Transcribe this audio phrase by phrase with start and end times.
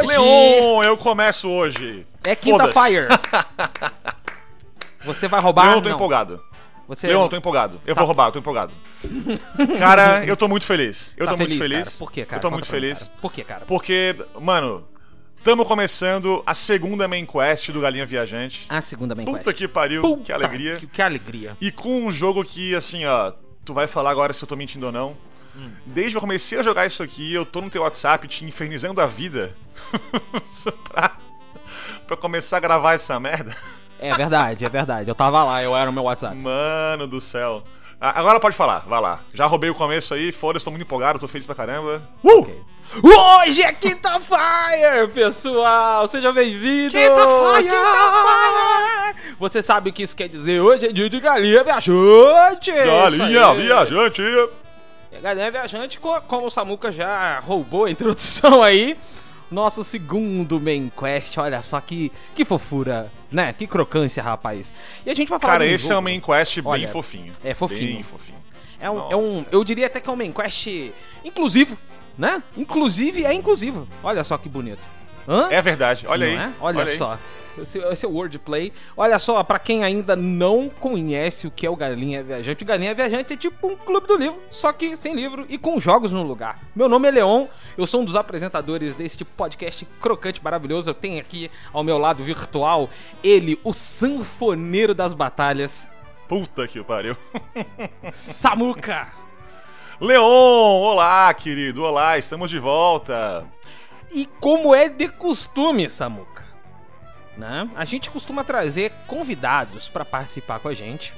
[0.00, 2.06] hoje Leon, eu começo hoje.
[2.24, 3.06] é quinta fire.
[5.04, 5.64] Você vai roubar?
[5.66, 5.94] Leon, eu tô Não.
[5.96, 6.42] empolgado.
[6.86, 7.80] Você Leon, eu tô empolgado.
[7.86, 8.00] Eu Tá.
[8.00, 8.72] vou roubar, eu tô empolgado.
[9.78, 11.14] Cara, eu tô muito feliz.
[11.16, 11.88] Eu Tá tô muito feliz, feliz.
[11.88, 11.98] cara?
[11.98, 12.36] Por quê, cara?
[12.38, 12.98] Eu tô Conta muito mim, feliz.
[12.98, 13.12] cara.
[13.20, 13.64] Por quê, cara?
[13.64, 14.84] Porque, mano,
[15.44, 18.66] tamo começando a segunda main quest do Galinha Viajante.
[18.68, 19.56] A segunda main Puta quest.
[19.56, 20.76] que pariu, Puta que alegria.
[20.76, 21.56] Que, que alegria.
[21.60, 23.32] E com um jogo que, assim, ó,
[23.64, 25.16] tu vai falar agora se eu tô mentindo ou não.
[25.86, 29.00] Desde que eu comecei a jogar isso aqui, eu tô no teu WhatsApp te infernizando
[29.00, 29.54] a vida.
[30.48, 31.16] Só pra,
[32.06, 33.54] pra começar a gravar essa merda.
[33.98, 35.10] É verdade, é verdade.
[35.10, 36.34] Eu tava lá, eu era o meu WhatsApp.
[36.34, 37.62] Mano do céu.
[38.00, 39.20] Agora pode falar, vai lá.
[39.34, 42.02] Já roubei o começo aí, foda-se, tô muito empolgado, tô feliz pra caramba.
[42.24, 42.38] Uh!
[42.40, 42.62] Ok.
[43.04, 46.06] Hoje é Quinta Fire, pessoal!
[46.08, 46.92] Seja bem-vindo!
[46.92, 47.68] Quinta Fire!
[47.68, 49.36] Quinta Fire!
[49.38, 50.60] Você sabe o que isso quer dizer?
[50.60, 52.72] Hoje é dia de galinha viajante!
[52.72, 54.22] Galinha viajante!
[55.20, 58.96] É Galinha viajante, co- como o Samuca já roubou a introdução aí.
[59.50, 63.52] Nosso segundo main quest, olha só que, que fofura, né?
[63.52, 64.72] Que crocância, rapaz.
[65.04, 65.98] E a gente vai falar Cara, esse é jogo.
[66.00, 67.32] um main quest bem Olha, fofinho.
[67.44, 67.94] é fofinho.
[67.94, 68.38] Bem fofinho.
[68.80, 69.12] É um, Nossa.
[69.12, 70.68] é um, eu diria até que é um main quest
[71.24, 71.76] inclusivo,
[72.16, 72.42] né?
[72.56, 73.86] Inclusive é inclusivo.
[74.02, 74.86] Olha só que bonito.
[75.30, 75.48] Hã?
[75.50, 76.48] É verdade, olha Não aí.
[76.50, 76.52] é?
[76.60, 76.96] Olha, aí.
[76.96, 77.16] só.
[77.56, 78.72] Esse, esse é o wordplay.
[78.96, 82.94] Olha só, pra quem ainda não conhece o que é o Galinha Viajante, o Galinha
[82.94, 86.22] Viajante é tipo um clube do livro, só que sem livro e com jogos no
[86.24, 86.58] lugar.
[86.74, 87.46] Meu nome é Leon,
[87.78, 90.90] eu sou um dos apresentadores deste podcast crocante maravilhoso.
[90.90, 92.90] Eu tenho aqui ao meu lado virtual
[93.22, 95.88] ele, o sanfoneiro das batalhas,
[96.28, 97.16] Puta que pariu.
[98.12, 99.08] Samuca.
[100.00, 101.82] Leon, olá, querido.
[101.82, 103.44] Olá, estamos de volta.
[104.12, 106.44] E como é de costume, Samuca,
[107.36, 107.70] né?
[107.74, 111.14] A gente costuma trazer convidados pra participar com a gente.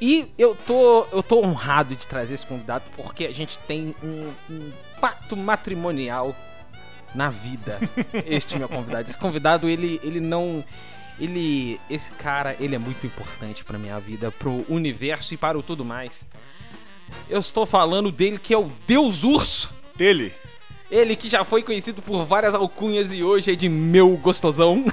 [0.00, 4.32] E eu tô, eu tô honrado de trazer esse convidado porque a gente tem um,
[4.48, 6.34] um pacto matrimonial
[7.14, 7.78] na vida.
[8.26, 9.08] Este meu convidado.
[9.08, 10.64] Esse convidado, ele, ele não.
[11.18, 11.80] Ele.
[11.90, 15.84] Esse cara, ele é muito importante pra minha vida, pro universo e para o tudo
[15.84, 16.24] mais.
[17.28, 19.74] Eu estou falando dele que é o Deus Urso.
[19.98, 20.32] Ele.
[20.90, 24.84] Ele que já foi conhecido por várias alcunhas e hoje é de meu gostosão.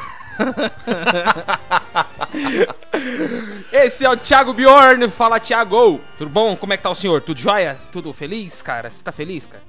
[3.72, 5.10] Esse é o Thiago Bjorn.
[5.10, 6.02] Fala, Thiago.
[6.18, 6.56] Tudo bom?
[6.58, 7.22] Como é que tá o senhor?
[7.22, 7.78] Tudo jóia?
[7.92, 8.92] Tudo feliz, cara?
[8.92, 9.64] Você tá feliz, cara?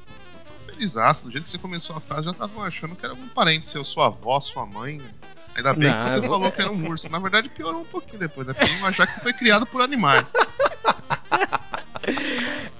[0.66, 3.64] Felizaço, do jeito que você começou a frase, já estavam achando que era algum parente
[3.64, 4.98] seu, sua avó, sua mãe.
[4.98, 5.08] né?
[5.54, 7.08] Ainda bem Não, que você falou que era um urso.
[7.08, 8.52] Na verdade, piorou um pouquinho depois, né?
[8.52, 10.32] Porque iam achar que você foi criado por animais.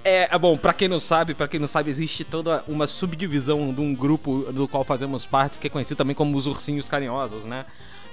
[0.03, 3.73] É, é bom, pra quem não sabe, para quem não sabe, existe toda uma subdivisão
[3.73, 7.45] de um grupo do qual fazemos parte, que é conhecido também como os ursinhos carinhosos,
[7.45, 7.65] né?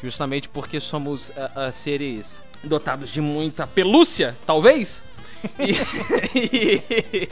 [0.02, 5.02] Justamente porque somos ah, ah, seres dotados de muita pelúcia, talvez?
[6.34, 7.28] E-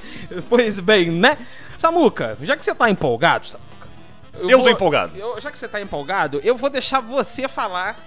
[0.48, 1.36] pois bem, né?
[1.78, 3.88] Samuca, já que você tá empolgado, Samuca.
[4.34, 5.16] Eu tô empolgado.
[5.18, 7.98] eu- já que você tá empolgado, eu vou deixar você falar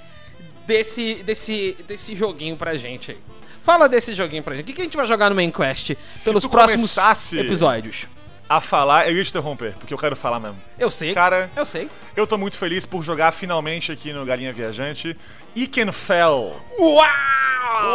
[0.66, 3.18] desse, desse, desse joguinho pra gente aí.
[3.66, 4.64] Fala desse joguinho pra gente.
[4.64, 7.40] O que, que a gente vai jogar no Main Quest Se pelos tu próximos começasse-
[7.40, 8.06] episódios?
[8.48, 10.62] A falar, eu ia te interromper, porque eu quero falar mesmo.
[10.78, 11.16] Eu sei.
[11.16, 11.90] Cara, Eu sei.
[12.16, 15.18] eu tô muito feliz por jogar finalmente aqui no Galinha Viajante
[15.56, 16.56] Ikenfell.
[16.80, 17.04] Uau!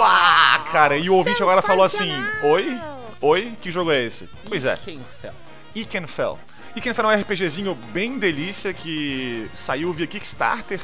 [0.02, 2.10] Ah, cara, e o ouvinte agora falou assim:
[2.42, 2.78] Oi?
[3.20, 3.52] Oi?
[3.60, 4.28] Que jogo é esse?
[4.48, 5.32] Pois é, Quem fel?
[5.72, 6.36] Ikenfell.
[6.74, 10.80] Ikenfell é um RPGzinho bem delícia que saiu via Kickstarter,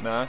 [0.00, 0.28] né?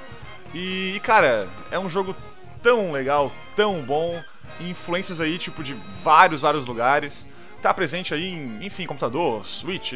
[0.54, 2.16] E, cara, é um jogo
[2.62, 4.22] tão legal, tão bom,
[4.62, 5.74] influências aí, tipo, de
[6.04, 7.26] vários, vários lugares.
[7.62, 9.94] Tá presente aí em, enfim, computador, Switch,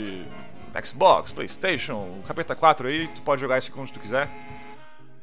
[0.83, 4.29] Xbox, Playstation, Capeta 4 aí, tu pode jogar isso onde tu quiser.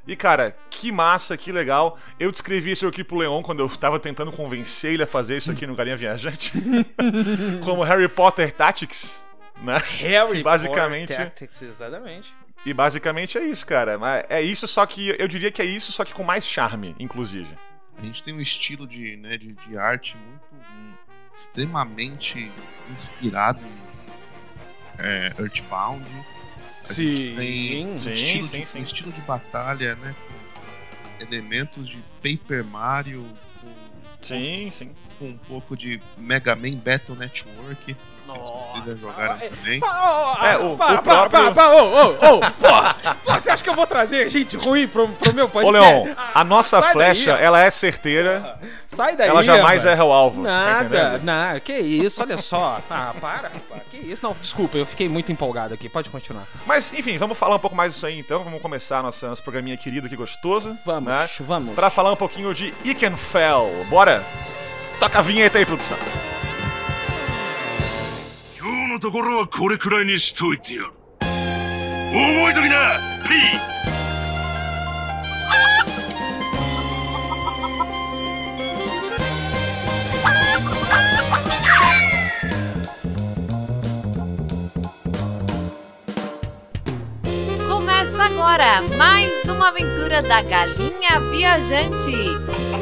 [0.06, 1.99] E cara, que massa, que legal.
[2.19, 5.50] Eu descrevi isso aqui pro Leon quando eu tava tentando convencer ele a fazer isso
[5.50, 6.53] aqui no Galinha Viajante.
[7.62, 9.22] Como Harry Potter Tactics,
[9.62, 9.76] né?
[9.99, 12.32] Harry basicamente- Potter Tactics, exatamente.
[12.69, 13.99] E basicamente é isso, cara.
[14.29, 17.49] É isso, só que eu diria que é isso, só que com mais charme, inclusive.
[17.97, 20.93] A gente tem um estilo de, né, de, de arte muito hum,
[21.35, 22.50] extremamente
[22.91, 26.05] inspirado em é, Earthbound.
[26.85, 28.81] A gente tem um sim, estilo, sim, de, sim.
[28.81, 30.14] um estilo de batalha, né?
[30.14, 33.26] com Elementos de Paper Mario
[33.62, 33.73] com,
[34.21, 34.94] Sim, sim.
[35.19, 37.97] com um pouco de Mega Man Battle Network.
[38.34, 39.80] Vocês jogaram É, também.
[39.80, 42.96] É, o- para, o para, próprio- para, para, ô, ô, ô, porra!
[43.26, 45.90] Você acha que eu vou trazer gente ruim pro, pro meu Ô, podcast?
[46.06, 49.86] Leon, a nossa sai flecha, daí, ela é certeira, Sai daí, ela jamais rapaz.
[49.86, 50.42] erra o alvo.
[50.42, 51.25] tá Nada, entendendo?
[51.25, 52.80] nada, que isso, olha só.
[52.90, 54.22] Ah, para, rapaz, que isso.
[54.22, 56.44] Não, desculpa, eu fiquei muito empolgado aqui, pode continuar.
[56.66, 58.42] Mas, enfim, vamos falar um pouco mais disso aí então.
[58.42, 60.76] Vamos começar nossa, nosso programinha querido aqui gostoso.
[60.84, 61.28] Vamos, né?
[61.40, 61.75] vamos.
[61.75, 63.86] Pra falar um pouquinho de Ikenfell.
[63.88, 64.25] Bora?
[64.98, 65.98] Toca a vinheta aí, produção.
[68.99, 70.87] のところはこれくらいにしといてやる
[71.21, 71.31] 覚
[72.50, 73.35] えときな P!
[87.69, 92.77] Começa agora mais uma aventura da Galinha Viajante.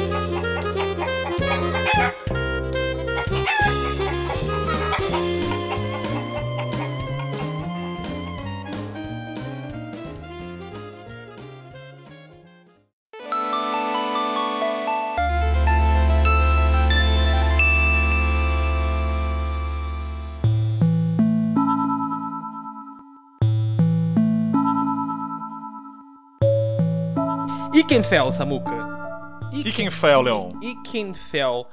[27.97, 29.49] Ikenfell, Samuka.
[29.51, 30.51] Ikenfell, Leon.
[30.61, 31.65] Ikenfell.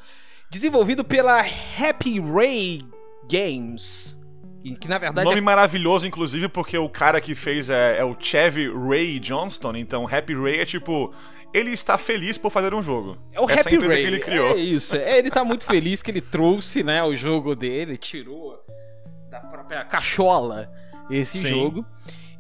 [0.50, 2.82] Desenvolvido pela Happy Ray
[3.30, 4.18] Games.
[4.64, 5.42] E que na verdade Nome é...
[5.42, 9.76] maravilhoso, inclusive, porque o cara que fez é, é o Chevy Ray Johnston.
[9.76, 11.12] Então, Happy Ray é tipo.
[11.52, 13.18] Ele está feliz por fazer um jogo.
[13.30, 14.02] É o Essa Happy empresa Ray.
[14.02, 14.50] que ele criou.
[14.52, 14.96] É isso.
[14.96, 18.58] É, ele tá muito feliz que ele trouxe, né, o jogo dele, tirou
[19.30, 20.72] da própria cachola
[21.10, 21.50] esse Sim.
[21.50, 21.86] jogo.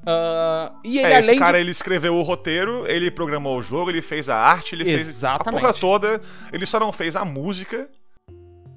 [0.06, 1.64] Ah, e ele É, esse cara de...
[1.64, 5.10] ele escreveu o roteiro, ele programou o jogo, ele fez a arte, ele fez a
[5.10, 5.60] Exatamente.
[5.60, 6.20] porra toda.
[6.52, 7.88] Ele só não fez a música.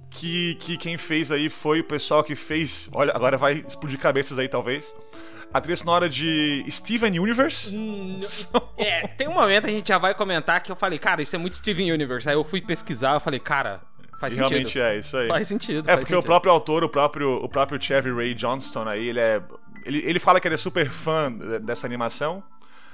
[0.10, 2.88] Que, que quem fez aí foi o pessoal que fez.
[2.94, 4.96] Olha, agora vai explodir cabeças aí, talvez.
[5.54, 7.76] A trilha sonora de Steven Universe.
[7.76, 8.22] Hum,
[8.78, 11.36] É, tem um momento que a gente já vai comentar que eu falei, cara, isso
[11.36, 12.28] é muito Steven Universe.
[12.30, 13.82] Aí eu fui pesquisar, eu falei, cara,
[14.20, 14.50] faz sentido.
[14.50, 15.28] realmente é isso aí.
[15.28, 15.82] Faz sentido.
[15.90, 16.26] É faz porque o sentido.
[16.26, 19.42] próprio autor, o próprio, o próprio Chevy Ray Johnston aí, ele é.
[19.88, 22.44] Ele, ele fala que ele é super fã de- dessa animação.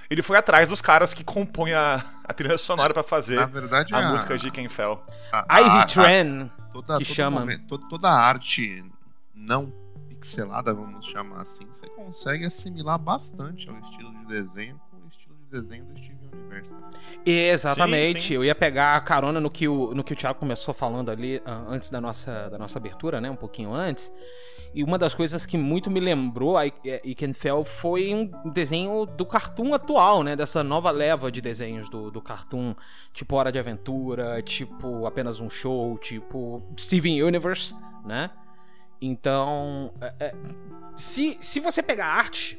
[0.10, 3.96] Ele foi atrás dos caras que compõem a, a trilha sonora pra fazer Na verdade,
[3.96, 5.02] a música de Ken Fell.
[5.32, 7.40] a- Ivy a- a- Tran, toda, que chama.
[7.40, 8.84] momento- to- toda a arte
[9.34, 9.74] não
[10.10, 15.36] pixelada, vamos chamar assim, você consegue assimilar bastante ao estilo de desenho com o estilo
[15.36, 17.00] de desenho do Steven Universe também.
[17.26, 18.22] Exatamente.
[18.22, 18.34] Sim, sim.
[18.36, 21.42] Eu ia pegar a carona no que o, no que o Thiago começou falando ali
[21.46, 23.30] ah, antes da nossa, da nossa abertura, né?
[23.32, 24.12] Um pouquinho antes.
[24.74, 29.74] E uma das coisas que muito me lembrou a Ikenfell foi um desenho do cartoon
[29.74, 30.36] atual, né?
[30.36, 32.74] Dessa nova leva de desenhos do, do cartoon,
[33.14, 38.32] tipo Hora de Aventura, tipo Apenas um Show, tipo Steven Universe, né?
[39.00, 40.36] Então, é- é,
[40.96, 42.58] se, se você pegar a arte,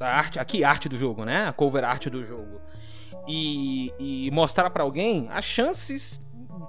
[0.00, 1.46] a arte, aqui arte do jogo, né?
[1.48, 2.60] A cover art do jogo,
[3.28, 6.20] e, e mostrar pra alguém, as chances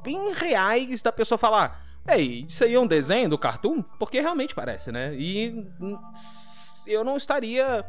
[0.03, 3.81] bem reais da pessoa falar: Ei, isso aí é um desenho do cartoon?
[3.97, 5.15] Porque realmente parece, né?
[5.15, 5.65] E
[6.85, 7.85] eu não estaria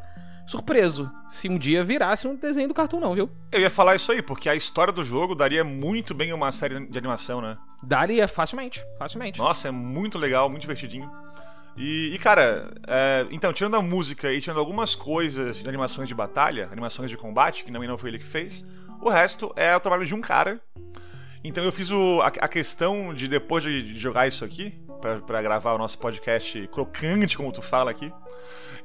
[0.47, 3.31] surpreso se um dia virasse um desenho do cartoon, não, viu?
[3.51, 6.87] Eu ia falar isso aí, porque a história do jogo daria muito bem uma série
[6.87, 7.57] de animação, né?
[7.83, 9.39] Daria facilmente, facilmente.
[9.39, 11.11] Nossa, é muito legal, muito divertidinho.
[11.77, 16.15] E, e, cara, é, então, tirando a música e tirando algumas coisas de animações de
[16.15, 18.65] batalha, animações de combate, que também não foi ele que fez,
[19.01, 20.61] o resto é o trabalho de um cara.
[21.45, 25.43] Então eu fiz o- a, a questão de, depois de, jogar isso aqui, pra, pra
[25.43, 28.11] gravar o nosso podcast crocante, como tu fala aqui,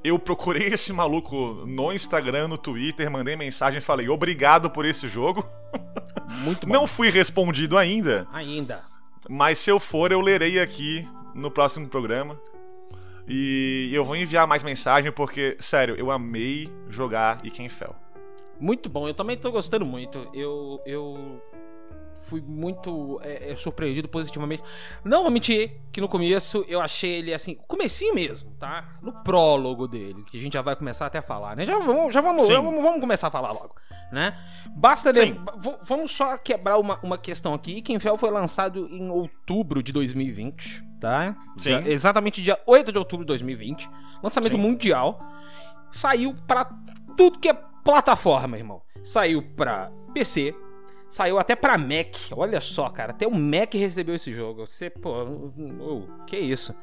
[0.04, 5.08] eu procurei esse maluco no Instagram, no Twitter, mandei mensagem e falei, obrigado por esse
[5.08, 5.48] jogo.
[6.44, 6.74] Muito bom.
[6.74, 8.84] Não fui respondido ainda, Ainda.
[9.30, 12.40] mas se eu for, eu lerei aqui no próximo programa.
[13.28, 17.96] E eu vou enviar mais mensagem porque, sério, eu amei jogar Ikenfell.
[18.60, 20.28] Muito bom, eu também tô gostando muito.
[20.34, 21.42] Eu, eu
[22.20, 24.64] fui muito é, é, surpreendido positivamente.
[25.04, 28.98] Não vou mentir que no começo eu achei ele assim, comecinho mesmo, tá?
[29.02, 31.66] No prólogo dele, que a gente já vai começar até a falar, né?
[31.66, 33.76] Já vamos, já vamos, já vamos, vamos começar a falar logo,
[34.12, 34.38] né?
[34.76, 35.36] Basta de,
[35.84, 37.78] vamos só quebrar uma, uma questão aqui.
[37.78, 41.36] Ikenfell foi lançado em outubro de 2020, tá?
[41.58, 41.82] Sim.
[41.82, 43.90] Dia- exatamente dia 8 de outubro de 2020.
[44.22, 44.62] Lançamento Sim.
[44.62, 45.20] mundial.
[45.92, 46.70] Saiu pra
[47.18, 48.82] tudo que é plataforma, irmão.
[49.04, 50.54] Saiu pra PC,
[51.10, 52.16] saiu até pra Mac.
[52.32, 54.66] Olha só, cara, até o Mac recebeu esse jogo.
[54.66, 55.24] Você, pô,
[55.80, 56.74] ô, que isso?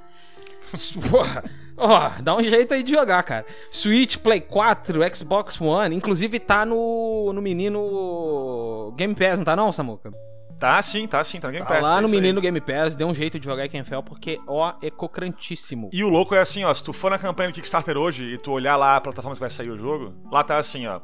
[1.10, 1.44] Porra,
[1.76, 3.46] ó, dá um jeito aí de jogar, cara.
[3.70, 9.72] Switch, Play 4, Xbox One, inclusive tá no, no menino Game Pass, não tá não,
[9.72, 10.12] Samuca?
[10.58, 11.82] Tá sim, tá sim, tá no Game Tá Pass.
[11.82, 12.20] lá é no isso aí.
[12.20, 15.90] menino Game Pass, deu um jeito de jogar Ikenfell, porque, ó, é cocrantíssimo.
[15.92, 18.38] E o louco é assim, ó, se tu for na campanha do Kickstarter hoje e
[18.38, 21.00] tu olhar lá a plataforma que vai sair o jogo, lá tá assim, ó,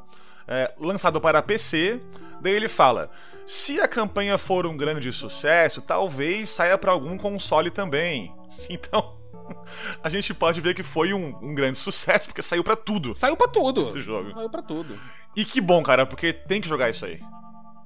[0.46, 2.00] é, lançado para PC,
[2.40, 3.10] daí ele fala,
[3.46, 8.32] se a campanha for um grande sucesso, talvez saia para algum console também.
[8.68, 9.16] Então,
[10.04, 13.36] a gente pode ver que foi um, um grande sucesso, porque saiu pra tudo Saiu
[13.36, 13.80] pra tudo.
[13.80, 14.30] esse jogo.
[14.32, 14.98] Saiu pra tudo.
[15.34, 17.18] E que bom, cara, porque tem que jogar isso aí.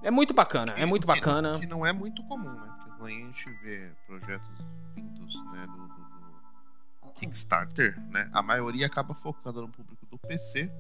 [0.03, 1.59] É muito bacana, é muito Que- bacana.
[1.61, 2.69] Que não é muito comum, né?
[2.77, 4.49] Porque quando a gente vê projetos
[4.95, 5.87] vindos, né, do, do-
[7.07, 10.71] do- Kickstarter, né, a maioria acaba focando no público do PC,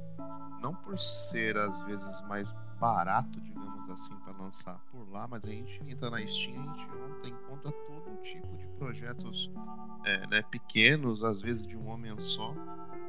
[0.66, 5.48] não por ser às vezes mais barato, digamos assim, para lançar por lá, mas a
[5.48, 9.50] gente entra na Steam, a gente encontra todo tipo de projetos
[10.04, 12.52] é, né, pequenos, às vezes de um homem só,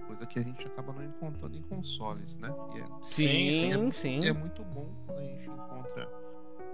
[0.05, 2.49] coisa que a gente acaba não encontrando em consoles, né?
[2.75, 4.25] É, sim, sim, é, sim.
[4.25, 6.09] é muito bom quando a gente encontra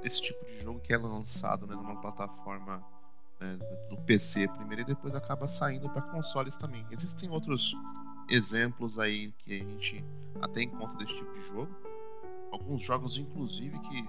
[0.04, 2.84] esse tipo de jogo que é lançado né, numa plataforma
[3.40, 3.58] né,
[3.90, 6.86] do PC primeiro e depois acaba saindo para consoles também.
[6.92, 7.74] Existem outros
[8.34, 10.04] exemplos aí que a gente
[10.42, 11.70] até encontra desse tipo de jogo.
[12.52, 14.06] Alguns jogos, inclusive, que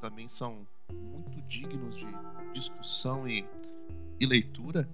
[0.00, 2.06] também são muito dignos de
[2.52, 3.44] discussão e,
[4.20, 4.88] e leitura.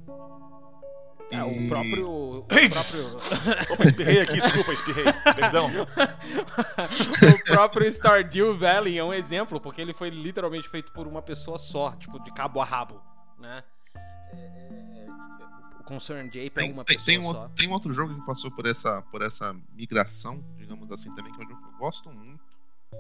[1.30, 1.42] É, e...
[1.42, 2.10] o próprio.
[2.10, 3.16] O próprio...
[3.72, 5.04] Opa, espirrei aqui, desculpa, espirrei.
[5.34, 5.68] Perdão.
[7.34, 11.58] o próprio Stardew Valley é um exemplo, porque ele foi literalmente feito por uma pessoa
[11.58, 13.00] só, tipo, de cabo a rabo,
[13.38, 13.62] né?
[13.94, 14.87] É, é,
[15.88, 17.46] Concern J tem, uma tem, pessoa tem, só.
[17.46, 21.40] Um, tem outro jogo que passou por essa, por essa migração, digamos assim, também, que
[21.40, 22.48] é um jogo que eu gosto muito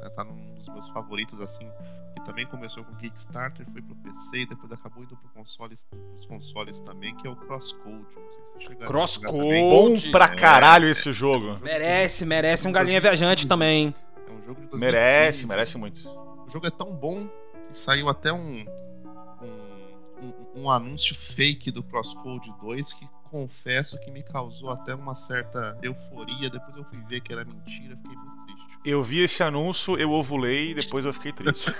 [0.00, 1.70] né, tá num dos meus favoritos, assim,
[2.14, 6.26] que também começou com Kickstarter, foi pro PC e depois acabou indo pro consoles, pros
[6.26, 8.06] consoles também, que é o Crosscode.
[8.58, 9.32] Se Crosscode!
[9.32, 11.58] Bom pra é, caralho esse jogo.
[11.62, 13.94] Merece, merece um galinha viajante também.
[14.26, 14.78] É um jogo de 2015.
[14.78, 16.08] Merece, merece muito.
[16.46, 17.28] O jogo é tão bom
[17.68, 18.64] que saiu até um,
[20.58, 26.48] um, anúncio fake do Crosscode 2 que confesso que me causou até uma certa euforia.
[26.50, 28.38] Depois eu fui ver que era mentira, fiquei muito
[28.84, 31.70] eu vi esse anúncio, eu ovulei e depois eu fiquei triste.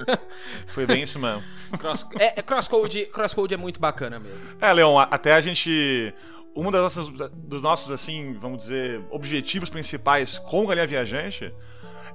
[0.68, 1.42] Foi bem isso mesmo.
[1.78, 4.38] Cross, é, é, crosscode, crosscode é muito bacana mesmo.
[4.60, 6.14] É, Leon, até a gente.
[6.54, 11.52] Um das nossas, dos nossos, assim, vamos dizer, objetivos principais com Galinha Viajante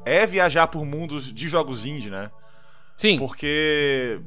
[0.06, 2.32] é viajar por mundos de jogos indie, né?
[2.96, 3.18] Sim.
[3.18, 4.22] Porque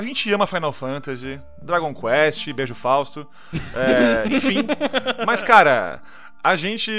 [0.00, 3.28] a gente ama Final Fantasy, Dragon Quest, Beijo Fausto,
[3.74, 4.66] é, enfim.
[5.26, 6.02] Mas, cara,
[6.42, 6.90] a gente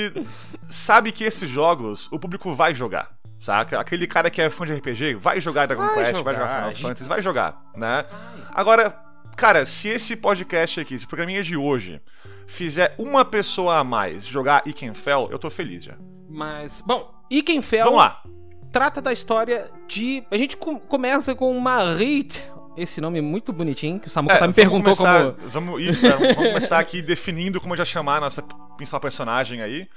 [0.70, 3.10] sabe que esses jogos o público vai jogar.
[3.40, 3.80] Saca?
[3.80, 6.56] Aquele cara que é fã de RPG vai jogar Dragon vai Quest, jogar, vai jogar
[6.56, 6.72] Final.
[6.74, 8.06] Fantasy, vai jogar, né?
[8.54, 8.96] Agora,
[9.36, 12.00] cara, se esse podcast aqui, esse programinha de hoje,
[12.46, 15.96] fizer uma pessoa a mais jogar Ikenfell, eu tô feliz já.
[16.30, 17.86] Mas, bom, Ikenfell.
[17.86, 18.22] Vamos lá.
[18.72, 20.24] Trata da história de.
[20.30, 24.54] A gente começa com Marit, esse nome muito bonitinho, que o Samuka é, tá me
[24.54, 25.50] perguntou começar, como.
[25.50, 28.42] Vamos, isso, é, vamos começar aqui definindo como já chamar a nossa
[28.76, 29.88] principal personagem aí.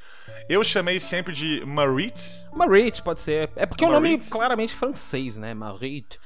[0.48, 2.30] Eu chamei sempre de Marit.
[2.52, 3.50] Marit, pode ser.
[3.56, 3.96] É porque Marit.
[3.96, 5.54] é um nome claramente francês, né?
[5.54, 6.18] Marit.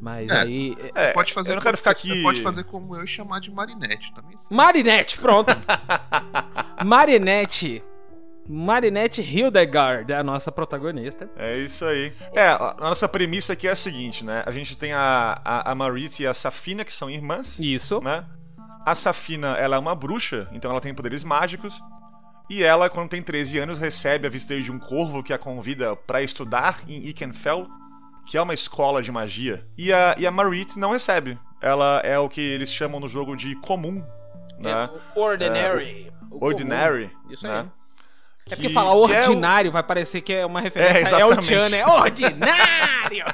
[0.00, 0.76] Mas é, aí.
[0.96, 2.22] É, pode fazer eu não quero ficar aqui.
[2.22, 4.36] Pode fazer como eu e chamar de Marinette também.
[4.50, 5.52] Marinette, pronto.
[6.84, 7.84] Marinette.
[8.48, 11.30] Marinette Hildegard é a nossa protagonista.
[11.36, 12.12] É isso aí.
[12.32, 14.42] É, a nossa premissa aqui é a seguinte, né?
[14.44, 17.58] A gente tem a, a, a Marit e a Safina, que são irmãs.
[17.58, 18.00] Isso.
[18.02, 18.24] Né?
[18.84, 21.80] A Safina, ela é uma bruxa, então ela tem poderes mágicos.
[22.50, 25.94] E ela, quando tem 13 anos, recebe a visita de um corvo que a convida
[25.94, 27.66] para estudar em Ikenfell,
[28.26, 29.64] que é uma escola de magia.
[29.78, 31.38] E a, e a Marit não recebe.
[31.60, 34.04] Ela é o que eles chamam no jogo de comum.
[34.58, 34.70] Né?
[35.16, 36.08] É, ordinary.
[36.08, 37.10] É, ordinary.
[37.30, 37.70] Isso né?
[38.50, 39.72] É porque falar ordinário é o...
[39.72, 41.86] vai parecer que é uma referência é, é o Chan, né?
[41.86, 43.24] Ordinário!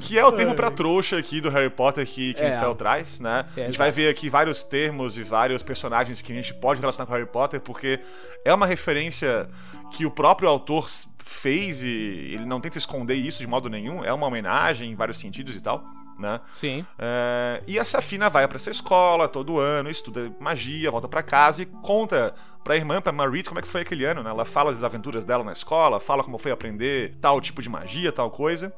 [0.00, 3.44] que é o termo pra trouxa aqui do Harry Potter que Kim é, traz, né?
[3.56, 6.80] É, a gente vai ver aqui vários termos e vários personagens que a gente pode
[6.80, 8.00] relacionar com Harry Potter, porque
[8.44, 9.48] é uma referência
[9.90, 14.12] que o próprio autor fez e ele não tenta esconder isso de modo nenhum, é
[14.12, 15.84] uma homenagem em vários sentidos e tal
[16.18, 16.40] né?
[16.54, 16.86] Sim.
[16.98, 21.62] É, e a Safina vai para essa escola todo ano, estuda magia, volta para casa
[21.62, 24.30] e conta pra irmã, pra Marit, como é que foi aquele ano, né?
[24.30, 28.10] Ela fala das aventuras dela na escola, fala como foi aprender tal tipo de magia,
[28.10, 28.72] tal coisa.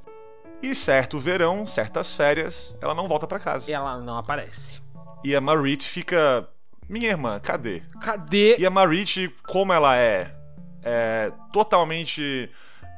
[0.62, 3.71] E certo verão, certas férias, ela não volta para casa.
[3.71, 4.83] E ela não aparece.
[5.25, 6.49] E a Marit fica.
[6.88, 7.83] Minha irmã, cadê?
[8.00, 8.57] Cadê?
[8.59, 10.35] E a Marit, como ela é,
[10.83, 12.50] é totalmente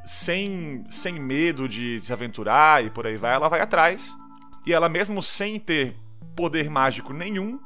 [0.05, 4.15] sem, sem medo de se aventurar e por aí vai, ela vai atrás
[4.67, 5.97] e ela, mesmo sem ter
[6.37, 7.61] poder mágico nenhum,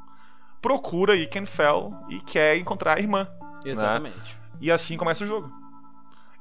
[0.61, 3.27] procura Ikenfell e quer encontrar a irmã.
[3.63, 3.71] Né?
[3.71, 4.17] Exatamente.
[4.17, 4.39] Né?
[4.61, 5.51] E assim começa o jogo.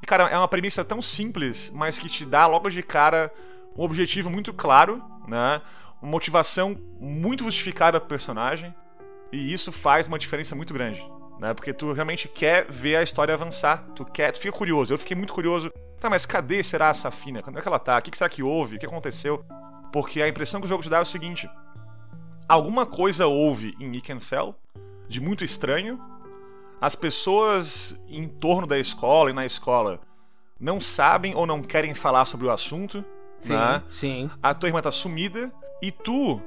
[0.02, 3.32] E, cara, é uma premissa tão simples, mas que te dá logo de cara
[3.76, 5.60] um objetivo muito claro, né?
[6.00, 8.74] Uma motivação muito justificada pro personagem.
[9.32, 11.02] E isso faz uma diferença muito grande,
[11.40, 11.54] né?
[11.54, 13.84] Porque tu realmente quer ver a história avançar.
[13.96, 14.92] Tu quer, tu fica curioso.
[14.92, 15.72] Eu fiquei muito curioso.
[15.98, 17.42] Tá, mas cadê será a Safina?
[17.42, 17.98] Quando é que ela tá?
[17.98, 18.76] O que será que houve?
[18.76, 19.44] O que aconteceu?
[19.94, 21.48] Porque a impressão que o jogo te dá é o seguinte:
[22.48, 24.52] alguma coisa houve em Ikenfell
[25.08, 26.00] de muito estranho.
[26.80, 30.00] As pessoas em torno da escola e na escola
[30.58, 33.04] não sabem ou não querem falar sobre o assunto.
[33.38, 33.82] Sim, né?
[33.88, 34.30] sim.
[34.42, 36.42] A tua irmã tá sumida e tu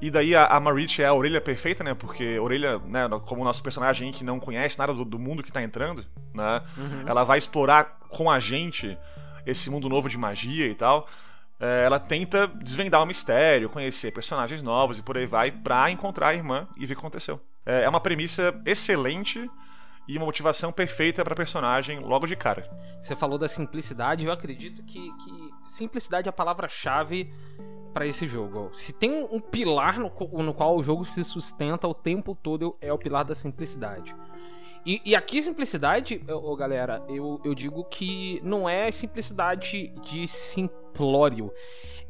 [0.00, 1.94] E daí a, a Marit é a orelha perfeita, né?
[1.94, 5.62] Porque orelha, né, como nosso personagem que não conhece nada do, do mundo que tá
[5.62, 6.62] entrando, né?
[7.06, 8.98] Ela vai explorar com a gente
[9.46, 11.06] esse mundo novo de magia e tal.
[11.60, 16.28] É, ela tenta desvendar o mistério, conhecer personagens novos e por aí vai, pra encontrar
[16.28, 17.40] a irmã e ver o que aconteceu.
[17.66, 19.50] É, é uma premissa excelente
[20.06, 22.68] e uma motivação perfeita pra personagem logo de cara.
[23.02, 27.30] Você falou da simplicidade, eu acredito que, que simplicidade é a palavra-chave
[27.92, 28.70] pra esse jogo.
[28.72, 30.12] Se tem um pilar no,
[30.42, 34.14] no qual o jogo se sustenta o tempo todo, é o pilar da simplicidade.
[34.86, 40.26] E, e aqui, simplicidade, ô, ô, galera, eu, eu digo que não é simplicidade de
[40.28, 41.52] simplório.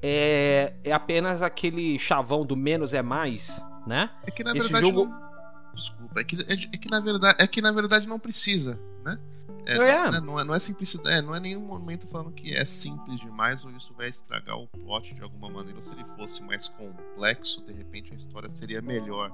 [0.00, 4.10] É, é apenas aquele chavão do menos é mais, né?
[4.24, 4.86] É que na Esse verdade.
[4.86, 5.28] jogo- não-
[5.74, 9.16] Desculpa, é que, é, é que na verdade, é que na verdade não precisa, né?
[9.64, 10.10] É, É.
[10.10, 12.64] Não, é, não é, não é simplicidade, é, não é nenhum momento falando que é
[12.64, 15.80] simples demais ou isso vai estragar o plot de alguma maneira.
[15.82, 19.30] Se ele fosse mais complexo, de repente a história seria melhor.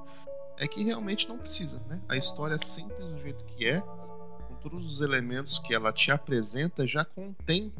[0.56, 2.00] É que realmente não precisa, né?
[2.08, 6.86] A história simples do jeito que é, com todos os elementos que ela te apresenta,
[6.86, 7.72] já contém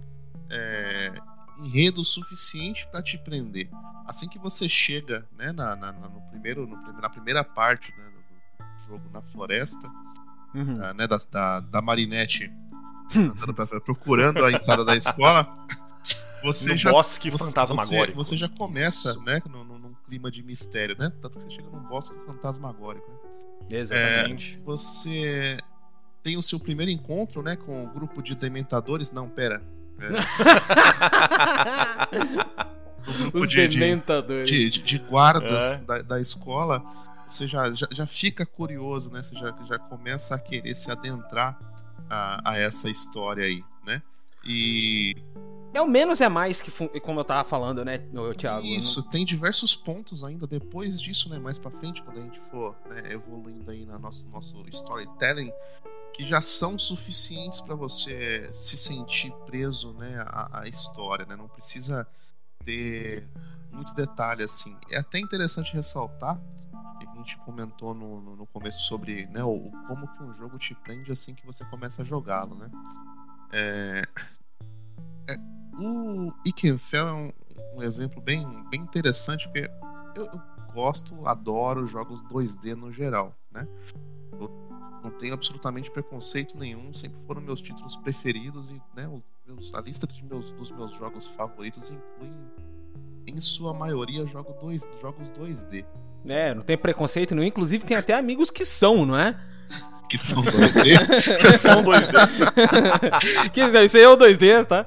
[0.51, 1.13] é,
[1.61, 3.69] enredo suficiente para te prender.
[4.07, 8.05] Assim que você chega, né, na, na- no primeiro, no prime- na primeira parte né,
[8.59, 9.89] do, jogo na floresta,
[10.55, 10.79] Uhum.
[10.85, 12.49] ah, né, da, da, da Marinette
[13.55, 15.53] pra, procurando a entrada da escola,
[16.45, 18.17] você no já bosque você, fantasmagórico.
[18.17, 19.74] Você, você já começa, né, num- num
[20.07, 21.13] clima de mistério, né?
[21.21, 23.17] Tanto que você chega num bosque fantasmagórico, né?
[23.79, 24.61] Exatamente.
[24.65, 25.57] Você
[26.23, 29.11] tem o seu primeiro encontro, né, com o grupo de dementadores.
[29.11, 29.63] Não, pera.
[33.07, 34.49] O grupo Os de, de, dementadores.
[34.49, 35.85] de, de- de guardas É.
[35.85, 36.83] da, da escola,
[37.29, 39.23] você já, já, já fica curioso, né?
[39.23, 41.59] Você já, já começa a querer se adentrar
[42.09, 44.01] a, a essa história aí, né?
[44.43, 45.15] E
[45.75, 48.01] É o menos é mais que, como eu tava falando, né,
[48.37, 48.65] Thiago?
[48.65, 51.39] isso, tem diversos pontos ainda depois disso, né?
[51.39, 55.53] Mais pra frente, quando a gente for né, evoluindo aí no nosso, nosso storytelling,
[56.13, 60.25] que já são suficientes pra você se sentir preso, né?
[60.29, 61.35] À, à história, né?
[61.35, 62.07] Não precisa
[62.65, 63.29] ter
[63.73, 64.77] muito detalhe assim.
[64.91, 66.41] É até interessante ressaltar
[67.15, 70.75] a gente comentou no, no, no começo sobre né, o, como que um jogo te
[70.75, 72.71] prende assim que você começa a jogá-lo, né?
[73.53, 74.03] É,
[75.29, 75.39] é,
[75.79, 77.33] o Ikenfell é um,
[77.77, 79.71] um exemplo bem, bem interessante porque
[80.17, 80.41] eu, eu
[80.73, 83.67] gosto, adoro jogos 2D no geral, né?
[84.33, 84.51] Eu
[85.05, 89.09] não tenho absolutamente preconceito nenhum, sempre foram meus títulos preferidos e né,
[89.47, 92.31] meus- a lista de meus, dos meus jogos favoritos inclui
[93.27, 95.85] em sua maioria jogo dois, jogos 2D.
[96.29, 97.47] É, não tem preconceito nenhum.
[97.49, 99.39] Inclusive, tem até amigos que são, não é?
[100.09, 101.59] Que são 2D.
[101.59, 103.51] São 2D.
[103.53, 104.87] que, isso aí é o 2D, tá?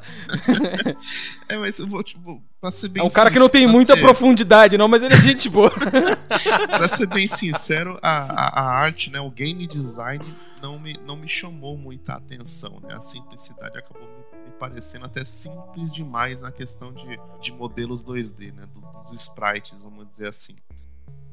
[1.50, 3.96] é, mas eu vou, tipo, pra ser bem É um cara que não tem muita
[3.96, 5.72] ser- profundidade, não, mas ele é gente boa.
[6.70, 10.24] Pra ser bem sincero, a, a, a arte, né, o game design
[10.62, 12.94] não me, não me chamou muita atenção, né?
[12.96, 18.54] A simplicidade acabou me, me parecendo até simples demais na questão de, de modelos 2D,
[18.54, 18.64] né?
[18.74, 20.56] do- dos sprites, vamos dizer assim.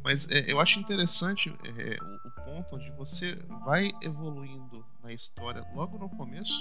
[0.03, 5.99] Mas é, eu acho interessante é, o ponto onde você vai evoluindo na história logo
[5.99, 6.53] no começo,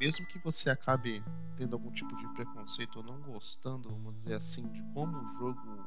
[0.00, 1.22] mesmo que você acabe
[1.56, 5.86] tendo algum tipo de preconceito ou não gostando, vamos dizer assim, de como o jogo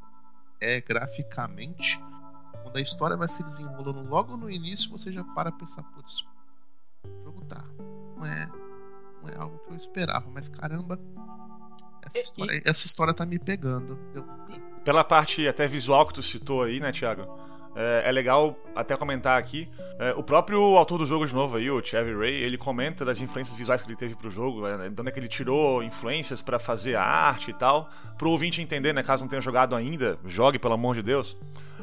[0.59, 1.99] é graficamente,
[2.63, 6.25] quando a história vai se desenrolando logo no início, você já para pra pensar, putz,
[7.05, 7.63] o jogo tá.
[8.17, 8.47] Não é,
[9.21, 10.99] não é algo que eu esperava, mas caramba,
[12.05, 13.97] essa E- história, essa história tá me pegando.
[14.13, 14.23] Eu,
[14.83, 17.23] Pela parte até visual que tu citou aí, né, Thiago?
[17.81, 19.69] É, é legal até comentar aqui.
[19.97, 23.21] é, o próprio autor do jogo de novo aí, o Chevy Ray, ele comenta das
[23.21, 26.41] influências visuais que ele teve pro jogo, né, de onde é que ele tirou influências
[26.41, 27.89] pra fazer a arte e tal.
[28.17, 31.37] Pro ouvinte entender, né, caso não tenha jogado ainda, jogue pelo amor de Deus.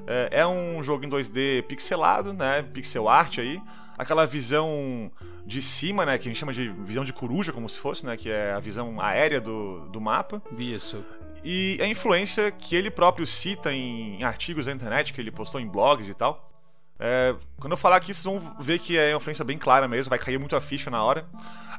[0.06, 3.58] É, é um jogo em 2D pixelado, né, pixel art aí.
[3.96, 5.10] Aquela visão
[5.46, 8.18] de cima, né, que a gente chama de visão de coruja, como se fosse, né,
[8.18, 10.42] que é a visão aérea do, do mapa.
[10.58, 11.02] Isso.
[11.48, 15.68] E a influência que ele próprio cita em artigos da internet, que ele postou em
[15.68, 16.50] blogs e tal.
[16.98, 20.10] É, quando eu falar aqui, vocês vão ver que é uma influência bem clara mesmo,
[20.10, 21.24] vai cair muito a ficha na hora.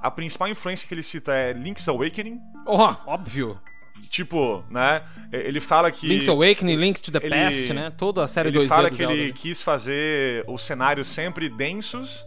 [0.01, 2.39] A principal influência que ele cita é Link's Awakening.
[2.65, 3.59] Oh, óbvio.
[4.09, 5.01] Tipo, né?
[5.33, 6.07] Ele fala que.
[6.07, 7.91] Link's Awakening, Link to the ele- Past, né?
[7.97, 9.13] Toda a série ele 2D fala do que Zelda.
[9.13, 12.25] ele quis fazer os cenários sempre densos.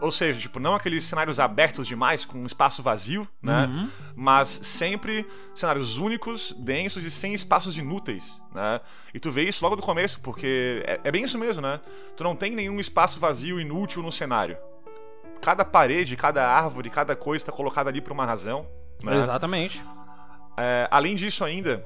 [0.00, 3.64] Ou seja, tipo, não aqueles cenários abertos demais, com um espaço vazio, né?
[3.64, 3.90] Uhum.
[4.14, 8.80] Mas sempre cenários únicos, densos e sem espaços inúteis, né?
[9.14, 11.80] E tu vê isso logo do começo, porque é, é bem isso mesmo, né?
[12.14, 14.58] Tu não tem nenhum espaço vazio inútil no cenário.
[15.40, 18.66] Cada parede, cada árvore, cada coisa está colocada ali por uma razão.
[19.02, 19.16] Né?
[19.16, 19.82] Exatamente.
[20.58, 21.84] É, além disso ainda,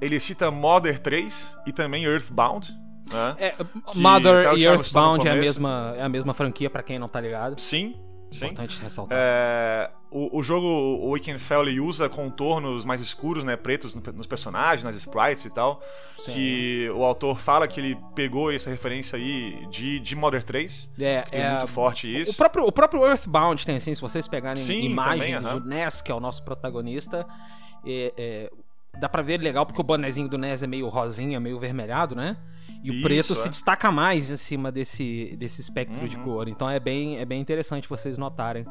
[0.00, 2.72] ele cita Modern 3 e também Earthbound.
[3.12, 3.36] Né?
[3.38, 6.98] É, Que Mother o e Earthbound é a, mesma, é a mesma franquia, pra quem
[6.98, 7.58] não tá ligado.
[7.60, 7.94] Sim,
[8.30, 8.46] sim.
[8.46, 9.16] Importante ressaltar.
[9.18, 14.02] É, o, o jogo, o Weekend Fell, ele usa contornos mais escuros, né, pretos no-
[14.12, 15.82] nos personagens, nas sprites e tal.
[16.18, 16.32] Sim.
[16.32, 20.90] Que o autor fala que ele pegou essa referência aí de, de Modern 3.
[20.98, 22.32] É, que tem é, muito forte isso.
[22.32, 25.58] O próprio, o próprio Earthbound tem assim, se vocês pegarem Sim, imagens também, aham.
[25.60, 27.26] do Ness, que é o nosso protagonista,
[27.86, 28.50] é, é,
[28.98, 32.36] dá pra ver legal porque o bonezinho do Ness é meio rosinha, meio vermelhado, né?
[32.82, 33.36] E o Isso, preto é.
[33.36, 36.22] se destaca mais em cima desse, desse espectro de Uhum.
[36.24, 36.48] cor.
[36.48, 38.64] Então é bem, é bem interessante vocês notarem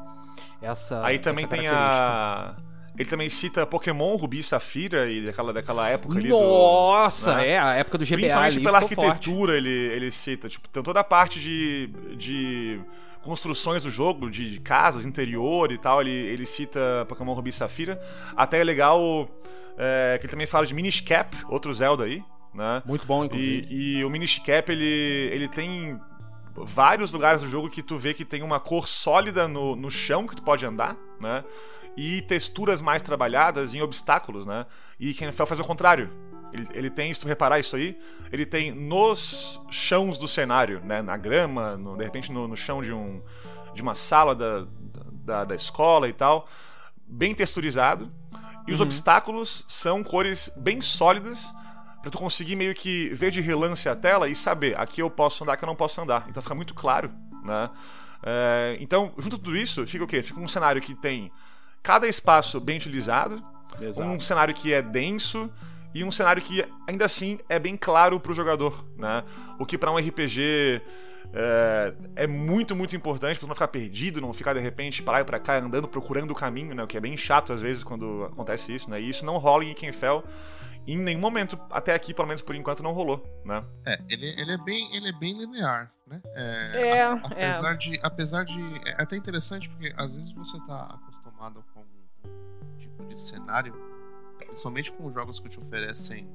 [0.61, 1.05] essa.
[1.05, 2.55] Aí também essa tem a.
[2.97, 6.29] Ele também cita Pokémon Rubi e Safira e daquela, daquela época ali.
[6.29, 7.49] do- Nossa, né?
[7.49, 8.99] é, a época do GBA Principalmente pela forte.
[8.99, 10.49] arquitetura ele, ele cita.
[10.49, 12.79] Tipo, tem toda a parte de, de
[13.21, 16.01] construções do jogo, de, de casas, interior e tal.
[16.01, 18.01] Ele, ele cita Pokémon Rubi e Safira.
[18.35, 19.29] Até é legal
[19.77, 22.23] é, que ele também fala de Minish Cap, outro Zelda aí,
[22.57, 22.81] né?
[22.85, 23.67] Muito bom, inclusive.
[23.69, 24.83] E, e o Minish Cap, ele,
[25.31, 25.99] ele tem
[26.55, 30.25] vários lugares do jogo que tu vê que tem uma cor sólida no, no chão
[30.27, 31.43] que tu pode andar, né?
[31.95, 34.65] E texturas mais trabalhadas em obstáculos, né?
[34.99, 36.11] E Kenfell faz o contrário.
[36.51, 37.97] Ele, ele tem, se tu reparar isso aí,
[38.31, 41.01] ele tem nos chãos do cenário, né?
[41.01, 43.21] Na grama, no- de repente no, no chão de, um,
[43.73, 44.65] de uma sala da,
[45.11, 46.47] da, da escola e tal,
[47.05, 48.11] bem texturizado.
[48.67, 51.53] E os obstáculos são cores bem sólidas
[52.07, 55.43] Pra tu conseguir meio que ver de relance a tela e saber aqui eu posso
[55.43, 56.25] andar, aqui eu não posso andar.
[56.29, 57.11] Então fica muito claro,
[57.43, 57.69] né?
[58.23, 60.23] É, então, junto a tudo isso, fica o quê?
[60.23, 61.29] Fica um cenário que tem
[61.83, 63.43] cada espaço bem utilizado,
[63.81, 64.07] Exato.
[64.07, 65.51] um cenário que é denso
[65.93, 69.25] e um cenário que ainda assim é bem claro pro jogador, né?
[69.59, 70.81] O que pra um RPG
[71.33, 75.21] é, é muito, muito importante pra não ficar perdido, não ficar de repente pra lá
[75.21, 76.83] e pra cá andando procurando o caminho, né?
[76.83, 79.01] O que é bem chato às vezes quando acontece isso, né?
[79.01, 80.23] E isso não rola em Ikenfell
[80.87, 83.63] em nenhum momento até aqui, pelo menos por enquanto, não rolou, né?
[83.85, 86.21] É, ele, ele é bem, ele é bem linear, né?
[86.33, 87.49] É, a- é.
[87.51, 92.77] apesar de, apesar de, é até interessante porque às vezes você tá acostumado com um
[92.77, 93.73] tipo de cenário,
[94.37, 96.27] principalmente com jogos que te oferecem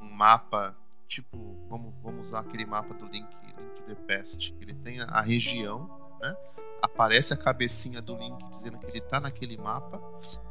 [0.00, 0.76] um mapa,
[1.08, 5.04] tipo, vamos, vamos usar aquele mapa do Link, Link to the Past, ele tem a,
[5.06, 5.88] a região,
[6.20, 6.36] né?
[6.82, 9.98] Aparece a cabecinha do Link dizendo que ele tá naquele mapa,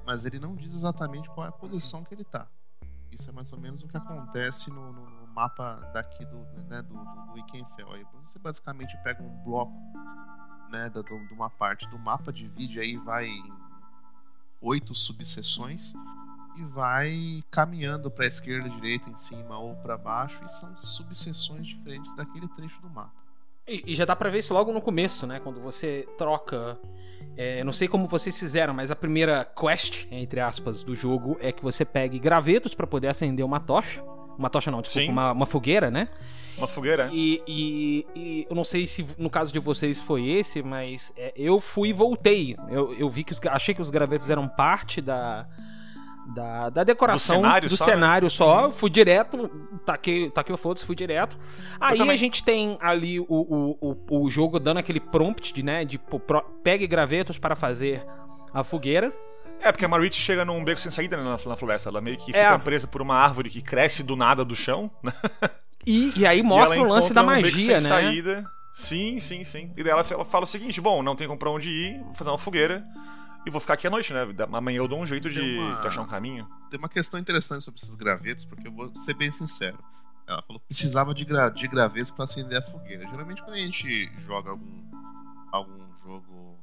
[0.05, 2.47] mas ele não diz exatamente qual é a posição que ele tá.
[3.15, 6.81] Isso é mais ou menos o que acontece no, no- no mapa daqui do, né,
[6.81, 7.91] do, do, do Ikenfell.
[7.93, 9.73] Aí você basicamente pega um bloco
[10.69, 13.53] né, da- de uma parte do mapa, divide aí, vai em
[14.61, 15.93] oito subseções
[16.55, 22.13] e vai caminhando para esquerda, direita, em cima ou para baixo e são subseções diferentes
[22.15, 23.24] daquele trecho do mapa.
[23.67, 25.39] E, e já dá pra ver isso logo no começo, né?
[25.43, 26.77] Quando você troca.
[27.37, 31.51] é, não sei como vocês fizeram, mas a primeira quest, entre aspas, do jogo é
[31.51, 34.03] que você pegue gravetos pra poder acender uma tocha.
[34.37, 35.11] Uma tocha não, desculpa, Sim.
[35.11, 36.07] uma, uma fogueira, né?
[36.57, 37.09] Uma fogueira.
[37.11, 41.33] E, e- e eu não sei se no caso de vocês foi esse, mas é,
[41.35, 42.55] eu fui e voltei.
[42.69, 45.47] Eu, eu vi que os, achei que os gravetos eram parte da.
[46.33, 47.91] Da, da decoração Do cenário do só, né?
[47.93, 49.47] cenário só, fui direto,
[49.85, 51.37] taquei, taquei o foda-se, fui direto.
[51.79, 55.85] Aí a gente tem ali o, o, o, o jogo dando aquele prompt de, né,
[55.85, 58.03] de pro- pegue gravetos para fazer
[58.51, 59.13] a fogueira.
[59.61, 61.89] É, porque a Marit chega num beco sem saída né, na, na floresta.
[61.89, 62.43] Ela meio que É.
[62.43, 65.11] fica presa por uma árvore que cresce do nada do chão, né?
[65.87, 67.79] E, e aí E mostra ela o lance da um beco magia, né?
[67.79, 68.45] sem saída.
[68.73, 69.71] Sim, sim, sim.
[69.77, 72.31] E daí ela, ela fala o seguinte: bom, não tem pra onde ir, vou fazer
[72.31, 72.83] uma fogueira
[73.45, 74.21] e vou ficar aqui à noite, né?
[74.51, 76.47] Amanhã eu dou um jeito de, uma- de achar um caminho.
[76.69, 79.77] Tem uma questão interessante sobre esses gravetos, porque eu vou ser bem sincero.
[80.27, 83.07] Ela falou que precisava de, gra de gravetos para acender a fogueira.
[83.07, 84.83] Geralmente, quando a gente joga algum,
[85.51, 86.57] algum jogo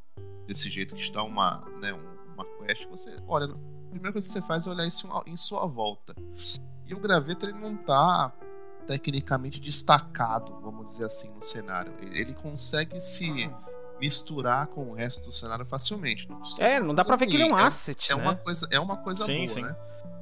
[0.47, 3.47] desse jeito que te dá uma, né, um- uma quest, você olha.
[3.47, 6.15] A primeira coisa que você faz é olhar isso em sua volta.
[6.87, 8.33] E o graveto ele não tá
[8.87, 11.93] tecnicamente destacado, vamos dizer assim, no cenário.
[12.01, 13.49] Ele ele consegue se
[14.03, 16.29] misturar com o resto do cenário facilmente.
[16.29, 18.21] Não É, não dá pra ver que ele é um ruim, asset, é né?
[18.23, 19.63] uma coisa, é uma coisa Sim, boa, sim.
[19.63, 19.77] né?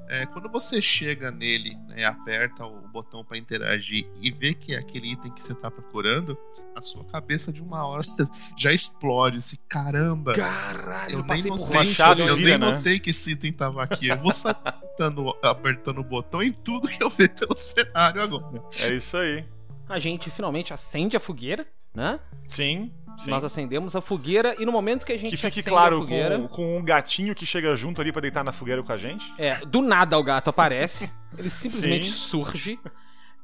[0.07, 4.75] É, quando você chega nele né, e aperta o botão pra interagir e vê que
[4.75, 6.37] é aquele item que você tá procurando,
[6.77, 8.03] a sua cabeça de uma hora
[8.59, 9.39] já explode.
[9.39, 10.35] Esse caramba!
[10.35, 12.77] Caralho, Eu nem notei, uma chave eu vira, nem né?
[12.77, 14.09] notei que esse item tava aqui.
[14.09, 18.63] Eu vou sair apertando, apertando o botão em tudo que eu ver pelo cenário agora.
[18.81, 19.47] É isso aí.
[19.89, 21.65] A gente finalmente acende a fogueira,
[21.95, 22.19] né?
[22.49, 23.31] Sim, sim.
[23.31, 26.49] Nós acendemos a fogueira e no momento que a gente Que fique claro fogueira, com,
[26.49, 29.25] com um gatinho que chega junto ali pra deitar na fogueira com a gente.
[29.39, 32.17] é, do nada o gato aparece, ele simplesmente Sim.
[32.17, 32.81] surge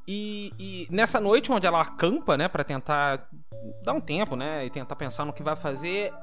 [0.07, 3.27] e, e nessa noite onde ela acampa, né, Pra tentar
[3.83, 6.13] dar um tempo, né, e tentar pensar no que vai fazer,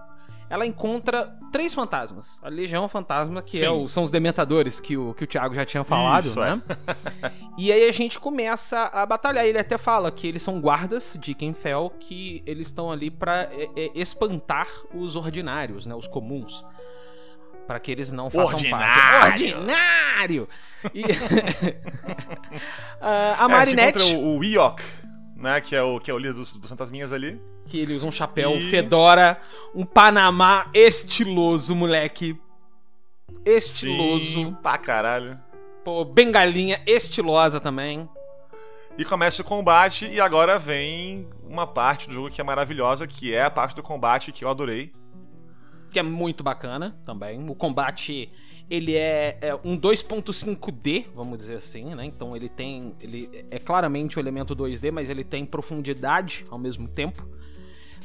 [0.51, 2.39] ela encontra três fantasmas.
[2.43, 5.65] A Legião Fantasma, que é o- são os dementadores que o, que o Thiago já
[5.65, 6.61] tinha falado, Isso, né?
[7.59, 9.45] e aí a gente começa a batalhar.
[9.47, 13.69] Ele até fala que eles são guardas de Kenfell, que eles estão ali pra é,
[13.77, 15.95] é, espantar os ordinários, né?
[15.95, 16.65] Os comuns.
[17.67, 19.45] Pra que eles não façam parte.
[19.55, 20.43] Ordinário!
[20.43, 20.49] Ordinário!
[20.93, 21.03] E...
[23.01, 24.83] Ah, a É, Marinette, o, o Iok,
[25.45, 25.61] né?
[25.61, 27.41] Que é o, que é o líder dos, dos fantasminhas ali.
[27.67, 29.41] que ele usa um chapéu E- fedora,
[29.75, 32.37] um Panamá estiloso, moleque.
[33.45, 34.25] Estiloso.
[34.25, 35.39] Sim, pra caralho.
[35.85, 38.09] Pô, bengalinha estilosa também.
[38.97, 43.35] E começa o combate, e agora vem uma parte do jogo que é maravilhosa, que
[43.35, 44.93] é a parte do combate que eu adorei.
[45.91, 47.49] Que é muito bacana também.
[47.51, 48.31] O combate,
[48.71, 52.05] ele é, é um 2.5D, vamos dizer assim, né?
[52.05, 52.95] Então ele tem.
[53.01, 57.27] Ele é claramente um elemento 2D, mas ele tem profundidade ao mesmo tempo.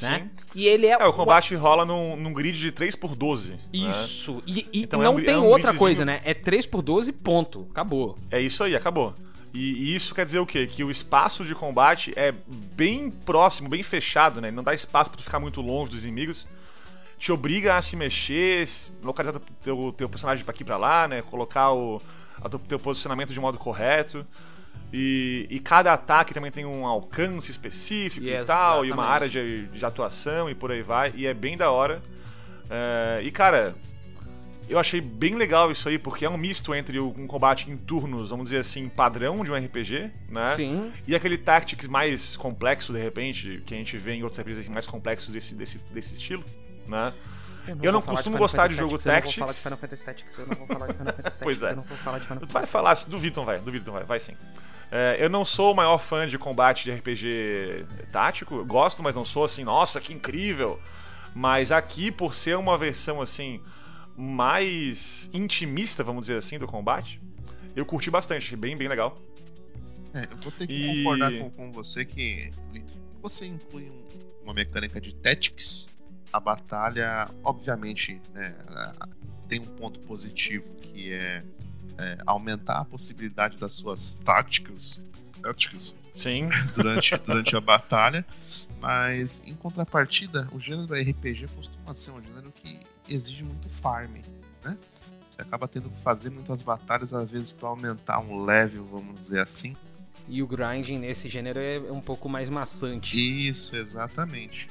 [0.02, 0.30] Né?
[0.56, 0.92] E ele é.
[0.92, 3.50] É, o combate rola num, num grid de 3x12.
[3.52, 3.60] né?
[3.74, 4.42] Isso.
[4.48, 6.22] E, e Então é não um- tem é um outra gridzinho- coisa, né?
[6.24, 7.68] É 3 por 12 ponto.
[7.72, 8.18] Acabou.
[8.32, 9.14] É isso aí, acabou.
[9.54, 10.68] E, e isso quer dizer o quê?
[10.68, 12.34] Que o espaço de combate é
[12.78, 14.52] bem próximo, bem fechado, né?
[14.52, 16.46] Não dá espaço pra tu ficar muito longe dos inimigos.
[17.20, 18.68] Te obriga a se mexer,
[19.04, 21.22] localizar teu, teu, personagem pra aqui pra lá, né?
[21.22, 22.02] Colocar o
[22.42, 24.26] a teu, teu posicionamento de modo correto.
[24.92, 29.14] E, e cada ataque também tem um alcance específico e, E tal, e uma exatamente.
[29.14, 31.14] área de, de atuação e por aí vai.
[31.16, 32.02] E é bem da hora.
[32.70, 33.76] É, e cara,
[34.70, 38.30] eu achei bem legal isso aí, porque é um misto entre um combate em turnos,
[38.30, 40.56] vamos dizer assim, padrão de um RPG, né?
[40.56, 40.92] Sim.
[41.08, 44.86] E aquele Tactics mais complexo, de repente, que a gente vê em outros RPGs mais
[44.86, 46.44] complexos desse, desse, desse estilo,
[46.90, 47.14] né?
[47.68, 49.60] Eu não vou falar costumo Final gostar de jogo Tactics, Eu não vou falar de
[49.60, 50.38] Final Fantasy Tactics.
[50.40, 51.40] Eu não vou falar de Final Fantasy Tactics.
[51.44, 51.72] Pois é.
[51.72, 53.86] Eu não vou falar de Final Tu Fantasy vai falar, se duvido não vai, duvido
[53.86, 54.34] não vai, vai sim.
[54.92, 59.16] É, eu não sou o maior fã de combate de RPG tático, eu gosto, mas
[59.16, 60.80] não sou assim, nossa, que incrível.
[61.36, 63.62] Mas aqui, por ser uma versão assim,
[64.18, 67.22] mais intimista, vamos dizer assim, do combate,
[67.76, 69.16] eu curti bastante, achei bem, bem legal.
[70.14, 72.50] É, eu vou ter que E- concordar com, com você que
[73.22, 75.88] você inclui um- uma mecânica de tactics,
[76.32, 78.56] a batalha, obviamente, né,
[79.48, 81.44] tem um ponto positivo que é,
[81.98, 85.02] é, aumentar a possibilidade das suas táticas,
[85.42, 88.26] táticas Sim, durante, durante a batalha,
[88.80, 94.18] mas em contrapartida, o gênero RPG costuma ser um gênero que exige muito farm,
[94.64, 94.78] né?
[95.30, 99.40] Você acaba tendo que fazer muitas batalhas, às vezes, para aumentar um level, vamos dizer
[99.40, 99.76] assim.
[100.28, 103.18] E o grinding nesse gênero é um pouco mais maçante.
[103.48, 104.68] Isso, exatamente.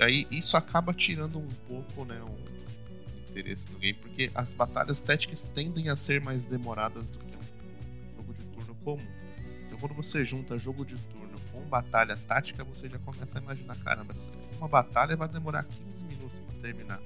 [0.00, 5.44] Aí isso acaba tirando um pouco, né, o interesse do game, porque as batalhas táticas
[5.44, 9.06] tendem a ser mais demoradas do que um jogo de turno comum.
[9.66, 13.76] Então quando você junta jogo de turno com batalha tática, você já começa a imaginar,
[13.76, 14.14] caramba,
[14.58, 17.00] uma batalha vai demorar 15 minutos para terminar.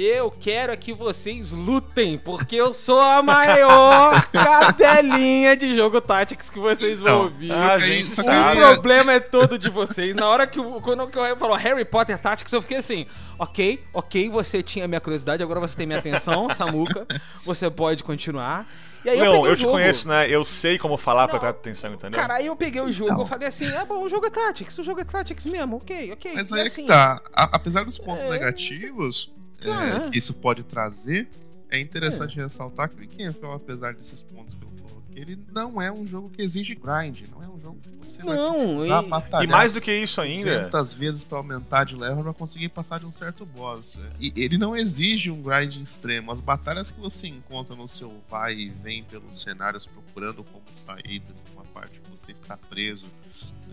[0.00, 6.48] Eu quero é que vocês lutem, porque eu sou a maior cadelinha de jogo Tactics
[6.48, 7.50] que vocês vão Então, ouvir.
[7.52, 8.60] Ah, gente, O sabe.
[8.60, 10.14] é- problema é todo de vocês.
[10.14, 13.06] Na hora que o, quando Harry falou Harry Potter Tactics, eu fiquei assim,
[13.36, 17.04] ok, ok, você tinha minha curiosidade, agora você tem minha atenção, Samuca.
[17.44, 18.68] Você pode continuar.
[19.04, 19.72] E aí eu não, eu o te jogo.
[19.72, 20.30] conheço, né?
[20.30, 21.40] Eu sei como falar pra Não.
[21.40, 22.20] prestar atenção, entendeu?
[22.20, 23.22] Cara, aí eu peguei o jogo, Então.
[23.22, 26.12] eu falei assim, ah bom, o jogo é Tactics, o jogo é Tactics mesmo, ok,
[26.12, 26.32] ok.
[26.36, 27.20] Mas aí é assim, que tá.
[27.34, 28.30] A- apesar dos pontos É.
[28.30, 29.32] negativos
[29.64, 30.08] é, Ah.
[30.10, 31.28] que isso pode trazer,
[31.70, 35.90] é interessante ressaltar que o Weekend apesar desses pontos que eu coloquei, ele não é
[35.92, 39.08] um jogo que exige grind, não é um jogo que você vai Não, precisar e-
[39.08, 42.68] batalhar E mais do que isso ainda, 200 vezes pra aumentar de level pra conseguir
[42.70, 43.98] passar de um certo boss.
[44.20, 46.30] E ele não exige um grind extremo.
[46.32, 51.18] As batalhas que você encontra no seu vai e vem pelos cenários procurando como sair
[51.18, 53.06] de uma parte que você está preso,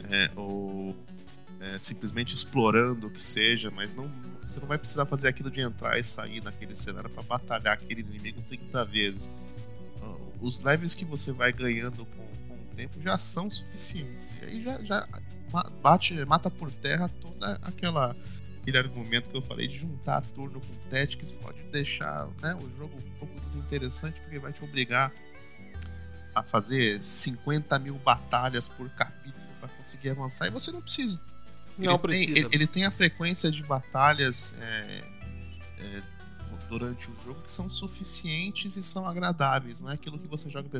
[0.09, 0.95] é, ou
[1.61, 4.11] é, simplesmente explorando o que seja, mas não,
[4.55, 8.01] você não vai precisar fazer aquilo de entrar e sair naquele cenário pra batalhar aquele
[8.01, 9.29] inimigo 30 vezes.
[10.01, 14.35] Ah, Os levels que você vai ganhando com, com o tempo já são suficientes.
[14.41, 15.07] E aí já, já
[15.81, 18.15] bate, mata por terra toda aquela
[18.61, 22.97] aquele argumento que eu falei de juntar turno com Tactics pode deixar né, o jogo
[22.97, 25.13] um pouco desinteressante porque vai te obrigar
[26.33, 31.21] a fazer 50 mil batalhas por capítulo para conseguir avançar e você não precisa.
[31.77, 32.33] Não ele, precisa.
[32.33, 35.03] Tem, ele, ele tem a frequência de batalhas é,
[35.79, 36.01] é,
[36.69, 39.81] durante o jogo que são suficientes e são agradáveis.
[39.81, 40.71] Não é aquilo que você joga e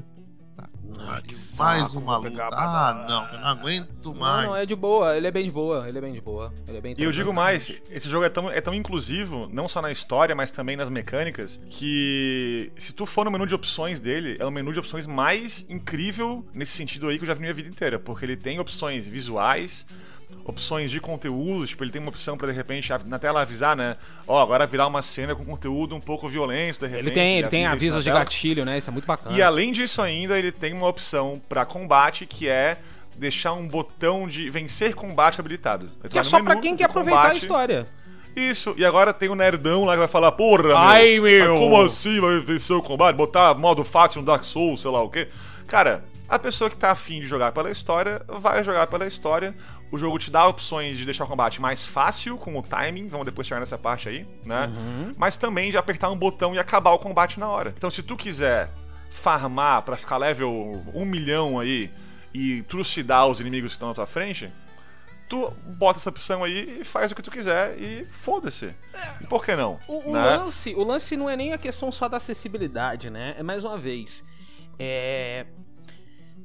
[0.98, 2.48] Ai, pariu, que mais saco, uma luta.
[2.52, 4.48] Ah, não, eu não aguento Não, mais.
[4.48, 6.54] não, é de boa, ele é bem de boa, ele é bem de boa.
[6.68, 9.68] Ele é bem E eu digo mais, esse jogo é tão, é tão inclusivo, não
[9.68, 14.00] só na história, mas também nas mecânicas, que se tu for no menu de opções
[14.00, 17.40] dele, é o menu de opções mais incrível nesse sentido aí que eu já vi
[17.40, 19.86] na minha vida inteira, porque ele tem opções visuais,
[20.44, 23.98] opções de conteúdo, tipo, ele tem uma opção pra de repente na tela avisar, né?
[24.28, 27.06] Ó, agora virar uma cena com conteúdo um pouco violento, de repente.
[27.08, 28.20] Ele tem, ele tem avisa isso avisos de tela.
[28.20, 28.78] gatilho, né?
[28.78, 29.36] Isso é muito bacana.
[29.36, 32.78] E além disso ainda, ele tem uma opção pra combate que é
[33.18, 35.90] deixar um botão de vencer combate habilitado.
[36.10, 37.42] Que é só pra menu quem quer aproveitar a combate.
[37.42, 37.88] história.
[38.36, 41.56] Isso, e agora tem o nerdão lá que vai falar, porra, Ai, meu.
[41.56, 43.16] como assim vai vencer o combate?
[43.16, 45.30] Botar modo fácil no Dark Souls, sei lá o quê.
[45.66, 49.56] Cara, a pessoa que tá afim de jogar pela história, vai jogar pela história.
[49.96, 53.26] O jogo te dá opções de deixar o combate mais fácil, com o timing, vamos
[53.26, 54.70] depois chegar nessa parte aí, né?
[55.16, 57.74] Mas também de apertar um botão e acabar o combate na hora.
[57.78, 58.70] Então se tu quiser
[59.10, 61.90] farmar pra ficar level 1 milhão aí
[62.34, 64.52] e trucidar os inimigos que estão na tua frente,
[65.30, 68.76] tu bota essa opção aí e faz o que tu quiser e foda-se.
[69.22, 69.80] E por que não?
[69.88, 70.36] O, o né?
[70.36, 73.34] lance, o lance não é nem a questão só da acessibilidade, né?
[73.38, 74.26] É mais uma vez.
[74.78, 75.46] É...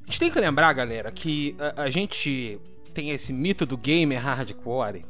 [0.04, 2.60] A gente tem que lembrar, galera, que a, a gente
[2.90, 5.04] tem esse mito do gamer hardcore.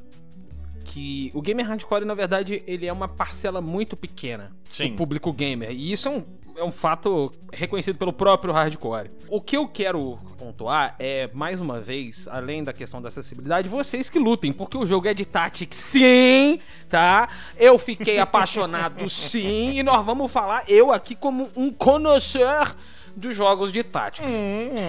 [0.84, 4.90] Que o gamer hardcore, na verdade, ele é uma parcela muito pequena Sim.
[4.90, 5.70] do público gamer.
[5.70, 6.24] E isso é um,
[6.56, 9.10] é um fato reconhecido pelo próprio hardcore.
[9.28, 14.10] O que eu quero pontuar é, mais uma vez, além da questão da acessibilidade, vocês
[14.10, 17.28] que lutem, porque o jogo é de Tactics, sim, tá?
[17.56, 22.74] Eu fiquei apaixonado, sim, e nós vamos falar, eu aqui como um connoisseur
[23.16, 24.32] dos jogos de Tactics.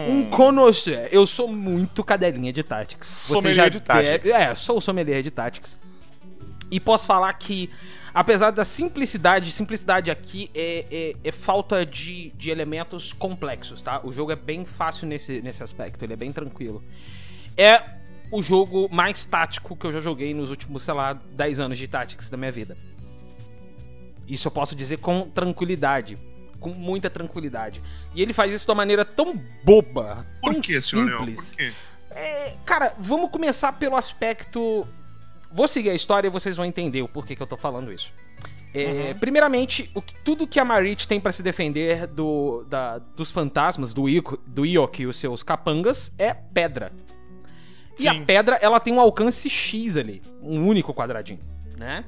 [0.09, 1.07] Um connoisseur.
[1.11, 3.07] Eu sou muito cadelinha de Tactics.
[3.07, 4.23] Você Sommelier já de Tactics.
[4.31, 5.77] deve- É, sou sommelier de Tactics.
[6.69, 7.69] E posso falar que,
[8.13, 13.99] apesar da simplicidade, simplicidade aqui é, é- é falta de, de elementos complexos, tá?
[14.03, 16.81] O jogo é bem fácil nesse, nesse aspecto, ele é bem tranquilo.
[17.57, 17.83] É
[18.31, 21.85] o jogo mais tático que eu já joguei nos últimos, sei lá, 10 anos de
[21.87, 22.77] Tactics da minha vida.
[24.27, 26.17] Isso eu posso dizer com tranquilidade.
[26.61, 27.81] Com muita tranquilidade.
[28.15, 31.49] E ele faz isso de uma maneira tão boba, Por tão que, simples.
[31.49, 31.73] Por quê?
[32.11, 34.87] É, cara, vamos começar pelo aspecto.
[35.51, 38.13] Vou seguir a história e vocês vão entender o porquê que eu tô falando isso.
[38.73, 43.29] É, Primeiramente, o que- tudo que a Marit tem pra se defender do, da- dos
[43.29, 46.93] fantasmas, do, Iko, do Iok e os seus capangas, é pedra.
[47.99, 48.23] E a Sim.
[48.23, 51.41] pedra, ela tem um alcance X ali, um único quadradinho,
[51.77, 52.05] né?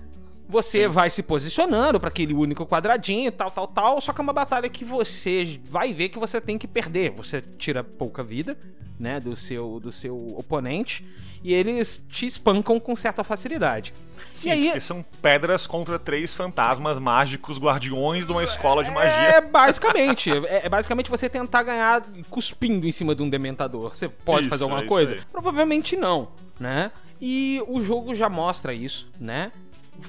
[0.48, 4.02] Você vai se posicionando pra aquele único quadradinho, tal, tal, tal.
[4.02, 7.12] Só que é uma batalha que você vai ver que você tem que perder.
[7.12, 8.58] Você tira pouca vida,
[9.00, 11.06] né, do seu, do seu oponente.
[11.44, 13.94] E eles te espancam com certa facilidade.
[14.32, 18.90] Sim, e aí, porque são pedras contra três fantasmas mágicos guardiões de uma escola de
[18.90, 19.42] É magia.
[19.52, 20.32] basicamente.
[20.48, 23.94] é, é basicamente você tentar ganhar cuspindo em cima de um dementador.
[23.94, 25.16] Você pode Isso, fazer alguma é coisa?
[25.16, 25.22] aí.
[25.32, 26.30] Provavelmente não,
[26.60, 26.92] né?
[27.20, 29.52] E o jogo já mostra isso, né?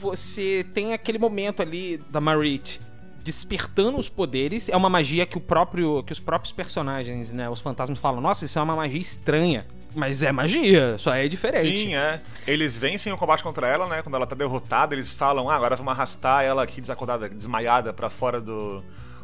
[0.01, 2.81] Você tem aquele momento ali da Marit
[3.23, 4.69] despertando os poderes.
[4.69, 8.45] É uma magia que o próprio que os próprios personagens, né, os fantasmas falam: "Nossa,
[8.45, 9.67] isso é uma magia estranha".
[9.95, 11.79] Mas é magia, só é diferente.
[11.79, 12.21] Sim, é.
[12.47, 14.03] Eles vencem o combate contra ela, né?
[14.03, 18.11] Quando ela tá derrotada, eles falam: ah, agora vamos arrastar ela aqui desacordada, desmaiada pra
[18.11, 18.83] fora do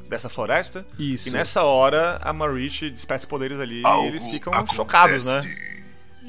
[0.09, 0.85] dessa floresta.
[0.99, 1.29] Isso.
[1.29, 4.77] E nessa hora, a Marit desperta os poderes ali Algo e eles ficam acontece.
[4.77, 5.57] chocados, né?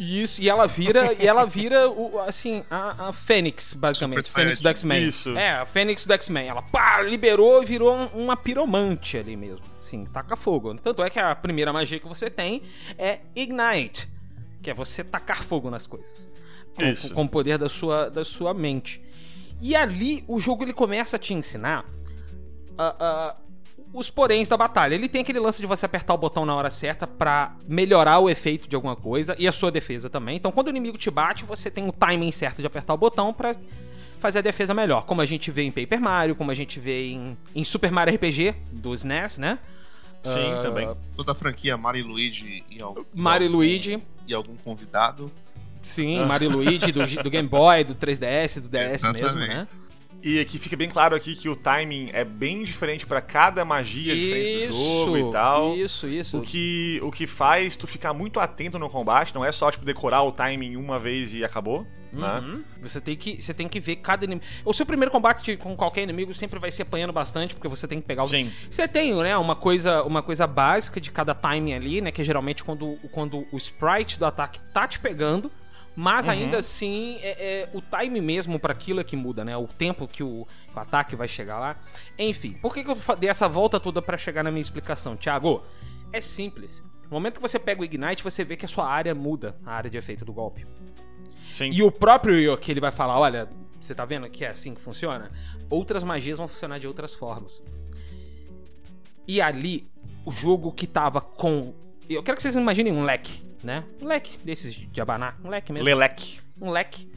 [0.04, 4.24] Isso, e ela vira, e ela vira o, assim, a, a Fênix, basicamente.
[4.28, 4.68] Super Fênix do.
[4.70, 5.08] X-Men.
[5.08, 5.38] Isso.
[5.38, 6.48] É, a Fênix do X-Men.
[6.48, 9.64] Ela pá, liberou e virou um- uma piromante ali mesmo.
[9.80, 10.74] Assim, taca fogo.
[10.76, 12.64] Tanto é que a primeira magia que você tem
[12.98, 14.10] é Ignite,
[14.64, 16.28] que é você tacar fogo nas coisas.
[16.76, 17.14] Com, Isso.
[17.14, 19.02] com- o poder da sua, da sua mente.
[19.62, 21.86] E ali o jogo ele começa a te ensinar
[22.76, 23.36] ah, ah,
[23.94, 24.96] os poréns da batalha.
[24.96, 28.30] Ele tem aquele lance de você apertar o botão na hora certa pra melhorar o
[28.30, 30.36] efeito de alguma coisa e a sua defesa também.
[30.38, 33.34] Então, quando o inimigo te bate, você tem o timing certo de apertar o botão
[33.34, 33.56] pra
[34.20, 35.04] fazer a defesa melhor.
[35.06, 38.14] Como a gente vê em Paper Mario, como a gente vê em, em Super Mario
[38.16, 39.58] RPG do SNES, né?
[40.24, 40.90] Sim, Ah, também.
[41.16, 44.00] Toda a franquia Mario e Luigi e algum, Mario e algum- Luigi.
[44.28, 45.32] E algum convidado.
[45.82, 49.56] Sim, Mario e Luigi do, do Game Boy, do 3DS, do DS mesmo, Exatamente.
[49.56, 49.68] né?
[50.24, 54.16] E aqui fica bem claro aqui que o timing é bem diferente pra cada magia
[54.16, 55.76] diferente do jogo e tal.
[55.76, 56.40] Isso, isso.
[56.40, 59.84] O que, o que faz tu ficar muito atento no combate, não é só tipo
[59.84, 62.40] decorar o timing uma vez e acabou, né?
[62.40, 62.64] Uhum.
[62.82, 64.46] Você tem que você tem que ver cada inimigo.
[64.64, 68.00] O seu primeiro combate com qualquer inimigo sempre vai se apanhando bastante, porque você tem
[68.00, 68.28] que pegar o.
[68.28, 68.52] Sim.
[68.70, 72.24] Você tem, né, uma coisa, uma coisa básica de cada timing ali, né, que é
[72.24, 75.52] geralmente quando, quando o sprite do ataque tá te pegando,
[75.96, 76.32] mas Uhum.
[76.32, 77.30] ainda assim é,
[77.64, 79.56] é o time mesmo para aquilo é que muda, né?
[79.58, 81.78] O tempo que o, o ataque vai chegar lá.
[82.18, 85.64] Enfim, por que, que eu dei essa volta toda para chegar na minha explicação, Thiago?
[86.14, 86.84] É simples.
[87.04, 89.74] No momento que você pega o Ignite, você vê que a sua área muda, a
[89.74, 90.66] área de efeito do golpe.
[91.52, 91.70] Sim.
[91.72, 94.80] E o próprio Yoki, ele vai falar, olha, você tá vendo que é assim que
[94.80, 95.30] funciona?
[95.70, 97.62] Outras magias vão funcionar de outras formas.
[99.28, 99.90] E ali,
[100.26, 101.74] o jogo que tava com...
[102.10, 103.42] Eu quero que vocês imaginem um leque.
[103.64, 103.84] Né?
[104.02, 105.86] Um leque desses de abanar, um leque mesmo.
[105.86, 106.40] Leleque.
[106.62, 107.10] um leque.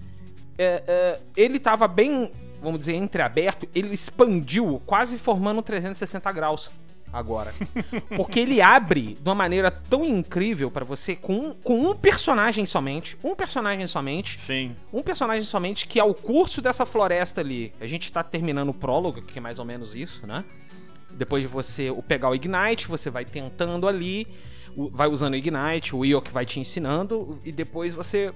[0.56, 2.30] É, é, ele tava bem,
[2.62, 3.68] vamos dizer, entreaberto.
[3.74, 6.70] Ele expandiu, quase formando um 360 graus
[7.12, 7.52] agora.
[8.16, 12.66] Porque ele abre de uma maneira tão incrível pra você, com, um- com um personagem
[12.66, 13.16] somente.
[13.22, 14.38] Um personagem somente.
[14.38, 14.74] Sim.
[14.92, 17.72] Um personagem somente que é o curso dessa floresta ali.
[17.80, 20.44] A gente tá terminando o prólogo, que é mais ou menos isso, né?
[21.10, 24.26] Depois de você pegar o Ignite, você vai tentando ali,
[24.92, 28.32] vai usando o Ignite, o Io que vai te ensinando, e depois você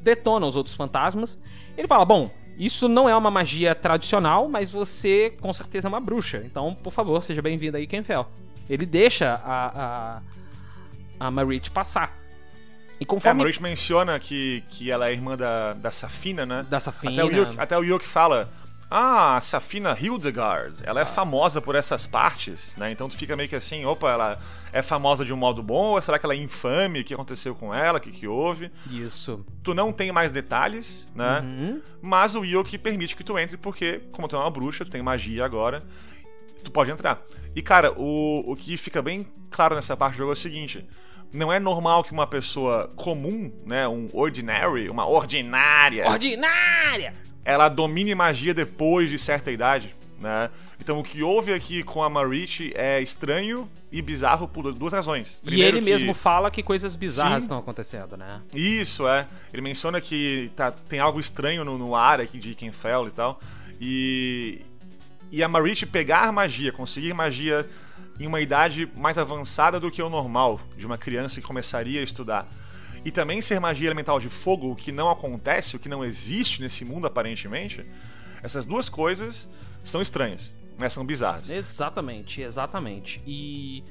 [0.00, 1.38] detona os outros fantasmas.
[1.76, 6.00] Ele fala: Bom, isso não é uma magia tradicional, mas você com certeza é uma
[6.00, 6.42] bruxa.
[6.44, 8.28] Então, por favor, seja bem-vindo aí, Kenfel.
[8.68, 10.20] Ele deixa a,
[11.18, 12.16] a, a Marit passar.
[13.00, 13.42] E É, a conforme.
[13.42, 16.64] Marit menciona que, que ela é irmã da, da Safina, né?
[16.68, 17.12] Da Safina.
[17.12, 18.52] Até o, Yuki, até o Yuki fala:
[18.94, 22.92] Ah, a Safina Hildegard, ela é famosa por essas partes, né?
[22.92, 24.38] Então tu fica meio que assim: opa, ela
[24.70, 27.00] é famosa de um modo bom ou será que ela é infame?
[27.00, 27.96] O que aconteceu com ela?
[27.96, 28.70] O que, que houve?
[28.90, 29.46] Isso.
[29.62, 31.40] Tu não tem mais detalhes, né?
[31.40, 31.80] Uhum.
[32.02, 35.02] Mas o Yoki permite que tu entre, porque, como tu é uma bruxa, tu tem
[35.02, 35.82] magia agora,
[36.62, 37.22] tu pode entrar.
[37.56, 40.86] E, cara, o, o que fica bem claro nessa parte do jogo é o seguinte:
[41.32, 47.14] não é normal que uma pessoa comum, né, um ordinary, uma ordinária, Ordinária!
[47.44, 50.50] Ela domine magia depois de certa idade, né?
[50.80, 55.38] Então o que houve aqui com a Marit é estranho e bizarro por duas razões.
[55.38, 57.40] E Primeiro ele que- mesmo fala que coisas bizarras Sim.
[57.42, 58.40] estão acontecendo, né?
[58.52, 59.28] Isso, é.
[59.52, 63.40] Ele menciona que tá, tem algo estranho no, no ar aqui de Kenfell e tal.
[63.80, 64.60] E.
[65.30, 67.66] E a Marit pegar magia, conseguir magia
[68.20, 72.04] em uma idade mais avançada do que o normal de uma criança que começaria a
[72.04, 72.46] estudar.
[73.04, 76.62] E também ser magia elemental de fogo, o que não acontece, o que não existe
[76.62, 77.84] nesse mundo aparentemente.
[78.42, 79.48] Essas duas coisas
[79.82, 80.88] são estranhas, né?
[80.88, 81.50] São bizarras.
[81.50, 83.22] Exatamente, exatamente.
[83.26, 83.82] E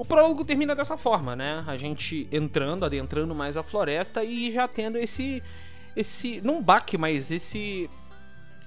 [0.00, 1.62] o prólogo termina dessa forma, né?
[1.66, 5.42] A gente entrando, adentrando mais a floresta e já tendo esse.
[5.94, 6.40] Esse.
[6.40, 7.90] Não baque, mas esse.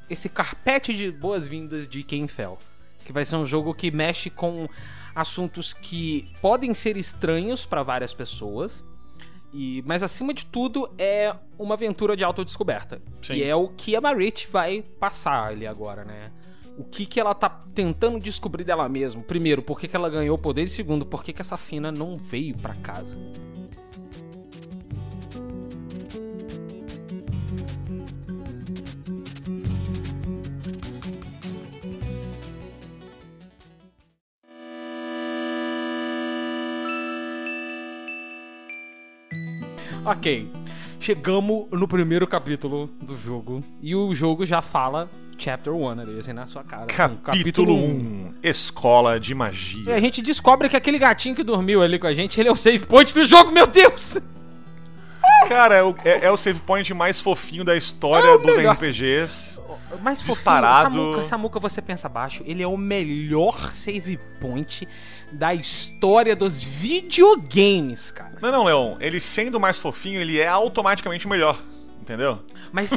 [0.09, 2.59] Esse carpete de boas-vindas de Kenfell.
[3.03, 4.69] Que vai ser um jogo que mexe com
[5.15, 8.83] assuntos que podem ser estranhos para várias pessoas.
[9.53, 13.01] E, mas acima de tudo é uma aventura de autodescoberta.
[13.21, 13.35] Sim.
[13.35, 16.31] E é o que a Marit vai passar ali agora, né?
[16.77, 19.21] O que, que ela tá tentando descobrir dela mesma.
[19.21, 20.63] Primeiro, por que, que ela ganhou poder.
[20.63, 23.15] E segundo, por que, que essa fina não veio pra casa.
[40.05, 40.49] Ok.
[40.99, 43.63] Chegamos no primeiro capítulo do jogo.
[43.81, 46.85] E o jogo já fala Chapter 1 ali, assim, na sua cara.
[47.23, 48.33] Capítulo 1 um.
[48.43, 49.95] Escola de E Magia.
[49.95, 52.55] a gente descobre que aquele gatinho que dormiu ali com a gente, ele é o
[52.55, 54.17] save point do jogo, meu Deus!
[55.47, 58.75] Cara, é o, é- é o save point mais fofinho da história É dos melhor.
[58.75, 59.61] RPGs.
[60.19, 60.95] Fofinho, Disparado.
[60.95, 64.87] Samuca, Samuca, você pensa baixo, ele é o melhor save point
[65.31, 68.33] da história dos videogames, cara.
[68.41, 68.95] Não, não, Leon.
[68.99, 71.57] Ele sendo mais fofinho, ele é automaticamente melhor.
[72.01, 72.39] Entendeu?
[72.71, 72.89] Mas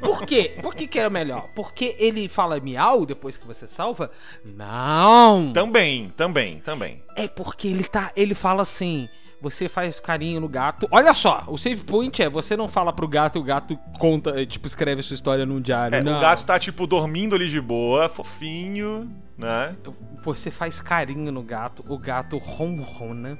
[0.00, 0.56] por quê?
[0.62, 1.48] Por que, que o melhor?
[1.54, 4.10] Porque ele fala miau depois que você salva?
[4.42, 5.52] Não!
[5.52, 7.02] Também, também, também.
[7.14, 8.10] É porque ele tá.
[8.16, 9.06] Ele fala assim.
[9.44, 10.88] Você faz carinho no gato.
[10.90, 14.40] Olha só, o save point é você não fala pro gato e o gato conta,
[14.40, 15.96] é, tipo, escreve sua história num diário.
[15.96, 16.16] É, não.
[16.16, 19.76] o gato tá, tipo, dormindo ali de boa, fofinho, né?
[20.22, 23.36] Você faz carinho no gato, o gato ronrona.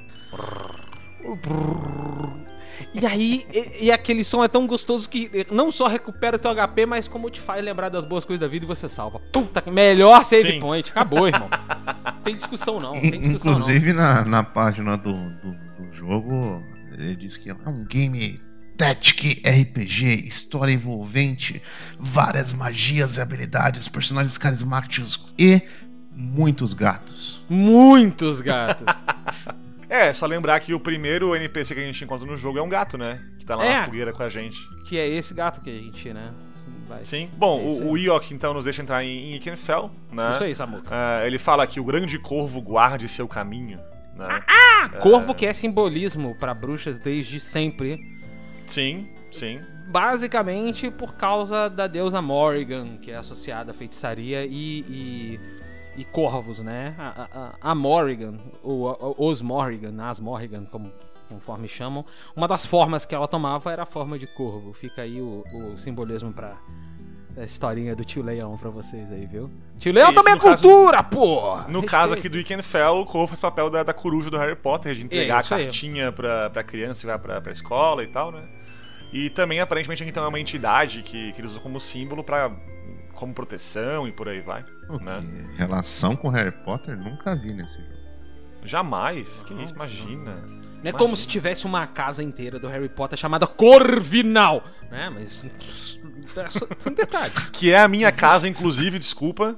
[2.93, 6.85] E aí, e, e aquele som é tão gostoso que não só recupera teu HP,
[6.85, 9.21] mas como te faz lembrar das boas coisas da vida e você salva.
[9.33, 10.61] Puta, que melhor save Sim.
[10.61, 10.91] point.
[10.91, 11.49] Acabou, irmão.
[12.23, 13.61] tem discussão não, tem discussão não.
[13.61, 16.63] Inclusive na, na página do, do, do jogo,
[16.93, 18.41] ele diz que é um game
[18.77, 21.63] Tactic RPG, história envolvente,
[21.99, 25.63] várias magias e habilidades, personagens carismáticos e
[26.13, 27.41] muitos gatos.
[27.49, 28.87] Muitos gatos.
[29.87, 32.69] É, só lembrar que o primeiro NPC que a gente encontra no jogo é um
[32.69, 33.21] gato, né?
[33.39, 33.75] Que tá lá É.
[33.75, 34.59] na fogueira com a gente.
[34.89, 36.33] que é esse gato que a gente, né?
[36.89, 37.05] Vai.
[37.05, 37.31] Sim.
[37.37, 37.99] Bom, É o, o.
[37.99, 40.31] Iok, então, nos deixa entrar em, em Ikenfell, né?
[40.33, 40.89] Isso aí, Samuca.
[40.91, 43.79] Ah, ele fala que o grande corvo guarde seu caminho,
[44.17, 44.41] né?
[45.01, 47.99] Corvo que é simbolismo pra bruxas desde sempre.
[48.67, 49.61] Sim, sim.
[49.89, 55.41] Basicamente por causa da deusa Morrigan, que é associada à feitiçaria e, e,
[55.97, 56.95] e corvos, né?
[56.99, 57.29] A,
[57.63, 60.91] a, a Morrigan, ou a- os Morrigan, as Morrigan, como,
[61.29, 62.05] conforme chamam,
[62.35, 64.73] uma das formas que ela tomava era a forma de corvo.
[64.73, 66.57] Fica aí o, o simbolismo pra,
[67.37, 69.51] a historinha do tio Leão pra vocês aí, viu?
[69.79, 71.57] Tio Leão E também é no caso- cultura, pô!
[71.69, 74.55] No caso aqui do Weekend Fell, o Cole faz papel da, da coruja do Harry
[74.57, 75.65] Potter, de entregar É, a isso aí.
[75.65, 78.43] cartinha pra, pra criança que vai pra, pra escola e tal, né?
[79.13, 82.51] E também, aparentemente, aqui tem uma entidade que, que eles usam como símbolo pra.
[83.15, 84.65] como proteção e por aí vai.
[84.89, 85.23] O Né?
[85.57, 87.95] Relação com Harry Potter, nunca vi nesse jogo.
[88.65, 89.43] Jamais.
[89.47, 90.37] Que isso, imagina.
[90.83, 95.11] Não é como se tivesse uma casa inteira do Harry Potter chamada Corvinal, né?
[95.11, 95.99] Mas.
[96.37, 97.33] É só um detalhe.
[97.53, 99.57] Que é a minha casa, inclusive, desculpa.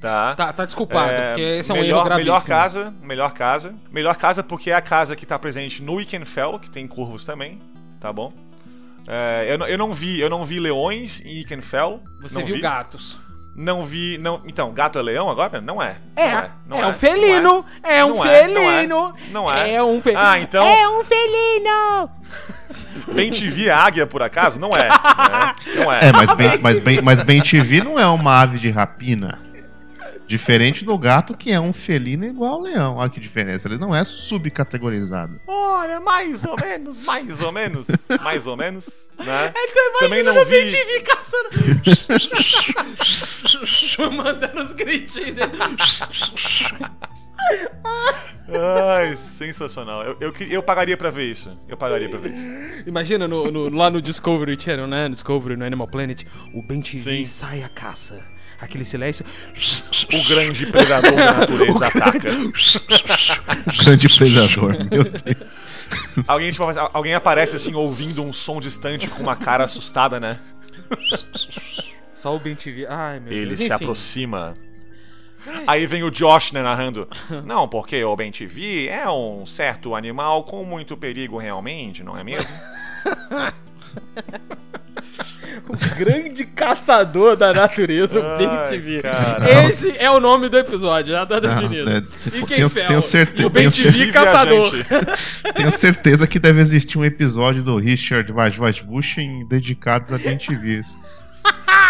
[0.00, 0.34] Tá?
[0.34, 2.32] Tá, tá desculpado, É, porque esse é um melhor, erro gravíssimo.
[2.34, 3.74] melhor casa, melhor casa.
[3.90, 7.24] Melhor casa porque é a casa que tá presente no Weekend Fell, que tem corvos
[7.24, 7.58] também,
[8.00, 8.30] tá bom?
[9.08, 12.02] É, eu, não- eu não vi, eu não vi leões em Weekend Fell.
[12.22, 12.60] Você não viu vi.
[12.62, 13.18] gatos.
[13.56, 14.40] Não vi, não.
[14.46, 15.60] Então, gato é leão agora?
[15.60, 15.96] Não é.
[16.16, 19.14] É, não é, não é um felino, é, um Não é, não é, felino.
[19.30, 19.74] não é.
[19.74, 20.20] É um felino.
[20.22, 22.10] Ah, então- É um felino.
[23.14, 24.58] Bem TV é águia, por acaso?
[24.58, 24.88] Não é.
[25.76, 26.08] Não é.
[26.08, 29.38] É, mas bem, mas bem, mas bem TV não é uma ave de rapina.
[30.26, 32.96] Diferente do gato, que é um felino igual ao leão.
[32.96, 33.68] Olha que diferença.
[33.68, 35.38] Ele não é subcategorizado.
[35.46, 37.88] Olha, mais ou menos, mais ou menos,
[38.22, 39.52] mais ou menos, né?
[39.56, 40.54] Então Também não vi.
[40.56, 41.48] MTV caçando.
[44.12, 45.52] Mandando os gritinhos dele.
[48.88, 50.02] Ai, sensacional.
[50.02, 51.56] Eu, eu, queria- eu pagaria pra ver isso.
[51.68, 52.88] Eu pagaria pra ver isso.
[52.88, 55.08] Imagina no, no- lá no Discovery Channel, né?
[55.08, 58.22] No Discovery, no Animal Planet, o Ben TV sai à caça.
[58.64, 59.24] Aquele silêncio.
[60.12, 62.28] O grande predador da natureza ataca.
[63.84, 65.22] Grande predador, meu Deus.
[66.26, 70.38] Alguém, tipo, alguém aparece assim, ouvindo um som distante com uma cara assustada, né?
[72.14, 72.86] Só o Ben TV.
[72.88, 73.58] Ai, meu Ele Deus.
[73.58, 73.74] se Enfim.
[73.74, 74.54] aproxima.
[75.66, 77.06] Aí vem o Josh, né, narrando.
[77.44, 82.24] Não, porque o Ben TV é um certo animal com muito perigo realmente, não é
[82.24, 82.50] mesmo?
[85.66, 89.00] O grande caçador da natureza, o Ben Ai, TV.
[89.00, 89.64] cara.
[89.68, 91.90] Esse é o nome do episódio, já tá definido.
[91.90, 92.86] é, e quem tenho- fel?
[92.86, 94.70] tenho certe- E o Ben tenho TV caçador.
[95.56, 99.16] Tenho certeza que deve existir um episódio do Richard Vajbush
[99.48, 100.96] dedicados a Ben TVs.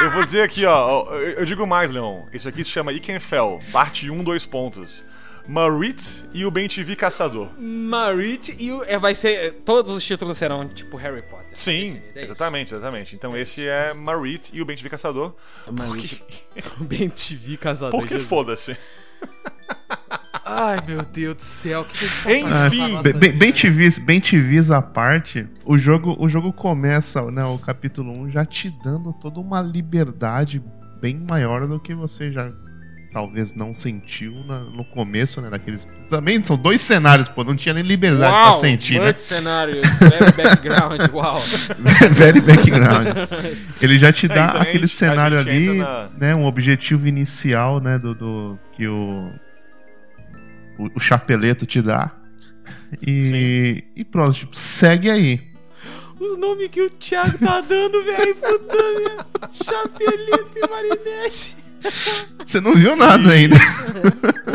[0.03, 1.07] Eu vou dizer aqui, ó.
[1.37, 2.22] Eu digo mais, Leon.
[2.33, 5.03] Isso aqui se chama Ikenfell, parte 1, dois pontos.
[5.47, 7.49] Marit e o Ben TV Caçador.
[7.59, 8.83] Marit e o.
[8.87, 9.53] É, vai ser.
[9.64, 11.43] Todos os títulos serão tipo Harry Potter.
[11.55, 12.32] Sim, É isso.
[12.32, 13.14] exatamente, exatamente.
[13.14, 15.34] Então esse é Marit e o Ben TV Caçador.
[15.70, 16.22] Marit.
[16.80, 17.98] O Ben TV caçador.
[17.98, 18.76] Porque foda-se.
[20.44, 21.84] Ai, meu Deus do céu.
[21.84, 23.02] Que Enfim.
[23.02, 23.52] Bem, bem,
[24.05, 28.70] bem TVs à parte, o jogo, o jogo começa, né, o capítulo 1, já te
[28.84, 30.62] dando toda uma liberdade
[31.00, 32.52] bem maior do que você já
[33.14, 35.86] talvez não sentiu na- no começo, né, daqueles...
[36.10, 39.14] Também são dois cenários, pô, não tinha nem liberdade Uau, pra sentir, né?
[39.16, 41.38] cenário, very background, uau.
[42.10, 43.06] Very background.
[43.80, 46.34] Ele já te É, dá então a aquele gente- cenário ali, entra né?
[46.34, 47.98] Um objetivo inicial, né?
[48.00, 49.30] Do, do- que o,
[50.78, 52.10] o, o chapeleto te dá.
[53.00, 55.40] E, e pronto, tipo, segue aí.
[56.18, 59.26] Os nomes que o Thiago tá dando, velho, puta minha.
[59.52, 61.56] Chapelito e Marinette.
[62.45, 63.57] Você não viu nada ainda.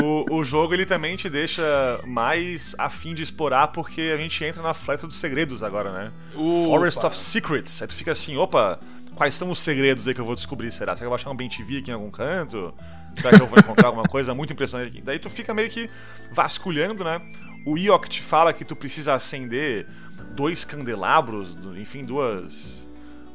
[0.01, 1.61] O, o jogo ele também te deixa
[2.05, 6.11] mais afim de explorar porque a gente entra na floresta dos segredos agora, né?
[6.33, 7.81] Forest of Secrets.
[7.81, 8.79] Aí tu fica assim, opa,
[9.15, 10.71] quais são os segredos aí que eu vou descobrir?
[10.71, 10.95] Será?
[10.95, 12.73] Será que eu vou achar um TV aqui em algum canto?
[13.17, 15.01] Será que eu vou encontrar alguma coisa muito impressionante aqui?
[15.01, 15.89] Daí tu fica meio que
[16.31, 17.21] vasculhando, né?
[17.65, 19.85] O Iok te fala que tu precisa acender
[20.31, 22.87] dois candelabros, enfim, duas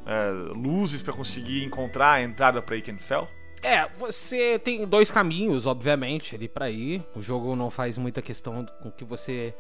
[0.07, 3.28] é, luzes pra conseguir encontrar a entrada pra Ikenfell.
[3.64, 7.02] É, você tem dois caminhos, obviamente, ali pra ir.
[7.16, 9.54] O jogo não faz muita questão com que você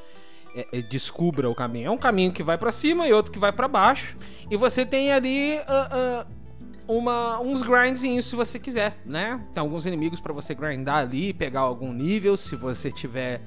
[0.54, 1.86] é, é, descubra o caminho.
[1.86, 4.14] É um caminho que vai pra cima e outro que vai pra baixo.
[4.50, 6.26] E você tem ali ah, ah,
[6.86, 9.42] uma, uns grindzinhos se você quiser, né?
[9.54, 13.40] Tem alguns inimigos pra você grindar ali, pegar algum nível se você tiver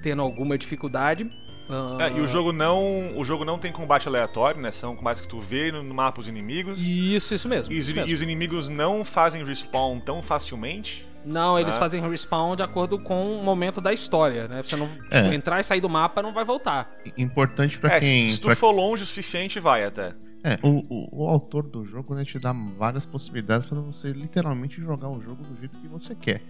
[0.00, 1.28] tendo alguma dificuldade.
[1.68, 3.16] Ah, É, e o jogo não.
[3.16, 4.70] O jogo não tem combate aleatório, né?
[4.70, 6.80] São combates que tu vê no, mapa os inimigos.
[6.80, 7.72] Isso, isso mesmo.
[7.72, 8.10] E os, isso mesmo.
[8.10, 11.06] e os inimigos não fazem respawn tão facilmente.
[11.24, 11.78] Não, eles Ah.
[11.80, 14.62] fazem respawn de acordo com o momento da história, né?
[14.62, 15.34] Você não tipo, É.
[15.34, 16.90] entrar e sair do mapa não vai voltar.
[17.18, 18.28] Importante pra é, se- quem.
[18.30, 20.12] se, tu pra- for longe o suficiente, vai até.
[20.44, 24.80] É, o, o, o autor do jogo né, te dá várias possibilidades pra você literalmente
[24.80, 26.40] jogar o jogo do jeito que você quer.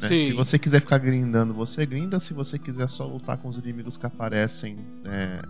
[0.00, 0.08] Né?
[0.08, 2.18] Se você quiser ficar grindando, você grinda.
[2.20, 5.42] Se você quiser só lutar com os inimigos que aparecem é,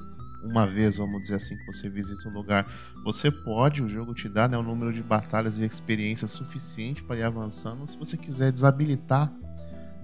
[0.43, 2.67] uma vez, vamos dizer assim, que você visita um lugar,
[3.05, 7.17] você pode, o jogo te dá né, o número de batalhas e experiência suficiente para
[7.17, 7.87] ir avançando.
[7.87, 9.33] Se você quiser desabilitar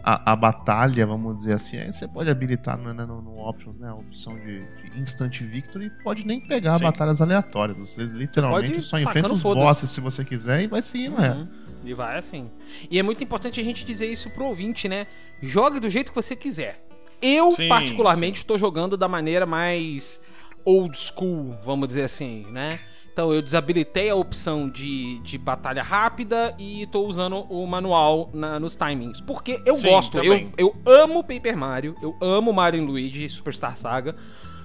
[0.02, 3.88] a, a batalha, vamos dizer assim, aí você pode habilitar no, no, no Options, né?
[3.88, 6.84] A opção de, de Instant Victory pode nem pegar Sim.
[6.84, 7.78] batalhas aleatórias.
[7.78, 11.48] Você literalmente pode só enfrenta os bosses se você quiser e vai seguindo, é.
[11.84, 12.50] E vai assim.
[12.90, 15.06] E é muito importante a gente dizer isso pro ouvinte, né?
[15.42, 16.86] Jogue do jeito que você quiser.
[17.20, 20.20] Eu, Sim, particularmente, estou jogando da maneira mais
[20.64, 22.78] old school, vamos dizer assim, né?
[23.12, 28.58] Então eu desabilitei a opção de, de batalha rápida e tô usando o manual na-
[28.58, 29.20] nos timings.
[29.20, 30.52] Porque eu Sim, gosto, eu, também.
[30.58, 34.16] eu amo Paper Mario, eu amo Mario Luigi, Superstar Saga.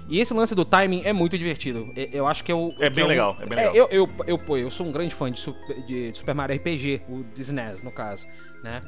[0.10, 1.91] E esse lance do timing é muito divertido.
[1.95, 2.74] É- Eu acho que é o.
[2.80, 3.76] É bem o- legal, é bem legal.
[3.76, 7.01] eu, eu, eu, pô, eu sou um grande fã de, Super- de Super Mario RPG,
[7.07, 8.26] o de SNES, no caso,
[8.64, 8.82] né?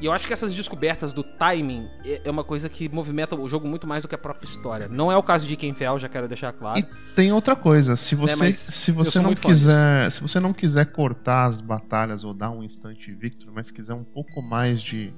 [0.00, 3.48] E eu acho que essas descobertas do timing é é uma coisa que movimenta o
[3.48, 4.88] jogo muito mais do que a própria história.
[4.88, 6.78] Não é o caso de Ken Fel, já quero deixar claro.
[6.80, 6.84] E
[7.14, 11.44] tem outra coisa, se você, mas se você não quiser, se você não quiser cortar
[11.46, 15.12] as batalhas ou dar um instante victory, mas quiser um pouco mais de,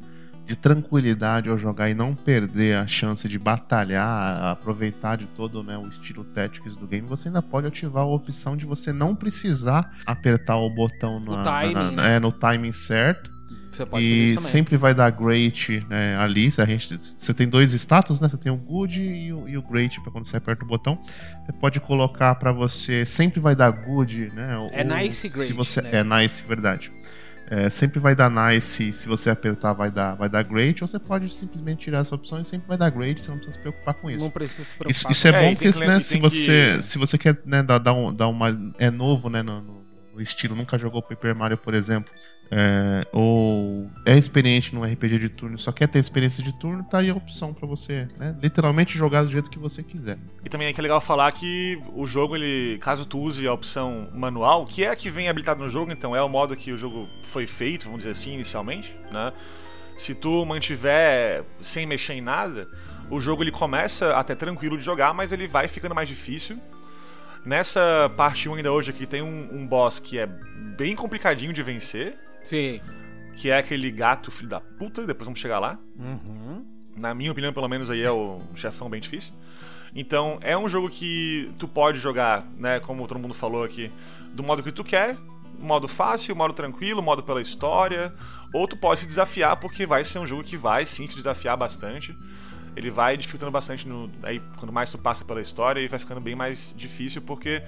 [0.46, 5.76] de tranquilidade ao jogar e não perder a chance de batalhar, aproveitar de todo né,
[5.78, 9.90] o estilo Tactics do game, você ainda pode ativar a opção de você não precisar
[10.04, 12.16] apertar o botão No na- na- timing, na- né?
[12.16, 13.32] é, no timing certo.
[13.72, 16.48] Você pode fazer E sempre vai dar great né, ali.
[16.58, 18.28] A gente, você tem dois status, né?
[18.28, 20.96] Você tem o good e o, e o great para quando você aperta o botão.
[21.44, 23.04] Você pode colocar para você.
[23.04, 24.54] Sempre vai dar good, né?
[24.70, 25.90] É nice great, Se você, né?
[25.92, 26.92] É nice, verdade.
[27.56, 30.98] É, sempre vai dar nice, se você apertar vai dar, vai dar great, ou você
[30.98, 33.94] pode simplesmente tirar essa opção e sempre vai dar great, você não precisa se preocupar
[33.94, 34.20] com isso.
[34.24, 34.90] Não precisa se preocupar.
[34.90, 37.62] Isso, isso é, É, bom porque que né, se, você, que- se você quer né,
[37.62, 38.48] dar, dar, um- dar uma.
[38.78, 39.84] É novo né, no, no-
[40.14, 42.12] no estilo, nunca jogou Paper Mario, por exemplo.
[42.56, 46.98] É, ou é experiente no RPG de turno, só quer ter experiência de turno, tá
[46.98, 48.36] aí a opção pra você, né?
[48.40, 50.18] Literalmente jogar do jeito que você quiser.
[50.44, 53.52] E também é que é legal falar que o jogo, ele, caso tu use a
[53.52, 56.70] opção manual, que é a que vem habilitado no jogo, então é o modo que
[56.70, 59.32] o jogo foi feito, vamos dizer assim, inicialmente, né?
[59.96, 62.68] Se tu mantiver sem mexer em nada,
[63.10, 66.56] o jogo ele começa até tranquilo de jogar, mas ele vai ficando mais difícil.
[67.44, 71.62] Nessa parte 1 ainda hoje aqui tem um, um boss que é bem complicadinho de
[71.62, 72.80] vencer, Sim.
[73.34, 75.78] que é aquele gato filho da puta, depois vamos chegar lá.
[75.98, 76.64] Uhum.
[76.96, 79.32] Na minha opinião, pelo menos aí é o chefão bem difícil.
[79.94, 83.90] Então, é um jogo que tu pode jogar, né, como todo mundo falou aqui,
[84.32, 85.16] do modo que tu quer,
[85.58, 88.12] modo fácil, modo tranquilo, modo pela história,
[88.52, 91.56] ou tu pode se desafiar porque vai ser um jogo que vai sim se desafiar
[91.56, 92.16] bastante.
[92.76, 96.20] Ele vai dificultando bastante no aí quando mais tu passa pela história e vai ficando
[96.20, 97.62] bem mais difícil porque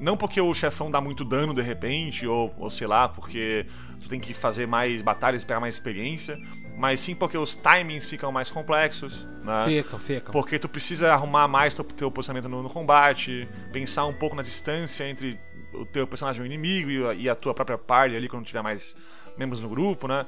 [0.00, 3.66] não porque o chefão dá muito dano de repente ou, ou sei lá, porque
[4.00, 6.38] tu tem que fazer mais batalhas, pegar mais experiência,
[6.76, 9.64] mas sim porque os timings ficam mais complexos, né?
[9.64, 10.32] Fica, fica.
[10.32, 14.42] Porque tu precisa arrumar mais teu, teu posicionamento no, no combate, pensar um pouco na
[14.42, 15.38] distância entre
[15.74, 18.44] o teu personagem e o inimigo e a, e a tua própria party ali quando
[18.46, 18.94] tiver mais
[19.36, 20.24] membros no grupo, né?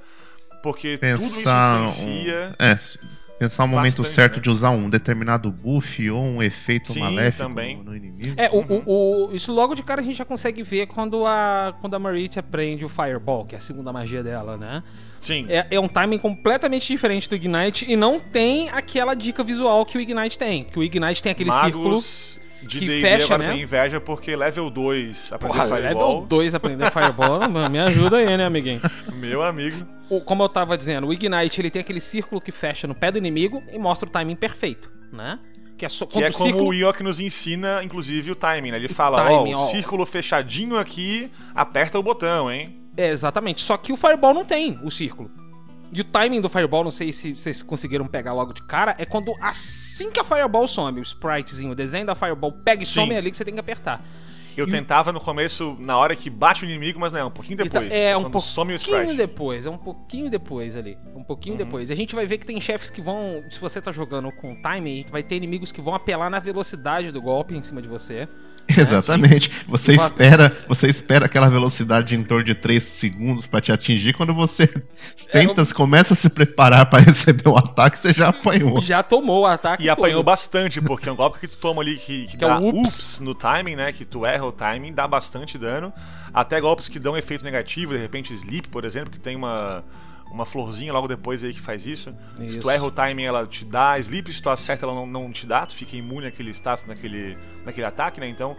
[0.63, 1.79] Porque Pensar.
[1.79, 2.55] tudo um- isso influencia.
[2.59, 2.99] é, s-
[3.41, 4.43] pensar o momento bastante, certo né?
[4.43, 7.77] de usar um determinado buff ou um efeito Sim, maléfico também.
[7.79, 8.35] no, no inimigo.
[8.37, 8.83] É, o, Uhum.
[8.87, 11.99] o, o- isso logo de cara a gente já consegue ver quando a, quando a
[11.99, 14.83] Marit aprende o Fireball, que é a segunda magia dela, né?
[15.21, 15.47] Sim.
[15.49, 19.97] É, é um timing completamente diferente do Ignite e não tem aquela dica visual que
[19.99, 20.65] o Ignite tem.
[20.65, 21.99] Que o Ignite tem aquele círculo.
[22.63, 23.53] De que D&D fecha, agora né?
[23.55, 26.13] tem inveja porque level 2 aprender Porra, Fireball.
[26.13, 27.41] level 2 aprender Fireball,
[27.71, 28.81] me ajuda aí, né, amiguinho?
[29.15, 29.87] Meu amigo.
[30.09, 33.11] O- como eu tava dizendo, o Ignite ele tem aquele círculo que fecha no pé
[33.11, 35.39] do inimigo e mostra o timing perfeito, né?
[35.79, 38.77] Que é, só, Que é como círculo- o Ioki nos ensina, inclusive, o timing, né?
[38.77, 42.77] Ele fala, timing, ó, círculo fechadinho aqui, aperta o botão, hein?
[42.97, 43.63] É, exatamente.
[43.63, 45.31] Só que o Fireball não tem o círculo.
[45.93, 49.05] E o timing do Fireball, não sei se vocês conseguiram pegar logo de cara, é
[49.05, 53.01] quando assim que a Fireball some, o spritezinho, o desenho da Fireball pega e Sim.
[53.01, 54.01] some é ali que você tem que apertar.
[54.57, 57.55] Eu E- tentava no começo, na hora que bate o inimigo, mas não, um pouquinho
[57.55, 57.93] E tá- depois.
[57.93, 59.17] é, um quando some o pouquinho sprite.
[59.17, 60.99] depois, é um pouquinho depois ali.
[61.15, 61.59] Um pouquinho Uhum.
[61.65, 61.91] depois.
[61.91, 63.43] A gente vai ver que tem chefes que vão.
[63.51, 67.23] Se você tá jogando com timing, vai ter inimigos que vão apelar na velocidade do
[67.23, 68.29] golpe em cima de você.
[68.79, 69.51] Exatamente.
[69.69, 74.13] Você Uma- espera, você espera aquela velocidade em torno de 3 segundos pra te atingir.
[74.13, 74.67] Quando você
[75.33, 78.81] tenta, começa a se preparar pra receber o ataque, você já apanhou.
[78.83, 79.85] Já tomou o ataque.
[79.85, 80.27] E apanhou todo.
[80.27, 82.69] bastante, porque é um golpe que tu toma ali que, que, Que é dá o
[82.69, 82.79] ups.
[82.81, 83.93] ups no timing, né?
[83.93, 85.93] Que tu erra o timing, dá bastante dano.
[86.33, 89.83] Até golpes que dão efeito negativo, de repente sleep, por exemplo, que tem uma,
[90.31, 92.15] uma florzinha logo depois aí que faz isso.
[92.37, 92.61] Se Isso.
[92.61, 95.47] tu erra o timing, ela te dá sleep, se tu acerta, ela não, não te
[95.47, 98.29] dá, tu fica imune àquele status naquele, naquele ataque, né?
[98.29, 98.57] Então,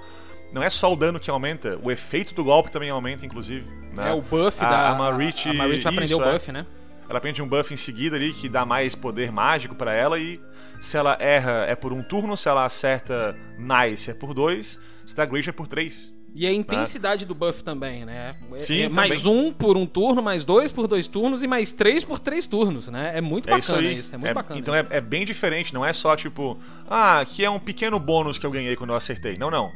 [0.54, 3.66] não é só o dano que aumenta, o efeito do golpe também aumenta, inclusive.
[3.96, 4.10] Né?
[4.10, 4.90] É o buff A- da.
[4.90, 6.34] a Marit- a Marit vai aprender isso, o é.
[6.34, 6.66] buff, né?
[7.10, 10.40] Ela aprende um buff em seguida ali que dá mais poder mágico pra ela e
[10.80, 15.14] se ela erra é por um turno, se ela acerta nice é por dois, se
[15.16, 16.10] dá great é por três.
[16.34, 18.36] E a intensidade do buff também, né?
[18.54, 21.74] É- Sim, é mais um por um turno, mais dois por dois turnos e mais
[21.74, 23.12] três por três turnos, né?
[23.18, 23.98] É muito É isso bacana aí.
[23.98, 24.60] isso, é muito bacana.
[24.60, 24.88] Então isso.
[24.90, 26.58] é, é bem diferente, não é só tipo,
[26.90, 29.38] ah, aqui é um pequeno bônus que eu ganhei quando eu acertei.
[29.38, 29.72] Não, não.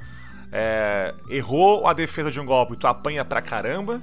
[0.51, 4.01] É, errou a defesa de um golpe, tu apanha pra caramba.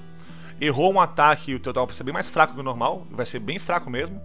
[0.60, 3.24] Errou um ataque, o teu golpe vai ser bem mais fraco que o normal, vai
[3.24, 4.20] ser bem fraco mesmo.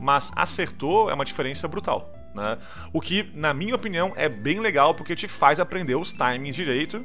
[0.00, 2.12] Mas acertou é uma diferença brutal.
[2.34, 2.58] Né?
[2.92, 7.04] O que, na minha opinião, é bem legal porque te faz aprender os timings direito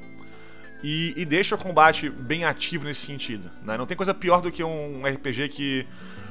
[0.83, 3.49] e, e deixa o combate bem ativo nesse sentido.
[3.63, 3.77] Né?
[3.77, 5.87] Não tem coisa pior do que um RPG que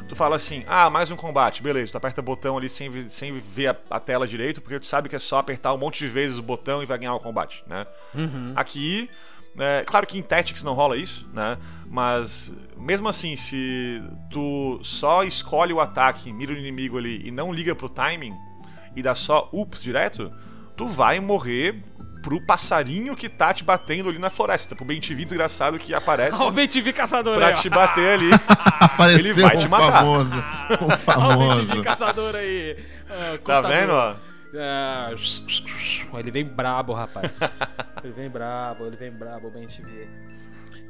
[0.08, 3.36] tu fala assim, ah, mais um combate, beleza, tu aperta o botão ali sem, sem
[3.38, 6.08] ver a, a tela direito, porque tu sabe que é só apertar um monte de
[6.08, 7.86] vezes o botão e vai ganhar o combate, né?
[8.54, 9.10] Aqui,
[9.58, 11.58] é, claro que em Tactics não rola isso, né?
[11.88, 17.52] Mas mesmo assim, se tu só escolhe o ataque, mira o inimigo ali e não
[17.52, 18.34] liga pro timing
[18.94, 20.32] e dá só ups direto,
[20.76, 21.82] tu vai morrer
[22.26, 26.42] pro passarinho que tá te batendo ali na floresta, pro bem TV desgraçado que aparece
[26.42, 28.30] Ó, o BTV caçador pra aí, te bater ali.
[28.80, 29.92] Apareceu Ele vai o te matar.
[29.92, 30.34] famoso.
[30.34, 30.40] O
[30.82, 31.82] Ó, o famoso.
[31.84, 32.84] caçador aí.
[33.08, 34.16] Ah, Tá vendo, ó?
[34.56, 35.10] Ah,
[36.18, 37.38] ele vem brabo, rapaz.
[38.02, 40.10] ele vem brabo, ele vem brabo, te ver.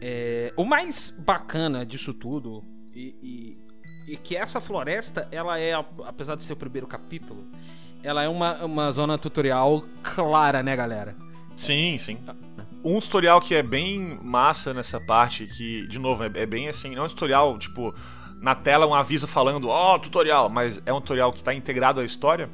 [0.01, 2.65] É, o mais bacana disso tudo
[2.95, 3.15] e,
[4.09, 5.75] e, e que essa floresta, ela é,
[6.07, 7.47] apesar de ser o primeiro capítulo,
[8.03, 11.26] ela é uma, uma zona tutorial clara, né, galera?
[11.57, 12.19] Sim, sim.
[12.85, 16.95] Um tutorial que é bem massa nessa parte, que, de novo, é, é bem assim,
[16.95, 17.95] não é um tutorial, tipo,
[18.41, 22.05] na tela um aviso falando, ó, tutorial, mas é um tutorial que tá integrado à
[22.05, 22.49] história,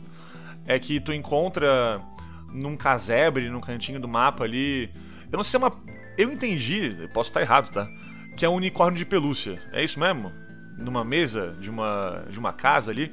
[0.64, 2.00] é que tu encontra
[2.50, 4.90] num casebre, num cantinho do mapa ali,
[5.30, 5.72] eu não sei se é uma...
[6.16, 7.86] Eu entendi, posso estar errado, tá?
[8.36, 10.30] Que é um unicórnio de pelúcia, é isso mesmo?
[10.78, 13.12] Numa mesa de uma, de uma casa ali,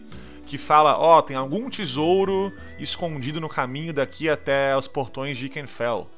[0.49, 6.09] que fala, ó, tem algum tesouro escondido no caminho daqui até os portões de Ikenfell.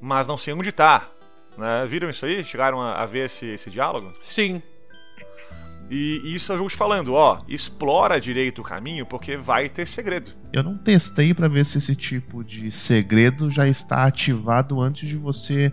[0.00, 1.10] Mas não sei onde tá.
[1.56, 1.84] Né?
[1.88, 2.44] Viram isso aí?
[2.44, 4.12] Chegaram a, a ver esse, esse diálogo?
[4.22, 4.62] Sim.
[5.90, 9.68] E, e isso é o jogo te falando, ó, explora direito o caminho porque vai
[9.68, 10.30] ter segredo.
[10.52, 15.16] Eu não testei pra ver se esse tipo de segredo já está ativado antes de
[15.16, 15.72] você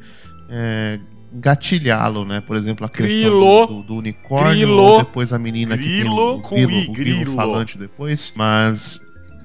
[0.50, 1.00] é,
[1.36, 2.42] engatilhá-lo, né?
[2.42, 3.68] Por exemplo, a questão Grilo.
[3.68, 4.98] do, do- unicórnio, Grilo.
[5.00, 7.36] depois a menina que tem Grilo o, grilo, o grilo grilo.
[7.36, 8.34] falante depois.
[8.36, 9.00] Mas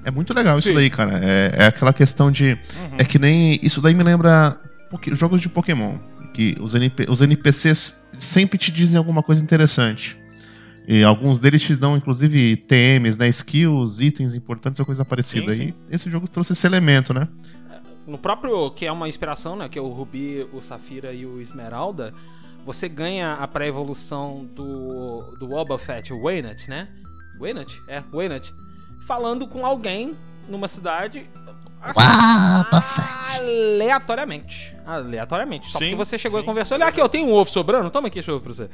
[0.05, 0.75] é muito legal isso Sim.
[0.75, 1.19] daí, cara.
[1.23, 2.51] É, é aquela questão de...
[2.51, 2.95] Uhum.
[2.97, 3.59] É que nem...
[3.61, 4.57] Isso daí me lembra
[5.13, 5.95] jogos de Pokémon.
[6.33, 10.17] Que os, NP, os NPCs sempre te dizem alguma coisa interessante.
[10.87, 13.27] E alguns deles te dão, inclusive, TMs, né?
[13.29, 15.51] Skills, itens importantes ou coisa parecida.
[15.51, 15.73] Sim, sim.
[15.89, 17.27] E esse jogo trouxe esse elemento, né?
[18.05, 19.69] No próprio, que é uma inspiração, né?
[19.69, 22.13] Que é o Rubi, o Safira e o Esmeralda.
[22.65, 26.87] Você ganha a pré-evolução do, do Wobbuffet, o Waynut, né?
[27.39, 27.81] Waynut?
[27.87, 28.53] É, Waynut.
[29.07, 30.15] Falando com alguém
[30.47, 31.25] numa cidade.
[31.83, 33.39] Wobbuffet.
[33.39, 34.75] Aleatoriamente.
[34.85, 35.71] Aleatoriamente.
[35.71, 36.43] Só Sim, porque você chegou sim.
[36.43, 36.75] e conversou.
[36.75, 37.89] Olha aqui, eu tenho um ovo sobrando.
[37.89, 38.69] Toma aqui esse ovo pra você.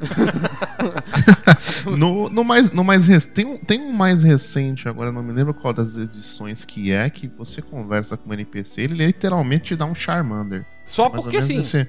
[1.96, 5.32] No, no mais, no mais rec- tem, um, tem um mais recente, agora não me
[5.32, 9.76] lembro qual das edições que é, que você conversa com o NPC, ele literalmente te
[9.76, 10.64] dá um Charmander.
[10.86, 11.60] Só Mais porque sim.
[11.60, 11.88] esse-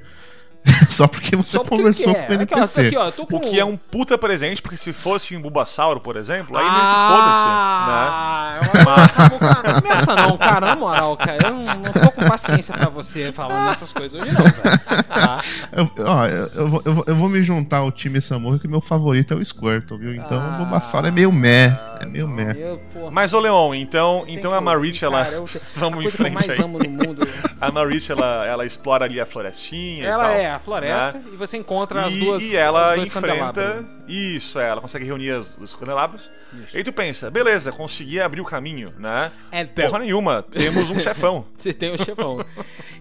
[0.89, 2.27] Só porque você Só porque conversou quer.
[2.27, 2.87] com o NPC.
[2.87, 5.41] aqui, ó, eu tô com O que é um puta presente, porque se fosse um
[5.41, 11.37] Bulbasauro, por exemplo, aí meio Ah, eu- Samuca, não Começa não, cara, na moral, cara.
[11.43, 14.79] Eu não, não tô com paciência pra você falando essas coisas hoje, não, velho.
[15.07, 15.39] Tá?
[15.71, 18.67] Eu, ó, eu, eu vou, eu, vou, eu vou me juntar ao time Samuka, que
[18.67, 20.13] meu favorito é o Squirtle, viu?
[20.15, 21.77] Então Ah, o Bulbasaur é meio meh.
[22.01, 22.55] É meio meh.
[22.57, 25.23] Eu, Mas, ô Leon, então, então que a Marich, ela...
[25.23, 26.61] cara, eu- Vamos a em que eu frente mais aí.
[26.61, 27.26] amo no mundo.
[27.59, 31.23] A Marich, ela, ela explora ali a florestinha e Ela é a floresta né?
[31.33, 32.43] e você encontra as e, duas.
[32.43, 33.27] e ela enfrenta.
[33.27, 33.85] candelabros.
[34.07, 36.29] Isso, é, ela consegue reunir as- os candelabros.
[36.63, 36.75] Isso.
[36.75, 39.31] E aí tu pensa, beleza, consegui abrir o caminho, né?
[39.51, 41.45] Então, Porra nenhuma, temos um chefão.
[41.57, 42.45] você tem o chefão.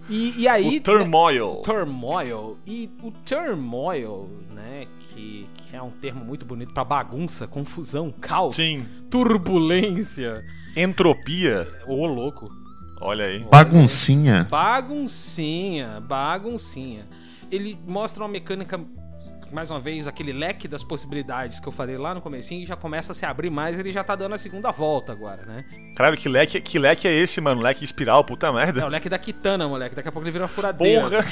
[0.09, 0.79] E, e aí.
[0.79, 1.63] o Turmoil.
[1.63, 2.59] Turmoil.
[2.67, 4.87] E o turmoil, né?
[5.11, 8.87] Que, que é um termo muito bonito pra bagunça, confusão, caos, Sim.
[9.11, 10.45] turbulência.
[10.77, 11.69] Entropia.
[11.87, 12.51] Ô, louco.
[13.01, 13.41] Olha aí.
[13.51, 14.47] Baguncinha.
[14.51, 17.05] Baguncinha, baguncinha.
[17.51, 18.81] Ele mostra uma mecânica,
[19.53, 22.75] mais uma vez, aquele leque das possibilidades que eu falei lá no comecinho e já
[22.75, 25.65] começa a se abrir mais, ele já tá dando a segunda volta agora, né?
[25.95, 27.61] Caralho, que leque, que leque é esse, mano?
[27.63, 28.85] Leque espiral, puta É merda.
[28.85, 29.95] o leque da Kitana, moleque.
[29.95, 31.03] Daqui a pouco ele vira uma furadeira.
[31.09, 31.25] Porra.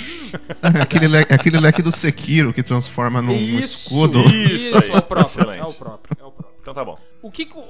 [0.83, 4.21] aquele, le- aquele leque do Sekiro que transforma num Isso, escudo.
[4.21, 5.51] Isso aí, é o próprio.
[5.51, 6.57] É o próprio, é o próprio.
[6.61, 6.97] Então tá bom.
[7.21, 7.65] O que, que o,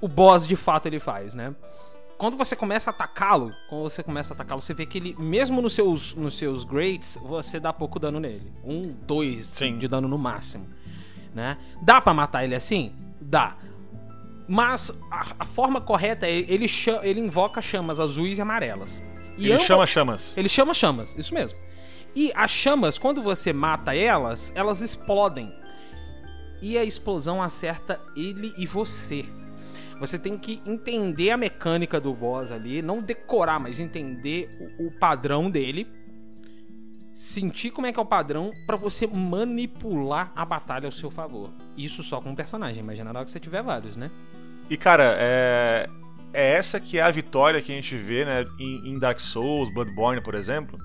[0.00, 1.54] o boss de fato ele faz, né?
[2.20, 5.62] Quando você começa a atacá-lo, quando você começa a atacá-lo, você vê que ele, mesmo
[5.62, 8.52] nos seus, nos seus greats, você dá pouco dano nele.
[8.62, 9.78] Um, dois Sim.
[9.78, 10.66] de dano no máximo.
[11.34, 11.56] Né?
[11.80, 12.92] Dá pra matar ele assim?
[13.18, 13.56] Dá.
[14.46, 19.02] Mas a, a forma correta é ele, cha- ele invoca chamas azuis e amarelas.
[19.38, 20.36] E Ele amba- chama chamas.
[20.36, 21.58] ele chama chamas, isso mesmo.
[22.14, 25.50] E as chamas, quando você mata elas, elas explodem.
[26.60, 29.24] E a explosão acerta ele e você.
[30.00, 34.48] Você tem que entender a mecânica do boss ali, não decorar, mas entender
[34.78, 35.86] o, o padrão dele.
[37.14, 41.50] Sentir como é que é o padrão pra você manipular a batalha ao seu favor.
[41.76, 44.10] Isso só com um personagem, imagina na que você tiver vários, né?
[44.70, 45.88] E cara, é.
[46.32, 50.22] É essa que é a vitória que a gente vê, né, em Dark Souls, Bloodborne,
[50.22, 50.78] por exemplo,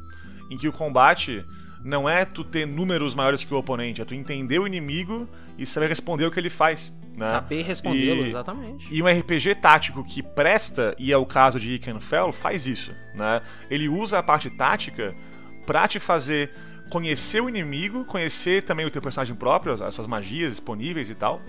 [0.50, 1.46] em que o combate
[1.84, 5.64] não é tu ter números maiores que o oponente, é tu entender o inimigo e
[5.64, 6.92] saber responder o que ele faz.
[7.16, 7.32] Né?
[7.32, 8.88] Saber respondê-lo, exatamente.
[8.92, 12.94] E um RPG tático que presta, e é o caso de Ikenfell, faz isso.
[13.14, 13.42] Né?
[13.70, 15.16] Ele usa a parte tática
[15.66, 16.52] pra te fazer
[16.90, 21.42] conhecer o inimigo, conhecer também o teu personagem próprio, as suas magias disponíveis e tal,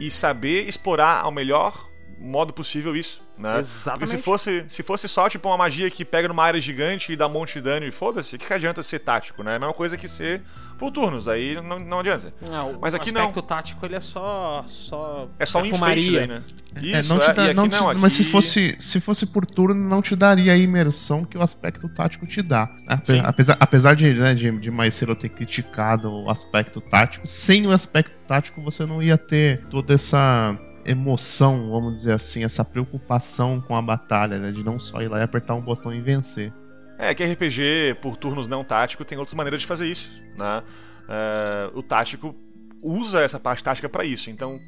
[0.00, 1.87] e saber explorar ao melhor
[2.20, 3.20] modo possível isso.
[3.38, 3.52] Né?
[3.52, 4.22] Porque se Exatamente.
[4.22, 7.30] fosse, se fosse só tipo uma magia que pega numa área gigante e dá um
[7.30, 9.52] monte de dano e foda-se, o que, que adianta ser tático, né?
[9.52, 10.42] É a mesma coisa que ser
[10.76, 12.32] por turnos, aí não, não adianta.
[12.42, 16.42] Não, Mas o aqui aspecto tático ele é só só É só um enfeite né?
[16.76, 19.00] É, não te é, dá- e aqui não te- não, Mas se aqui- fosse, se
[19.00, 22.68] fosse por turno, não te daria a imersão que o aspecto tático te dá.
[22.88, 23.22] Ape- Sim.
[23.24, 28.12] Apesar, apesar de, né, de, de Maicelo ter criticado o aspecto tático, sem o aspecto
[28.26, 30.56] tático você não ia ter toda essa
[30.90, 35.18] emoção, vamos dizer assim, essa preocupação com a batalha, né, de não só ir lá
[35.18, 36.52] e apertar um botão e vencer.
[36.98, 40.62] É, que RPG por turnos não tático tem outras maneiras de fazer isso, né?
[41.08, 42.34] É, o tático
[42.82, 44.30] usa essa parte tática pra isso.
[44.30, 44.60] Então,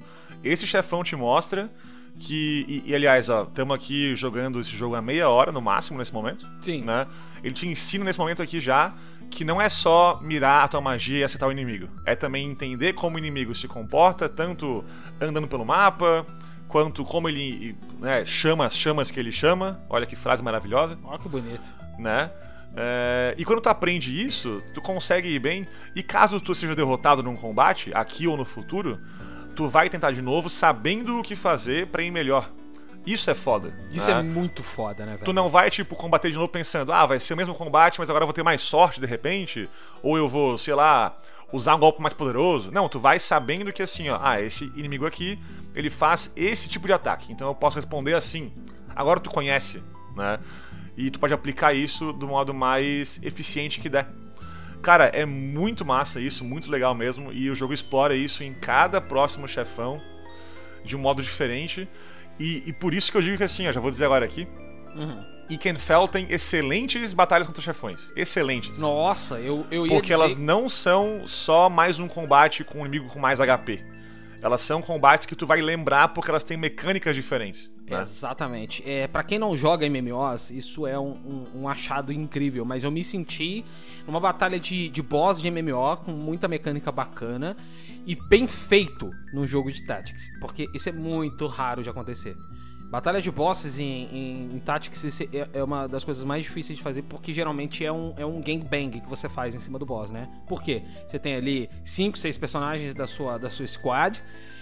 [0.43, 1.71] esse chefão te mostra
[2.21, 2.65] que.
[2.69, 6.13] E, e, aliás, ó, estamos aqui jogando esse jogo a meia hora no máximo nesse
[6.13, 6.83] momento, Sim.
[6.85, 7.07] né?
[7.43, 8.95] Ele te ensina nesse momento aqui já
[9.31, 11.89] que não é só mirar a tua magia e acertar o inimigo.
[12.05, 14.85] É também entender como o inimigo se comporta, tanto
[15.21, 16.27] andando pelo mapa,
[16.67, 19.81] quanto como ele né, chama as chamas que ele chama.
[19.89, 21.69] Olha que frase maravilhosa Olha que bonito.
[21.99, 22.31] né?
[22.77, 25.67] É, e quando tu aprende isso, tu consegue ir bem.
[25.95, 28.99] E caso tu seja derrotado num combate, aqui ou no futuro,
[29.61, 32.51] tu vai tentar de novo, sabendo o que fazer pra ir melhor.
[33.07, 33.75] Isso é foda.
[33.93, 34.21] Isso né?
[34.21, 35.25] é muito foda, né, velho?
[35.25, 38.09] Tu não vai, tipo, combater de novo pensando, ah, vai ser o mesmo combate, mas
[38.09, 39.69] agora eu vou ter mais sorte de repente,
[40.03, 41.15] ou eu vou, sei lá,
[41.53, 42.71] usar um golpe mais poderoso.
[42.73, 45.39] Não, tu vai sabendo que assim, ó, ah, esse inimigo aqui,
[45.75, 48.51] ele faz esse tipo de ataque, então eu posso responder assim.
[48.97, 49.83] Agora tu conhece,
[50.17, 50.39] né?
[50.97, 54.09] E tu pode aplicar isso do modo mais eficiente que der.
[54.83, 59.01] Cara, é muito massa isso, muito legal mesmo, e o jogo explora isso em cada
[59.01, 60.01] próximo chefão
[60.85, 61.89] de um modo diferente.
[62.39, 64.49] E, e por isso que eu digo que assim, ó, já vou dizer agora aqui,
[64.95, 65.25] Uhum.
[65.49, 68.13] Ikenfell tem excelentes batalhas contra chefões.
[68.15, 68.79] Excelentes.
[68.79, 70.15] Nossa, eu, eu ia Porque dizer...
[70.15, 73.85] elas não são só mais um combate com um inimigo com mais HP.
[74.41, 77.71] Elas são combates que tu vai lembrar porque elas têm mecânicas diferentes.
[77.91, 78.03] Né?
[78.03, 78.83] Exatamente.
[78.89, 82.65] É, para quem não joga MMOs, isso é um, um- um achado incrível.
[82.65, 83.65] Mas eu me senti
[84.07, 87.57] numa batalha de, de boss de MMO com muita mecânica bacana
[88.07, 90.23] e bem feito num jogo de Tactics.
[90.41, 92.37] Porque isso é muito raro de acontecer.
[92.91, 96.83] Batalha de bosses em, em, em Tactics é, é uma das coisas mais difíceis de
[96.83, 100.11] fazer porque geralmente é um, é um gangbang que você faz em cima do boss,
[100.11, 100.29] né?
[100.49, 100.83] Por quê?
[101.07, 104.21] Você tem ali 5, 6 personagens da sua, da sua squad.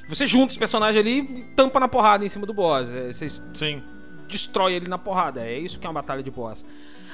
[0.08, 2.88] Você junta os personagens ali e tampa na porrada em cima do boss.
[2.90, 3.82] É, Vocês Sim.
[4.26, 5.46] destrói ele na porrada.
[5.46, 6.64] É isso que é uma batalha de boss.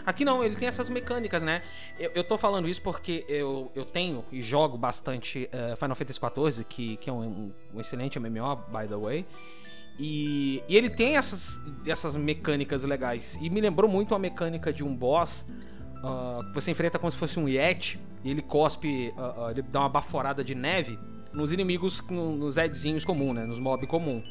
[0.06, 1.62] Aqui não, ele tem essas mecânicas, né?
[1.98, 6.20] Eu, eu tô falando isso porque eu, eu tenho e jogo bastante eh, Final Fantasy
[6.20, 9.26] XIV, que, que é um, um excelente MMO, by the way.
[9.98, 13.38] E, e ele tem essas, essas mecânicas legais.
[13.40, 15.44] E me lembrou muito a mecânica de um boss
[16.02, 17.98] ah, que você enfrenta como se fosse um Yeti.
[18.22, 20.98] E ele cospe, ah, ele dá uma baforada de neve
[21.34, 23.44] nos inimigos, no- nos Edzinhos comuns, né?
[23.44, 24.22] Nos mob comum.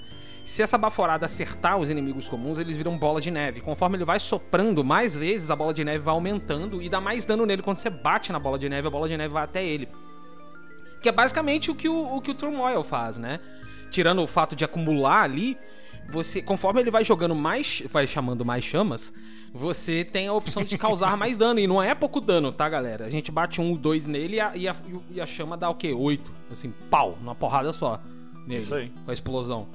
[0.45, 3.61] Se essa baforada acertar os inimigos comuns, eles viram bola de neve.
[3.61, 7.23] Conforme ele vai soprando mais vezes, a bola de neve vai aumentando e dá mais
[7.23, 7.61] dano nele.
[7.61, 9.87] Quando você bate na bola de neve, a bola de neve vai até ele.
[11.01, 13.39] Que é basicamente o que o, o que o Turmoil faz, né?
[13.89, 15.57] Tirando o fato de acumular ali,
[16.09, 19.13] você, conforme ele vai jogando mais, vai chamando mais chamas,
[19.53, 21.59] você tem a opção de causar mais dano.
[21.59, 23.05] E não é pouco dano, tá, galera?
[23.05, 24.75] A gente bate um, dois nele e a, e a,
[25.11, 25.93] e a chama dá o quê?
[25.93, 26.31] Oito.
[26.51, 27.99] Assim, pau, numa porrada só.
[28.45, 28.91] Nele, Isso aí.
[29.05, 29.67] Com a explosão.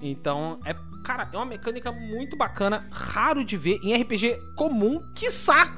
[0.00, 0.74] Então, é,
[1.04, 5.72] cara, é uma mecânica muito bacana, raro de ver em RPG comum, quiçá.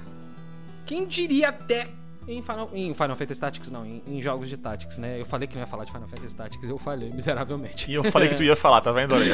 [0.85, 1.89] Quem diria até
[2.29, 5.21] em Final, em Final Fantasy Tactics, não, em, em jogos de Tactics, né?
[5.21, 7.91] Eu falei que não ia falar de Final Fantasy Tactics, eu falhei miseravelmente.
[7.91, 9.33] E eu falei que tu ia falar, tá vendo, Aranha?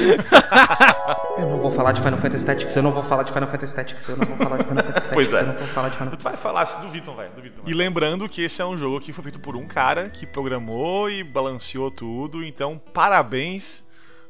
[1.38, 3.74] Eu não vou falar de Final Fantasy Tactics, eu não vou falar de Final Fantasy
[3.74, 5.40] Tactics, eu não vou falar de Final Fantasy Tactics, Pois é.
[5.40, 7.64] eu não vou falar de Final Tu vai falar, se duvidam, velho, duvidam.
[7.66, 11.08] E lembrando que esse é um jogo que foi feito por um cara que programou
[11.08, 13.84] e balanceou tudo, então parabéns,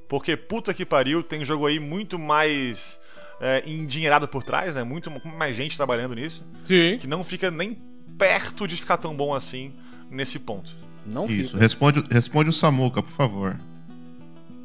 [0.09, 3.01] porque puta que pariu, tem jogo aí muito mais
[3.41, 4.85] é, endinheirado por trás, né?
[4.85, 6.97] Muito mais gente trabalhando nisso, Sim.
[6.99, 7.77] que não fica nem
[8.19, 9.73] perto de ficar tão bom assim
[10.11, 10.71] nesse ponto.
[11.07, 11.51] Não Isso.
[11.51, 11.61] fica.
[11.63, 13.57] Responde, responde o Samuca, por favor.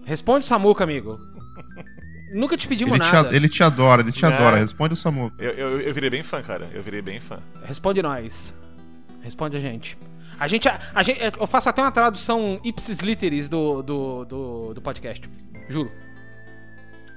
[0.05, 1.19] Responde o Samuca, amigo.
[2.33, 3.35] Nunca te pedimos Ele te, nada.
[3.35, 4.33] ele te adora, ele te Né?
[4.33, 4.57] adora.
[4.57, 5.35] Responde o Samuca.
[5.41, 6.69] Eu, eu, eu virei bem fã, cara.
[6.73, 7.39] Eu virei bem fã.
[7.63, 8.53] Responde nós.
[9.21, 9.97] Responde a gente.
[10.39, 11.19] A gente, a, a gente.
[11.39, 15.27] Eu faço até uma tradução ipsis literis do, do, do, do podcast.
[15.69, 15.89] Juro.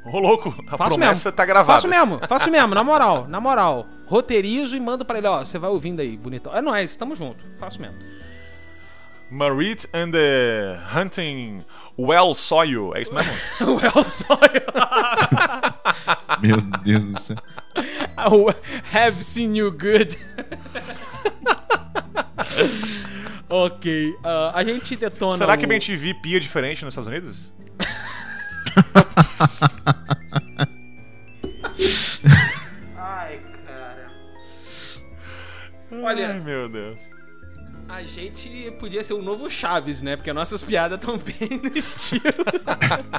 [0.04, 1.32] Ô, louco, a Faço promessa mesmo.
[1.32, 1.74] tá gravada.
[1.74, 3.86] Faço mesmo, faço mesmo, na moral, na moral.
[4.06, 5.44] Roteirizo e mando pra ele, ó.
[5.44, 6.54] Você vai ouvindo aí, bonitão.
[6.56, 7.44] É nóis, tamo junto.
[7.58, 7.96] Faço mesmo.
[9.30, 11.64] Marit and the Hunting
[11.96, 12.96] Well Soil.
[12.96, 13.32] É isso mesmo?
[13.78, 14.60] well, sorry.
[16.42, 17.36] Meu Deus do céu.
[18.18, 18.54] I
[18.92, 20.18] have seen you good.
[23.48, 24.16] ok.
[24.24, 25.36] ah, a gente detona.
[25.36, 25.70] Será que o...
[25.70, 27.52] a MTV pia diferente nos Estados Unidos?
[32.96, 34.06] Ai, cara.
[35.92, 37.08] Ai, Olha, meu Deus.
[37.88, 40.16] a gente podia ser o novo Chaves, né?
[40.16, 42.22] Porque nossas piadas estão bem no estilo.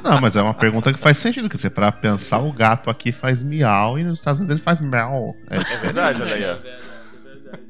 [0.04, 3.12] Não, mas é uma pergunta que faz sentido, que você pra pensar, o gato aqui
[3.12, 5.36] faz miau e nos Estados Unidos ele faz meow.
[5.50, 6.92] É, É verdade, olha aí.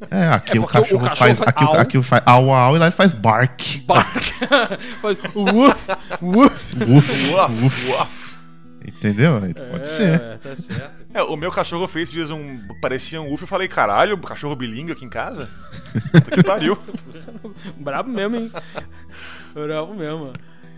[0.09, 1.39] É, aqui É o porque o cachorro, cachorro faz.
[1.39, 1.79] faz Aqui, o- au.
[1.79, 3.61] aqui faz au au e lá ele faz bark.
[5.01, 5.87] Faz woof,
[6.21, 6.75] woof.
[6.87, 7.89] Uf, Uaf, uf.
[7.91, 8.21] uaf.
[8.85, 9.37] Entendeu?
[9.43, 10.19] Aí Pode ser.
[10.19, 11.01] É, tá certo.
[11.13, 12.59] É, o meu cachorro fez esses dias um.
[12.81, 13.41] parecia um UF.
[13.43, 15.47] Eu falei, caralho, cachorro bilíngue aqui em casa?
[16.11, 16.77] Puta que pariu.
[17.77, 18.51] Brabo mesmo, hein?
[19.53, 20.31] Brabo mesmo.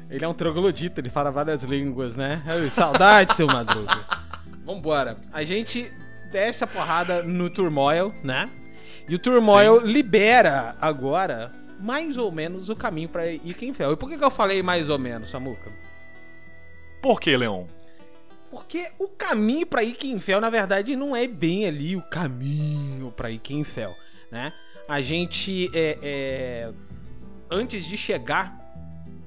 [0.10, 2.42] Ele é um troglodita, ele fala várias línguas, né?
[2.46, 3.98] Ai, Saudade, seu Madruga.
[4.66, 5.18] Vambora.
[5.32, 5.90] A gente
[6.32, 8.50] desce a porrada no Turmoil, né?
[9.08, 13.94] E o Turmoil libera agora, mais ou menos, o caminho pra Ikenfell.
[13.94, 15.72] E por que, que eu falei mais ou menos, Samuca?
[17.02, 17.66] Por que, Leon?
[18.50, 23.94] Porque o caminho pra Ikenfell, na verdade, não é bem ali o caminho pra Ikenfell,
[24.32, 24.54] né?
[24.88, 26.72] A gente, é, é,
[27.50, 28.56] antes de chegar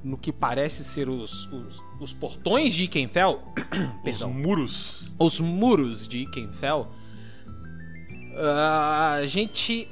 [0.03, 3.43] no que parece ser os, os, os portões de Ikenfell,
[4.07, 5.05] Os muros.
[5.19, 6.87] os muros de Ikenfell,
[8.37, 9.89] ah, a gente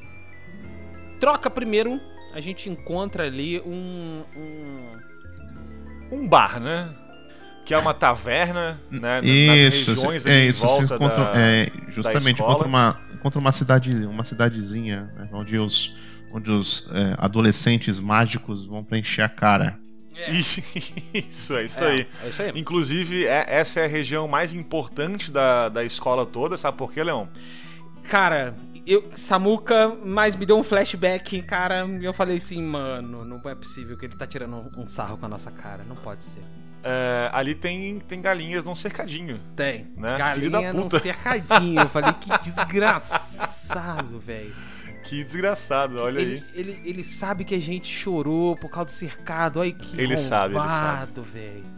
[1.20, 2.00] troca primeiro,
[2.32, 5.04] a gente encontra ali um- um
[6.12, 6.94] Um bar, né?
[7.64, 9.20] Que é uma taverna, né?
[9.22, 10.60] nas Isso, regiões é isso.
[10.66, 15.56] Você volta encontra, da- é, justamente encontra uma, encontra uma cidade, uma cidadezinha, né, onde
[15.56, 15.96] os,
[16.30, 19.78] onde os é, adolescentes mágicos vão preencher a cara.
[20.28, 22.06] Isso, é isso É, aí.
[22.24, 22.52] é isso aí.
[22.54, 27.02] Inclusive, é- essa é a região mais importante da, da escola toda, sabe por quê,
[27.02, 27.26] Leon?
[28.08, 28.54] Cara,
[28.86, 31.86] eu, Samuca, mas me deu um flashback, cara.
[31.86, 35.26] E eu falei assim, mano, não é possível que ele tá tirando um, sarro com
[35.26, 35.84] a nossa cara.
[35.84, 36.42] Não pode ser.
[36.82, 39.40] É, ali tem, tem galinhas num cercadinho.
[39.56, 39.88] Tem.
[39.96, 40.18] Né?
[40.18, 41.80] Galinha num cercadinho.
[41.80, 44.54] Eu falei, que desgraçado, velho.
[45.04, 46.44] Que desgraçado, olha Ele, aí.
[46.54, 49.60] ele, ele sabe que a gente chorou por causa do cercado.
[49.60, 51.73] Olha que Ele sabe, ele arrombado, velho.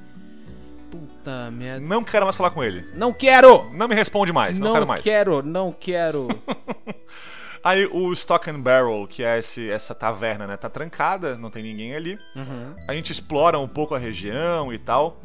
[0.98, 1.86] Puta merda.
[1.86, 2.84] Não quero mais falar com ele.
[2.94, 3.70] Não quero!
[3.72, 5.02] Não me responde mais, não, Não, quero mais.
[5.02, 6.28] quero, não quero.
[7.62, 10.56] Aí o Stock and Barrel, que é esse, essa taverna, né?
[10.56, 12.16] Tá trancada, não tem ninguém ali.
[12.36, 12.74] Uhum.
[12.88, 15.20] A gente explora um pouco a região e tal.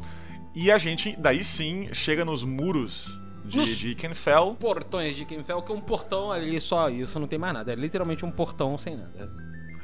[0.54, 4.56] E a gente, daí sim, chega nos muros de, Nos- de Ikenfell.
[4.58, 7.72] Portões de Kenfell, que é um portão ali, só isso, não tem mais nada.
[7.72, 9.30] É literalmente um portão sem nada.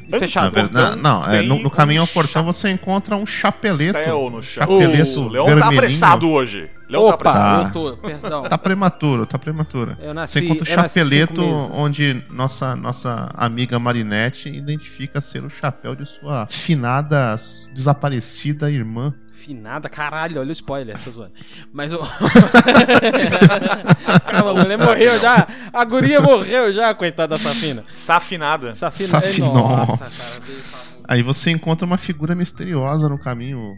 [0.09, 0.45] E Antes fechado.
[0.45, 3.99] Na verdade, portão não, é, no, no caminho um ao portão você encontra um chapeleto.
[3.99, 4.63] É, no chão.
[4.65, 5.61] chapeleto O vermelhinho.
[5.61, 6.71] tá apressado hoje.
[6.89, 7.63] Leon tá Opa, apressado.
[7.63, 7.69] Tá.
[7.69, 8.43] eu tô, perdão.
[8.45, 9.97] Tá prematuro, tá prematuro.
[10.01, 11.43] Eu nasci- Você encontra o chapeleto
[11.75, 17.37] onde nossa, nossa amiga Marinette identifica ser o chapéu de sua finada,
[17.75, 19.13] desaparecida irmã.
[19.45, 21.33] Finada, caralho, olha o spoiler, tô zoando.
[21.73, 21.99] Mas o.
[24.27, 25.47] Caramba, a mulher morreu já.
[25.73, 27.85] A guria morreu já, coitada da Safina.
[27.89, 28.75] Safinada.
[28.75, 29.09] Safina.
[29.09, 30.41] Safi- Nossa, Nossa.
[30.41, 30.53] cara.
[31.09, 33.75] Aí você encontra uma figura misteriosa no caminho.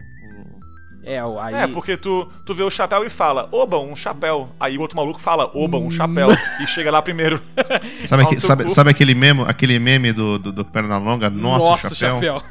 [1.04, 1.54] É, o- aí.
[1.54, 4.48] É, porque tu, tu vê o chapéu e fala, oba, um chapéu.
[4.58, 6.28] Aí o outro maluco fala, oba, um chapéu.
[6.61, 7.40] e chega lá primeiro.
[8.04, 11.30] Sabe, Alto sabe, sabe aquele meme, aquele meme do, do, do Pernalonga?
[11.30, 12.42] Nosso, chapéu.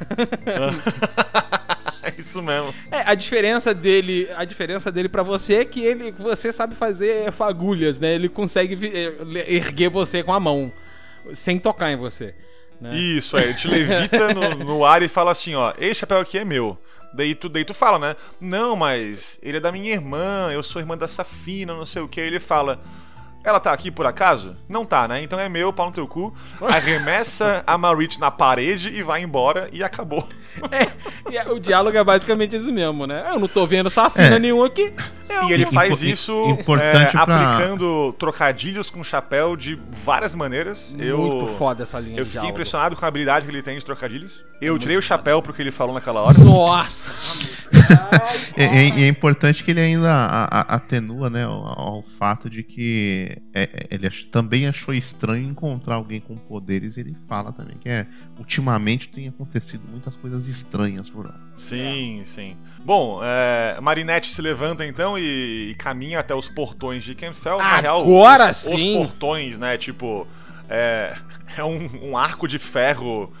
[0.46, 1.69] é
[2.20, 2.74] isso mesmo.
[2.90, 7.30] É, a diferença dele, a diferença dele para você é que ele, você sabe fazer
[7.32, 8.14] fagulhas, né?
[8.14, 10.72] Ele consegue eh, erguer você com a mão,
[11.32, 12.34] sem tocar em você.
[12.80, 12.96] Né?
[12.96, 16.38] Isso, é, ele te levita no, no ar e fala assim, ó, esse chapéu aqui
[16.38, 16.78] é meu.
[17.12, 18.16] Daí tu, daí tu fala, né?
[18.40, 22.08] Não, mas ele é da minha irmã, eu sou irmã da Safina, não sei o
[22.08, 22.20] que.
[22.20, 22.80] Ele fala,
[23.44, 24.56] ela tá aqui por acaso?
[24.68, 25.22] Não tá, né?
[25.22, 26.34] Então é meu, pau no teu cu.
[26.60, 30.26] Arremessa a Marit na parede e vai embora e acabou.
[30.72, 33.24] É, e o diálogo é basicamente esse mesmo, né?
[33.30, 34.38] Eu não tô vendo safina É.
[34.38, 34.92] nenhum aqui.
[35.48, 40.94] E ele faz im- isso importante é, pra- aplicando trocadilhos com chapéu de várias maneiras.
[40.98, 42.50] Eu, Muito foda essa linha Eu fiquei diálogo.
[42.52, 44.42] impressionado com a habilidade que ele tem de trocadilhos.
[44.60, 46.36] Eu tirei o chapéu pro que ele falou naquela hora.
[46.38, 47.12] Nossa!
[48.56, 53.29] E é, e é importante que ele ainda atenua né, ao, ao fato de que
[53.54, 57.88] é, é, ele também achou estranho encontrar alguém com poderes e ele fala também que
[57.88, 58.06] é,
[58.38, 61.34] ultimamente tem acontecido muitas coisas estranhas por lá.
[61.54, 62.56] Sim, sim.
[62.84, 67.58] Bom, é, Marinette se levanta então e, e caminha até os portões de Kenfell.
[67.58, 68.74] Na real, Agora os, sim!
[68.74, 69.76] Os portões, né?
[69.76, 70.26] Tipo,
[70.68, 71.16] é,
[71.56, 73.32] é um, um arco de ferro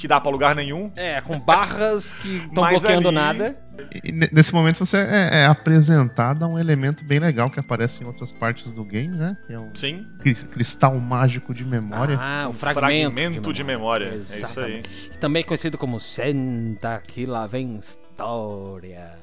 [0.00, 0.90] que dá pra lugar nenhum.
[0.96, 3.56] É, com barras que estão bloqueando ali- nada.
[4.04, 8.02] E ne- nesse momento você é, é apresentado a um elemento bem legal que aparece
[8.02, 9.36] em outras partes do game, né?
[9.46, 10.04] Que é um Sim.
[10.20, 12.18] cri- cristal mágico de memória.
[12.20, 14.06] Ah, o Um fragmento, fragmento de memória.
[14.06, 14.82] É isso aí.
[15.20, 19.16] Também conhecido como Senta, que lá vem história.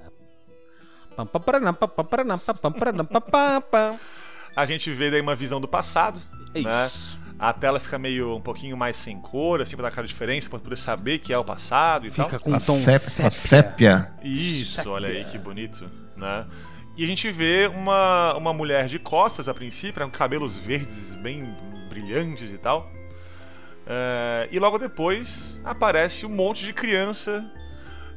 [4.55, 6.19] A gente vê daí uma visão do passado.
[6.53, 6.89] É né?
[7.37, 10.57] A tela fica meio um pouquinho mais sem cor, assim, pra dar aquela diferença, pra
[10.59, 12.39] poder saber que é o passado e Fica tal.
[12.39, 13.29] com um a, tom sépia.
[13.29, 14.07] sépia.
[14.23, 14.91] Isso, Sépia.
[14.91, 16.45] olha aí que bonito, né?
[16.97, 21.53] E a gente vê uma, uma mulher de costas a princípio, com cabelos verdes bem
[21.89, 22.89] brilhantes e tal.
[23.85, 27.45] É, e logo depois aparece um monte de criança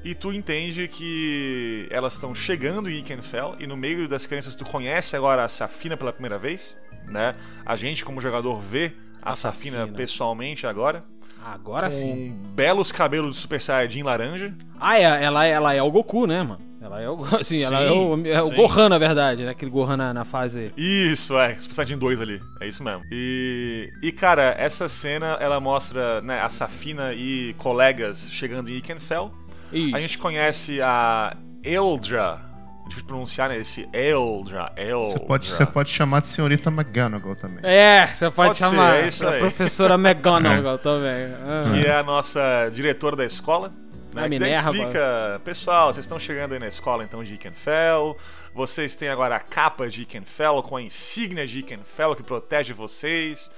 [0.04, 4.64] e tu entende que elas estão chegando em Ikenfell e no meio das crianças tu
[4.64, 7.34] conhece agora a Safina pela primeira vez, né?
[7.66, 8.92] A gente como jogador vê
[9.22, 9.96] a, A Safina, Safina.
[9.96, 11.04] pessoalmente agora,
[11.44, 12.36] Agora com sim.
[12.54, 14.52] belos cabelos de Super Saiyajin laranja.
[14.78, 16.60] Ah, é, ela, ela é o Goku, né, mano?
[16.80, 18.54] Ela é o, assim, ela é Sim, o, é o sim.
[18.56, 19.50] Gohan, na verdade, né?
[19.50, 20.72] Aquele Gohan na, na fase.
[20.76, 23.02] Isso, é, Super Saiyajin 2 ali, é isso mesmo.
[23.10, 29.30] E, e cara, essa cena ela mostra né, a Safina e colegas chegando em Ikenfell.
[29.72, 29.96] Isso.
[29.96, 32.40] A gente conhece a Eldra,
[32.88, 35.08] difícil pronunciar né, esse Eldra, Eldra.
[35.08, 37.58] Você pode, você pode chamar de senhorita McGonagall também.
[37.62, 39.40] É, você pode, Pode ser, chamar é isso a aí.
[39.40, 41.28] professora McGonagall também.
[41.34, 41.70] Ah.
[41.70, 43.72] que é a nossa diretora da escola.
[44.12, 48.16] Né, A que explica, pessoal, vocês estão chegando aí na escola então de Ikenfell,
[48.54, 53.50] vocês têm agora a capa de Ikenfell com a insígnia de Ikenfell que protege vocês.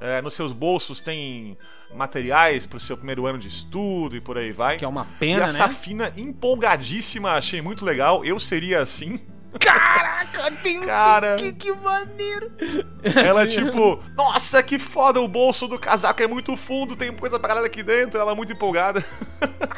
[0.00, 1.56] É, nos seus bolsos tem
[1.94, 4.76] materiais para o seu primeiro ano de estudo e por aí vai.
[4.76, 5.52] Que é uma e pena, a né?
[5.52, 8.24] Safina empolgadíssima, achei muito legal.
[8.24, 9.20] Eu seria assim.
[9.58, 11.36] Caraca, tem um Cara.
[11.36, 12.52] que, que maneiro.
[13.24, 17.38] Ela é tipo, nossa, que foda, o bolso do casaco é muito fundo, tem coisa
[17.38, 18.20] pra galera aqui dentro.
[18.20, 19.02] Ela é muito empolgada.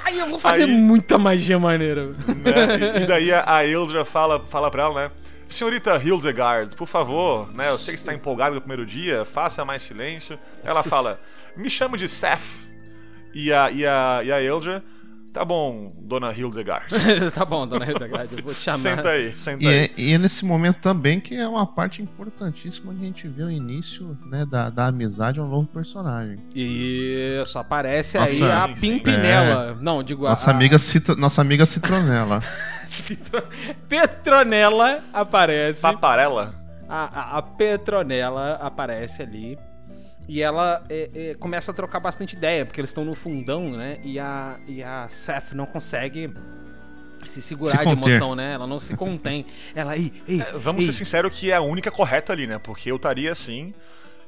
[0.05, 2.07] Ai, eu vou fazer Aí- muita magia maneira.
[2.07, 2.99] né?
[2.99, 5.11] E, e daí a, a Eldra fala, fala pra ela, né?
[5.49, 7.71] Senhorita Hildegard, por favor, né?
[7.71, 10.39] Eu sei que você tá empolgada no primeiro dia, faça mais silêncio.
[10.63, 11.21] Ela fala,
[11.57, 12.69] me chamo de Seth.
[13.33, 14.83] E a, e a, e a Eldra,
[15.39, 16.87] tá bom, dona Hildegard.
[17.33, 18.79] tá bom, dona Hildegard, eu vou te chamar.
[18.79, 19.75] senta aí, senta E aí.
[19.85, 23.45] é, e é nesse momento também que é uma parte importantíssima onde a gente vê
[23.45, 26.39] o início né, da, da amizade a um novo personagem.
[26.53, 28.99] Isso, aparece Nossa, aí a sim.
[28.99, 29.79] Pimpinela.
[29.81, 32.43] Não, digo a- Nossa a, amiga, Citro- nossa amiga Citronela.
[32.85, 33.45] Citro-
[33.89, 35.81] Petronella aparece.
[35.81, 36.55] Paparela?
[36.89, 39.57] A, a- a Petronella aparece ali.
[40.29, 43.99] E ela é, é, começa a trocar bastante ideia, porque eles estão no fundão, né?
[44.05, 46.31] E a, e a Seth não consegue
[47.27, 48.53] se segurar Se de emoção, né?
[48.53, 49.47] Ela não se contém.
[49.75, 50.93] Ela, ei, ei, Vamos ei.
[50.93, 52.59] ser sinceros que é a única correta ali, né?
[52.59, 53.73] Porque eu estaria assim.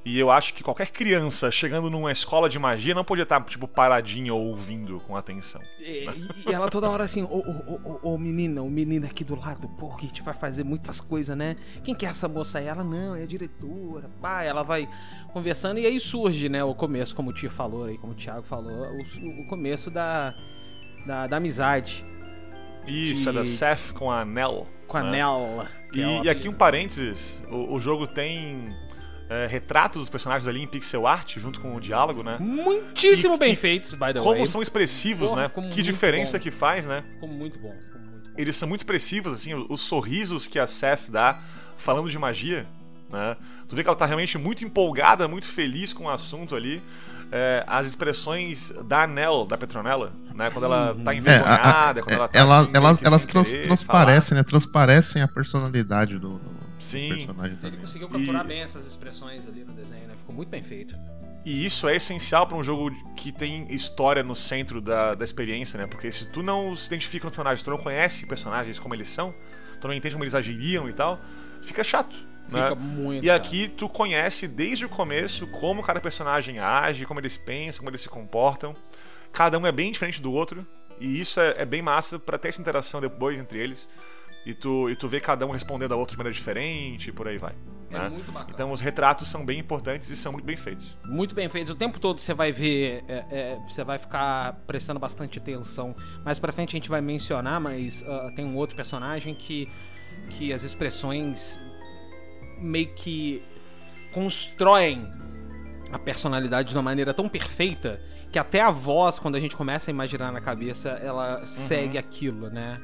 [0.02, 3.68] E eu acho que qualquer criança chegando numa escola de magia não podia estar, tipo,
[3.68, 5.60] paradinha ou ouvindo com atenção.
[5.78, 6.06] E,
[6.48, 9.94] e ela toda hora assim, ô, ô, ô, menina, o menino aqui do lado, pô,
[9.96, 11.54] que a gente vai fazer muitas coisas, né?
[11.84, 12.66] Quem que é essa moça aí?
[12.66, 14.88] Ela não, é a diretora, pá, ela vai
[15.34, 18.42] conversando e aí surge, né, o começo, como o tio falou aí, como o Thiago
[18.42, 20.34] falou, o, o começo da,
[21.06, 22.04] da, da amizade
[22.86, 24.66] Isso, Que- é da Seth com a Nell.
[24.88, 25.10] com a né?
[25.18, 25.66] Nell.
[25.92, 28.74] que é E, o e aqui um parênteses: o, o jogo tem
[29.30, 32.36] é, retratos dos personagens ali em pixel art, junto com o diálogo, né?
[32.40, 34.46] Muitíssimo E- bem e feitos, by the Como way.
[34.46, 35.70] são expressivos, Porra, né?
[35.72, 36.42] Que diferença bom.
[36.42, 37.04] que faz, né?
[37.14, 38.34] Ficou muito bom, ficou muito bom.
[38.36, 41.38] Eles são muito expressivos, assim, os sorrisos que a Seth dá
[41.78, 42.66] falando de magia,
[43.08, 43.36] né?
[43.68, 46.82] Tu vê que ela tá realmente muito empolgada, muito feliz com o assunto ali.
[47.32, 50.50] É, as expressões da Nell, da Petronella, né?
[50.50, 53.50] Quando ela tá É, a- a- envergonhada, quando ela tá ela, assim, ela- elas trans-
[53.52, 54.42] querer transparecem, né?
[54.42, 57.08] Transparecem a personalidade do, do Sim.
[57.08, 57.80] personagem Ele também.
[57.80, 60.14] conseguiu capturar E- bem essas expressões ali no desenho, né?
[60.16, 60.94] Ficou muito bem feito.
[61.44, 65.78] E isso é essencial para um jogo que tem história no centro da, da experiência,
[65.78, 65.86] né?
[65.86, 69.08] Porque se tu não se identifica com os personagens, tu não conhece personagens como eles
[69.08, 69.34] são,
[69.80, 71.18] tu não entende como eles agiriam e tal,
[71.62, 72.14] fica chato.
[72.48, 72.62] né?
[72.64, 73.36] Fica muito E chato.
[73.46, 78.00] aqui tu conhece desde o começo como cada personagem age, como eles pensam, como eles
[78.02, 78.74] se comportam.
[79.32, 80.66] Cada um é bem diferente do outro.
[81.00, 83.88] E isso é, é bem massa pra ter essa interação depois entre eles.
[84.44, 87.28] E tu, e tu vê cada um respondendo a outro de maneira diferente e por
[87.28, 87.54] aí vai.
[87.90, 88.08] É né?
[88.08, 88.52] muito bacana.
[88.54, 90.96] Então os retratos são bem importantes e são muito bem feitos.
[91.04, 91.72] Muito bem feitos.
[91.72, 95.94] O tempo todo você vai ver, é, é, você vai ficar prestando bastante atenção.
[96.24, 99.68] Mais pra frente a gente vai mencionar, mas ah, tem um outro personagem que,
[100.30, 101.60] que as expressões
[102.60, 103.42] meio que
[104.12, 105.10] constroem
[105.92, 108.00] a personalidade de uma maneira tão perfeita
[108.30, 112.48] que até a voz, quando a gente começa a imaginar na cabeça, ela segue aquilo,
[112.48, 112.80] né?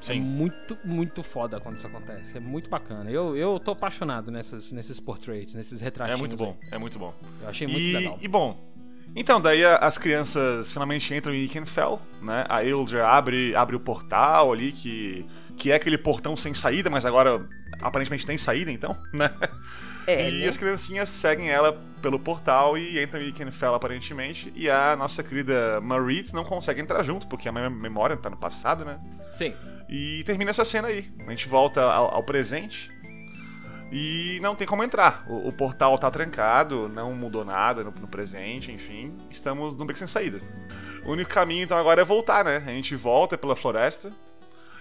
[0.00, 0.20] É Sim.
[0.20, 2.36] muito, muito foda quando isso acontece.
[2.36, 3.10] É muito bacana.
[3.10, 6.20] Eu, eu tô apaixonado nessas, nesses portraits, nesses É retratinhos.
[6.20, 6.68] muito bom, aí.
[6.70, 7.12] é muito bom.
[7.42, 8.18] Eu achei muito E, legal.
[8.22, 8.56] e bom,
[9.16, 12.44] então daí as crianças finalmente entram em Ikenfell, né?
[12.48, 15.26] A Eldra abre, abre o portal ali, que,
[15.56, 17.44] que é aquele portão sem saída, mas agora
[17.80, 19.30] aparentemente tem saída, então, né?
[20.06, 20.48] É, e né?
[20.48, 24.50] as criancinhas seguem ela pelo portal e entram em Ikenfell aparentemente.
[24.56, 28.36] E a nossa querida Marit não consegue entrar junto, porque a mem- memória tá no
[28.36, 28.98] passado, né?
[29.32, 29.54] Sim.
[29.88, 31.10] E termina essa cena aí.
[31.26, 32.90] A gente volta ao, ao presente.
[33.90, 35.24] E não tem como entrar.
[35.28, 39.14] O, o portal tá trancado, não mudou nada no, no presente, enfim.
[39.30, 40.40] Estamos num beco sem saída.
[41.06, 42.62] O único caminho então agora é voltar, né?
[42.66, 44.12] A gente volta pela floresta.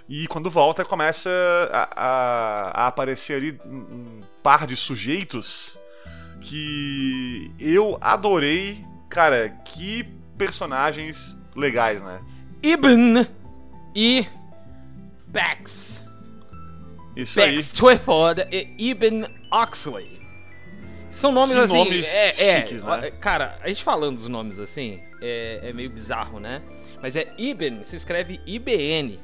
[0.10, 1.30] E quando volta, começa
[1.72, 5.78] a, a- a aparecer ali um, um par de sujeitos
[6.42, 8.84] que eu adorei.
[9.10, 10.04] Cara, que
[10.38, 12.20] personagens legais, né?
[12.62, 13.26] Ibn
[13.96, 14.26] e
[15.28, 16.04] Bex.
[17.16, 17.56] Isso aí.
[17.56, 20.18] Bex Twyford e Ibn Oxley.
[21.10, 21.78] São nomes Que assim.
[21.78, 23.12] nomes é, é, chiques, né?
[23.20, 26.62] Cara, a gente falando os nomes assim é, é meio bizarro, né?
[27.02, 29.20] Mas é Ibn, se escreve IBN.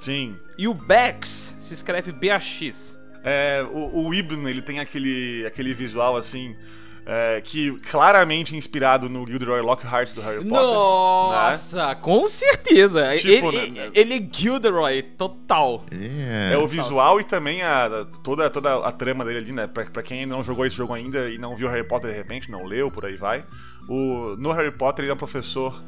[0.00, 0.36] Sim.
[0.56, 2.98] E o Bex se escreve BAX.
[3.22, 6.56] É, o, o Ibn, ele tem aquele, aquele visual assim.
[7.06, 10.50] É, que claramente inspirado no Gilderoy Lockhart do Harry Potter.
[10.50, 13.16] Nossa, com certeza.
[13.16, 13.90] Tipo, ele, né?
[13.94, 15.84] ele é Gilderoy, total.
[15.90, 19.66] É, É o visual e também a, toda, toda a trama dele ali, né?
[19.66, 22.50] Pra, pra quem não jogou esse jogo ainda e não viu Harry Potter de repente,
[22.50, 23.44] não leu, por aí vai.
[23.88, 25.82] O, no Harry Potter ele é um professor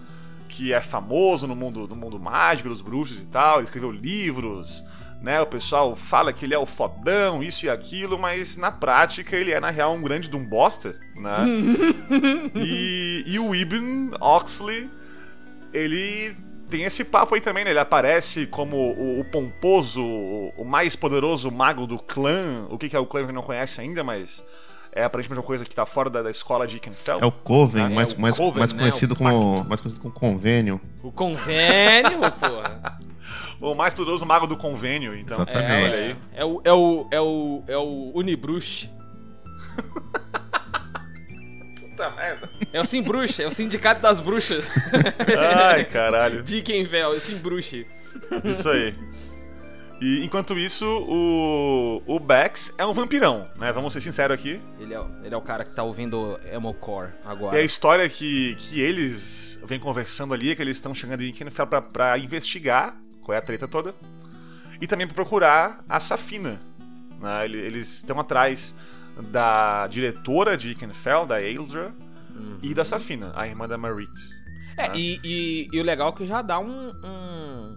[0.48, 3.56] que é famoso no mundo, no mundo mágico, dos bruxos e tal.
[3.56, 4.84] Ele escreveu livros,
[5.22, 5.40] né?
[5.40, 9.52] O pessoal fala que ele é o fodão, isso e aquilo, mas na prática ele
[9.52, 11.46] é, na real, um grande de um bosta, né?
[12.56, 14.90] e, e o Ibn Oxley,
[15.72, 16.36] ele
[16.68, 17.70] tem esse papo aí também, né?
[17.70, 22.66] Ele aparece como o, o pomposo, o, o mais poderoso mago do clã.
[22.70, 24.44] O que, que é o clã que não conhece ainda, mas
[24.90, 27.18] é aparentemente uma coisa que tá fora da, da escola de Ikenfell.
[27.20, 28.78] é o Coven, Ah, é mais, o mais, Coven, mais né?
[28.78, 30.80] conhecido como mais conhecido como convênio.
[31.02, 32.98] O convênio, porra.
[33.62, 35.36] O mais poderoso mago do convênio, então.
[35.36, 35.70] Exatamente.
[35.72, 36.16] É, olha aí.
[36.34, 38.90] É o, é o, é o, é o Unibrush.
[41.80, 42.50] Puta merda.
[42.72, 44.70] É o Simbrush, é o Sindicato das Bruxas.
[45.64, 46.42] Ai, caralho.
[46.44, 47.86] De Kenvel, Simbrush.
[48.44, 48.94] Isso aí.
[50.00, 53.70] E enquanto isso, o, o Bex é um vampirão, né?
[53.72, 54.60] Vamos ser sinceros aqui.
[54.80, 57.56] Ele é, o- ele é o cara que tá ouvindo Emocore agora.
[57.56, 61.28] E a história que, que eles vêm conversando ali é que eles estão chegando em
[61.28, 63.94] Ikenfell pra, pra investigar qual é a treta toda.
[64.80, 66.60] E também pra procurar a Safina.
[67.20, 67.44] né?
[67.44, 68.74] Ele- Eles estão atrás
[69.30, 71.92] da diretora de Ikenfell, da Aeldra,
[72.62, 74.10] e da Safina, a irmã da Marit.
[74.76, 74.94] É, né?
[74.96, 77.76] e, e- e o legal é que já dá um, um-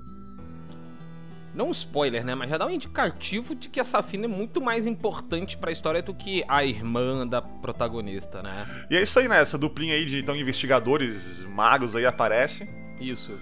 [1.53, 2.35] Não um spoiler, né?
[2.35, 6.01] Mas já dá um indicativo de que a Safina é muito mais importante pra história
[6.01, 8.85] do que a irmã da protagonista, né?
[8.89, 9.39] E é isso aí, né?
[9.39, 12.67] Essa duplinha aí de então, investigadores magos aí aparece.
[12.99, 13.37] Isso.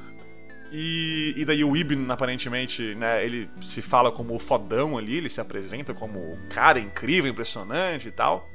[0.75, 5.29] E, e daí o Ibn, aparentemente, né, ele se fala como o fodão ali, ele
[5.29, 8.49] se apresenta como o cara incrível, impressionante e tal.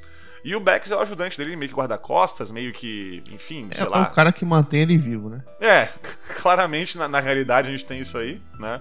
[0.45, 3.87] E o Bex é o ajudante dele, meio que guarda-costas, meio que, enfim, É, sei
[3.87, 4.03] é lá.
[4.03, 5.45] o cara que mantém ele vivo, né?
[5.61, 5.89] É,
[6.41, 8.81] claramente na, na realidade a gente tem isso aí, né?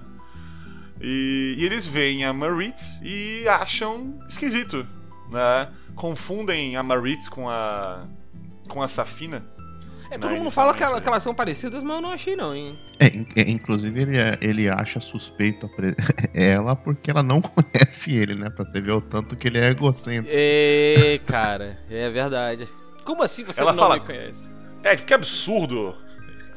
[0.99, 4.87] E, e eles veem a Marit e acham esquisito,
[5.29, 5.69] né?
[5.95, 8.03] Confundem a Marit com a
[8.67, 9.45] com a Safina.
[10.09, 11.01] É, todo mundo fala que, ela- né?
[11.01, 12.77] que elas são parecidas, mas eu não achei não, hein?
[12.99, 13.07] É,
[13.41, 15.95] é, inclusive ele, é- ele acha suspeito a pre-
[16.33, 18.49] ela porque ela não conhece ele, né?
[18.49, 20.29] Pra você ver o tanto que ele é egocêntrico.
[20.33, 22.67] É, cara, é verdade.
[23.03, 24.49] Como assim você Ela não fala- me conhece?
[24.83, 25.93] É, que absurdo!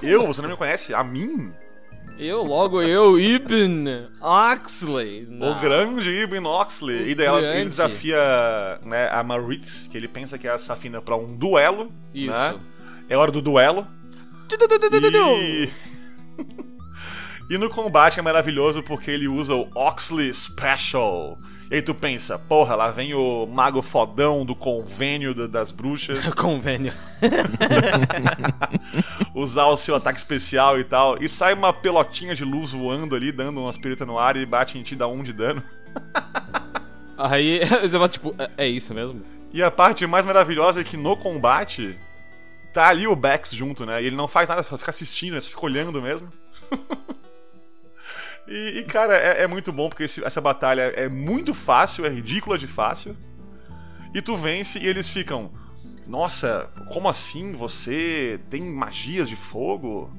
[0.02, 0.94] Eu, você não me conhece?
[0.94, 1.52] A mim?
[2.18, 3.86] Eu, logo eu, Ibn
[4.20, 5.24] Oxley.
[5.26, 5.58] O Não.
[5.60, 7.02] grande Ibn Oxley.
[7.04, 8.18] O e daí ela- ele desafia
[8.84, 11.90] né, a Marit, que ele pensa que é a Safina, pra um duelo.
[12.14, 12.30] Isso.
[12.30, 12.54] Né?
[13.10, 13.86] É hora do duelo.
[15.38, 15.70] E...
[17.50, 21.36] E no combate é maravilhoso porque ele usa o Oxley Special.
[21.68, 26.24] E aí tu pensa, porra, lá vem o mago fodão do convênio da- das bruxas
[26.34, 26.92] Convênio.
[29.34, 31.20] usar o seu ataque especial e tal.
[31.20, 34.78] E sai uma pelotinha de luz voando ali, dando umas peritas no ar e bate
[34.78, 35.60] em ti, dá um de dano.
[37.18, 39.22] Aí você fala, tipo, é, é isso mesmo?
[39.52, 41.98] E a parte mais maravilhosa é que no combate
[42.72, 44.02] tá ali o Bex junto, né?
[44.02, 45.40] E ele não faz nada, só fica assistindo, né?
[45.40, 46.28] só fica olhando mesmo.
[48.46, 52.08] e, e, cara, é, é muito bom porque esse- essa batalha é muito fácil, é
[52.08, 53.16] ridícula de fácil.
[54.14, 55.52] E tu vence e eles ficam.
[56.06, 60.12] Nossa, como assim você tem magias de fogo?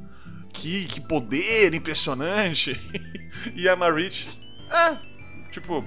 [0.54, 2.80] Que, que poder impressionante!
[3.56, 4.28] e a Marit.
[4.70, 4.98] É,
[5.52, 5.84] tipo,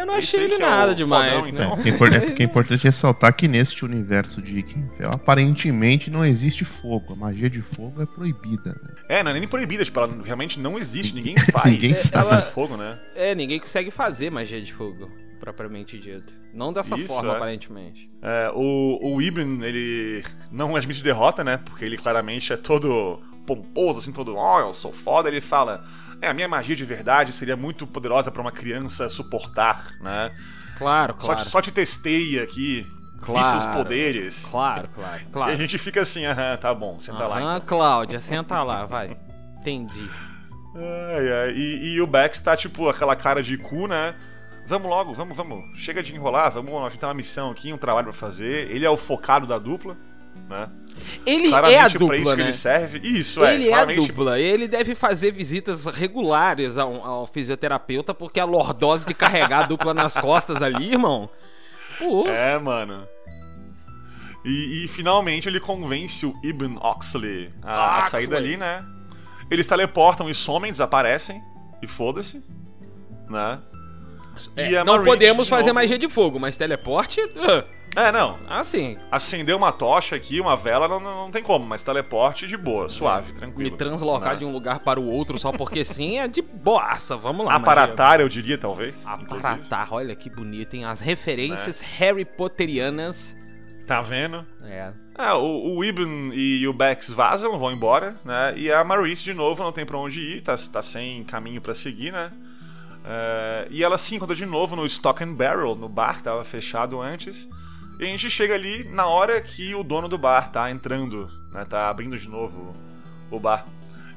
[0.00, 1.50] Eu não achei ele é nada demais, fodão, né?
[1.50, 1.72] então.
[1.72, 6.24] É, porque é é porque é importante ressaltar que neste universo de Ikenfell, aparentemente não
[6.24, 7.12] existe fogo.
[7.12, 8.70] A magia de fogo é proibida.
[8.70, 8.94] né?
[9.08, 11.72] É, não é nem proibida, tipo, ela realmente não existe, ninguém faz.
[11.72, 12.30] Ninguém sabe.
[12.30, 12.42] Ela...
[12.42, 12.98] fogo, né?
[13.14, 16.32] É, ninguém consegue fazer magia de fogo, propriamente dito.
[16.52, 17.36] Não dessa Isso, forma, é.
[17.36, 18.10] aparentemente.
[18.22, 21.58] É, o, o Ibn, ele não admite derrota, né?
[21.58, 25.28] Porque ele claramente é todo pomposo, assim, todo, ó, eu sou foda.
[25.28, 25.84] Ele fala,
[26.20, 30.32] é, a minha magia de verdade seria muito poderosa pra uma criança suportar, né?
[30.78, 31.42] Claro, Só, claro.
[31.42, 32.86] te, só te testei aqui,
[33.22, 33.46] Claro.
[33.62, 34.44] seus poderes.
[34.50, 35.52] Claro, claro, E claro.
[35.52, 37.38] a gente fica assim, aham, tá bom, senta lá.
[37.38, 37.66] Aham, Então.
[37.66, 39.16] Cláudia, senta lá, vai.
[39.60, 40.08] Entendi.
[40.74, 41.50] Ai, ai.
[41.54, 44.14] E, e o Bex tá, tipo, aquela cara de cu, né?
[44.68, 45.78] Vamos logo, vamos, vamos.
[45.78, 46.74] Chega de enrolar, vamos.
[46.84, 48.70] A gente tem uma missão aqui, um trabalho pra fazer.
[48.70, 49.96] Ele é o focado da dupla,
[50.48, 50.68] né?
[51.24, 52.42] Ele Claramente é a pra dupla, isso que né?
[52.44, 52.98] ele serve.
[53.02, 53.54] Isso, é.
[53.54, 54.08] Ele é a claramente.
[54.08, 54.40] dupla.
[54.40, 59.92] Ele deve fazer visitas regulares ao, ao fisioterapeuta, porque a lordose de carregar a dupla
[59.92, 61.28] nas costas ali, irmão.
[61.98, 63.06] Pô, É, mano.
[64.44, 68.84] E, e, finalmente ele convence o Ibn Oxley a, a sair dali, né?
[69.50, 71.42] Eles teleportam e somem, desaparecem.
[71.82, 72.44] E foda-se.
[73.28, 73.58] Né?
[74.56, 77.20] É, não podemos de fazer magia de fogo, mas teleporte.
[77.36, 77.64] ah,
[77.96, 78.38] É, não.
[78.48, 82.88] Assim, Acender uma tocha aqui, uma vela, não, não tem como, mas teleporte de boa,
[82.88, 83.76] suave, me tranquilo.
[83.76, 84.40] translocar né?
[84.40, 87.16] de um lugar para o outro só porque sim é de boaça.
[87.16, 87.54] Vamos lá.
[87.54, 89.04] Aparatar, eu diria, talvez.
[89.06, 89.22] magia.
[89.22, 89.46] inclusive.
[89.46, 90.84] Aparatar, olha que bonito, hein?
[90.84, 93.34] As referências Harry Potterianas.
[93.86, 94.44] Tá vendo?
[94.64, 94.92] É.
[95.16, 98.52] É, o, o Ibn e o Bex vazam, vão embora, né?
[98.56, 101.74] E a Marit, de novo, não tem pra onde ir, tá, tá sem caminho pra
[101.74, 102.30] seguir, né?
[103.08, 106.42] É, e ela se encontra de novo no Stock and Barrel, no bar que tava
[106.44, 107.48] fechado antes.
[107.98, 111.64] E a gente chega ali na hora que o dono do bar tá entrando, né?
[111.64, 112.74] Tá abrindo de novo
[113.30, 113.64] o bar.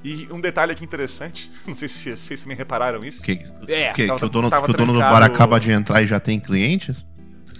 [0.03, 3.21] E um detalhe aqui interessante, não sei se vocês também repararam isso.
[3.21, 6.01] Que, É, que, tava- que o dono, que o dono do bar acaba de entrar
[6.01, 7.05] e já tem clientes?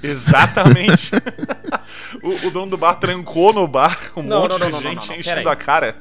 [0.02, 1.12] Exatamente.
[2.24, 4.84] o, o dono do bar trancou no bar com um Não, monte não, não, de
[4.84, 5.96] gente não, não, enchendo a cara.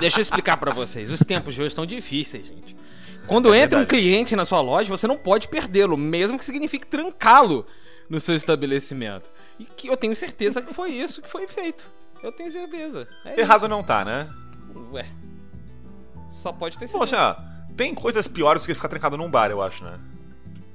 [0.00, 1.10] Deixa eu explicar pra vocês.
[1.10, 2.76] Os tempos de hoje estão difíceis, gente.
[3.26, 4.02] Quando É entra um verdade.
[4.02, 7.66] cliente na sua loja, você não pode perdê-lo, mesmo que signifique trancá-lo
[8.08, 9.30] no seu estabelecimento.
[9.58, 11.84] E que eu tenho certeza que foi isso que foi feito.
[12.22, 13.06] Eu tenho certeza.
[13.24, 14.28] É Errado não tá, né?
[14.70, 14.88] isso.
[14.92, 15.06] Ué.
[16.28, 16.96] Só pode ter sido.
[16.98, 17.36] Bom, assim, ó,
[17.76, 19.98] tem coisas piores do que ficar trancado num bar, eu acho, né?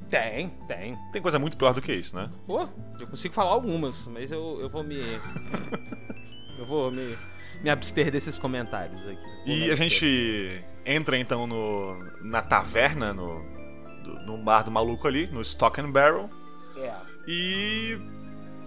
[0.09, 0.97] Tem, tem.
[1.11, 2.29] Tem coisa muito pior do que isso, né?
[2.45, 2.67] Pô,
[2.99, 4.99] eu consigo falar algumas, mas eu, eu vou me.
[6.59, 7.17] eu vou me,
[7.63, 9.25] me abster desses comentários aqui.
[9.45, 13.43] E a gente entra então no, na taverna, no,
[14.25, 16.29] no bar do maluco ali, no Stock and Barrel.
[16.77, 16.93] É.
[17.27, 17.97] E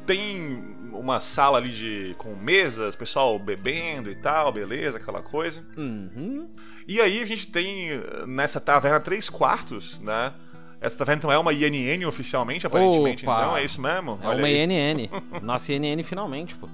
[0.07, 5.63] tem uma sala ali de com mesas, pessoal bebendo e tal, beleza, aquela coisa.
[5.77, 6.49] Uhum.
[6.87, 7.91] E aí a gente tem
[8.27, 10.33] nessa taverna três quartos, né?
[10.81, 13.41] Essa taverna então é uma INN oficialmente, aparentemente, Opa.
[13.41, 14.19] então é isso mesmo?
[14.23, 14.65] É Olha uma aí.
[14.65, 15.09] INN.
[15.43, 16.69] Nossa INN finalmente, pô.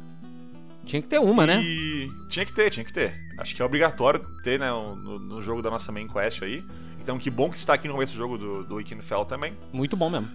[0.84, 1.60] Tinha que ter uma, né?
[1.62, 3.14] E tinha que ter, tinha que ter.
[3.38, 6.64] Acho que é obrigatório ter, né, no, no jogo da nossa main quest aí.
[7.00, 9.54] Então que bom que está aqui no começo do jogo do, do Wickenfell também.
[9.72, 10.30] Muito bom mesmo.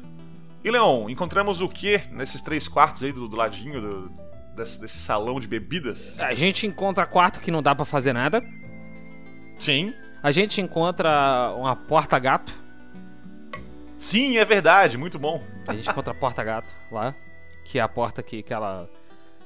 [0.64, 4.12] E Leon, encontramos o que nesses três quartos aí do, do ladinho do-
[4.56, 6.20] desse, desse salão de bebidas?
[6.20, 8.44] A gente encontra quarto que não dá pra fazer nada.
[9.58, 9.94] Sim.
[10.22, 12.54] A gente encontra uma porta-gato.
[14.00, 15.44] Sim, é verdade, muito bom.
[15.68, 17.14] A gente encontra a porta-gato lá.
[17.66, 18.90] Que é a porta que, que ela.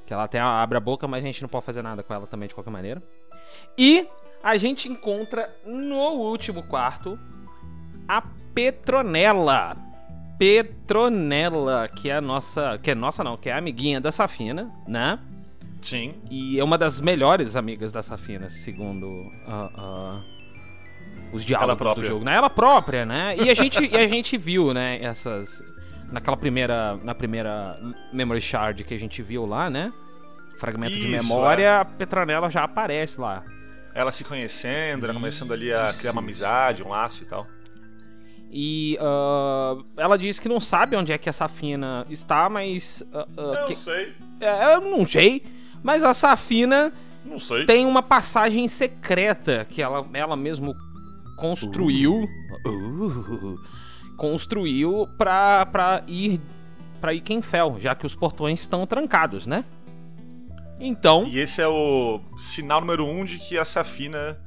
[0.05, 2.27] Que ela até abre a boca, mas a gente não pode fazer nada com ela
[2.27, 3.01] também de qualquer maneira.
[3.77, 4.07] E
[4.43, 7.17] a gente encontra no último quarto
[8.07, 8.21] a
[8.53, 9.77] Petronella.
[10.37, 12.77] Petronella, que é a nossa.
[12.77, 15.19] Que é nossa não, que é a amiguinha da Safina, né?
[15.81, 16.15] Sim.
[16.29, 19.07] E é uma das melhores amigas da Safina, segundo
[19.45, 20.21] ah, ah,
[21.33, 22.07] os diálogos do própria.
[22.07, 22.25] jogo.
[22.25, 22.35] Né?
[22.35, 23.35] Ela própria, né?
[23.37, 25.61] E a gente, e a gente viu, né, essas.
[26.11, 26.97] Naquela primeira.
[27.03, 27.73] Na primeira
[28.11, 29.91] Memory Shard que a gente viu lá, né?
[30.59, 31.77] Fragmento de Isso, memória, é.
[31.79, 33.43] a Petronella já aparece lá.
[33.95, 37.47] ela se conhecendo, ela começando ali a criar uma amizade, um laço e tal.
[38.51, 43.03] E ah, ela diz que não sabe onde é que a Safina está, mas.
[43.13, 45.43] ah, ah, Eu que- sei, é, eu não sei.
[45.81, 46.93] Mas a Safina
[47.25, 47.65] não sei.
[47.65, 50.75] tem uma passagem secreta que ela, ela mesmo
[51.35, 52.29] construiu.
[52.65, 53.59] Uh,
[54.17, 56.39] construiu pra, pra ir
[57.01, 59.65] pra Ikenfell, já que os portões estão trancados, né?
[60.79, 64.37] Então, E esse é o sinal número um de que a Safina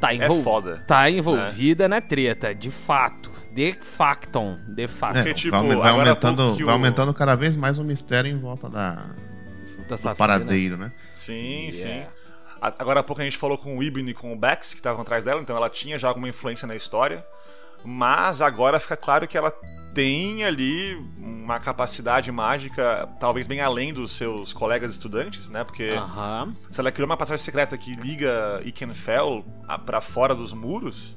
[0.00, 0.42] tá, é envol...
[0.42, 0.84] foda.
[0.86, 3.30] tá envolvida na treta, de fato.
[3.52, 4.40] De facto.
[4.68, 5.14] De fato.
[5.14, 8.68] Porque, É, tipo, vai, vai aumentando, vai aumentando cada vez mais o mistério em volta
[8.68, 9.04] da, Da
[9.88, 10.14] do Safina.
[10.14, 10.92] paradeiro, né?
[11.12, 11.88] Sim, sim.
[11.88, 12.10] Yeah.
[12.60, 14.80] A- Agora há pouco a gente falou com o Ibn e com o Bex, que
[14.80, 17.24] estavam atrás dela, então ela tinha já alguma influência na história.
[17.84, 19.52] Mas agora fica claro que ela
[19.94, 25.64] tem ali uma capacidade mágica, talvez bem além dos seus colegas estudantes, né?
[25.64, 25.90] Porque
[26.70, 31.16] se ela criou uma passagem secreta que liga Ikenfell a- pra fora dos muros,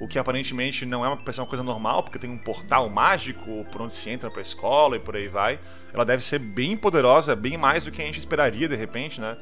[0.00, 3.82] o que aparentemente não é uma, uma coisa normal, porque tem um portal mágico por
[3.82, 5.58] onde se entra pra escola e por aí vai.
[5.92, 9.36] Ela deve ser bem poderosa, bem mais do que a gente esperaria de repente, né?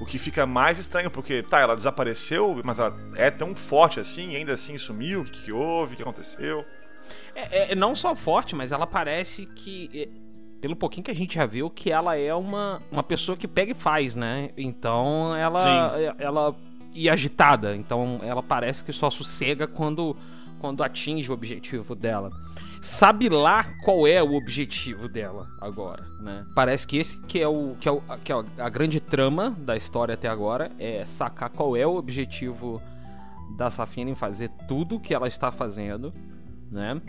[0.00, 4.34] O que fica mais estranho, porque, tá, ela desapareceu, mas ela é tão forte assim,
[4.34, 6.64] ainda assim sumiu, o que, que houve, o que aconteceu?
[7.34, 9.90] É, é não só forte, mas ela parece que.
[9.94, 10.08] é,
[10.60, 13.72] Pelo pouquinho que a gente já viu, que ela é uma, uma pessoa que pega
[13.72, 14.50] e faz, né?
[14.56, 15.58] Então ela.
[15.58, 16.02] Sim.
[16.04, 16.54] é- ela.
[16.94, 17.74] E agitada.
[17.74, 20.14] Então ela parece que só sossega quando,
[20.60, 22.30] quando atinge o objetivo dela.
[22.84, 26.44] Sabe lá qual é o objetivo dela agora, né?
[26.52, 29.76] Parece que esse que é o que é, o, que é a grande trama da
[29.76, 32.82] história até agora é sacar qual é o objetivo
[33.56, 36.12] da Safina em fazer tudo que ela está fazendo,
[36.72, 37.00] né?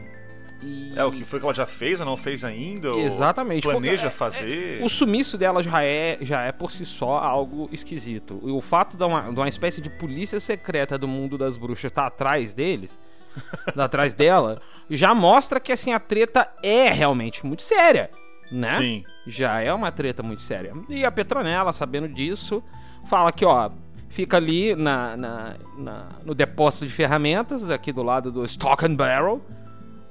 [0.62, 2.90] E- É, o que foi que ela já fez ou não fez ainda?
[2.90, 3.64] Exatamente.
[3.64, 4.84] Planeja Porque, é- fazer?
[4.84, 8.40] O sumiço dela já é, já é por si só algo esquisito.
[8.44, 11.86] E o fato de uma, de uma espécie de polícia secreta do mundo das bruxas
[11.86, 13.00] estar atrás deles,
[13.78, 18.10] atrás dela, já mostra que assim a treta é realmente muito séria,
[18.52, 18.78] né?
[18.78, 19.04] Sim.
[19.26, 20.74] Já é uma treta muito séria.
[20.90, 22.62] E a Petronella, sabendo disso,
[23.06, 23.70] fala que, ó,
[24.10, 28.96] fica ali na, na- na- no depósito de ferramentas, aqui do lado do Stock and
[28.96, 29.42] Barrel.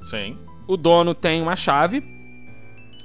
[0.03, 0.39] Sim.
[0.67, 2.03] O dono tem uma chave.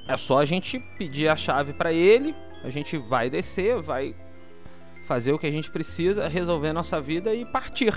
[0.08, 2.34] É só a gente pedir a chave pra ele.
[2.64, 4.14] A gente vai descer, vai
[5.06, 7.94] fazer o que a gente precisa, resolver a nossa vida e partir.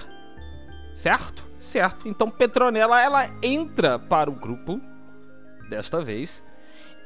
[0.93, 1.49] Certo?
[1.61, 2.07] Certo.
[2.09, 4.81] Então Petronella ela entra para o grupo
[5.69, 6.43] desta vez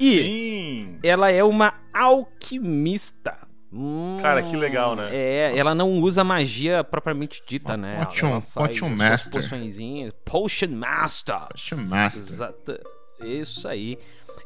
[0.00, 0.98] e Sim.
[1.02, 3.36] ela é uma alquimista.
[3.72, 5.08] Hum, Cara, que legal, né?
[5.14, 8.04] É, ela não usa magia propriamente dita, Uma né?
[8.04, 9.42] potion- ela faz potion master.
[9.42, 11.44] Potion Master.
[11.50, 12.32] Poxa, Master.
[12.32, 12.80] Exato.
[13.20, 13.98] Isso aí.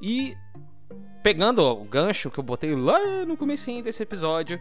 [0.02, 0.34] E
[1.22, 4.58] pegando o gancho que eu botei lá no comecinho desse episódio,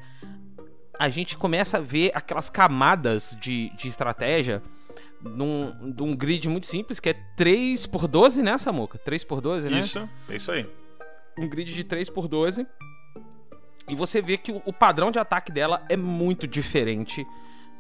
[0.99, 4.61] a gente começa a ver aquelas camadas de, de estratégia
[5.24, 8.98] num, num grid muito simples, que é 3 por 12 né, Samuca?
[8.98, 9.80] 3 por 12 né?
[9.80, 10.68] Isso, é isso aí.
[11.38, 12.66] um grid de 3 por 12
[13.88, 17.26] E você vê que o, o padrão de ataque dela é muito diferente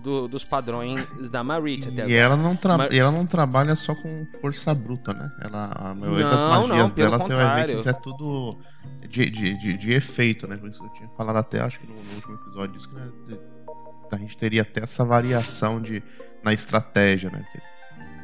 [0.01, 2.33] do- dos padrões da Marit até E agora.
[2.33, 5.29] ela, não tra- Mas- e ela não trabalha só com força bruta, né?
[5.41, 8.57] Ela, a maioria das magias não, pelo dela você vai ver que isso é tudo
[9.07, 10.55] de, de, de, de efeito, né?
[10.57, 12.95] Por isso que eu tinha falado até, acho que no, no último episódio disso, que
[12.95, 13.37] né,
[14.15, 16.01] a gente teria até essa variação de,
[16.43, 17.45] na estratégia, né?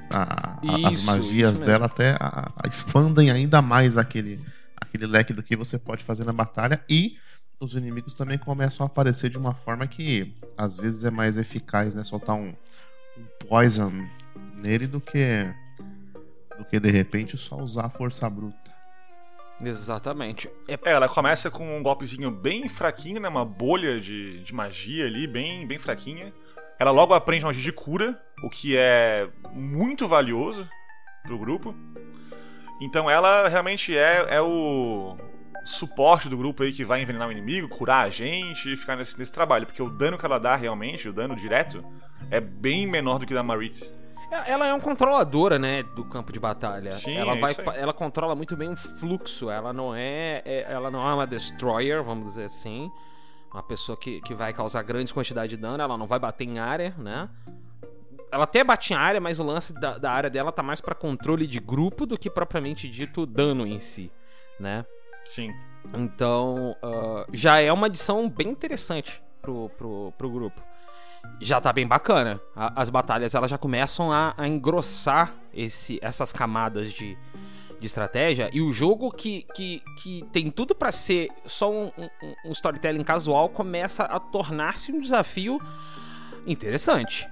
[0.10, 4.40] A- a- as Isso, magias isso dela até a- a- expandem ainda mais aquele,
[4.80, 7.18] aquele leque do que você pode fazer na batalha e
[7.60, 11.96] os inimigos também começam a aparecer de uma forma que às vezes é mais eficaz,
[11.96, 12.04] né?
[12.04, 12.50] Soltar um,
[13.18, 13.92] um poison
[14.56, 15.52] nele do que
[16.58, 18.75] do que de repente só usar a força bruta.
[19.62, 20.50] Exatamente.
[20.68, 23.30] É, É, ela começa com um golpezinho bem fraquinho, né?
[23.30, 26.34] Uma bolha de, de magia ali, bem, bem fraquinha.
[26.78, 30.68] Ela logo aprende magia de cura, o que é muito valioso
[31.24, 31.74] pro grupo.
[32.82, 35.16] Então ela realmente é, é o
[35.64, 39.18] suporte do grupo aí que vai envenenar o inimigo, curar a gente e ficar nesse,
[39.18, 39.66] nesse trabalho.
[39.66, 41.84] Porque o dano que ela dá realmente, o dano direto,
[42.30, 43.92] é bem menor do que da Marit.
[44.32, 46.92] Ela é uma controladora, né, do campo de batalha.
[46.92, 49.50] Sim, ela é vai, ela controla muito bem o fluxo.
[49.50, 52.92] Ela não é, é- ela não é uma destroyer, vamos dizer assim,
[53.54, 55.82] uma pessoa que, que vai causar grandes quantidades de dano.
[55.82, 57.30] Ela não vai bater em área, né?
[58.32, 60.94] Ela até bate em área, mas o lance da, da área dela tá mais pra
[60.96, 64.12] controle de grupo do que propriamente dito dano em si,
[64.60, 64.86] né?
[65.24, 65.54] Sim.
[65.94, 70.62] Então, ah, já é uma adição bem interessante pro, pro, pro grupo.
[71.42, 72.40] Já tá bem bacana.
[72.56, 77.18] A- as batalhas elas já começam a, a engrossar esse, essas camadas de,
[77.80, 78.50] de estratégia.
[78.54, 83.04] E o jogo que, que, que tem tudo pra ser só um, um- um storytelling
[83.04, 85.60] casual começa a tornar-se um desafio
[86.48, 87.28] interessante.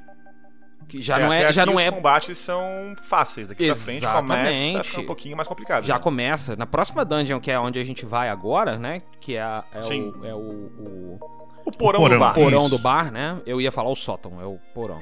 [0.88, 2.62] Que já É, não é, já não os é combates são
[3.04, 3.48] fáceis.
[3.48, 4.90] Daqui pra frente começa a Exatamente.
[4.90, 5.86] ficar um pouquinho mais complicado.
[5.86, 6.00] já né?
[6.00, 9.02] começa na próxima dungeon, que é onde a gente vai agora, né?
[9.22, 10.14] Que é, é Sim.
[10.20, 12.18] o, é o, o O porão, O porão.
[12.18, 12.34] do bar.
[12.34, 12.70] porão Isso.
[12.70, 13.42] do bar, né?
[13.46, 15.02] Eu ia falar o sótão, é o porão.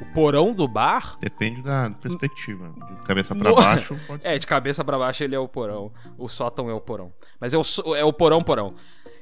[0.00, 2.68] O porão do bar Depende da perspectiva.
[2.70, 4.38] De cabeça pra No- baixo, pode É, ser.
[4.40, 5.92] de cabeça pra baixo ele é o porão.
[6.18, 7.12] O sótão é o porão.
[7.40, 8.74] Mas é o, é o porão porão.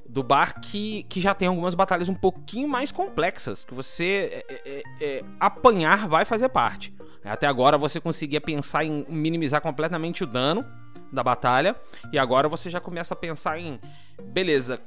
[0.09, 3.65] Do bar que, que já tem algumas batalhas um pouquinho mais complexas.
[3.67, 6.95] Que você é, é, é, apanhar vai fazer parte.
[7.25, 10.65] Até agora você conseguia pensar em minimizar completamente o dano
[11.13, 11.77] da batalha.
[12.13, 13.79] E agora você já começa a pensar em.
[14.23, 14.81] Beleza,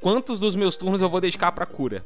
[0.00, 2.04] quantos dos meus turnos eu vou dedicar pra cura?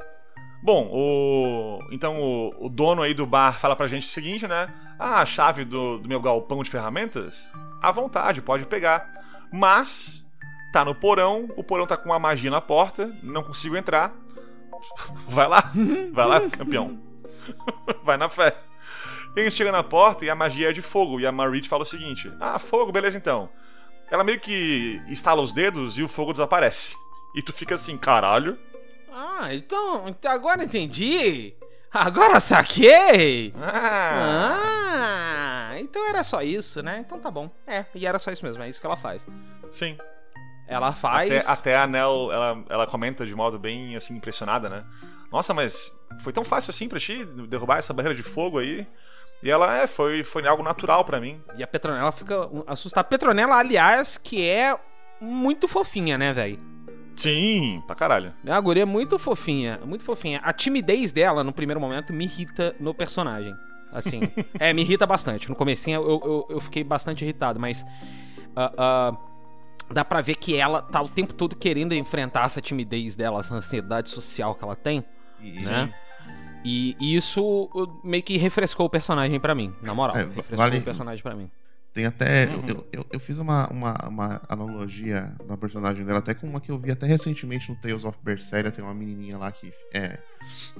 [0.63, 1.79] Bom, o...
[1.91, 4.69] então o, o dono aí do bar fala pra gente o seguinte, né?
[4.99, 7.51] Ah, a chave do, do meu galpão de ferramentas?
[7.81, 9.11] À vontade, pode pegar.
[9.51, 10.27] Mas,
[10.73, 14.13] tá no porão, o porão tá com uma magia na porta, não consigo entrar.
[15.29, 15.71] Vai lá,
[16.13, 16.99] vai lá, campeão.
[18.03, 18.57] Vai na fé.
[19.37, 21.21] E gente chega na porta e a magia é de fogo.
[21.21, 23.49] E a Marit fala o seguinte: Ah, fogo, beleza então.
[24.11, 26.97] Ela meio que estala os dedos e o fogo desaparece.
[27.35, 28.59] E tu fica assim, caralho.
[29.13, 30.09] Ah, então.
[30.09, 31.55] então Agora entendi!
[31.93, 33.53] Agora saquei!
[33.61, 36.99] Ah, Ah, então era só isso, né?
[36.99, 37.51] Então tá bom.
[37.67, 39.27] É, e era só isso mesmo, é isso que ela faz.
[39.71, 39.97] sim.
[40.67, 41.33] Ela faz.
[41.33, 44.85] Até, até a Nell, ela, ela comenta de modo bem, assim, impressionada, né?
[45.33, 48.87] Nossa, mas foi tão fácil assim pra ti derrubar essa barreira de fogo aí?
[49.43, 51.43] E ela, é, foi, foi algo natural pra mim.
[51.57, 53.09] E a Petronella fica assustada.
[53.09, 54.79] Petronella, aliás, que é
[55.21, 56.61] muito fofinha, né, velho?
[57.17, 58.33] Sim, pra caralho.
[58.45, 60.41] É uma guria muito fofinha, muito fofinha.
[60.43, 63.55] A timidez dela, no primeiro momento, me irrita no personagem.
[63.93, 64.21] Assim,
[64.59, 65.49] é, me irrita bastante.
[65.49, 67.85] No comecinho eu, eu, eu fiquei bastante irritado, mas...
[68.57, 69.17] ah, ah,
[69.93, 73.55] dá pra ver que ela tá o tempo todo querendo enfrentar essa timidez dela, essa
[73.55, 75.05] ansiedade social que ela tem.
[75.43, 75.93] E- né?
[76.65, 77.43] E e isso
[77.75, 80.15] uh, meio que refrescou o personagem pra mim, na moral.
[80.17, 81.51] É, refrescou vale- o personagem pra mim.
[81.93, 82.47] Tem até.
[82.47, 82.69] Uhum.
[82.69, 86.71] Eu, eu, eu fiz uma, uma, uma analogia na personagem dela, até com uma que
[86.71, 88.71] eu vi até recentemente no Tales of Berseria.
[88.71, 90.19] Tem uma menininha lá que é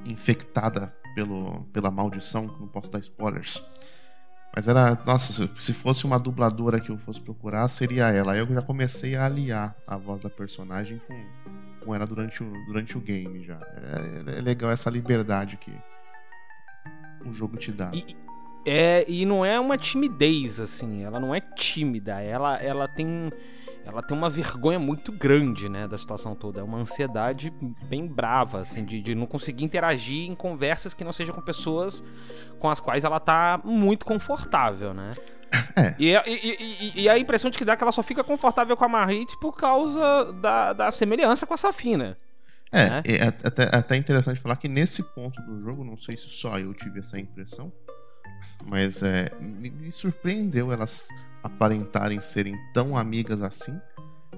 [0.07, 2.47] infectada pelo, pela maldição.
[2.61, 3.63] Não posso dar spoilers.
[4.55, 4.97] Mas era.
[5.05, 8.33] Nossa, se, se fosse uma dubladora que eu fosse procurar, seria ela.
[8.33, 12.53] Aí eu já comecei a aliar a voz da personagem com, com ela durante o,
[12.67, 13.59] durante o game já.
[13.77, 15.73] É, é legal essa liberdade que
[17.27, 17.91] o jogo te dá.
[17.93, 18.17] E,
[18.67, 23.33] é, e não é uma timidez, assim, ela não é tímida, ela, ela tem.
[23.83, 26.61] Ela tem uma vergonha muito grande, né, da situação toda.
[26.61, 27.51] É uma ansiedade
[27.89, 32.03] bem brava, assim, de, de não conseguir interagir em conversas que não sejam com pessoas
[32.59, 35.15] com as quais ela tá muito confortável, né?
[35.75, 35.95] É.
[35.99, 38.77] E, e- e- e- a impressão de que dá é que ela só fica confortável
[38.77, 42.17] com a Marit por causa da, da semelhança com a Safina.
[42.71, 43.03] É, né?
[43.05, 46.73] é até, até interessante falar que nesse ponto do jogo, não sei se só eu
[46.73, 47.73] tive essa impressão,
[48.67, 51.09] mas é, me, me surpreendeu elas
[51.43, 53.79] aparentarem serem tão amigas assim.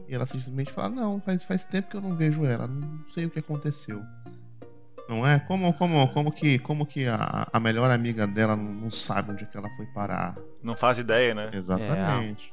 [0.09, 3.27] E ela simplesmente fala: Não, faz, faz tempo que eu não vejo ela, não sei
[3.27, 4.03] o que aconteceu.
[5.09, 5.39] Não é?
[5.41, 9.45] Como, como, como que, como que a, a melhor amiga dela não, não sabe onde
[9.45, 10.37] é que ela foi parar?
[10.63, 11.51] Não faz ideia, né?
[11.53, 12.51] Exatamente.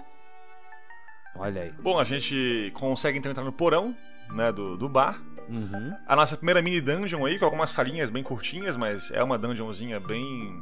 [1.36, 1.72] Olha aí.
[1.82, 3.95] Bom, a gente consegue então entrar no porão,
[4.34, 5.22] né, do, do bar.
[5.48, 5.95] Uhum.
[6.06, 9.99] A nossa primeira mini dungeon aí, com algumas salinhas bem curtinhas, mas é uma dungeonzinha
[9.99, 10.61] bem.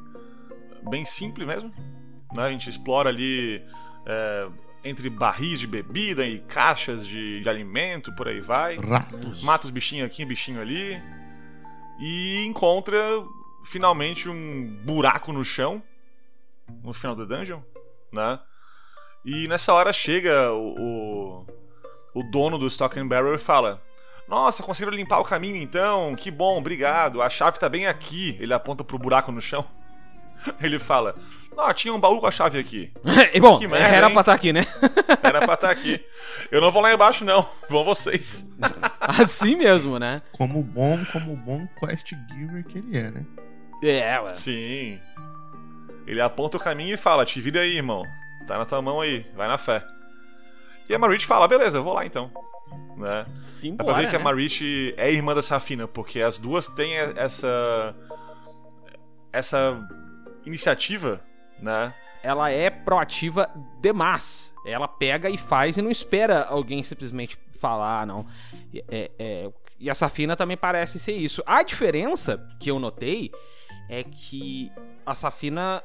[0.90, 1.74] Bem simples mesmo.
[2.34, 2.44] Né?
[2.44, 3.64] A gente explora ali
[4.06, 4.48] é,
[4.84, 8.78] entre barris de bebida e caixas de, de alimento, por aí vai.
[8.78, 9.44] Ratos.
[9.44, 11.02] Mata os bichinhos aqui, bichinho ali.
[12.00, 12.98] E encontra
[13.66, 15.82] finalmente um buraco no chão.
[16.84, 17.62] No final da dungeon,
[18.12, 18.40] né?
[19.24, 21.48] E nessa hora chega o, o,
[22.14, 23.82] o dono do Stock and Barrel e fala:
[24.28, 26.14] Nossa, conseguiram limpar o caminho então?
[26.16, 27.22] Que bom, obrigado.
[27.22, 28.38] A chave tá bem aqui.
[28.40, 29.66] Ele aponta pro buraco no chão.
[30.62, 31.16] Ele fala:
[31.56, 32.92] Não, tinha um baú com a chave aqui.
[33.34, 34.14] e bom, Que merda, era hein?
[34.14, 34.62] pra estar aqui, né?
[35.24, 36.04] Era pra estar aqui.
[36.52, 37.48] Eu não vou lá embaixo, não.
[37.70, 38.50] Vão vocês.
[39.00, 40.22] Assim mesmo, né?
[40.32, 43.26] Como bom, como bom quest giver que ele é, né?
[43.84, 44.32] É, ué.
[44.32, 45.00] Sim.
[46.06, 48.04] Ele aponta o caminho e fala: Te vira aí, irmão.
[48.48, 49.84] Tá na tua mão aí, vai na fé.
[50.88, 52.32] E a Marit fala: Beleza, eu vou lá então.
[52.96, 53.26] Né?
[53.36, 54.24] Sim, Dá pra ver bora, que a né?
[54.26, 57.94] Marit é irmã da Safina, porque as duas têm essa.
[59.32, 59.78] essa
[60.48, 61.22] iniciativa,
[61.60, 61.94] né?
[62.24, 63.50] Ela é proativa
[63.82, 64.54] demais.
[64.66, 68.26] Ela pega e faz e não espera alguém simplesmente falar, não.
[68.74, 69.50] E- é- é-
[69.80, 71.44] e a Safina também parece ser isso.
[71.46, 73.32] A diferença que eu notei
[73.90, 74.72] é que
[75.06, 75.82] a Safina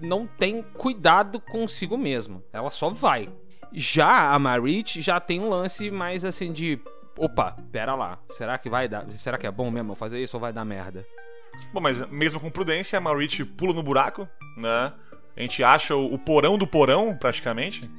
[0.00, 2.42] não tem cuidado consigo mesma.
[2.52, 3.28] Ela só vai.
[3.72, 6.78] Já a Marit já tem um lance mais assim de.
[7.18, 8.18] Opa, pera lá.
[8.30, 9.10] Será que vai dar.
[9.12, 11.04] Será que é bom mesmo eu fazer isso ou vai dar merda?
[11.72, 14.92] Bom, mas mesmo com prudência, a Maurite pula no buraco, né?
[15.36, 17.90] A gente acha o, o porão do porão, praticamente.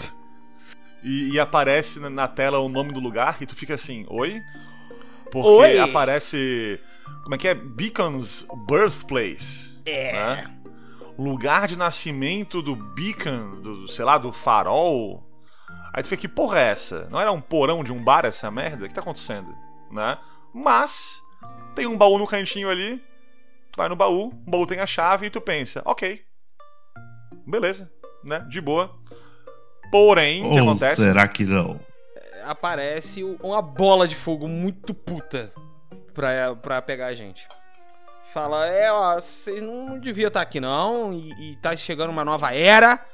[1.02, 4.40] e, e aparece na- na tela o nome do lugar e tu fica assim, oi?
[5.30, 5.78] Porque Oi.
[5.78, 6.78] aparece.
[7.22, 7.54] Como é que é?
[7.54, 9.80] Beacon's Birthplace.
[9.86, 10.12] É.
[10.12, 10.50] né?
[11.18, 15.26] Lugar de nascimento do Beacon, do, sei lá, do farol.
[15.94, 17.06] Aí tu fica, que porra é essa?
[17.10, 18.84] Não era um porão de um bar essa merda?
[18.84, 19.54] O que tá acontecendo?
[19.90, 20.18] Né?
[20.54, 21.21] Mas,
[21.74, 22.98] tem um baú no cantinho ali.
[23.70, 26.20] Tu vai no baú, o baú tem a chave e tu pensa, ok.
[27.46, 27.90] Beleza,
[28.22, 28.44] né?
[28.48, 28.90] De boa.
[29.90, 31.02] Porém, o que Ou acontece?
[31.02, 31.80] será que não?
[32.44, 35.50] Aparece o- uma bola de fogo muito puta
[36.14, 37.46] pra, pra pegar a gente.
[38.32, 42.54] Fala, é, ó, vocês não deviam estar aqui não, e, e tá chegando uma nova
[42.54, 43.04] era.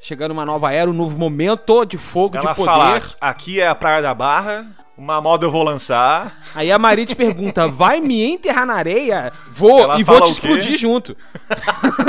[0.00, 2.70] Chegando uma nova era, um novo momento de fogo, Ela de poder.
[2.70, 4.66] fala, aqui é a Praia da Barra,
[4.96, 6.42] uma moda eu vou lançar.
[6.54, 9.32] Aí a Maria te pergunta: vai me enterrar na areia?
[9.50, 11.16] Vou Ela e vou te explodir junto.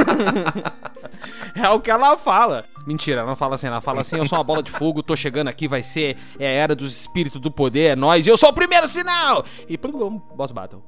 [1.55, 2.65] é o que ela fala.
[2.85, 5.15] Mentira, ela não fala assim, ela fala assim: eu sou uma bola de fogo, tô
[5.15, 8.37] chegando aqui, vai ser é a era dos espíritos do poder, é nós, e eu
[8.37, 9.45] sou o primeiro sinal!
[9.67, 10.83] E plum, boss battle.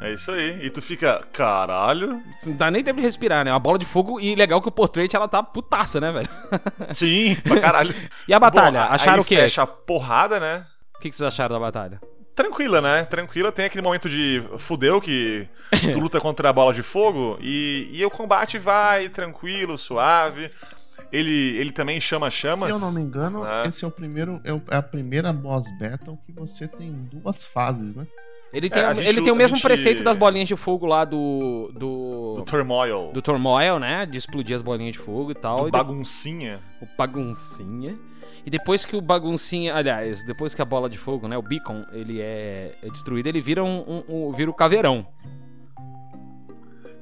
[0.00, 0.58] É isso aí.
[0.64, 2.20] E tu fica, caralho.
[2.44, 3.52] Não dá nem tempo de respirar, né?
[3.52, 6.28] Uma bola de fogo e legal que o portrait ela tá putaça, né, velho?
[6.92, 7.94] Sim, pra caralho.
[8.26, 8.80] E a batalha?
[8.80, 9.36] Bom, Acharam aí o quê?
[9.36, 10.66] fecha a porrada, né?
[11.02, 12.00] O que que vocês acharam da batalha?
[12.32, 13.04] Tranquila, né?
[13.04, 13.50] Tranquila.
[13.50, 15.48] Tem aquele momento de fudeu que
[15.92, 20.48] tu luta contra a bola de fogo e, e o combate vai tranquilo, suave.
[21.10, 22.68] Ele, ele também chama chamas.
[22.68, 23.64] Se eu não me engano, né?
[23.66, 27.96] esse é o primeiro, é é a primeira boss battle que você tem duas fases,
[27.96, 28.06] né?
[28.52, 30.54] Ele tem, É, a o- gente- ele tem o mesmo gente- preceito das bolinhas de
[30.54, 31.72] fogo lá do.
[31.74, 32.34] do.
[32.36, 33.10] Do turmoil.
[33.12, 34.06] do Turmoil, né?
[34.06, 35.62] De explodir as bolinhas de fogo e tal.
[35.62, 36.60] do e baguncinha.
[36.80, 37.98] o baguncinha.
[38.44, 41.84] E depois que o baguncinha, aliás, depois que a bola de fogo, né, o beacon,
[41.92, 45.06] ele é, é destruído, ele vira um, um- um- vira o caveirão.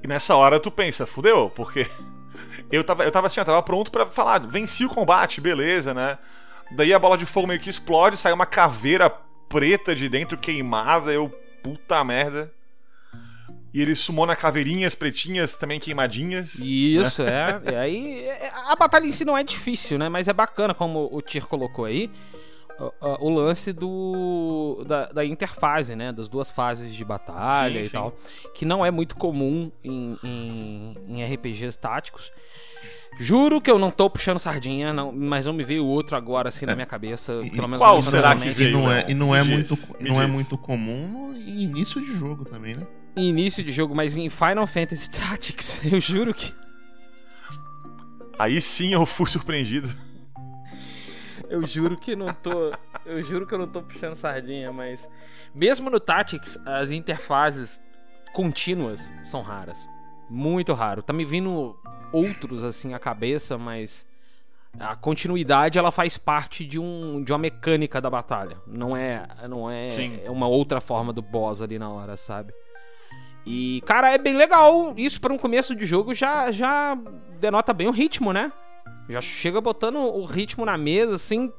[0.02, 1.86] E nessa hora tu pensa, fudeu, porque
[2.70, 6.18] eu tava, eu tava assim, eu tava pronto pra falar, venci o combate, beleza, né?
[6.72, 9.10] Daí a bola de fogo meio que explode, sai uma caveira
[9.48, 11.28] preta de dentro queimada, eu,
[11.62, 12.52] puta merda.
[13.72, 16.56] E ele sumona caveirinhas pretinhas também queimadinhas.
[16.56, 17.60] Isso, é.
[17.70, 20.08] E aí, é- a batalha em si não é difícil, né?
[20.08, 22.10] Mas é bacana, como o Tyr colocou aí,
[23.00, 26.12] o, o- lance do da, da interfase, né?
[26.12, 27.92] Das duas fases de batalha Sim, e sim.
[27.92, 28.16] tal.
[28.54, 32.32] Que não é muito comum em, em, em RPGs táticos.
[33.18, 36.64] Juro que eu não tô puxando sardinha, não, mas não me veio outro agora assim
[36.64, 36.74] na É.
[36.74, 37.34] minha cabeça.
[37.44, 38.70] E- pelo menos qual será que veio?
[38.70, 42.00] E não é, e não é muito, diz, me não é muito comum no início
[42.00, 42.86] de jogo também, né?
[43.16, 46.54] Início de jogo, mas em Final Fantasy Tactics, eu juro que.
[48.38, 49.88] Aí sim eu fui surpreendido.
[51.48, 52.72] Eu juro que não tô.
[53.04, 55.08] Eu juro que eu não tô puxando sardinha, mas.
[55.54, 57.80] Mesmo no Tactics, as interfaces
[58.32, 59.88] contínuas são raras.
[60.28, 61.02] Muito raro.
[61.02, 61.76] Tá me vindo
[62.12, 64.06] outros assim à cabeça, mas.
[64.78, 68.56] A continuidade ela faz parte de, um, de uma mecânica da batalha.
[68.64, 70.20] Não é, não é Sim.
[70.24, 72.54] é uma outra forma do boss ali na hora, sabe?
[73.46, 74.94] E, cara, é bem legal.
[74.96, 76.96] Isso para um começo de jogo já, já
[77.40, 78.52] denota bem o ritmo, né?
[79.08, 81.50] Já chega botando o ritmo na mesa, assim.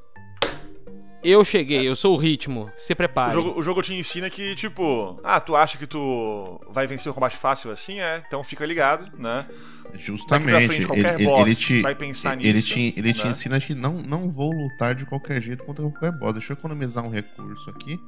[1.22, 2.68] Eu cheguei, eu sou o ritmo.
[2.76, 3.32] Se O prepare.
[3.32, 7.14] jogo, o jogo te ensina que, tipo, ah, tu acha que tu vai vencer o
[7.14, 8.00] combate fácil assim?
[8.00, 9.46] É, então fica ligado, né?
[9.94, 10.66] Justamente.
[10.66, 13.30] frente, qualquer ele, boss ele te, vai pensar ele nisso, te, ele te né?
[13.30, 16.32] ensina que não, não vou lutar de qualquer jeito contra qualquer boss.
[16.32, 18.00] Deixa eu economizar um recurso aqui.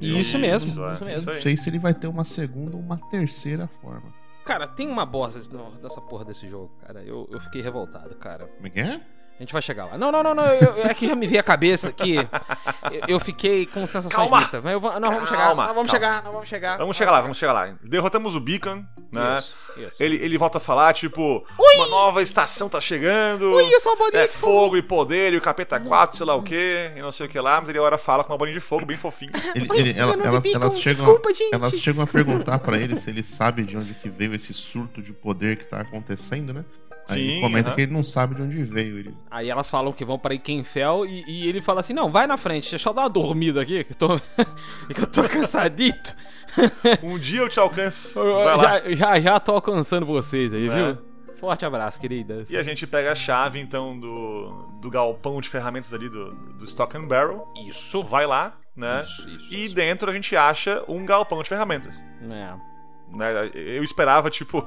[0.00, 1.30] Isso mesmo, é, isso mesmo.
[1.30, 1.36] aí.
[1.36, 4.12] Não sei se ele vai ter uma segunda ou uma terceira forma.
[4.44, 5.06] Cara, tem uma
[5.50, 7.02] não, dessa porra desse jogo, cara.
[7.02, 8.46] Eu, eu fiquei revoltado, cara.
[8.46, 9.00] Como é que é?
[9.36, 9.98] A gente vai chegar lá.
[9.98, 10.44] Não, não, não, não.
[10.46, 12.14] eu- eu- é que já me veio a cabeça aqui.
[12.16, 12.26] Eu,
[13.08, 14.38] eu fiquei com sensações Calma.
[14.38, 14.62] mistas.
[14.62, 15.42] Mas eu vou, não, vamos chegar.
[15.46, 16.06] Calma, Não, vamos calma.
[16.06, 16.78] chegar, não, vamos chegar.
[16.78, 17.74] Vamos chegar lá, vamos chegar lá.
[17.82, 19.38] Derrotamos o Beacon, né?
[19.38, 20.02] Isso, isso.
[20.02, 21.44] Ele, ele volta a falar, tipo,
[21.76, 23.54] uma nova estação tá chegando.
[23.54, 24.52] Ui, eu sou uma bolinha é de fogo.
[24.52, 27.28] fogo e poder, e o capeta 4, sei lá o que, e não sei o
[27.28, 29.32] que lá, mas ele agora fala com uma bolinha de fogo, bem fofinho.
[29.54, 31.52] Ele, ele- ela- elas, elas, chegam, desculpa, gente.
[31.54, 35.02] elas chegam a perguntar pra ele se ele sabe de onde que veio esse surto
[35.02, 36.64] de poder que tá acontecendo, né?
[37.10, 38.98] Aí Sim, comenta que ele não sabe de onde veio.
[38.98, 42.26] Ele, Aí elas falam que vão pra Ikenfell e, e ele fala assim: Não, vai
[42.26, 44.18] na frente, deixa eu dar uma dormida aqui, que eu tô,
[44.94, 46.14] que eu tô cansadito.
[47.02, 48.18] Um dia eu te alcanço.
[48.18, 48.62] Eu- Vai lá.
[48.80, 50.92] já, já, já tô alcançando vocês aí, Né?
[50.94, 51.14] viu?
[51.40, 52.48] Forte abraço, queridas.
[52.48, 56.64] E a gente pega a chave, então, do, do galpão de ferramentas ali do, do
[56.64, 57.46] Stock and Barrel.
[57.68, 58.02] Isso.
[58.02, 59.00] Vai lá, né?
[59.00, 59.74] Isso, isso, E isso.
[59.74, 62.02] dentro a gente acha um galpão de ferramentas.
[62.22, 62.54] É.
[63.14, 63.50] né?
[63.52, 64.66] Eu esperava, tipo,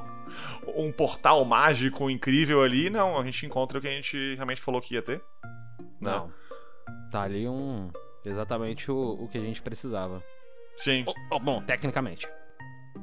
[0.76, 2.90] um portal mágico incrível ali.
[2.90, 5.22] Não, a gente encontra o que a gente realmente falou que ia ter.
[6.02, 6.12] né?
[6.12, 6.32] Não.
[7.12, 7.90] Tá ali um.
[8.26, 10.22] Exatamente o, o que a gente precisava.
[10.76, 11.04] Sim.
[11.08, 12.28] Oh, oh, bom, tecnicamente.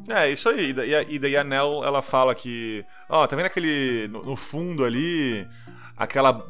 [0.08, 0.70] É, isso aí.
[0.70, 2.84] E daí, a- e daí a Nell, ela fala que.
[3.08, 4.08] Ó, tá vendo aquele.
[4.08, 5.46] No, no fundo ali.
[5.96, 6.44] Aquela.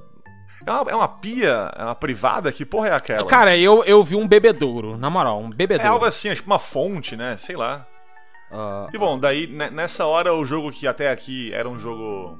[0.66, 2.50] É uma, é uma pia, é uma privada?
[2.50, 3.26] Que porra é aquela?
[3.26, 5.92] Cara, eu, eu vi um bebedouro, na moral, um é bebedouro.
[5.92, 7.36] algo assim, é tipo uma fonte, né?
[7.36, 7.86] Sei lá.
[8.50, 12.38] Ah, E bom, daí ne- nessa hora o jogo que até aqui era um jogo.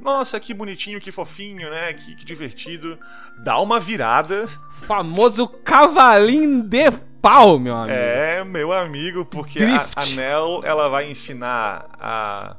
[0.00, 1.92] Nossa, que bonitinho, que fofinho, né?
[1.92, 2.98] Que, que divertido.
[3.38, 4.46] Dá uma virada.
[4.82, 6.90] famoso cavalinho de
[7.20, 7.92] pau, meu amigo.
[7.98, 9.92] É, meu amigo, porque a, Drift.
[9.96, 12.56] a Nell ela vai ensinar a,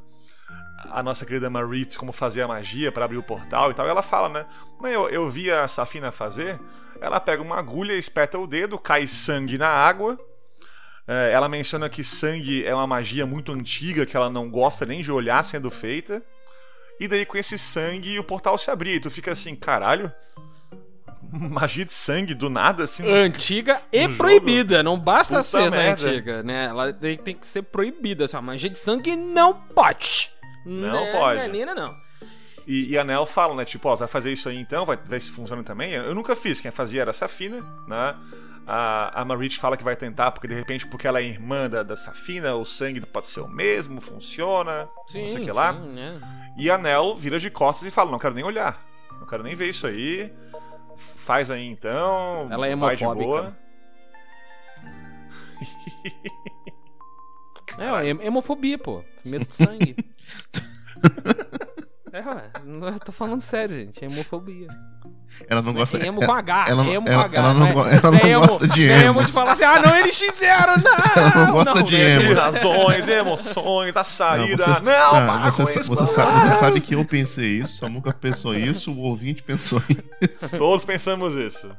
[0.92, 3.88] a nossa querida Marit como fazer a magia pra abrir o portal e tal.
[3.88, 4.46] E ela fala, né?
[4.80, 6.60] "Não, Eu, eu vi a Safina fazer.
[7.02, 10.20] Ela pega uma agulha, espeta o dedo, cai sangue na água.
[11.14, 15.02] É, ela menciona que sangue é uma magia muito antiga que ela não gosta nem
[15.02, 16.24] de olhar sendo feita.
[17.02, 18.96] E daí com esse sangue o portal se abria.
[18.96, 20.10] E tu fica assim, caralho.
[21.34, 23.12] Magia de sangue do nada, assim.
[23.12, 26.66] Antiga e No proibida, não basta Puta ser antiga, né?
[26.66, 30.32] Ela tem, tem que ser proibida, essa magia de sangue não pode.
[30.66, 31.42] Não Né, pode.
[31.42, 31.94] Menina, não.
[32.66, 33.66] E, e a Nel fala, né?
[33.66, 35.92] Tipo, ó, vai fazer isso aí então, vai ver se funciona também.
[35.92, 38.16] Eu nunca fiz, quem fazia era a Safina, né?
[38.68, 41.84] A, a Marit fala que vai tentar, porque de repente, porque ela é irmã da,
[41.84, 45.74] da Safina, o sangue pode ser o mesmo, funciona, não sei o que lá.
[45.74, 46.20] sim, né?
[46.58, 48.80] E a Nel vira de costas e fala: Não quero nem olhar,
[49.20, 50.32] não quero nem ver isso aí.
[50.96, 52.48] Faz aí então.
[52.52, 53.58] Ela é vai de boa.
[57.78, 59.04] É, hemofobia, pô.
[59.26, 59.96] Medo de sangue.
[62.12, 62.52] é, ué.
[62.64, 64.04] não- Eu tô falando sério, gente.
[64.04, 64.68] É hemofobia.
[65.50, 65.98] Ela não gosta.
[65.98, 66.66] É emo com H.
[66.68, 67.38] ela- emo ela- com H.
[67.40, 69.26] ela não é- go- ela não é emo- gosta de não emo emos.
[69.28, 70.92] de falar assim, ah, não, eles fizeram, não.
[71.22, 72.24] Ela não gosta de velho.
[72.26, 72.38] emos.
[72.40, 74.64] Razões, emoções, a Não, saída.
[74.66, 77.60] você, Não, ah, você, com sa- isso, você para sabe, você sabe que eu pensei
[77.60, 79.82] isso, a Muca pensou isso, o ouvinte pensou
[80.22, 80.58] isso.
[80.58, 81.70] Todos pensamos isso.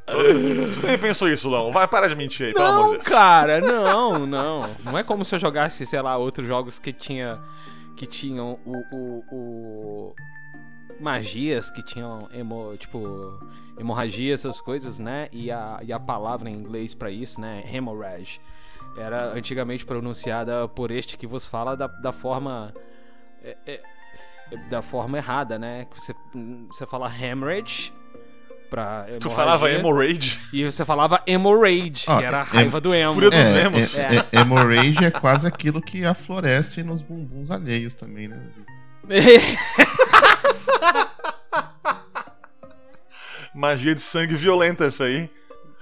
[0.73, 1.71] Tu também pensou isso, Lão.
[1.73, 3.09] Vai parar de mentir aí, pelo amor Não, de Deus.
[3.09, 4.69] cara, não, não.
[4.85, 7.39] Não é como se eu jogasse, sei lá, outros jogos que tinha
[7.97, 10.15] que tinham o, o, o-
[11.03, 13.39] magias que tinham emo, tipo
[13.79, 15.29] hemorragia essas coisas, né?
[15.33, 17.65] E a, e a palavra em inglês pra isso, né?
[17.73, 18.41] Hemorrhage.
[18.97, 22.73] Era antigamente pronunciada por este que vos fala da, da forma
[23.43, 23.81] é, é,
[24.53, 25.87] é, da forma errada, né?
[25.91, 26.15] Que Você,
[26.69, 27.93] você fala hemorrhage
[28.69, 29.79] pra Tu falava hemorragia.
[29.79, 30.41] hemorrhage?
[30.53, 33.15] E você falava hemorrhage, Ó, que era a é- raiva do emo.
[33.15, 33.99] fúria dos É, emos.
[33.99, 38.43] é, é, hemorrhage é quase aquilo que aflorece nos bumbuns alheios também, né?
[43.55, 45.31] Magia de sangue violenta essa aí.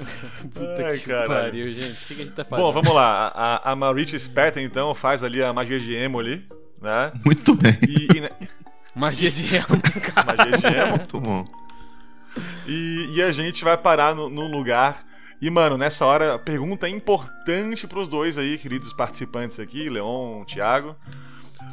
[0.54, 1.28] Puta Ai, que caralho.
[1.28, 2.04] pariu, gente.
[2.04, 2.64] O que, que a gente tá fazendo?
[2.66, 3.32] Bom, vamos lá.
[3.34, 6.46] A, a Marit esperta, então, faz ali a magia de emo ali,
[6.80, 7.12] né?
[7.24, 7.78] Muito bem.
[7.86, 8.30] E, e, né,
[8.94, 9.66] Magia de emo,
[10.14, 10.34] cara.
[10.36, 10.96] magia de emo.
[10.96, 11.44] Muito bom.
[12.66, 15.04] E, e a gente vai parar no, num lugar.
[15.40, 20.96] E, mano, nessa hora, pergunta importante pros dois aí, queridos participantes aqui, Leon, Thiago.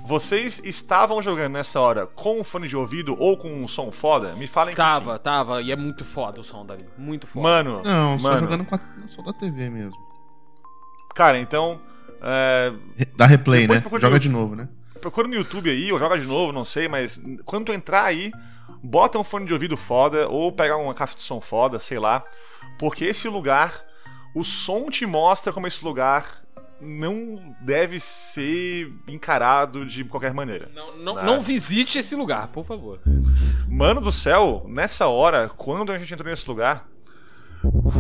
[0.06, 4.34] Vocês estavam jogando nessa hora com fone de ouvido ou com um som foda?
[4.36, 5.62] Me falem que Tava, tava.
[5.62, 6.86] E é muito foda o som dali.
[6.98, 7.34] Muito sim.
[7.34, 7.44] foda.
[7.44, 9.98] Mano, Não, só mano, jogando com a, só da TV mesmo.
[11.16, 11.80] Cara, então.
[12.22, 12.74] É,
[13.16, 13.82] Dá replay, Depois né?
[13.82, 14.68] procura Joga no- de novo, né?
[15.02, 18.32] procura no YouTube aí, ou joga de novo, não sei, mas quando tu entrar aí,
[18.82, 22.24] bota um fone de ouvido foda, ou pega uma caixa de som foda, sei lá.
[22.80, 23.84] Porque esse lugar,
[24.34, 26.42] o som te mostra como esse lugar
[26.82, 30.70] não deve ser encarado de qualquer maneira.
[30.74, 31.24] Não, não, Né?
[31.24, 33.00] não visite esse lugar, por favor.
[33.68, 36.88] Mano do céu, nessa hora, quando a gente entrou nesse lugar,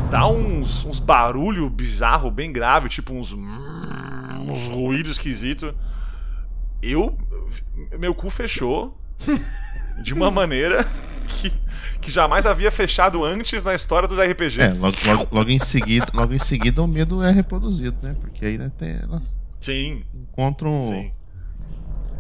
[0.09, 5.73] dá uns, uns barulho bizarro, bem grave, tipo uns, uns ruídos esquisitos.
[6.81, 7.17] Eu.
[7.99, 8.99] Meu cu fechou
[10.03, 10.87] de uma maneira
[11.27, 11.51] que,
[12.07, 14.81] que jamais havia fechado antes na história dos É, RPGs.
[14.81, 18.15] logo, logo, logo em seguida, logo em seguida o medo é reproduzido, né?
[18.21, 20.79] Porque aí né, tem, elas Sim, encontram.
[20.79, 21.11] sim.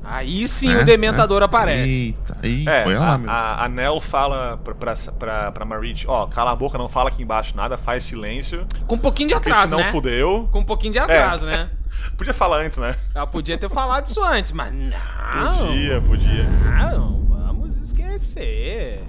[0.03, 1.45] Aí sim né, o Dementador né?
[1.45, 1.89] aparece.
[1.89, 3.29] Eita, aí É, foi lá, a, meu.
[3.31, 7.07] a, a Nell fala pra, pra, pra, pra Marit, ó, cala a boca, não fala
[7.09, 9.85] aqui embaixo nada, faz silêncio, Com um pouquinho de atraso, senão né?
[9.85, 10.49] fudeu.
[10.51, 11.69] Com um pouquinho de atraso, né?
[12.17, 12.93] Podia falar antes, né?
[13.15, 15.57] Ela podia ter falado isso antes, mas não.
[15.67, 16.43] Podia, podia.
[16.43, 19.03] Não, vamos esquecer.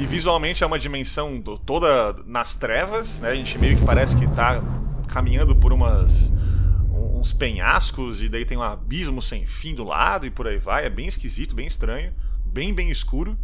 [0.00, 3.30] E visualmente é uma dimensão do- toda nas trevas, né?
[3.30, 4.62] A gente meio que parece que tá
[5.08, 6.32] caminhando por umas
[6.90, 10.86] uns penhascos e daí tem um abismo sem fim do lado e por aí vai.
[10.86, 12.14] É bem esquisito, bem estranho,
[12.46, 13.36] bem bem escuro.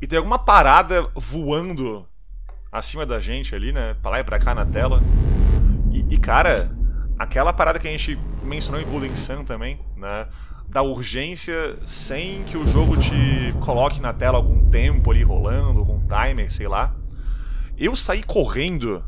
[0.00, 2.06] E tem alguma parada voando
[2.70, 3.96] acima da gente ali, né?
[4.00, 5.02] Pra lá e pra cá na tela.
[5.90, 6.70] E, e, cara,
[7.18, 10.26] aquela parada que a gente mencionou em Golden Sun também, né?
[10.68, 16.00] Da urgência sem que o jogo te coloque na tela algum tempo ali rolando, algum
[16.00, 16.94] timer, sei lá.
[17.78, 19.04] Eu saí correndo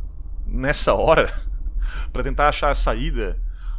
[0.47, 1.33] nessa hora
[2.13, 3.39] pra tentar achar a saída,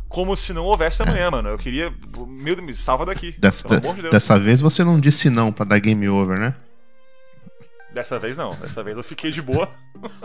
[0.09, 1.49] como se não houvesse amanhã, mano.
[1.49, 1.93] Eu queria.
[2.27, 3.35] Meu Deus, me salva daqui.
[3.39, 4.11] Dessa, pelo amor de Deus.
[4.11, 6.55] dessa vez você não disse não pra dar game over, né?
[7.97, 9.71] Dessa vez não, dessa vez eu fiquei de boa.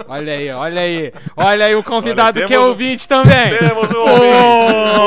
[0.06, 1.10] Olha aí, olha aí.
[1.34, 3.58] Olha aí o convidado Olha, que é temos um- ouvinte também.
[3.58, 4.98] Temos um ouvinte.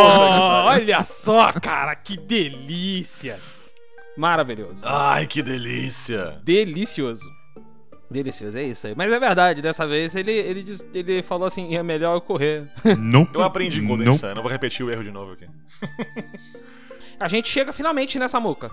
[0.65, 3.37] olha só, cara, que delícia.
[4.17, 4.81] Maravilhoso.
[4.83, 6.39] Ai, que delícia.
[6.43, 7.29] Delicioso.
[8.09, 8.95] Delicioso, é isso aí.
[8.95, 12.63] Mas é verdade, dessa vez ele, ele, diz- ele falou assim: é melhor eu correr.
[12.97, 13.27] Não.
[13.31, 14.17] Eu aprendi com o Não.
[14.35, 15.45] Não vou repetir o erro de novo aqui.
[17.19, 18.71] A gente chega finalmente nessa muca.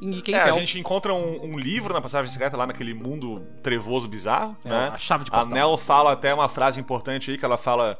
[0.00, 3.40] Em quem É, a gente encontra um, um livro na passagem secreta lá naquele mundo
[3.62, 4.90] trevoso bizarro, É, né?
[4.94, 5.52] a chave de A portal.
[5.54, 7.98] Nell fala até uma frase importante aí que ela fala: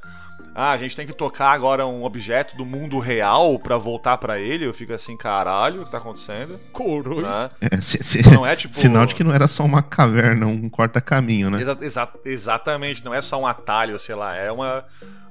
[0.54, 4.38] "Ah, a gente tem que tocar agora um objeto do mundo real pra voltar pra
[4.38, 4.66] ele".
[4.66, 6.60] Eu fico assim, caralho, o que tá acontecendo?
[6.72, 7.22] Coroa.
[7.22, 7.48] Né?
[7.72, 10.68] É, se- se- Não é tipo Sinal de que não era só uma caverna, um
[10.68, 11.60] corta-caminho, né?
[11.62, 14.84] Exa- exa- exatamente, não é só um atalho, sei lá, é uma,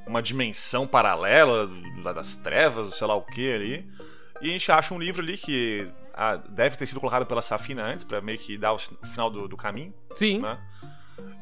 [0.08, 1.70] uma dimensão paralela
[2.16, 3.88] das trevas, sei lá o que ali.
[4.42, 7.84] E a gente acha um livro ali que ah, deve ter sido colocado pela Safina
[7.84, 10.40] antes, pra meio que dar o, final do, do caminho, Sim.
[10.40, 10.60] né?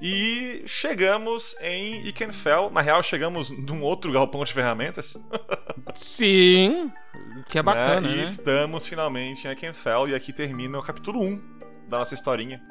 [0.02, 2.70] E chegamos em Ikenfell.
[2.70, 5.18] Na real, chegamos num outro galpão de ferramentas.
[5.96, 6.92] Sim.
[7.48, 8.16] Que é bacana, né?
[8.16, 8.18] né?
[8.18, 10.10] E estamos finalmente em Ikenfell.
[10.10, 12.62] E aqui termina o capítulo 1 da nossa historinha.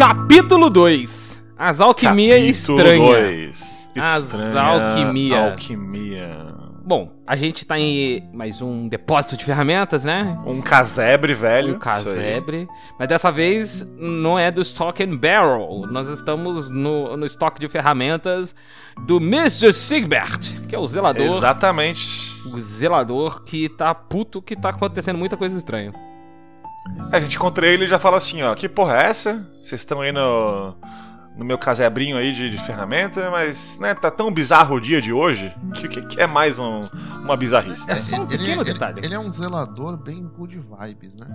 [0.00, 1.44] Capítulo 2.
[1.58, 3.10] As alquimias Capítulo estranhas.
[3.10, 3.90] dois.
[3.98, 5.50] As Estranha alquimia.
[5.50, 6.46] Alquimia.
[6.82, 10.40] Bom, a gente tá em mais um depósito de ferramentas, né?
[10.46, 11.74] Um casebre velho.
[11.76, 12.66] Um casebre.
[12.98, 15.86] Mas dessa vez não é do Stock and Barrel.
[15.90, 18.56] Nós estamos no, no estoque de ferramentas
[19.04, 19.70] do Mr.
[19.74, 21.36] Sigbert, que é o zelador.
[21.36, 22.32] Exatamente.
[22.46, 25.92] O zelador que tá puto que tá acontecendo muita coisa estranha.
[27.12, 29.46] A gente encontra ele e já fala assim, ó, que porra é essa?
[29.62, 30.74] Vocês estão aí no,
[31.36, 35.12] no meu casebrinho aí de, de ferramenta, mas, né, tá tão bizarro o dia de
[35.12, 36.88] hoje que o que, que é mais um-
[37.22, 37.92] uma bizarrice, né?
[37.92, 39.00] É só um pequeno ele, detalhe.
[39.04, 41.26] ele é um zelador bem good vibes, né?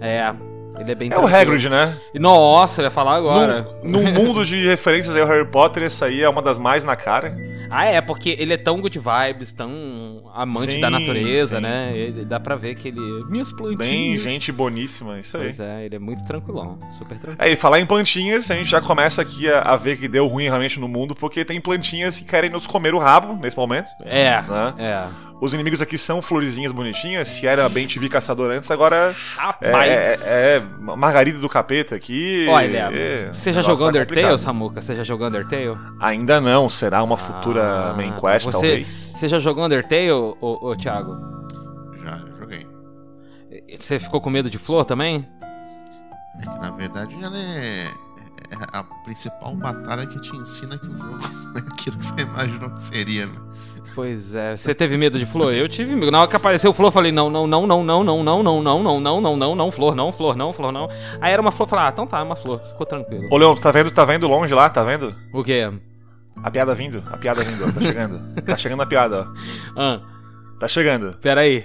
[0.00, 0.34] É,
[0.78, 1.40] ele é bem É o tranquilo.
[1.40, 1.96] Hagrid, né?
[2.14, 3.66] E, Nossa, eu ia falar agora.
[3.82, 6.84] Num, num mundo de referências aí ao Harry Potter, essa aí é uma das mais
[6.84, 7.36] na cara.
[7.70, 11.62] Ah, é, porque ele é tão good vibes, tão amante Sim, da natureza, sim.
[11.62, 11.92] né?
[11.96, 13.00] Ele- dá pra ver que ele.
[13.28, 13.78] Minhas plantinhas.
[13.88, 15.44] Bem gente boníssima, isso aí.
[15.44, 17.36] Pois é, ele é muito tranquilão, super tranquilo.
[17.38, 20.26] É, e falar em plantinhas, a gente já começa aqui a, a ver que deu
[20.26, 23.88] ruim realmente no mundo, porque tem plantinhas que querem nos comer o rabo nesse momento.
[24.04, 24.74] É, Né?
[24.78, 25.26] é.
[25.38, 27.28] Os inimigos aqui são florezinhas bonitinhas.
[27.28, 29.90] Se era bem TV caçador antes, agora é, Rapaz!
[29.92, 30.16] é,
[30.56, 30.62] é
[30.96, 32.46] Margarida do Capeta aqui.
[32.48, 34.38] Olha, É, você já jogou tá Undertale.
[34.38, 34.80] Samuca?
[34.80, 35.76] Você já jogou Undertale?
[36.00, 38.88] Ainda não, será uma futura Ah, main quest, você, talvez.
[38.88, 41.16] Você já jogou Undertale, ô, ô, ô Thiago?
[42.02, 42.66] Já joguei.
[43.78, 45.26] Você ficou com medo de flor também?
[46.38, 50.98] É que na verdade ela é, é a principal batalha que te ensina que o
[50.98, 51.18] jogo
[51.56, 53.32] é aquilo que você imaginou que seria, né?
[53.94, 55.54] Pois é, você teve medo de flor?
[55.54, 56.10] Eu tive medo.
[56.10, 58.62] Na hora que apareceu flor, eu falei: não, não, não, não, não, não, não, não,
[58.62, 60.88] não, não, não, não, não, não, flor, não, flor, não, flor, não.
[61.20, 63.26] Aí era uma flor, eu falei: ah, então tá, é uma flor, ficou tranquilo.
[63.30, 64.68] Ô, Leon, tá vendo, tá vendo longe lá?
[64.68, 65.14] Tá vendo?
[65.32, 65.72] O quê?
[66.42, 68.42] A piada vindo, a piada vindo, ó, tá chegando.
[68.42, 69.26] tá chegando a piada, ó.
[69.80, 70.00] Ah,
[70.58, 71.16] Tá chegando.
[71.20, 71.64] peraí.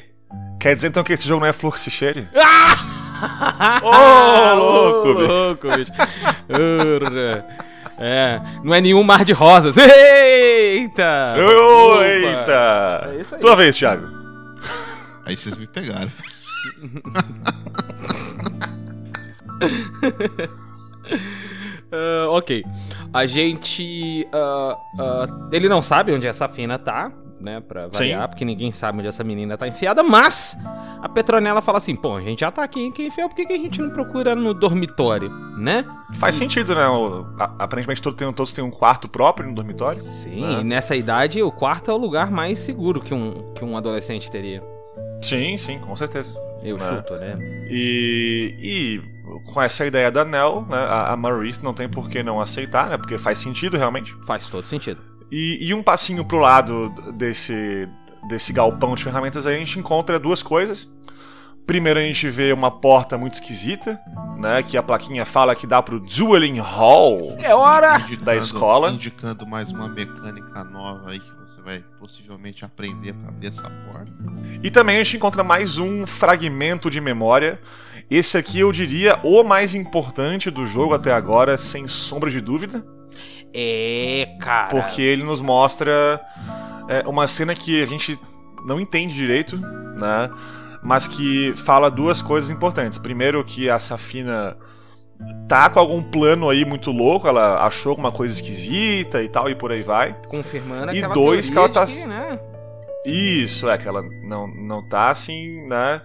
[0.59, 2.27] Quer dizer então que esse jogo não é flor que se cheire?
[3.83, 5.27] Ô, louco, bicho.
[5.27, 5.91] louco, bicho.
[6.49, 7.45] Urra.
[7.99, 9.75] É, não é nenhum mar de rosas.
[9.77, 11.35] Eita!
[12.03, 13.09] Eita!
[13.13, 13.41] É isso aí.
[13.41, 14.07] Tua vez, Thiago.
[15.25, 16.09] Aí vocês me pegaram.
[21.91, 22.63] Ah, ok.
[23.13, 24.27] A gente.
[24.33, 27.59] ah, ah, ele não sabe onde essa fina tá, né?
[27.59, 28.27] Pra variar, Sim.
[28.29, 30.55] porque ninguém sabe onde essa menina tá enfiada, mas
[31.01, 33.45] a Petronella fala assim: pô, a gente já tá aqui em quem enfiou, por que,
[33.45, 35.85] que a gente não procura no dormitório, né?
[36.13, 36.87] Faz sentido, né?
[36.87, 39.99] O- a- aparentemente todos têm, todos têm um quarto próprio no dormitório.
[39.99, 40.61] Sim, né?
[40.61, 44.29] e nessa idade o quarto é o lugar mais seguro que um, que um adolescente
[44.31, 44.63] teria.
[45.21, 46.35] Sim, sim, com certeza.
[46.63, 46.79] Eu É.
[46.79, 47.37] chuto, né?
[47.69, 52.21] E, e com essa ideia da Nell, né, a, a Maurice não tem por que
[52.23, 52.97] não aceitar, né?
[52.97, 54.15] Porque faz sentido realmente.
[54.25, 55.01] Faz todo sentido.
[55.31, 57.87] E, e um passinho pro lado desse,
[58.27, 60.89] desse galpão de ferramentas aí, a gente encontra duas coisas.
[61.65, 63.99] Primeiro a gente vê uma porta muito esquisita,
[64.37, 64.61] né?
[64.63, 67.37] Que a plaquinha fala que dá pro Dueling Hall.
[67.39, 68.03] É hora!
[68.21, 68.91] da escola.
[68.91, 74.11] Indicando mais uma mecânica nova aí que você vai possivelmente aprender pra abrir essa porta.
[74.61, 77.61] E também a gente encontra mais um fragmento de memória.
[78.11, 82.85] Esse aqui eu diria o mais importante do jogo até agora, sem sombra de dúvida.
[83.53, 84.67] É, cara.
[84.67, 86.19] Porque ele nos mostra
[86.89, 88.19] é, uma cena que a gente
[88.65, 90.29] não entende direito, né?
[90.83, 92.99] Mas que fala duas coisas importantes.
[92.99, 94.57] Primeiro, que a Safina
[95.47, 99.55] tá com algum plano aí muito louco, ela achou alguma coisa esquisita e tal, e
[99.55, 100.17] por aí vai.
[100.27, 102.37] Confirmando E dois, que ela tá- que, né?
[103.05, 106.01] Isso, é que ela não, não tá assim, né?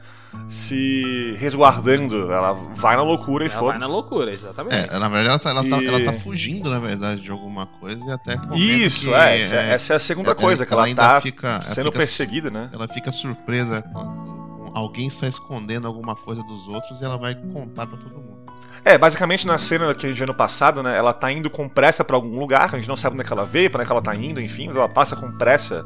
[0.48, 2.30] Se resguardando.
[2.32, 4.74] Ela vai na loucura e Ela vai na loucura, exatamente.
[4.74, 7.66] É, na verdade, ela tá, ela, tá, E- ela tá fugindo, na verdade, de alguma
[7.66, 10.82] coisa e até Isso, que, é, essa, essa é a segunda ela- coisa, que ela
[10.82, 12.70] ela, ainda tá fica- sendo fica- perseguida, né?
[12.72, 17.86] ela fica surpresa com, alguém está escondendo alguma coisa dos outros e ela vai contar
[17.86, 18.36] pra todo mundo.
[18.84, 20.96] É, basicamente na cena que a gente viu no passado, né?
[20.96, 23.32] Ela tá indo com pressa pra algum lugar, a gente não sabe onde é que
[23.32, 25.84] ela veio, pra onde é que ela tá indo, enfim, mas ela passa com pressa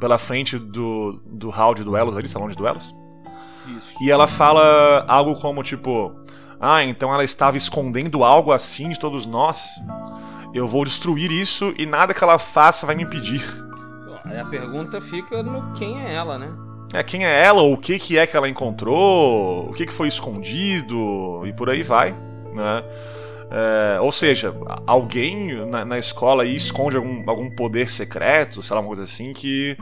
[0.00, 2.94] pela frente do, do hall de duelos ali, salão de duelos.
[3.76, 3.96] Isso.
[4.00, 6.18] E ela fala algo como tipo:
[6.60, 9.68] Ah, então ela estava escondendo algo assim de todos nós.
[10.54, 13.42] Eu vou destruir isso e nada que ela faça vai me impedir.
[14.24, 16.50] Aí a pergunta fica no quem é ela, né?
[16.92, 20.08] É, quem é ela, o que, que é que ela encontrou, o que, que foi
[20.08, 22.12] escondido e por aí vai,
[22.54, 22.82] né?
[23.50, 24.54] É, ou seja,
[24.86, 29.32] alguém na, na escola aí esconde algum, algum poder secreto, sei lá, uma coisa assim,
[29.32, 29.76] que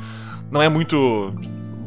[0.50, 1.32] não é muito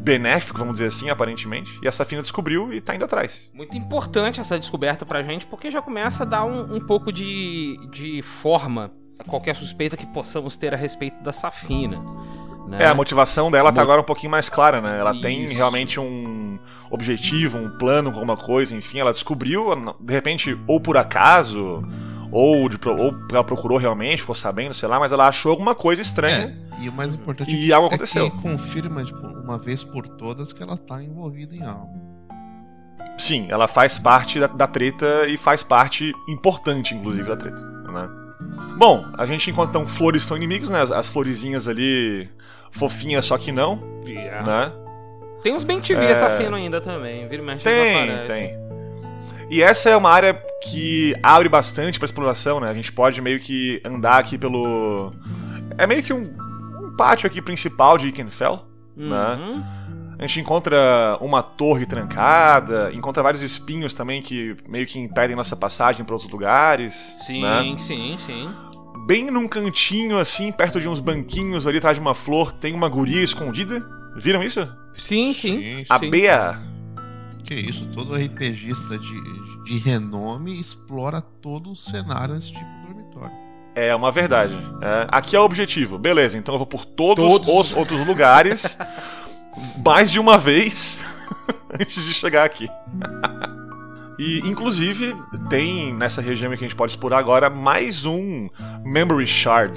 [0.00, 1.78] benéfico, vamos dizer assim, aparentemente.
[1.82, 3.50] E a Safina descobriu e tá indo atrás.
[3.54, 7.78] Muito importante essa descoberta pra gente, porque já começa a dar um, um pouco de,
[7.90, 12.02] de forma a qualquer suspeita que possamos ter a respeito da Safina.
[12.66, 12.84] Né?
[12.84, 14.98] É, a motivação dela tá Mo- agora um pouquinho mais clara, né?
[14.98, 15.54] Ela tem Isso.
[15.54, 16.58] realmente um
[16.90, 19.66] objetivo, um plano alguma coisa, enfim, ela descobriu,
[19.98, 21.82] de repente, ou por acaso,
[22.32, 26.00] ou, de, ou ela procurou realmente, ficou sabendo, sei lá, mas ela achou alguma coisa
[26.02, 26.56] estranha.
[26.78, 28.30] É, e o mais importante E algo é aconteceu.
[28.30, 31.98] que confirma, tipo, uma vez por todas que ela tá envolvida em algo.
[33.18, 37.62] Sim, ela faz parte da, da treta e faz parte importante, inclusive, da treta,
[37.92, 38.08] né?
[38.78, 40.80] Bom, a gente enquanto então flores são inimigos, né?
[40.80, 42.30] As, as florezinhas ali
[42.70, 44.42] fofinhas, só que não, Yeah.
[44.46, 44.72] né?
[45.42, 46.12] Tem uns bem TV É.
[46.12, 48.26] assassino ainda também, vira e mexe Tem, aparece.
[48.32, 48.59] tem.
[49.50, 52.70] E essa é uma área que abre bastante pra exploração, né?
[52.70, 55.10] A gente pode meio que andar aqui pelo.
[55.76, 56.32] É meio que um,
[56.82, 58.60] um pátio aqui principal de Ikenfell.
[58.96, 59.34] né?
[59.34, 59.80] Uhum.
[60.20, 65.56] A gente encontra uma torre trancada, encontra vários espinhos também que meio que impedem nossa
[65.56, 67.16] passagem para outros lugares.
[67.26, 67.74] Sim, né?
[67.86, 68.54] sim, sim.
[69.06, 72.88] Bem num cantinho, assim, perto de uns banquinhos ali atrás de uma flor, tem uma
[72.88, 73.82] guria escondida.
[74.14, 74.68] Viram isso?
[74.94, 75.84] Sim, sim.
[75.88, 76.10] A sim.
[76.10, 76.69] Bea.
[77.50, 83.36] Que isso, todo RPGista de, de renome explora todo o cenário desse tipo de dormitório.
[83.74, 84.56] É uma verdade.
[84.80, 85.98] É, aqui é o objetivo.
[85.98, 87.48] Beleza, então eu vou por todos, Todos.
[87.48, 88.78] os outros lugares
[89.84, 91.04] mais de uma vez
[91.74, 92.68] antes de chegar aqui.
[94.16, 95.16] E, inclusive,
[95.48, 98.48] tem nessa região que a gente pode explorar agora mais um
[98.84, 99.76] Memory Shard.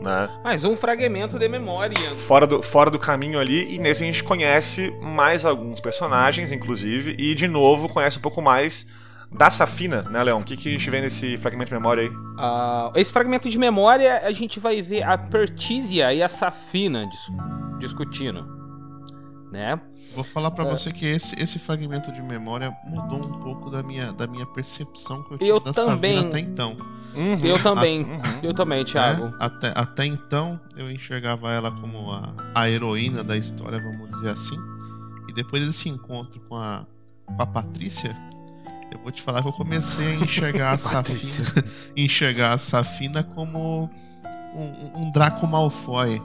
[0.00, 0.28] Né?
[0.44, 1.96] Mais um fragmento de memória.
[2.16, 7.16] Fora, do, fora do caminho ali, e nesse a gente conhece mais alguns personagens, inclusive,
[7.18, 8.86] e de novo conhece um pouco mais
[9.30, 10.40] da Safina, né, Leon?
[10.40, 12.10] O que, que a gente vê nesse fragmento de memória aí?
[12.38, 17.28] Ah, esse fragmento de memória, a gente vai ver a Pertisia e a Safina dis-
[17.78, 18.57] discutindo.
[19.50, 19.80] Né?
[20.14, 20.50] Vou falar É.
[20.50, 24.44] pra você que esse, esse fragmento de memória mudou um pouco da minha, da minha
[24.44, 26.18] percepção que eu tive Eu da também.
[26.18, 26.76] Até então.
[27.14, 27.38] Uhum.
[27.46, 28.02] Eu também.
[28.04, 28.20] uhum.
[28.42, 29.26] Eu também, Thiago.
[29.26, 29.32] né?
[29.40, 34.56] Até, até então eu enxergava ela como a, a heroína da história, vamos dizer assim.
[35.28, 36.84] E depois desse encontro com a,
[37.24, 38.14] com a Patrícia,
[38.92, 41.44] eu vou te falar que eu comecei a enxergar a Safina,
[41.96, 43.90] enxergar a Safina como
[44.54, 46.20] um, um Draco Malfoy.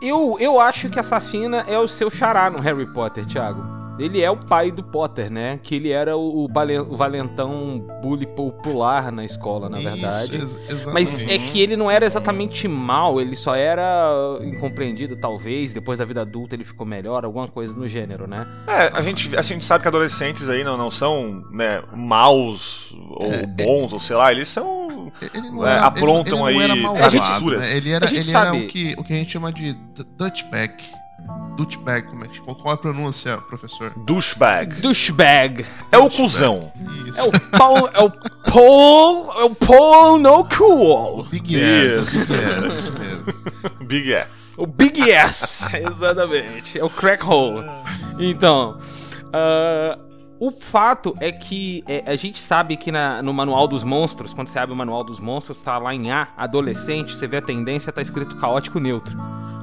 [0.00, 3.85] Eu, eu acho que a Safina é o seu xará no Harry Potter, Thiago.
[3.98, 5.58] Ele é o pai do Potter, né?
[5.62, 10.36] Que ele era o, o valentão bully popular na escola, na verdade.
[10.36, 14.10] Isso, ex- Mas é que ele não era exatamente mal, ele só era
[14.42, 15.72] incompreendido, talvez.
[15.72, 18.46] Depois da vida adulta ele ficou melhor, alguma coisa no gênero, né?
[18.66, 23.32] É, a gente, a gente sabe que adolescentes aí não, não são, né, maus ou
[23.32, 25.10] É, bons, ou sei lá, eles são.
[25.34, 27.70] Ele não É, era, aprontam ele, ele não aí era malvado, travessuras.
[27.70, 27.76] né?
[27.76, 29.72] Ele era, A gente ele era sabe- o, que, o que a gente chama de
[29.72, 30.04] d-
[31.26, 31.56] Dutchbag.
[31.56, 33.92] Dutchbag, como é que, qual, qual é a pronúncia, professor?
[34.04, 34.80] Douchebag.
[34.80, 35.64] Douchebag.
[35.90, 36.22] É o Douchebag.
[36.22, 36.72] cuzão.
[37.06, 37.18] Isso.
[37.20, 37.88] É o Paul.
[37.94, 38.10] é o
[38.52, 39.32] Paul.
[39.40, 41.24] É o Paul no cool.
[41.24, 42.26] Big Ass, Isso.
[42.26, 43.26] Big Ass, isso mesmo.
[43.86, 44.54] Big ass.
[44.58, 45.64] O Big S.
[45.76, 46.78] Exatamente.
[46.78, 47.64] É o crack hole.
[48.18, 48.78] Então.
[49.32, 49.98] ah,
[50.38, 54.48] o fato é que é, a gente sabe que na- no Manual dos Monstros, quando
[54.48, 57.90] você abre o Manual dos Monstros, tá lá em A, adolescente, você vê a tendência,
[57.90, 59.16] tá escrito caótico neutro,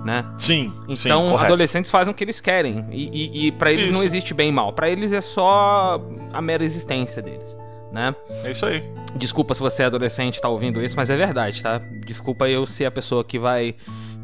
[0.04, 0.26] né?
[0.38, 1.46] Sim, sim, Então, correto.
[1.46, 2.86] adolescentes fazem o que eles querem.
[2.92, 3.10] E,
[3.44, 4.08] e, e para eles não Isso.
[4.08, 4.74] existe bem e mal.
[4.74, 6.00] Pra eles é só
[6.34, 7.56] a mera existência deles.
[7.92, 8.16] né?
[8.44, 8.84] É isso aí.
[9.16, 11.80] Desculpa se você é adolescente e tá ouvindo isso, mas é verdade, tá?
[12.06, 13.76] Desculpa eu ser a pessoa que vai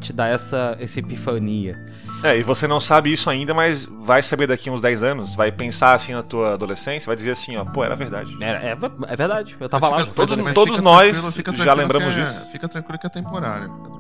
[0.02, 1.78] te dar essa, essa epifania.
[2.24, 5.52] É, e você não sabe isso ainda, mas vai saber daqui uns 10 anos, vai
[5.52, 8.36] pensar assim na tua adolescência, vai dizer assim, ó, pô, era verdade.
[8.42, 8.78] É, é,
[9.08, 10.04] é verdade, eu tava Mas lá.
[10.04, 11.34] fica- todos- todos fica nós
[11.64, 12.48] já lembramos é- disso.
[12.52, 13.99] Fica tranquilo que é temporário.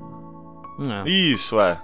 [0.80, 1.10] É.
[1.10, 1.77] Isso, é.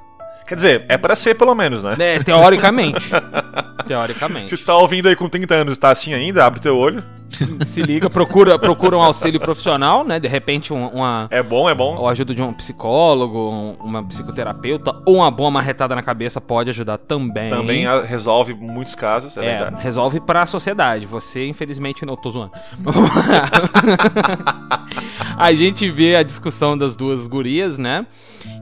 [0.48, 1.96] Quer dizer, é pra ser pelo menos, né?
[1.98, 3.10] É, teoricamente.
[3.88, 4.56] teoricamente.
[4.56, 7.04] Se tá ouvindo aí com 30 anos e tá assim ainda, abre teu olho.
[7.30, 10.20] Se liga, procura, procura um auxílio profissional, né?
[10.20, 11.98] De repente, um- uma, É bom, é bom.
[11.98, 16.40] ou a ajuda de um psicólogo, um- uma psicoterapeuta, ou uma boa marretada na cabeça
[16.40, 17.50] pode ajudar também.
[17.50, 19.84] Também a- resolve muitos casos, é, É, verdade.
[19.84, 21.06] resolve pra sociedade.
[21.08, 22.52] Você, infelizmente, não tô zoando.
[25.38, 28.06] a gente vê a discussão das duas gurias, né?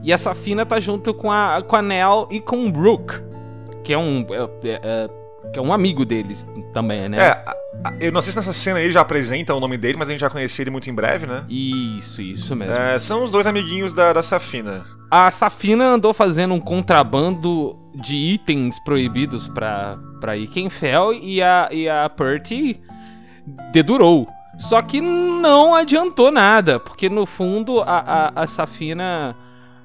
[0.02, 3.14] E a Safina tá junto com a, com a Nell e com o Brooke,
[3.82, 4.26] que é um.
[4.30, 5.10] é- é- é-
[5.54, 7.18] que é um amigo deles também, né?
[7.24, 7.44] É,
[8.00, 10.20] eu não sei se nessa cena ele já apresenta o nome dele, mas a gente
[10.20, 11.44] já conhecia ele muito em breve, né?
[11.48, 12.74] Isso, isso mesmo.
[12.74, 14.82] É, são os dois amiguinhos da, da Safina.
[15.08, 21.88] A Safina andou fazendo um contrabando de itens proibidos pra, pra Ikenfell e a, e
[21.88, 22.80] a Perty
[23.72, 24.28] dedurou.
[24.58, 29.36] Só que não adiantou nada, porque no fundo a, a, a Safina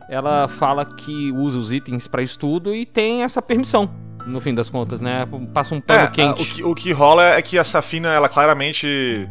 [0.10, 3.88] ela fala que usa os itens pra estudo e tem essa permissão,
[4.30, 5.28] no fim das contas, né?
[5.54, 6.42] Passa um pano É, a- quente.
[6.42, 9.28] o, que, o que rola é que a Safina, ela claramente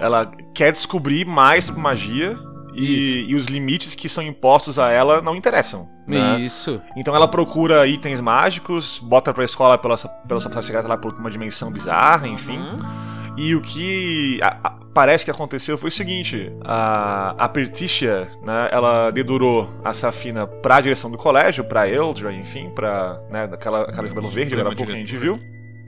[0.00, 2.36] ela quer descobrir mais sobre magia
[2.74, 5.88] e, e os limites que são impostos a ela não interessam.
[6.06, 6.40] Né?
[6.40, 6.80] Isso.
[6.96, 11.14] Então ela procura itens mágicos, bota pra escola pela, sua- pela sua secreta lá por
[11.14, 12.58] uma dimensão bizarra, enfim.
[12.58, 13.13] Uhum.
[13.36, 18.68] E o que a- a- parece que aconteceu foi o seguinte: a, a Perticia, né,
[18.70, 24.08] ela dedurou a Safina pra direção do colégio, pra Eldra, enfim, pra né, daquela aquela
[24.08, 25.40] cabelo verde, agora há pouco que a gente viu.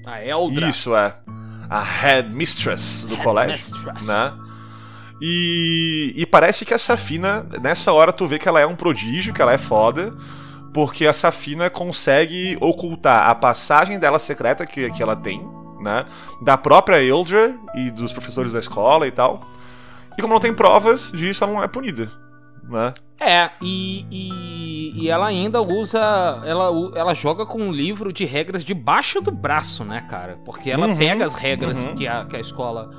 [0.05, 0.69] A Eldra.
[0.69, 1.15] Isso é.
[1.71, 4.07] A Headmistress do colégio, Headmistress.
[4.07, 4.33] né?
[5.21, 9.33] E, e parece que a Safina, nessa hora tu vê que ela é um prodígio,
[9.33, 10.13] que ela é foda,
[10.75, 15.41] porque a Safina consegue ocultar a passagem dela secreta que, que ela tem,
[15.87, 16.05] né?
[16.43, 19.41] Da própria Eldra e dos professores da escola e tal.
[20.19, 22.11] E como não tem provas disso, ela não é punida,
[22.69, 22.93] né?
[23.19, 25.99] É, e, e, e ela ainda usa.
[26.45, 30.39] Ela, ela joga com um livro de regras debaixo do braço, né, cara?
[30.45, 31.95] Porque ela Uhum, pega as regras uhum.
[31.95, 32.91] que, a, que a escola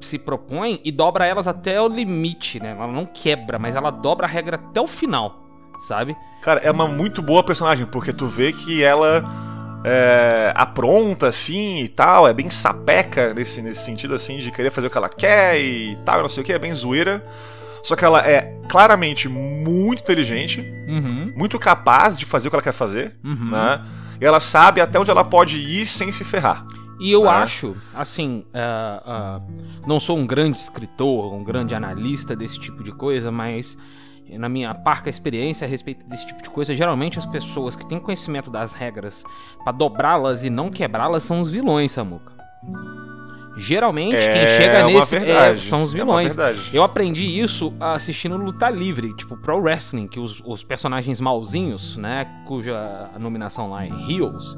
[0.00, 2.70] se propõe e dobra elas até o limite, né?
[2.70, 5.42] Ela não quebra, mas ela dobra a regra até o final,
[5.86, 6.16] sabe?
[6.40, 9.22] Cara, é uma muito boa personagem, porque tu vê que ela
[9.84, 14.86] é, apronta, assim, e tal, é bem sapeca nesse, nesse sentido, assim, de querer fazer
[14.88, 17.24] o que ela quer e tal, não sei o que, é bem zoeira.
[17.82, 21.32] Só que ela é claramente muito inteligente, Uhum.
[21.34, 23.50] muito capaz de fazer o que ela quer fazer, Uhum.
[23.50, 23.80] né?
[24.20, 26.66] E ela sabe até onde ela pode ir sem se ferrar.
[27.00, 27.38] E eu Ah.
[27.42, 29.40] acho, assim, ah, ah,
[29.86, 33.78] não sou um grande escritor, um grande analista desse tipo de coisa, mas
[34.38, 37.98] na minha parca experiência a respeito desse tipo de coisa, geralmente as pessoas que têm
[37.98, 39.24] conhecimento das regras
[39.64, 42.32] pra dobrá-las e não quebrá-las são os vilões, Samuca.
[43.56, 46.34] Geralmente quem chega É nesse é, são os é vilões.
[46.34, 46.70] verdade.
[46.72, 52.26] Eu aprendi isso assistindo luta livre, tipo pro wrestling, que os, os personagens malzinhos, né,
[52.46, 54.56] cuja nominação lá é heels,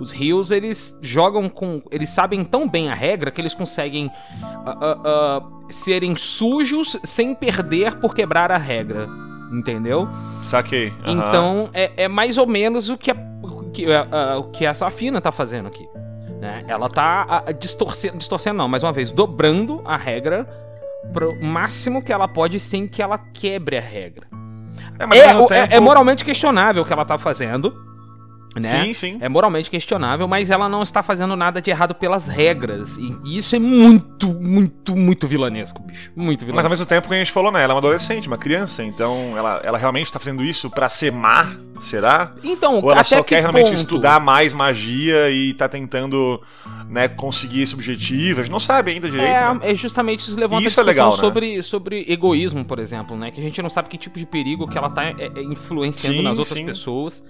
[0.00, 4.10] os heels eles jogam com, eles sabem tão bem a regra que eles conseguem
[4.42, 9.08] ah, ah, ah, serem sujos sem perder por quebrar a regra,
[9.52, 10.08] entendeu?
[10.42, 10.92] Saquei.
[11.06, 14.74] Então é, é mais ou menos o que a, o que, a- o que a
[14.74, 15.86] Safina tá fazendo aqui.
[16.40, 16.64] Né?
[16.68, 20.46] Ela tá a- distorcendo, distorcendo não, mais uma vez, dobrando a regra
[21.12, 24.26] pro máximo que ela pode sem que ela quebre a regra.
[24.98, 27.72] É, É, é- tempo- é moralmente questionável o que ela tá fazendo.
[28.60, 28.84] Né?
[28.84, 29.18] Sim, sim.
[29.20, 32.96] É moralmente questionável, mas ela não está fazendo nada de errado pelas regras.
[32.96, 36.12] E isso é muito, muito, muito vilanesco, bicho.
[36.14, 36.70] Muito Mas ao vilanesco.
[36.70, 37.62] mesmo tempo que a gente falou, né?
[37.62, 41.10] Ela é uma adolescente, uma criança, então ela, ela realmente tá fazendo isso pra ser
[41.10, 42.32] má, será?
[42.44, 43.76] Então, Ou ela até só que quer realmente ponto?
[43.76, 46.40] estudar mais magia e tá tentando,
[46.88, 48.40] né, conseguir esse objetivo?
[48.40, 49.58] A gente não sabe ainda direito, né?
[49.62, 51.20] É, é justamente isso levanta Isso é a discussão legal, né?
[51.20, 53.32] sobre, sobre egoísmo, por exemplo, né?
[53.32, 56.18] Que a gente não sabe que tipo de perigo que ela tá é, é, influenciando
[56.18, 56.66] Sim, nas outras sim.
[56.66, 57.24] pessoas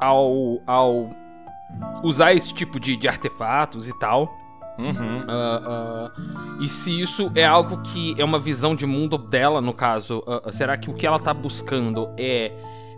[0.00, 1.10] ao, ao
[2.02, 4.28] usar esse tipo de, de artefatos e tal.
[4.78, 5.20] Uhum.
[5.28, 6.10] Ah, ah,
[6.60, 10.50] e se isso é algo que é uma visão de mundo dela, no caso, ah,
[10.50, 12.50] será que o que ela tá buscando é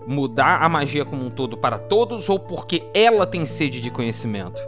[0.06, 4.60] mudar a magia como um todo para todos ou porque ela tem sede de conhecimento?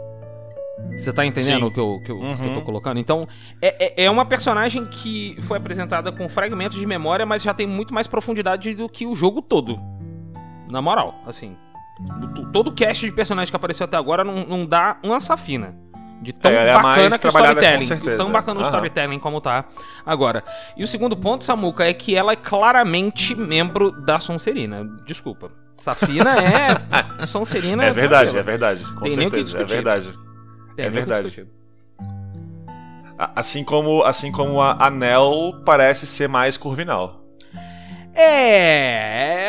[0.97, 1.65] Você tá entendendo Sim.
[1.65, 2.61] o que eu, que, eu, que eu tô Uhum.
[2.61, 2.99] colocando?
[2.99, 3.27] Então,
[3.61, 7.65] é, é, é uma personagem que foi apresentada com fragmentos de memória, mas já tem
[7.65, 9.79] muito mais profundidade do que o jogo todo.
[10.69, 11.55] Na moral, assim.
[11.99, 15.75] O- Todo o cast de personagem que apareceu até agora não, não dá uma safina.
[16.21, 17.87] De tão É, é bacana que o storytelling.
[17.99, 18.69] com tão bacana o Aham.
[18.71, 19.65] storytelling como tá
[20.05, 20.43] agora.
[20.77, 24.85] E o segundo ponto, Samuca, é que ela é claramente membro da Sonserina.
[25.05, 25.51] Desculpa.
[25.77, 27.83] Safina é Sonserina.
[27.83, 28.83] É verdade, é verdade.
[28.93, 30.13] Com Tem o certeza, é verdade.
[30.75, 31.47] Tem é o verdade.
[33.17, 37.24] Assim como, assim como a Anel parece ser mais Corvinal.
[38.15, 39.47] É.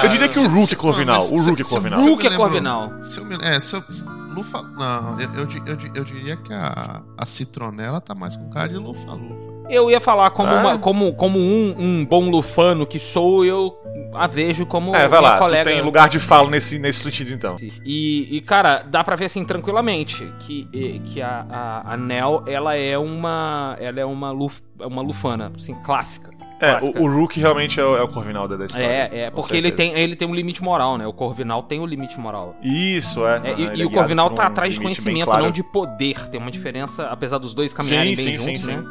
[0.00, 1.20] é Eu diria que o Rook é Corvinal.
[1.20, 1.98] O Rook é se- Corvinal.
[2.00, 3.02] eu Rook é Corvinal.
[3.02, 4.04] Se eu me, é, se eu, se-
[4.34, 8.68] Lufa, não, eu, eu, eu, eu diria que a, a Citronela tá mais com cara
[8.68, 9.57] de Lufa-Lufa.
[9.68, 10.60] Eu ia falar como, Ah.
[10.60, 13.76] uma- como, como um, um bom lufano que sou, eu
[14.14, 15.62] a vejo como É, vai lá, colega.
[15.64, 17.56] tu tem lugar de fala nesse, nesse sentido então.
[17.84, 20.64] E, e, cara, dá pra ver assim tranquilamente que,
[21.06, 23.76] que a, a, a Nel, ela é uma.
[23.80, 26.30] Ela é uma, luf, uma lufana, assim, clássica.
[26.60, 27.00] É, clássica.
[27.00, 28.84] o, o Rook realmente é o, é o Corvinal da, história.
[28.84, 31.06] É, é, porque ele tem, ele tem um limite moral, né?
[31.06, 32.56] O Corvinal tem um limite moral.
[32.62, 33.40] Isso, é.
[33.44, 35.44] É, e, e é o guiado Corvinal tá um atrás de conhecimento, claro.
[35.44, 36.26] não de poder.
[36.28, 38.84] Tem uma diferença, apesar dos dois caminharem Sim, bem sim, juntos, sim, né?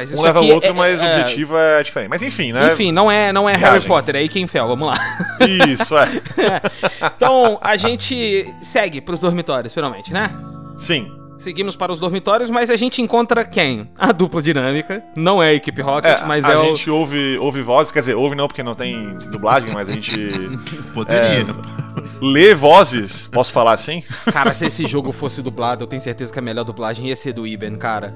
[0.00, 2.08] Mas Um leva o outro, é- mas o é- objetivo é diferente.
[2.08, 2.72] Mas enfim, né?
[2.72, 3.84] Enfim, não é, não é Harry.
[3.86, 4.94] Potter, é Ikenfell, vamos lá.
[5.70, 6.08] Isso, é.
[7.16, 10.30] Então, a gente segue pros dormitórios, finalmente, né?
[10.76, 11.12] Sim.
[11.38, 13.88] Seguimos para os dormitórios, mas a gente encontra quem?
[13.98, 15.02] A dupla dinâmica.
[15.16, 16.64] Não é a equipe Rocket, É, mas a é o.
[16.64, 20.28] gente ouve, ouve vozes, quer dizer, ouve não porque não tem dublagem, mas a gente
[20.92, 21.46] Poderia.
[22.20, 24.02] lê vozes, posso falar assim?
[24.30, 27.32] Cara, se esse jogo fosse dublado, eu tenho certeza que a melhor dublagem ia ser
[27.32, 28.14] do Iben, cara.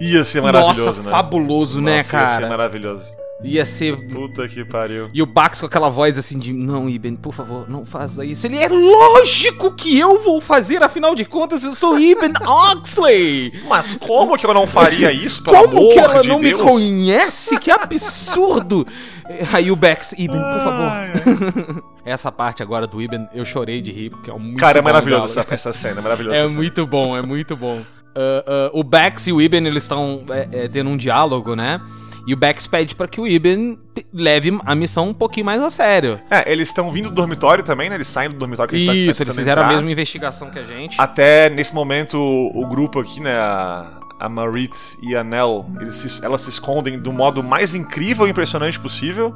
[0.00, 1.10] Ia ser maravilhoso, Nossa, né?
[1.10, 2.48] fabuloso, né, Nossa, Ia ser cara?
[2.48, 3.20] maravilhoso.
[3.42, 3.96] Ia ser.
[4.08, 5.08] Puta que pariu.
[5.14, 8.46] E o Bax com aquela voz assim de: Não, Iben, por favor, não faça isso.
[8.46, 13.50] Ele é lógico que eu vou fazer, afinal de contas, eu sou Iben Oxley.
[13.66, 16.60] Mas como que eu não faria isso, pelo Como amor que ela de não Deus?
[16.62, 17.58] me conhece?
[17.58, 18.86] Que absurdo!
[19.54, 20.88] Aí o Bex, Iben, por favor.
[20.90, 21.82] Ai, ai.
[22.12, 24.82] Essa parte agora do Iben, eu chorei de rir, porque é um muito Cara, é
[24.82, 26.34] bom maravilhoso essa, essa cena, é maravilhoso.
[26.34, 26.58] É essa cena.
[26.60, 27.82] muito bom, é muito bom.
[28.14, 31.80] Ah, o Bex e o Iben, eles estão é, é, tendo um diálogo, né?
[32.26, 33.78] E o Bex pede pra que o Iben
[34.12, 36.20] leve a missão um pouquinho mais a sério.
[36.30, 37.96] É, eles estão vindo do dormitório também, né?
[37.96, 39.76] Eles saem do dormitório que a gente tá- tá Isso, eles fizeram a entrar.
[39.76, 41.00] mesma investigação que a gente.
[41.00, 43.32] Até nesse momento, o, grupo aqui, né?
[43.36, 48.26] A, a Marit e a Nell, eles se- elas se escondem do modo mais incrível
[48.26, 49.34] e impressionante possível,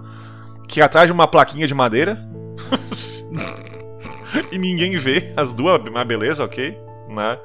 [0.68, 2.22] que é atrás de uma plaquinha de madeira.
[4.52, 6.76] e ninguém vê as duas, mas beleza, ok,
[7.08, 7.38] né?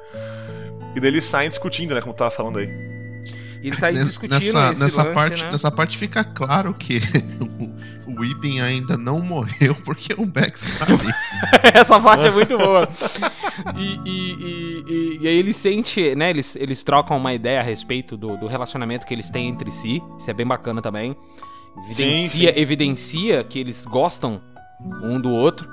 [0.94, 2.00] E daí eles saem discutindo, né?
[2.00, 2.68] Como tu tava falando aí.
[3.62, 5.52] E eles saem discutindo nessa, esse nessa, lance, parte, né?
[5.52, 6.98] nessa parte fica claro que
[8.06, 11.12] o, Iben ainda não morreu porque o Bex tá ali.
[11.74, 12.88] Essa parte é muito boa.
[13.76, 16.30] E, e, e, e- e aí ele sente, né?
[16.30, 20.02] Eles, eles trocam uma ideia a respeito do, do relacionamento que eles têm entre si.
[20.18, 21.16] Isso é bem bacana também.
[21.84, 22.60] Evidencia, sim.
[22.60, 24.40] evidencia que eles gostam
[25.02, 25.68] um do outro.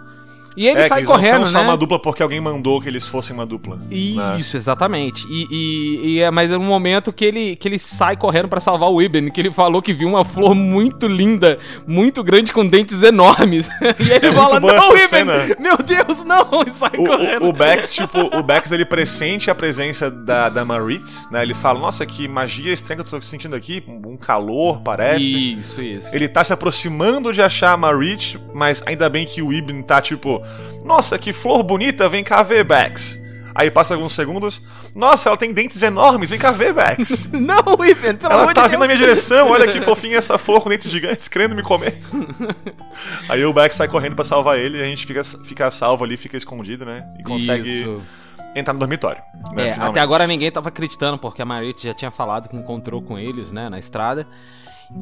[0.57, 1.63] E ele é, que sai eles correndo, não são só né?
[1.65, 3.75] uma dupla porque alguém mandou que eles fossem uma dupla.
[3.77, 4.35] né?
[4.39, 5.25] Isso, exatamente.
[5.29, 8.89] E, e, e é mais um momento que ele, que ele sai correndo pra salvar
[8.89, 13.03] o Iben, que ele falou que viu uma flor muito linda, muito grande, com dentes
[13.03, 13.69] enormes.
[13.99, 15.07] E ele É fala, não, Iben!
[15.07, 15.34] cena.
[15.59, 16.47] Meu Deus, não!
[16.67, 17.43] E sai correndo.
[17.43, 21.41] O, o, o Bex, tipo, o Bex ele pressente a presença da, da Marit, né?
[21.43, 25.53] Ele fala, nossa, que magia estranha que eu tô sentindo aqui, um calor, parece.
[25.59, 26.15] Isso, isso.
[26.15, 30.01] Ele tá se aproximando de achar a Marit, mas ainda bem que o Ibn tá
[30.01, 30.41] tipo,
[30.84, 33.26] nossa, que flor bonita, vem cá ver, Bex.
[33.53, 34.61] Aí passa alguns segundos,
[34.94, 37.30] nossa, ela tem dentes enormes, vem cá ver, Bex.
[37.34, 38.98] Não, Iben, pelo Ela amor tá de vindo na Deus.
[38.99, 41.98] minha direção, olha que fofinha essa flor com dentes gigantes, querendo me comer.
[43.28, 46.15] Aí o Bex sai correndo pra salvar ele e a gente fica, fica salvo ali,
[46.18, 47.03] fica escondido, né?
[47.19, 48.02] E consegue Isso.
[48.56, 49.22] entrar no dormitório.
[49.53, 53.02] né, É, até agora ninguém tava acreditando, porque a Marit já tinha falado que encontrou
[53.02, 54.28] com eles, né, na estrada.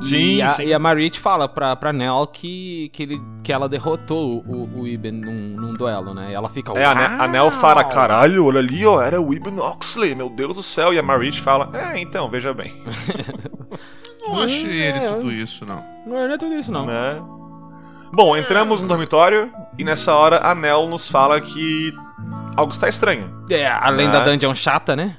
[0.02, 0.66] E Sim, a, sim.
[0.66, 4.88] e a Marit fala pra, pra Nell que, que, ele, que ela derrotou o, o
[4.88, 5.32] Iben num,
[5.62, 6.32] num duelo, né?
[6.32, 6.72] E ela fica.
[6.74, 10.30] É, a, Ne- a Nell fala, caralho, olha ali, ó, era o Ibn Oxley, meu
[10.30, 10.91] Deus do céu.
[10.94, 12.74] E a Marit fala, é, então, veja bem.
[14.28, 15.84] Não achei É, ele eu- tudo isso, não.
[16.07, 16.86] Não é tudo isso, não.
[16.88, 17.22] né?
[18.14, 21.94] Bom, entramos no dormitório e nessa hora a Nell nos fala que
[22.56, 23.45] algo está estranho.
[23.49, 24.14] É, além Né?
[24.14, 25.18] da dungeon chata, né?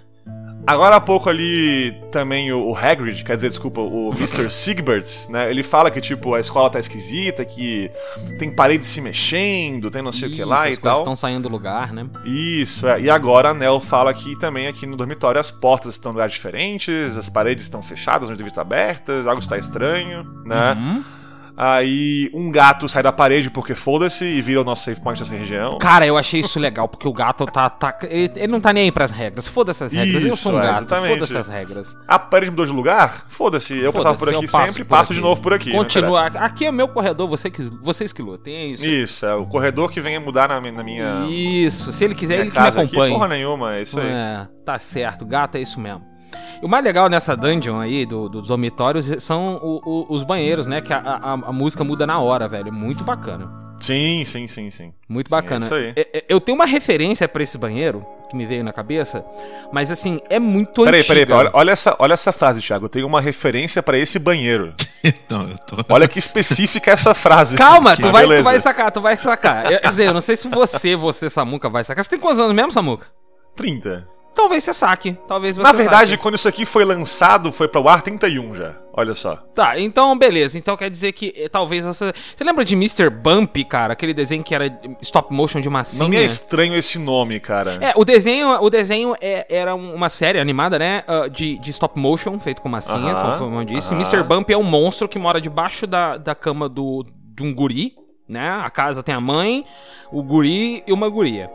[0.66, 4.50] Agora há pouco ali também o, o Hagrid, quer dizer, desculpa, o Mr.
[4.50, 5.48] Sigbert, né?
[5.48, 7.90] Ele fala que, tipo, a escola tá esquisita, que
[8.38, 10.98] tem paredes se mexendo, tem não sei o que lá Isso, e tal.
[10.98, 12.06] estão saindo do lugar, né?
[12.24, 13.00] Isso, é.
[13.00, 16.34] E agora a Nell fala que também aqui no dormitório as portas estão em lugares
[16.34, 20.72] diferentes, as paredes estão fechadas, onde devem estar abertas, algo está estranho, né?
[20.72, 21.04] Uhum.
[21.56, 25.34] Aí um gato sai da parede porque foda-se e vira o nosso save point dessa
[25.34, 25.78] região.
[25.78, 27.70] Cara, eu achei isso legal, porque o gato tá.
[27.70, 29.48] tá ele, ele não tá nem aí pras regras.
[29.48, 30.22] Foda-se as regras.
[30.22, 31.08] eu sou um Isso, é, gato.
[31.08, 31.96] Foda-se as regras.
[32.06, 33.24] A parede mudou de lugar?
[33.28, 35.20] Foda-se, eu passava por aqui passo sempre, por passo aqui.
[35.20, 35.70] de novo por aqui.
[35.72, 36.26] Continua.
[36.26, 38.54] Aqui é meu corredor, você que, vocês que lutem.
[38.54, 38.84] É isso.
[38.84, 41.92] Isso, é o corredor que vem mudar na, na minha, Isso.
[41.92, 42.96] Se ele quiser, ele que me casa aqui.
[42.96, 44.08] Porra nenhuma, é isso aí.
[44.08, 46.04] É, tá certo, gato é isso mesmo.
[46.62, 50.66] E o mais legal nessa dungeon aí, do- dos dormitórios, são o- o- os banheiros,
[50.66, 50.80] né?
[50.80, 52.72] Que a, a- a música muda na hora, velho.
[52.72, 53.66] Muito bacana.
[53.78, 54.94] Sim, sim, sim, sim.
[55.06, 55.66] Muito Sim, é bacana.
[55.66, 55.92] isso aí.
[55.94, 59.22] É- é- Eu tenho uma referência pra esse banheiro, que me veio na cabeça,
[59.70, 61.12] mas assim, é muito Peraí, antiga.
[61.14, 62.86] peraí, peraí, olha, olha essa, olha essa frase, Thiago.
[62.86, 64.72] Eu tenho uma referência pra esse banheiro.
[65.06, 65.94] Então, eu tô.
[65.94, 67.56] Olha que específica essa frase.
[67.56, 69.70] Calma, tu vai, tu vai sacar, tu vai sacar.
[69.70, 72.02] Eu, quer dizer, eu não sei se você, você, Samuca, vai sacar.
[72.02, 73.06] Você tem quantos anos mesmo, Samuca?
[73.54, 74.08] 30.
[74.36, 75.16] Talvez você saque.
[75.26, 76.22] Talvez você Na verdade, saque.
[76.22, 78.74] quando isso aqui foi lançado, foi pro ar 31 já.
[78.92, 79.36] Olha só.
[79.54, 80.56] Tá, então beleza.
[80.58, 82.12] Então quer dizer que eh, talvez você.
[82.36, 83.10] Você lembra de Mr.
[83.10, 83.92] Bump, cara?
[83.94, 84.66] Aquele desenho que era
[85.02, 86.02] stop motion de massinha?
[86.02, 87.78] Não me é estranho esse nome, cara.
[87.80, 91.02] É, o desenho, o desenho é- era uma série animada, né?
[91.08, 93.92] ah, de, de stop motion, feito com massinha, Aham, conforme eu disse.
[93.94, 94.00] aham.
[94.02, 94.22] Mr.
[94.22, 97.04] Bump é um monstro que mora debaixo da, da cama do,
[97.34, 97.94] de um guri,
[98.28, 98.48] né?
[98.62, 99.64] A casa tem a mãe,
[100.10, 101.50] o guri e uma guria.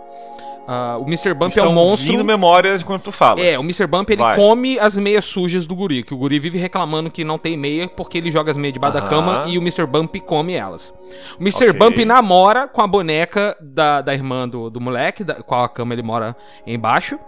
[0.67, 1.33] Ah, o Mr.
[1.33, 2.11] Bump Estão é um monstro.
[2.11, 3.41] vindo memórias enquanto tu fala.
[3.41, 3.87] É, o Mr.
[3.87, 4.35] Bump ele Vai.
[4.35, 7.87] come as meias sujas do guri, que o guri vive reclamando que não tem meia
[7.87, 9.09] porque ele joga as meias debaixo da Aham.
[9.09, 9.85] cama e o Mr.
[9.85, 10.93] Bump come elas.
[11.39, 11.69] O Mr.
[11.69, 11.73] Ok.
[11.73, 15.93] Bump namora com a boneca da, da irmã do, do moleque, da qual a cama
[15.93, 16.35] ele mora
[16.65, 17.19] embaixo.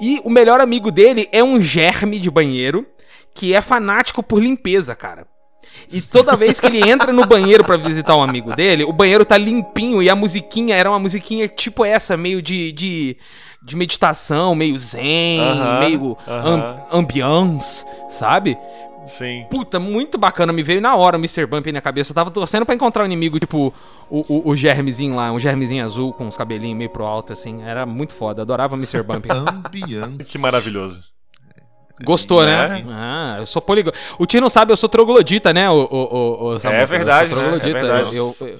[0.00, 2.86] E o melhor amigo dele é um germe de banheiro
[3.34, 5.26] que é fanático por limpeza, cara.
[5.92, 9.24] E toda vez que ele entra no banheiro pra visitar um amigo dele, o banheiro
[9.24, 13.16] tá limpinho e a musiquinha era uma musiquinha tipo essa, meio de, de,
[13.62, 16.54] de meditação, meio zen, Aham, meio aham.
[16.90, 18.56] am- ambiance, sabe?
[19.04, 19.44] Sim.
[19.50, 21.44] Puta, muito bacana, me veio na hora o Mr.
[21.44, 22.12] Bump aí na cabeça.
[22.12, 23.74] Eu tava torcendo pra encontrar um inimigo, tipo
[24.08, 27.62] o, o, o germezinho lá, um germezinho azul com os cabelinhos meio pro alto, assim.
[27.64, 29.02] Era muito foda, adorava Mr.
[29.02, 29.26] Bump.
[29.34, 30.30] Ambiance.
[30.30, 31.00] Que maravilhoso.
[32.04, 32.68] Gostou, né?
[32.68, 32.86] Né?
[32.90, 33.98] Ah, eu sou poliglota.
[34.18, 35.70] O Tio não sabe, eu sou troglodita, né?
[35.70, 36.56] O, o, o, o?
[36.66, 37.56] É verdade, eu sou né?
[37.56, 37.80] É troglodita.
[37.80, 38.16] verdade.
[38.16, 38.58] Eu, eu,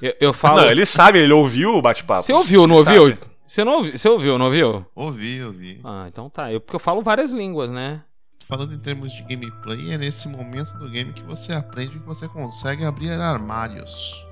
[0.00, 0.60] eu, eu falo.
[0.60, 2.22] Não, ele sabe, ele ouviu o bate-papo.
[2.22, 3.08] Você ouviu, não ouviu?
[3.10, 3.18] sabe.
[3.46, 4.86] Você não ouviu, você ouviu, não ouviu?
[4.94, 5.80] Ouvi, ouvi.
[5.84, 6.52] Ah, então tá.
[6.52, 8.00] Eu, porque eu falo várias línguas, né?
[8.46, 12.28] Falando em termos de gameplay, é nesse momento do game que você aprende que você
[12.28, 14.22] consegue abrir armários.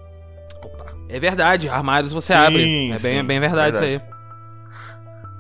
[1.09, 2.63] É verdade, armários você Sim, abre.
[2.63, 4.05] É bem, sim, é bem verdade, verdade.
[4.05, 4.12] isso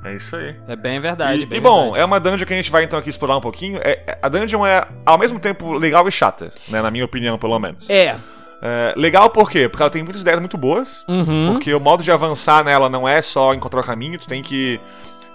[0.04, 0.56] É isso aí.
[0.66, 1.42] É bem verdade.
[1.42, 2.00] E, bem e, bom, verdade.
[2.00, 3.78] é uma dungeon que a gente vai então aqui explorar um pouquinho.
[3.82, 6.82] É- é- a dungeon é ao mesmo tempo legal e chata, né?
[6.82, 7.88] Na minha opinião, pelo menos.
[7.88, 8.16] É.
[8.64, 9.68] É, legal por quê?
[9.68, 11.04] Porque ela tem muitas ideias muito boas.
[11.08, 11.52] Uhum.
[11.52, 14.80] Porque o modo de avançar nela não é só encontrar o caminho, tu tem que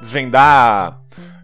[0.02, 0.98] desvendar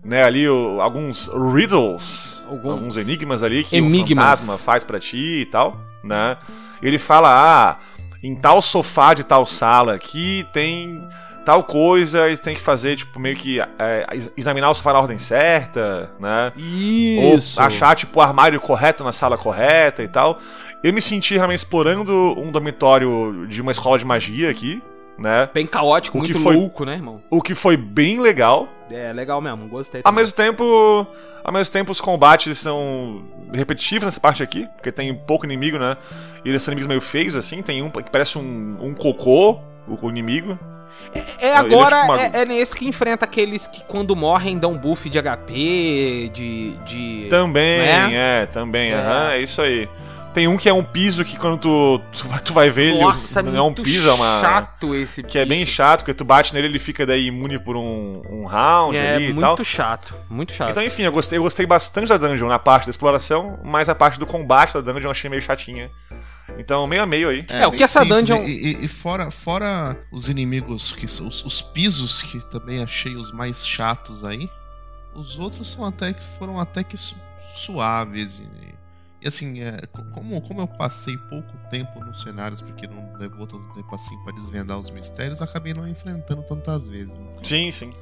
[0.03, 5.41] né, ali o- alguns riddles, Alguns alguns, enigmas ali que o fantasma faz pra ti
[5.41, 6.35] e tal, né?
[6.81, 7.77] Ele fala, ah,
[8.21, 11.01] em tal sofá de tal sala aqui tem
[11.45, 14.99] tal coisa e tem que fazer, tipo, meio que é, ex- examinar o sofá na
[14.99, 16.52] ordem certa, né?
[16.56, 17.60] Isso.
[17.60, 20.40] Ou achar, tipo, o armário correto na sala correta e tal.
[20.84, 24.82] Eu me senti realmente explorando um dormitório de uma escola de magia aqui,
[25.18, 25.49] né?
[25.53, 27.22] Bem caótico, O que muito foi- louco, né, irmão?
[27.30, 28.68] O que foi bem legal.
[28.91, 30.02] É, legal mesmo, gostei.
[30.02, 30.24] Ao também.
[30.24, 31.07] mesmo tempo,
[31.44, 35.95] ao mesmo tempo os combates são repetitivos nessa parte aqui, porque tem pouco inimigo, né?
[36.44, 37.61] E eles são inimigos meio feios, assim.
[37.61, 40.57] Tem um que parece um, um cocô, o, inimigo.
[41.14, 44.15] É, é ele é agora, tipo uma- é, é nesse que enfrenta aqueles que quando
[44.15, 46.77] morrem dão buff de HP, de.
[46.85, 47.27] de...
[47.30, 48.41] Também, Né?
[48.41, 48.95] é, também, É.
[48.95, 49.88] aham, é isso aí.
[50.34, 53.01] Tem um que é um piso que quando tu, tu, vai, tu vai ver ele,
[53.01, 54.41] Nossa, não é um muito piso, é uma...
[54.41, 57.76] chato esse Que é bem chato, porque tu bate nele ele fica daí imune por
[57.77, 59.64] um, um round É ali e muito tal.
[59.64, 60.72] chato, muito chato.
[60.72, 63.93] Então, enfim, eu gostei, eu gostei bastante da dungeon na parte da exploração, mas a
[63.93, 65.91] parte do combate da dungeon eu achei meio chatinha.
[66.57, 67.45] Então, meio a meio aí.
[67.49, 68.27] É, o bem que essa simples.
[68.27, 68.51] dungeon- E,
[68.81, 73.31] e- e fora, fora os inimigos, que são os, os pisos, que também achei os
[73.31, 74.49] mais chatos aí,
[75.15, 77.15] os outros são até que foram até que su-
[77.55, 78.39] suaves.
[78.39, 78.73] E,
[79.23, 83.47] e assim, é, co- como, como eu passei pouco tempo nos cenários, porque não levou
[83.47, 87.13] tanto tempo assim pra desvendar os mistérios, eu acabei não enfrentando tantas vezes.
[87.17, 87.25] né?
[87.43, 87.93] Sim, sim.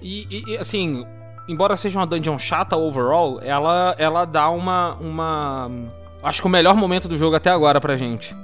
[0.00, 1.06] E, e- e, assim,
[1.48, 5.70] embora seja uma dungeon chata overall, ela, ela dá uma, uma.
[6.22, 8.34] Acho que o melhor momento do jogo até agora pra gente.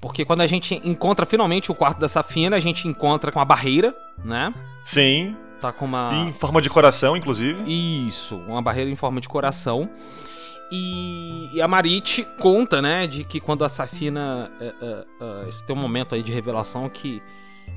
[0.00, 3.44] Porque quando a gente encontra finalmente o quarto da Safina, a gente encontra com a
[3.44, 3.94] barreira,
[4.24, 4.54] né?
[4.84, 6.12] Sim, Tá com uma.
[6.14, 7.62] em forma de coração, inclusive.
[7.66, 9.88] Isso, uma barreira em forma de coração.
[10.70, 14.50] E, e a Marit conta, né, de que quando a Safina.
[14.60, 17.22] é, é, esse tem um momento aí de revelação que,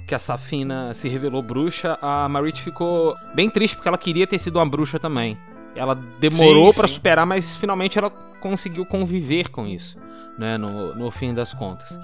[0.08, 4.40] que a Safina se revelou bruxa, a Marit ficou bem triste porque ela queria ter
[4.40, 5.38] sido uma bruxa também.
[5.76, 6.88] Ela demorou sim.
[6.88, 9.98] superar, mas finalmente ela conseguiu conviver com isso,
[10.38, 11.98] né, no, no fim das contas.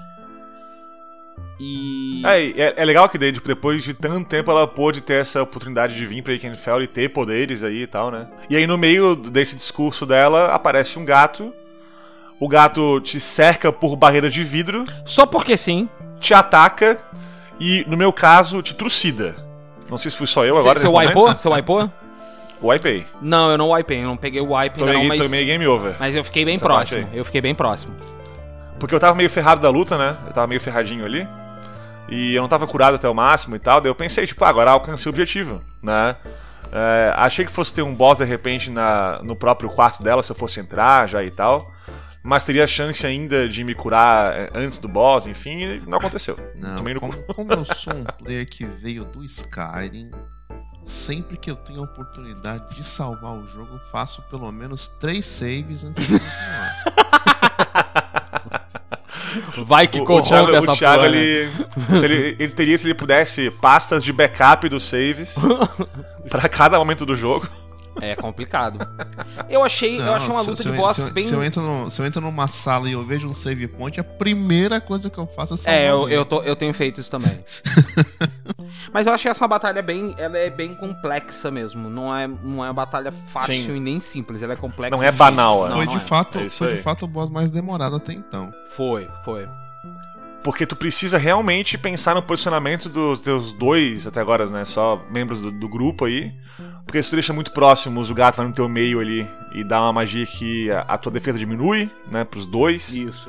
[1.58, 2.22] E...
[2.24, 5.42] É, é, é legal que daí, tipo, depois de tanto tempo ela pôde ter essa
[5.42, 8.28] oportunidade de vir pra Ikenfell e ter poderes aí e tal, né?
[8.50, 11.52] E aí no meio desse discurso dela aparece um gato.
[12.38, 15.88] O gato te cerca por barreiras de vidro, Só porque sim.
[16.20, 17.00] te ataca
[17.58, 19.34] e, no meu caso, te trucida.
[19.88, 20.78] Não sei se fui só eu agora.
[20.78, 21.08] Você nesse momento.
[21.56, 21.90] wipou?
[22.62, 23.06] Wipei.
[23.20, 25.66] Não, eu não wipei, eu não peguei o wipe ainda Tomei, não, mas, tomei game
[25.66, 25.96] over.
[25.98, 27.08] mas eu fiquei bem Essa próximo.
[27.12, 27.94] Eu fiquei bem próximo.
[28.78, 30.16] Porque eu tava meio ferrado da luta, né?
[30.26, 31.26] Eu tava meio ferradinho ali.
[32.08, 33.80] E eu não tava curado até o máximo e tal.
[33.80, 36.16] Daí eu pensei, tipo, ah, agora alcancei o objetivo, né?
[36.72, 40.30] É, achei que fosse ter um boss de repente na, no próprio quarto dela, se
[40.30, 41.70] eu fosse entrar já e tal.
[42.22, 46.36] Mas teria chance ainda de me curar é, antes do boss, enfim, e não aconteceu.
[46.56, 47.34] Não, Tomei no como, cu.
[47.34, 50.10] como eu sou um player que veio do Skyrim,
[50.86, 55.26] sempre que eu tenho a oportunidade de salvar o jogo, eu faço pelo menos três
[55.26, 56.76] saves antes de continuar.
[59.66, 61.16] Vai que Thiago, essa o Thiago porra, né?
[61.18, 61.50] ele,
[61.98, 65.34] se ele, ele teria, se ele pudesse, pastas de backup dos saves
[66.30, 67.46] pra cada momento do jogo.
[68.00, 68.86] É complicado.
[69.48, 71.24] Eu achei, eu Não, achei uma luta se de eu- boss se eu, bem.
[71.24, 73.98] se eu entro no- se eu entro numa sala e eu vejo um save point,
[73.98, 77.00] a primeira coisa que eu faço é salvar É, eu, eu, tô, eu tenho feito
[77.00, 77.38] isso também.
[78.92, 80.14] Mas eu achei essa batalha bem.
[80.18, 81.88] Ela é bem complexa mesmo.
[81.88, 83.76] Não é, não é uma batalha fácil Sim.
[83.76, 84.42] e nem simples.
[84.42, 84.96] Ela é complexa.
[84.96, 85.70] Não é banal, é.
[85.70, 86.00] Não, Foi não de é.
[86.00, 88.52] fato, É foi de fato o boss mais demorado até então.
[88.70, 89.48] Foi, foi.
[90.42, 94.64] Porque tu precisa realmente pensar no posicionamento dos teus dois, até agora, né?
[94.64, 96.32] Só membros do, do grupo aí.
[96.84, 99.80] Porque se tu deixa muito próximos, o gato vai no teu meio ali e dá
[99.82, 102.22] uma magia que a, a tua defesa diminui, né?
[102.22, 102.94] Pros dois.
[102.94, 103.28] Isso.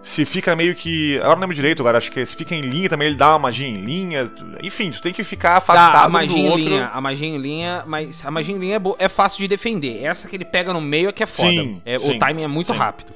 [0.00, 1.16] Se fica meio que.
[1.18, 3.38] Agora não lembro direito, agora acho que se fica em linha também, ele dá uma
[3.40, 4.30] magia em linha.
[4.62, 6.68] Enfim, tu tem que ficar afastado a magia do em outro.
[6.68, 10.02] linha, a magia em linha, mas a magia em linha é, é fácil de defender.
[10.04, 11.50] Essa que ele pega no meio é que é foda.
[11.50, 12.78] Sim, É, sim, o timing é muito sim.
[12.78, 13.12] rápido.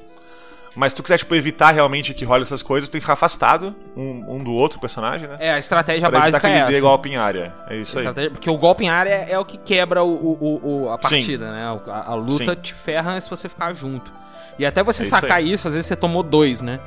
[0.75, 3.13] Mas se tu quiser, tipo, evitar realmente que role essas coisas, tu tem que ficar
[3.13, 5.37] afastado um, um do outro personagem, né?
[5.39, 6.81] É, a estratégia pra evitar básica que é ele dê essa.
[6.81, 7.53] golpe em área.
[7.69, 8.29] É isso aí.
[8.31, 10.97] Porque o golpe em área é, é o que quebra o, o- o- a Sim.
[11.17, 11.71] partida, né?
[11.71, 12.61] O- A, a luta Sim.
[12.61, 14.11] te ferra se você ficar junto.
[14.57, 15.51] E até você É isso sacar aí.
[15.51, 16.79] isso, às vezes você tomou dois, né?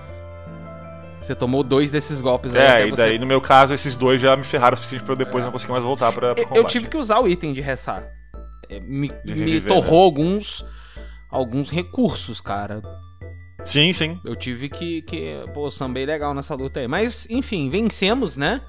[1.21, 3.97] Você tomou dois desses golpes aí até É, e você- daí no meu caso, esses
[3.97, 6.35] dois já me ferraram o suficiente pra eu depois não conseguir mais voltar pra, Eu,
[6.37, 6.57] combate.
[6.57, 8.03] eu tive que usar o item de ressar.
[8.69, 10.65] É, me, De me reviver, torrou alguns
[11.31, 12.81] alguns recursos, cara.
[13.65, 14.21] Sim, sim.
[14.25, 16.87] Eu tive que, que pô, sambei legal nessa luta aí.
[16.89, 18.61] Mas, enfim, vencemos, né?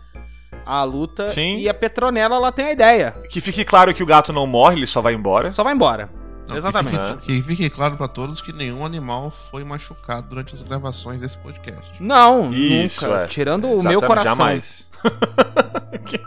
[0.65, 1.27] A luta.
[1.27, 1.57] Sim.
[1.59, 3.11] E a Petronella, ela tem a ideia.
[3.29, 5.51] Que fique claro que o gato não morre, ele só vai embora.
[5.51, 6.09] Só vai embora.
[6.49, 6.97] Não, Exatamente.
[6.97, 11.19] Que fique, que fique claro pra todos que nenhum animal foi machucado durante as gravações
[11.21, 12.01] desse podcast.
[12.01, 13.21] Não, Isso, nunca.
[13.23, 13.25] é.
[13.27, 14.35] Tirando o Exatamente, meu coração.
[14.35, 14.89] Jamais.
[16.07, 16.17] que,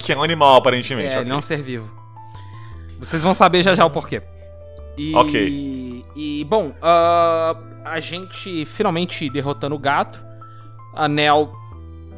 [0.00, 1.12] que é um animal, aparentemente.
[1.12, 1.28] É, ok.
[1.28, 1.90] não ser vivo.
[3.00, 4.22] Vocês vão saber já já o porquê.
[4.96, 5.97] E, Ok.
[6.18, 10.20] E, bom, ah, a gente finalmente derrotando o gato.
[10.92, 11.52] A Nel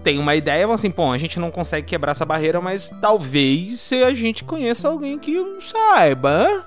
[0.02, 3.90] tem uma ideia, fala assim, pô, a gente não consegue quebrar essa barreira, mas talvez
[3.92, 6.64] a gente conheça alguém que saiba.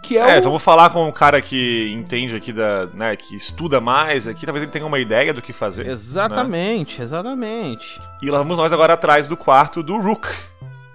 [0.00, 0.42] Que é, É, o...
[0.42, 2.86] vamos falar com o cara que entende aqui da.
[2.94, 5.88] né, que estuda mais aqui, talvez ele tenha uma ideia do que fazer.
[5.88, 8.00] Exatamente, exatamente.
[8.22, 10.28] E lá vamos nós agora atrás do quarto do Rook.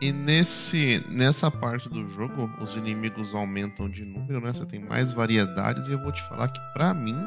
[0.05, 4.53] E nesse, nessa parte do jogo, os inimigos aumentam de número, né?
[4.53, 7.17] Você tem mais variedades, e eu vou te falar que, pra mim,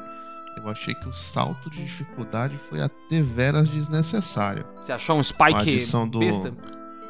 [0.57, 4.65] eu achei que o salto de dificuldade foi até veras desnecessário.
[4.77, 6.53] Você achou um A Spike adição do- besta?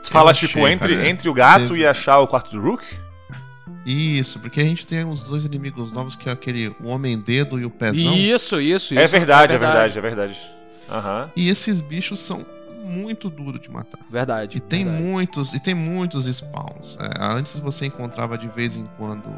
[0.03, 2.63] Tu fala, achei, tipo, entre, cara, entre o gato teve- e achar o quarto do
[2.63, 2.85] Rook?
[3.85, 7.65] Isso, porque a gente tem os dois inimigos novos, que é aquele o Homem-Dedo e
[7.67, 8.15] o Pezão.
[8.15, 8.99] Isso, isso, isso.
[8.99, 10.39] É verdade, é verdade, é verdade.
[10.91, 11.31] Aham.
[11.37, 12.47] E esses bichos são
[12.89, 14.01] muito duros de matar.
[14.11, 14.57] Verdade.
[14.57, 15.05] E tem verdade.
[15.05, 16.97] muitos, e tem muitos spawns.
[17.01, 19.29] É, antes você encontrava de vez em quando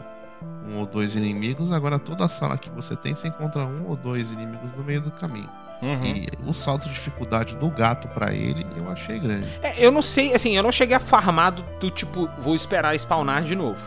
[0.71, 4.33] um ou dois inimigos, agora toda sala que você tem, você encontra um ou dois
[4.33, 5.51] inimigos no meio do caminho.
[5.83, 6.05] Uhum.
[6.05, 9.49] E o salto de dificuldade do gato pra ele, eu achei grande.
[9.63, 12.95] É, eu não sei, assim, eu não cheguei a farmar do, do tipo, vou esperar
[12.95, 13.81] spawnar de novo.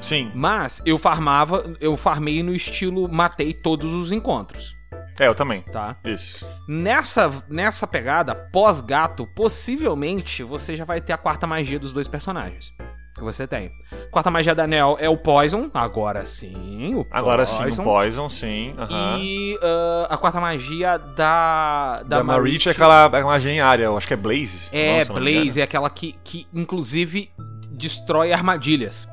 [0.00, 0.30] Sim.
[0.32, 4.76] Mas eu farmava, eu farmei no estilo matei todos os encontros,
[5.18, 5.62] É, eu também.
[5.62, 5.96] tá?
[6.04, 6.46] Isso.
[6.68, 12.72] Nessa, nessa pegada, pós-gato, possivelmente você já vai ter a quarta magia dos dois personagens.
[13.14, 13.72] Que você tem.
[14.12, 16.94] Quarta magia da Nel é o Poison, agora sim.
[16.94, 17.72] O Agora Poison.
[17.72, 18.76] sim, o Poison, sim.
[19.18, 22.04] E ah, a quarta magia da.
[22.06, 24.68] Da, Da Marit é aquela é magia em área, eu acho que é Blaze.
[24.72, 25.12] É, Nossa.
[25.14, 27.32] Blaze é aquela que, que inclusive
[27.72, 29.08] destrói armadilhas.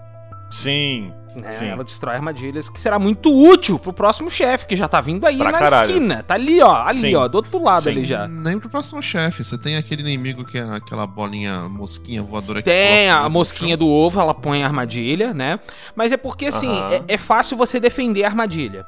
[0.51, 1.11] Sim,
[1.41, 1.49] né?
[1.51, 1.67] sim.
[1.67, 5.37] Ela destrói armadilhas, que será muito útil pro próximo chefe, que já tá vindo aí
[5.37, 5.89] Pra na caralho.
[5.89, 6.23] esquina.
[6.23, 6.83] Tá ali, ó.
[6.83, 7.15] Ali, Sim.
[7.15, 7.27] ó.
[7.27, 7.89] Do outro lado Sim.
[7.89, 8.27] ali já.
[8.27, 9.43] Nem pro próximo chefe.
[9.43, 13.87] Você tem aquele inimigo que é aquela bolinha mosquinha voadora que Tem a mosquinha do
[13.87, 15.59] ovo, ela põe a armadilha, né?
[15.95, 16.93] Mas é porque, assim, Aham.
[16.93, 18.85] é, é fácil você defender a armadilha.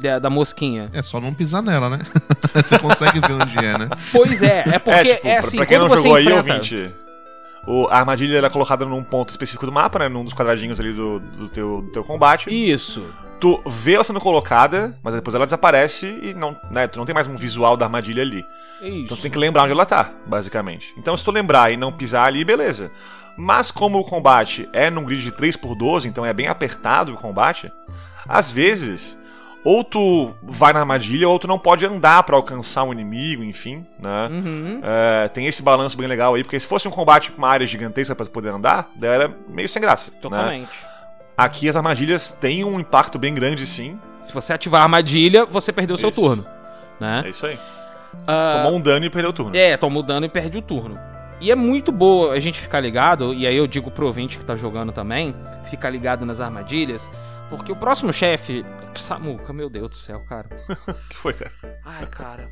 [0.00, 0.86] da, da mosquinha.
[0.92, 1.98] É só não pisar nela, né?
[2.54, 3.88] Você consegue ver onde é, né?
[4.12, 6.24] Pois é, é porque é, tipo, pra- assim, pra quem quando não você jogou aí,
[6.24, 6.52] enfrenta...
[6.54, 6.94] ouvinte,
[7.68, 10.08] o, a armadilha ela é colocada num ponto específico do mapa, né?
[10.08, 12.48] Num dos quadradinhos ali do, do, teu, do teu combate.
[12.48, 13.04] Isso.
[13.38, 17.14] Tu vê ela sendo colocada, mas depois ela desaparece e não, né, tu não tem
[17.14, 18.42] mais um visual da armadilha ali.
[18.80, 18.96] Isso.
[18.96, 20.94] Então tu tem que lembrar onde ela tá, basicamente.
[20.96, 22.90] Então se tu lembrar e não pisar ali, beleza.
[23.36, 27.70] Mas como o combate é num grid de 3x12, então é bem apertado o combate,
[28.26, 29.16] às vezes,
[29.64, 33.84] ou tu vai na armadilha, ou tu não pode andar pra alcançar um inimigo, enfim,
[33.98, 34.28] né?
[34.30, 34.80] Uhum.
[34.82, 37.66] É, tem esse balanço bem legal aí, porque se fosse um combate com uma área
[37.66, 40.10] gigantesca pra tu poder andar, daí era meio sem graça.
[40.12, 40.18] Né?
[40.20, 40.86] Totalmente.
[41.36, 43.98] Aqui as armadilhas têm um impacto bem grande, sim.
[44.20, 46.44] Se você ativar a armadilha, você perdeu o seu turno.
[47.00, 47.24] É Né?
[47.30, 47.58] isso aí.
[48.26, 49.56] Ah, Tomou um dano e perdeu o turno.
[49.56, 50.98] É, tomou dano e perde o turno.
[51.40, 54.44] E é muito boa a gente ficar ligado, e aí eu digo pro ouvinte que
[54.44, 55.36] tá jogando também,
[55.70, 57.08] ficar ligado nas armadilhas,
[57.48, 58.64] porque o próximo chefe.
[58.96, 60.48] Samuca, meu Deus do céu, cara.
[60.88, 61.52] O que foi, cara?
[61.84, 62.48] Ai, cara.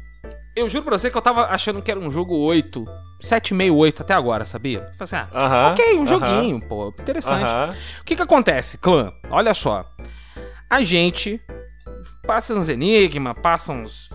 [0.55, 2.85] Eu juro pra você que eu tava achando que era um jogo 8,
[3.21, 4.81] 7,5, 8 até agora, sabia?
[4.97, 5.73] Falei assim, ah, Aham.
[5.73, 7.45] ok, um aham, joguinho, pô, interessante.
[7.45, 7.75] Aham.
[8.01, 9.13] O que que acontece, clã?
[9.29, 9.85] Olha só.
[10.71, 11.41] A gente
[12.27, 14.09] passa uns enigma, passa uns.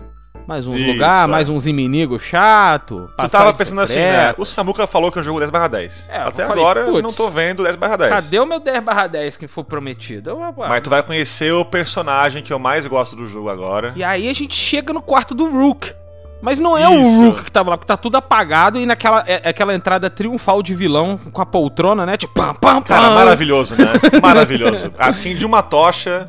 [0.46, 1.30] Mais uns Isso, lugar, é.
[1.30, 3.10] mais uns inimigos chato.
[3.16, 4.34] Tu tava pensando assim, né?
[4.36, 6.08] O Samuka falou que é um jogo 10 barra 10.
[6.08, 8.10] É, eu Até falei, agora eu não tô vendo 10 barra 10.
[8.10, 10.30] Cadê o meu 10 barra 10 que foi prometido?
[10.30, 13.92] Eu, ah, Mas tu vai conhecer o personagem que eu mais gosto do jogo agora.
[13.94, 15.94] E aí a gente chega no quarto do Rook.
[16.42, 16.92] Mas não é Isso.
[16.92, 20.60] o Rook que tava lá, porque tá tudo apagado e naquela é, aquela entrada triunfal
[20.60, 22.16] de vilão com a poltrona, né?
[22.16, 22.82] Tipo, pam, pam, pam.
[22.82, 23.92] Cara, maravilhoso, né?
[24.20, 24.92] Maravilhoso.
[24.98, 26.28] Acende uma tocha,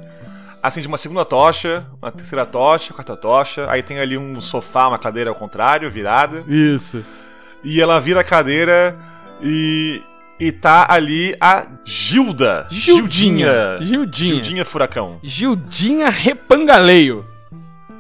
[0.64, 3.70] acende uma segunda tocha, uma terceira tocha, quarta tocha.
[3.70, 6.46] Aí tem ali um sofá, uma cadeira ao contrário, virada.
[6.48, 7.04] Isso.
[7.62, 8.98] E ela vira a cadeira
[9.42, 10.02] e.
[10.40, 12.68] E tá ali a Gilda.
[12.70, 13.78] Gildinha.
[13.78, 13.78] Gildinha.
[13.82, 14.34] Gildinha.
[14.34, 15.20] Gildinha Furacão.
[15.22, 17.26] Gildinha Repangaleio.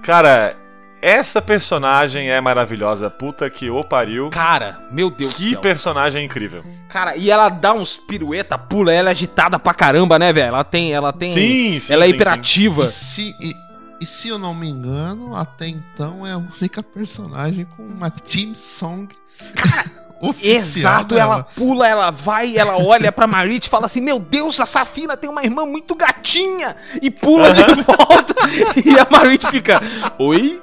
[0.01, 0.55] Cara,
[1.03, 3.09] essa personagem é maravilhosa.
[3.09, 4.29] Puta que o pariu.
[4.29, 5.59] Cara, meu Deus do Que céu.
[5.59, 6.63] personagem incrível.
[6.87, 10.47] Cara, e ela dá uns pirueta, pula, ela é agitada pra caramba, né, velho?
[10.47, 11.33] Ela tem, ela tem...
[11.33, 11.93] Sim, sim.
[11.93, 12.83] ela é sim, hiperativa.
[12.83, 13.53] E se, e,
[13.99, 18.55] e se eu não me engano, até então é a única personagem com uma team
[18.55, 19.09] song
[20.23, 20.55] oficial.
[20.55, 21.35] Exato, dela.
[21.35, 25.17] ela pula, ela vai, ela olha pra Marit e fala assim: Meu Deus, a Safina
[25.17, 26.75] tem uma irmã muito gatinha!
[27.01, 28.33] E pula de volta.
[28.83, 29.81] e a Marit fica:
[30.17, 30.61] Oi?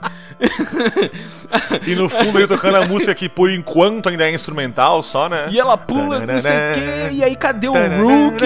[1.86, 5.48] E no fundo ele tocando a música que por enquanto ainda é instrumental só, né?
[5.50, 8.42] E ela pula, não sei o quê, e aí cadê o Rook?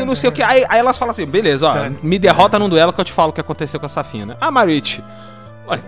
[0.00, 0.42] E não sei o que.
[0.42, 3.30] Aí, aí elas falam assim: beleza, ó, me derrota num duelo que eu te falo
[3.30, 4.36] o que aconteceu com a Safina.
[4.40, 5.02] Ah, Marit.
[5.68, 5.80] Ué,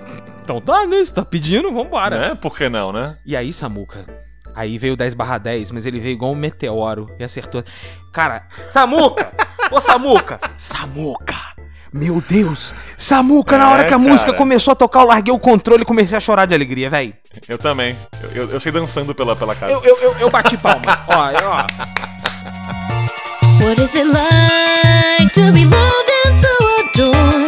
[0.45, 1.03] então tá, né?
[1.03, 2.19] Você tá pedindo, vambora.
[2.19, 2.39] Né?
[2.41, 3.17] Por que não, né?
[3.27, 4.05] E aí, Samuca?
[4.55, 7.63] Aí veio 10 barra 10, mas ele veio igual um meteoro e acertou.
[8.13, 9.33] Cara, Samuca!
[9.71, 10.41] Ô Samuca!
[10.57, 11.35] Samuca!
[11.93, 12.75] Meu Deus!
[12.97, 14.11] Samuca, na É, hora que a cara.
[14.11, 17.15] música começou a tocar, eu larguei o controle e comecei a chorar de alegria, velho.
[17.49, 17.97] Eu também.
[18.23, 19.73] Eu, eu, eu sei dançando pela, pela casa.
[19.73, 21.01] Eu, eu, eu, eu bati palma.
[21.09, 21.67] ó, eu, ó.
[23.65, 26.49] What is it like to be loved and so
[26.81, 27.44] adored?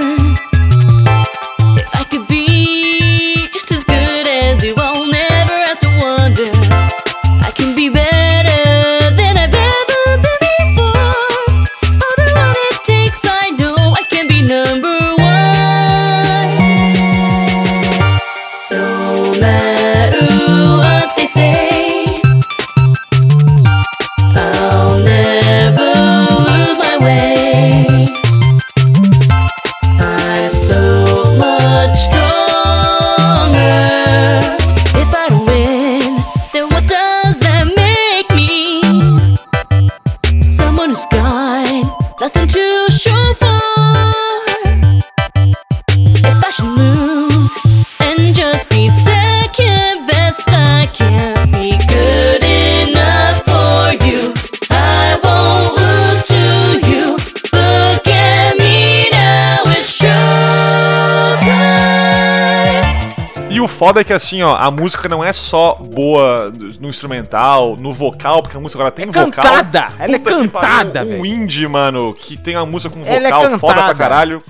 [63.76, 68.42] Foda é que assim, ó, a música não é só boa no instrumental, no vocal,
[68.42, 69.30] porque a música agora tem É vocal.
[69.30, 71.20] cantada, ela é Puta cantada, velho.
[71.20, 74.42] Um indie, mano, que tem uma música com é vocal foda pra caralho.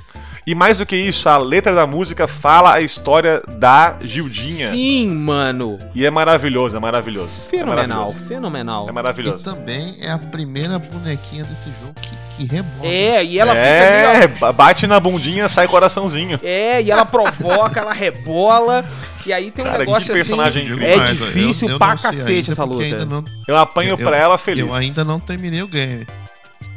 [0.46, 4.70] E mais do que isso, a letra da música fala a história da Gildinha.
[4.70, 5.76] Sim, mano.
[5.92, 7.32] E é maravilhoso, é maravilhoso.
[7.50, 8.28] Fenomenal, É maravilhoso.
[8.28, 8.86] fenomenal.
[8.86, 9.42] É E maravilhoso.
[9.44, 12.86] também é a primeira bonequinha desse jogo que, que rebola.
[12.92, 13.64] É, e ela fica
[14.12, 16.38] ali, É, ba- bate na bundinha, sai coraçãozinho.
[16.42, 18.84] É, e ela provoca, ela rebola.
[19.24, 20.72] E aí tem um Cara, que negócio personagem assim.
[20.74, 20.94] incrível.
[21.02, 23.04] É difícil eu- eu pra cacete essa luta.
[23.04, 24.64] não- Eu apanho eu- pra ela feliz.
[24.64, 26.06] Eu ainda não terminei o game.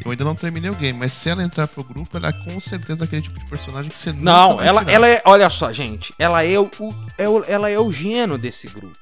[0.03, 2.59] Eu ainda não terminei o game, mas se ela entrar pro grupo, ela é com
[2.59, 4.93] certeza aquele tipo de personagem que você nunca Não, vai ela, tirar.
[4.93, 5.21] ela é.
[5.25, 6.13] Olha só, gente.
[6.17, 8.97] Ela é o, o- é o- ela é o gênio desse grupo.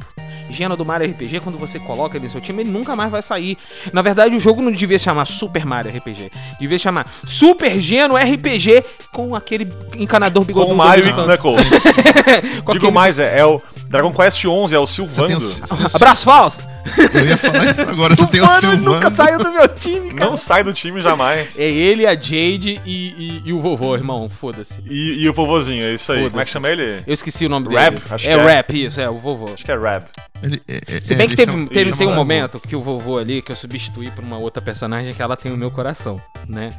[0.49, 3.21] Gênio do Mario RPG, quando você coloca ele no seu time, ele nunca mais vai
[3.21, 3.57] sair.
[3.91, 6.31] Na verdade, o jogo não devia se chamar Super Mario RPG.
[6.59, 9.67] Devia se chamar Super Gênio RPG com aquele
[9.97, 10.73] encanador Com bigodudo.
[10.73, 11.11] o Mario e.
[11.13, 11.67] Knuckles.
[12.63, 15.27] Com Digo aquele- mais, é, é o Dragon Quest 11, é o Silvando.
[15.27, 16.59] tem o- Abraço falso!
[17.13, 18.93] Eu ia falar isso agora, você tem o Mano, Silvano.
[18.93, 20.29] nunca saiu do meu time, cara.
[20.29, 21.57] Não sai do time jamais.
[21.57, 24.29] É ele, a Jade e, e- e o vovô, irmão.
[24.29, 24.75] Foda-se.
[24.89, 26.29] E, e o vovozinho, é isso aí.
[26.29, 27.03] Como é que chama ele?
[27.05, 27.79] Eu esqueci o nome dele.
[27.79, 28.43] Rap, acho é, que é.
[28.43, 29.53] Rap, isso, é, o vovô.
[29.53, 30.05] Acho que é Rab.
[30.43, 33.17] Ele- é- é- Se bem que teve, chama- teve- tem um momento que o vovô
[33.17, 36.69] ali, que eu substituí por uma outra personagem que ela tem o meu coração, né?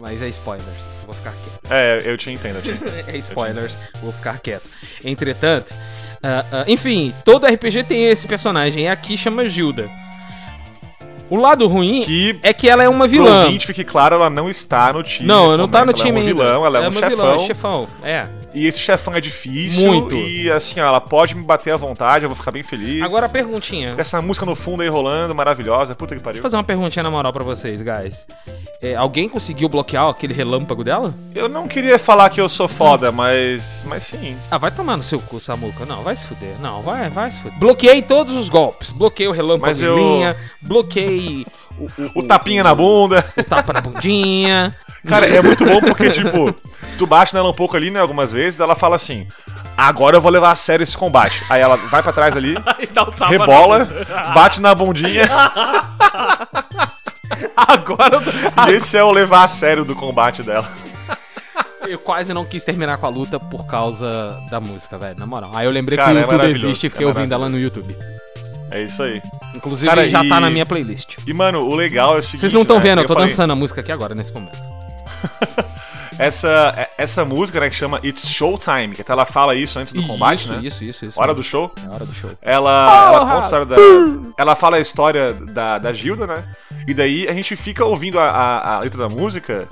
[0.00, 1.60] Mas é spoilers, vou ficar quieto.
[1.72, 2.92] É, eu te entendo, eu te entendo.
[3.08, 4.64] É spoilers, vou ficar quieto.
[5.04, 5.72] Entretanto,
[6.22, 9.88] ah, ah, enfim, todo RPG tem esse personagem, e aqui chama Gilda.
[11.32, 13.44] O lado ruim Que, é que ela é uma pro vilã.
[13.44, 15.26] ouvinte, fique claro, ela não está no time.
[15.26, 15.96] Não, não tá no momento.
[16.02, 17.08] time Ela é um vilão, ela é, um uma chefão.
[17.32, 18.26] vilã, chefão, é.
[18.54, 19.86] E esse chefão é difícil.
[19.86, 20.14] Muito.
[20.14, 23.02] E assim, ó, ela pode me bater à vontade, eu vou ficar bem feliz.
[23.02, 23.94] Agora a perguntinha.
[23.96, 25.94] Essa música no fundo aí rolando, maravilhosa.
[25.94, 26.38] Puta que Deixa pariu.
[26.38, 28.26] eu fazer uma perguntinha na moral pra vocês, guys.
[28.82, 31.14] É, alguém conseguiu bloquear aquele relâmpago dela?
[31.34, 33.86] Eu não queria falar que eu sou foda, mas.
[33.88, 34.36] Mas sim.
[34.50, 35.86] Ah, vai tomar no seu cu, Samuca.
[35.86, 36.54] Não, vai se fuder.
[36.60, 37.58] Não, vai, vai se fuder.
[37.58, 38.92] Bloqueei todos os golpes.
[38.92, 41.21] Bloqueei o relâmpago Mas eu- linha, bloqueei
[41.78, 43.24] o, o- O tapinha na bunda.
[43.36, 44.72] o tapa na bundinha.
[45.06, 46.54] Cara, é muito bom porque, tipo,
[46.98, 49.26] tu bate nela um pouco ali, né, algumas vezes, ela fala assim:
[49.76, 51.42] agora eu vou levar a sério esse combate.
[51.50, 52.54] Aí ela vai pra trás ali,
[52.92, 53.88] dá tapa rebola,
[54.34, 55.88] bate na bundinha, na-
[57.56, 60.68] Agora eu, tô- e esse é o levar a sério do combate dela.
[61.88, 65.18] eu quase não quis terminar com a luta por causa da música, velho.
[65.18, 65.50] Na moral.
[65.54, 67.48] Aí eu lembrei Cara, que o é YouTube maravilhoso, existe e fiquei é ouvindo ela
[67.48, 67.58] no.
[67.58, 67.96] YouTube.
[68.72, 69.20] É isso aí.
[69.54, 71.16] Inclusive Cara, já tá e- na minha playlist.
[71.26, 72.40] E, mano, o legal é o seguinte.
[72.40, 74.58] Vocês não estão né, vendo, eu tô falei, dançando a música aqui agora, nesse momento.
[76.18, 79.92] Essa, é- essa música, né, que chama It's Showtime, que até ela fala isso antes
[79.92, 80.60] do combate, isso, né?
[80.62, 81.20] isso, isso, isso.
[81.20, 81.72] Hora do show.
[81.84, 82.30] É hora do show.
[82.40, 83.76] Ela, ela conta a história da.
[84.38, 86.44] Ela fala a história da, da Gilda, né?
[86.86, 89.66] E daí a gente fica ouvindo a, a, a letra da música.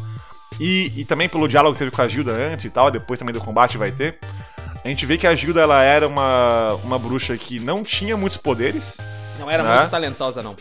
[0.59, 3.33] E, e também pelo diálogo que teve com a Gilda antes e tal, depois também
[3.33, 4.19] do combate vai ter.
[4.85, 8.39] A gente vê que a Gilda ela era uma, uma bruxa que não tinha muitos
[8.39, 8.97] poderes.
[9.39, 9.79] Não era Né?
[9.79, 10.57] muito talentosa, não.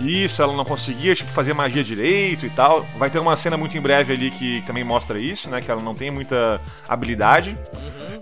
[0.00, 2.82] Isso, ela não conseguia, tipo, fazer magia direito e tal.
[2.98, 5.60] Vai ter uma cena muito em breve ali que também mostra isso, né?
[5.62, 7.56] Que ela não tem muita habilidade.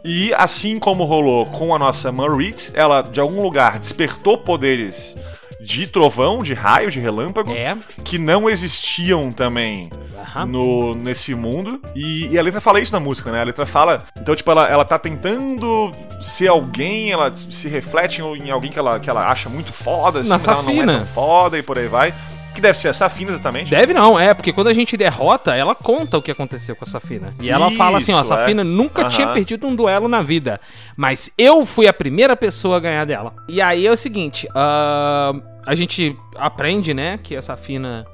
[0.05, 5.17] E assim como rolou com a nossa Marit, ela de algum lugar despertou poderes
[5.65, 7.77] de trovão, de raio, de relâmpago, É.
[8.05, 10.47] que não existiam também Aham.
[10.47, 11.81] no, nesse mundo.
[11.97, 13.41] E, e a letra fala isso na música, né?
[13.41, 14.05] A letra fala.
[14.21, 19.01] Então, tipo, ela, ela tá tentando ser alguém, ela se reflete em, alguém que ela,
[19.01, 21.89] que ela acha muito foda, assim, mas ela não é tão foda e por aí
[21.89, 22.13] vai.
[22.55, 23.69] Que deve ser a Safina, exatamente.
[23.69, 26.87] Deve não, é, porque quando a gente derrota, ela conta o que aconteceu com a
[26.87, 27.31] Safina.
[27.41, 28.37] E ela fala assim, ó, a Isso, é.
[28.37, 29.11] Safina nunca Aham.
[29.11, 30.61] tinha perdido um duelo na vida,
[30.97, 33.35] mas eu fui a primeira pessoa a ganhar dela.
[33.49, 35.33] E aí é o seguinte, ah,
[35.67, 38.07] a gente aprende, né, que a Safina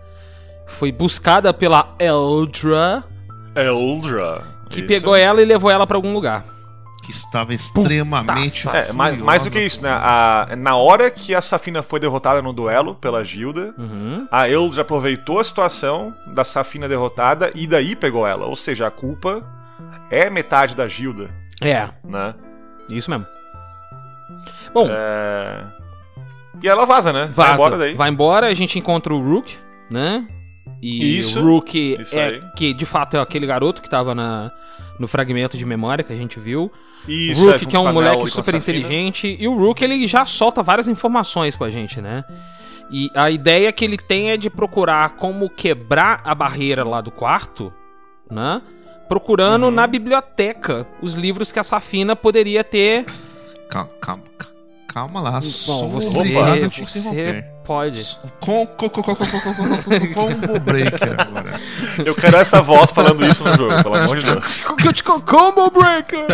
[0.66, 3.02] foi buscada pela Eldra,
[3.54, 4.42] Eldra.
[4.68, 4.88] que Isso.
[4.88, 6.44] pegou ela e levou ela pra algum lugar.
[7.02, 9.88] Que estava extremamente É, mais, mais do que isso, né?
[9.90, 14.28] A- na hora que a Safina foi derrotada no duelo pela Gilda, Uhum.
[14.30, 18.46] a Eldra aproveitou a situação da Safina derrotada e daí pegou ela.
[18.46, 19.42] Ou seja, a culpa
[20.10, 21.30] é metade da Gilda,
[21.60, 22.34] É, né?
[22.90, 23.26] isso mesmo.
[24.72, 25.64] Bom, É...
[26.62, 27.26] E ela vaza, né?
[27.26, 27.34] Vaza.
[27.34, 27.94] Vai embora daí.
[27.94, 29.56] Vai embora, a gente encontra o Rook,
[29.90, 30.26] né?
[30.82, 32.42] E Isso, o Rook isso é aí.
[32.56, 34.50] que de fato é aquele garoto que tava na,
[34.98, 36.70] no fragmento de memória que a gente viu.
[37.08, 39.36] Isso, o Rook, junto que é um moleque super inteligente.
[39.38, 42.24] E o Rook, ele já solta várias informações com a gente, né?
[42.90, 47.10] E a ideia que ele tem é de procurar como quebrar a barreira lá do
[47.10, 47.72] quarto,
[48.30, 48.60] né?
[49.08, 49.70] Procurando Uhum.
[49.70, 53.04] na biblioteca os livros que a Safina poderia ter.
[53.68, 54.49] Calma, calma, calma
[54.92, 57.44] Calma lá, Bom, você.
[57.64, 58.18] Pode.
[58.40, 61.60] Com, com, com, com, com, com, com, combo breaker agora.
[62.04, 64.64] Eu quero essa voz falando isso no jogo, pelo amor de Deus.
[65.24, 66.26] combo breaker!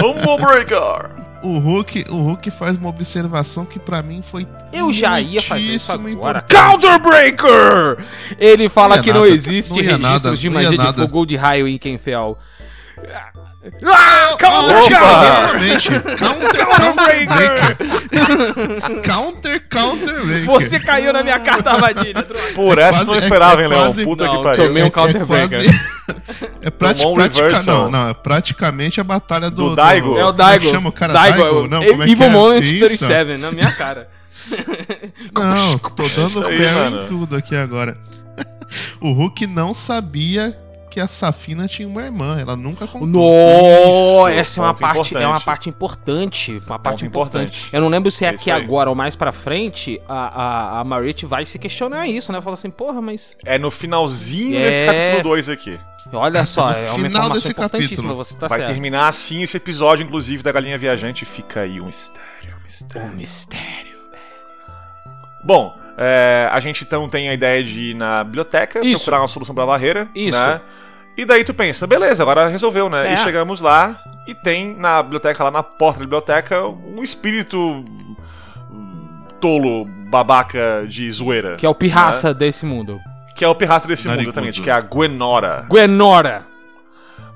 [0.00, 1.10] combo breaker!
[1.42, 5.60] O Hulk, o Hulk faz uma observação que para mim foi Eu já ia fazer
[5.60, 6.40] isso agora.
[6.50, 8.06] Counterbreaker!
[8.38, 11.26] Ele fala não que nada, não existe não registros nada, de magia de fogo ou
[11.26, 12.38] de raio em Kenfell.
[13.84, 14.76] Ah, Counter.
[16.16, 17.76] Counter, counter breaker.
[19.02, 20.46] counter, counter breaker.
[20.46, 22.52] Você caiu na minha carta armadilha, droga.
[22.54, 23.78] Por essa quase- não é- esperava, é hein, Leon?
[23.80, 24.64] quase- Puta Não, que pariu.
[24.66, 25.64] tomei um counter breaker.
[25.64, 25.98] quase-
[26.62, 29.70] É prati um pratica- não, não, é praticamente a batalha do.
[29.70, 30.16] Do Daigo.
[30.16, 30.64] É o como Daigo.
[30.64, 31.12] que chama o cara?
[31.12, 31.68] Daigo, Daigo?
[31.68, 32.30] Não, é como é que Evil é?
[32.30, 32.78] Moment Isso.
[33.06, 34.08] 37, na minha cara.
[35.34, 37.02] Não, tô dando mano.
[37.02, 37.94] em tudo aqui agora.
[39.00, 40.54] O Hulk não sabia
[40.88, 42.38] que a Safina tinha uma irmã.
[42.40, 43.06] Ela nunca contou.
[43.06, 45.44] No, Isso, essa é uma parte, é uma importante.
[45.44, 47.48] parte importante, uma parte importante.
[47.58, 47.68] importante.
[47.72, 48.62] Eu não lembro se é É aqui aí.
[48.62, 52.40] agora ou mais pra frente, a, a, a Marit vai se questionar isso, né?
[52.40, 54.62] Fala assim, porra, mas É no finalzinho É.
[54.62, 55.78] desse capítulo 2 aqui.
[56.12, 58.16] olha só, No é uma final desse capítulo.
[58.16, 58.72] você tá Vai certo.
[58.72, 61.24] terminar assim esse episódio, inclusive, da Galinha Viajante.
[61.24, 63.08] Fica aí um mistério, um mistério.
[63.12, 63.98] Um mistério.
[65.44, 69.00] Bom, é, a gente então tem a ideia de ir na biblioteca, Isso.
[69.00, 70.08] procurar uma solução pra barreira.
[70.14, 70.38] Isso.
[70.38, 70.60] Né?
[71.16, 73.08] E daí tu pensa, beleza, agora resolveu, né?
[73.10, 73.14] É.
[73.14, 77.84] E chegamos lá e tem na biblioteca, lá na porta da biblioteca, um espírito
[79.40, 81.56] tolo, babaca de zoeira.
[81.56, 83.00] Que é o pirraça desse mundo.
[83.34, 85.66] Que é o pirraça desse mundo, exatamente, que é a Gwenora.
[85.68, 86.46] Gwenora.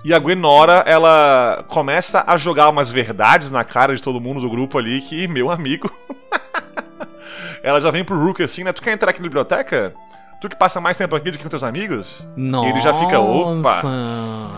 [0.04, 4.48] E a Gwenora, ela começa a jogar umas verdades na cara de todo mundo do
[4.48, 5.90] grupo ali que, meu amigo.
[7.62, 8.72] ela já vem pro Rook assim, né?
[8.72, 9.92] Tu quer entrar aqui na biblioteca?
[10.40, 12.26] Tu que passa mais tempo aqui do que com teus amigos?
[12.36, 12.68] Nossa.
[12.70, 13.80] Ele já fica, opa.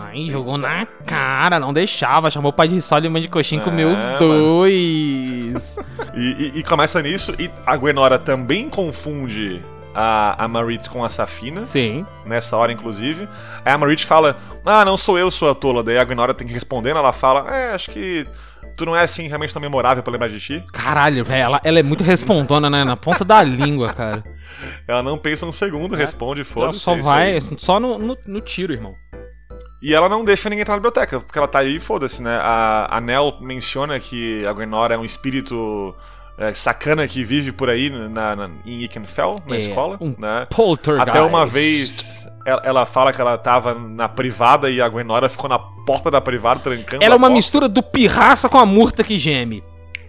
[0.07, 2.31] Aí jogou na cara, não deixava.
[2.31, 4.17] Chamou o pai de sol e mãe de coxinha É, comeu os mano.
[4.19, 5.77] dois.
[6.17, 6.19] E,
[6.55, 9.61] e- e começa nisso, e a Gwenora também confunde
[9.93, 12.05] a, a Marit com a Safina, Sim.
[12.25, 13.27] nessa hora, inclusive.
[13.65, 15.83] Aí a Marit fala, ah, não sou eu, sua tola.
[15.83, 18.25] Daí a Gwenora tem que responder, ela fala, é, acho que
[18.75, 20.63] tu não é assim realmente tão memorável pra lembrar de ti.
[20.71, 22.83] Caralho, velho, ela, ela é muito respondona, né?
[22.83, 24.23] Na ponta da língua, cara.
[24.87, 26.79] Ela não pensa um segundo, responde, Ela foda-se.
[26.79, 27.41] só é vai, aí.
[27.57, 28.93] só no, no, no tiro, irmão.
[29.81, 32.37] E ela não deixa ninguém entrar na biblioteca, porque ela tá aí e foda-se, né?
[32.41, 35.93] A, a Nell menciona que a Gwenora é um espírito é,
[36.53, 40.45] sacana que vive por aí na, na- em Ikenfell, na É, escola, um né?
[41.01, 45.49] Até uma vez ela, ela fala que ela tava na privada e a Gwenora ficou
[45.49, 47.35] na porta da privada trancando Ela é uma porta.
[47.35, 49.63] mistura do pirraça com a murta que geme.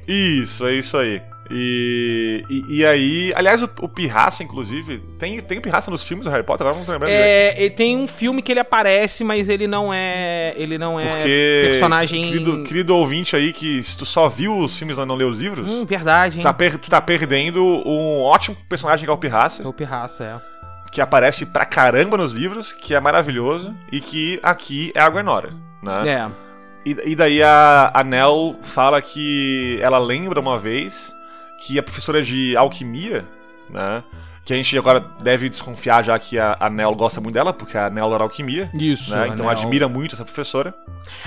[0.08, 1.20] Isso, é isso aí.
[1.50, 6.30] E, e, e aí, aliás, o, o Pirraça, inclusive, tem, tem Pirraça nos filmes do
[6.30, 7.10] Harry Potter, agora não tô lembrando.
[7.12, 10.54] É, ele tem um filme que ele aparece, mas ele não é.
[10.56, 12.24] Ele não é Porque, personagem.
[12.24, 15.38] querido, querido ouvinte aí, que se tu só viu os filmes e não leu os
[15.38, 16.40] livros, Hum, verdade, hein?
[16.40, 19.72] tu, tá per- tu tá perdendo um ótimo personagem que é o É Pirraça, o
[19.72, 20.90] pirraça, é.
[20.92, 25.52] que aparece pra caramba nos livros, que é maravilhoso, e que aqui é a Gwenora,
[25.82, 26.08] né?
[26.08, 26.46] É.
[26.88, 31.12] E, e daí a, a Nell fala que ela lembra uma vez
[31.60, 33.24] que a professora de alquimia,
[33.70, 34.02] né?
[34.44, 37.76] Que a gente agora deve desconfiar já que a, a Nell gosta muito dela, porque
[37.76, 38.70] a Nell era alquimia.
[38.74, 39.10] Isso.
[39.10, 39.28] Né?
[39.28, 39.50] Então Anel.
[39.50, 40.72] admira muito essa professora.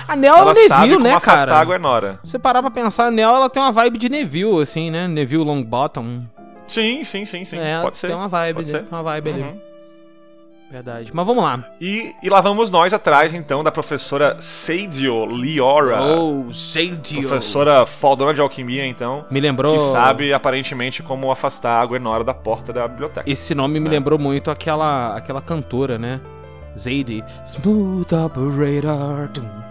[0.08, 1.60] A Nel é o ela sabe Neville, como né, afastar cara?
[1.60, 2.20] a Gwenora.
[2.24, 5.06] Se você parar pra pensar, a Nel ela tem uma vibe de Neville, assim, né?
[5.06, 6.22] Neville Longbottom.
[6.66, 7.58] Sim, sim, sim, sim.
[7.58, 8.06] é, Pode ser.
[8.06, 8.90] Tem uma vibe, Pode ali, ser.
[8.90, 9.60] uma vibe ali.
[10.70, 11.10] Verdade.
[11.12, 11.64] Mas vamos lá.
[11.80, 16.00] E, e lá vamos nós atrás, então, da professora Seidio Liora.
[16.00, 17.20] Oh, Seidio.
[17.26, 19.24] Professora fodona de alquimia, então.
[19.30, 19.74] Me lembrou.
[19.74, 23.28] Que sabe, aparentemente, como afastar a Gwenora da porta da biblioteca.
[23.28, 23.90] Esse nome me É.
[23.90, 26.20] lembrou muito aquela, aquela cantora, né?
[26.78, 27.24] Zadie.
[27.44, 29.28] Smooth Operator.
[29.34, 29.69] Dum.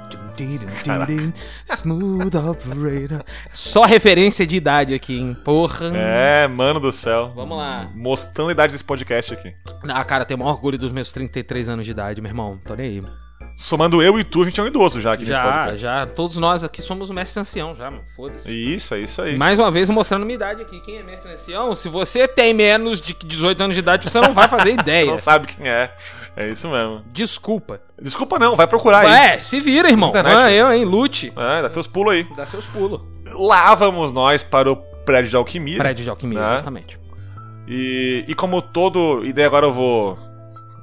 [1.66, 3.24] Smooth Operator.
[3.52, 5.38] Só referência de idade aqui, hein?
[5.44, 5.92] Porra.
[5.96, 7.32] É, mano do céu.
[7.36, 7.90] Vamos lá.
[7.96, 9.54] Mostrando a idade desse podcast aqui.
[9.88, 12.60] Ah, cara, eu tenho o maior orgulho dos meus 33 anos de idade, meu irmão.
[12.64, 13.04] Tô nem aí.
[13.56, 15.78] Somando eu e tu, a gente é um idoso já aqui nesse Já, podcast.
[15.78, 16.08] já.
[16.08, 18.04] Todos nós aqui somos o mestre ancião, já, mano.
[18.16, 18.54] Foda-se.
[18.54, 19.38] Isso, é isso aí.
[19.38, 20.80] Mais uma vez mostrando minha idade aqui.
[20.80, 21.76] Quem é mestre ancião?
[21.76, 25.12] Se você tem menos de 18 anos de idade, você não vai fazer ideia.
[25.12, 25.94] Não sabe quem é.
[26.38, 27.04] É isso mesmo.
[27.12, 27.82] Desculpa.
[28.02, 29.12] Desculpa não, vai procurar aí.
[29.36, 30.08] É, se vira, irmão.
[30.10, 30.36] Internet.
[30.38, 30.86] Ah, eu, hein?
[30.86, 31.34] Lute.
[31.36, 32.26] É, dá teus pulos aí.
[32.38, 33.02] Dá seus pulos.
[33.34, 35.78] Lá vamos nós para o prédio de alquimia.
[35.78, 36.52] Prédio de alquimia, Né?
[36.54, 36.98] justamente.
[37.68, 39.22] E, e como todo.
[39.26, 40.18] E daí agora eu vou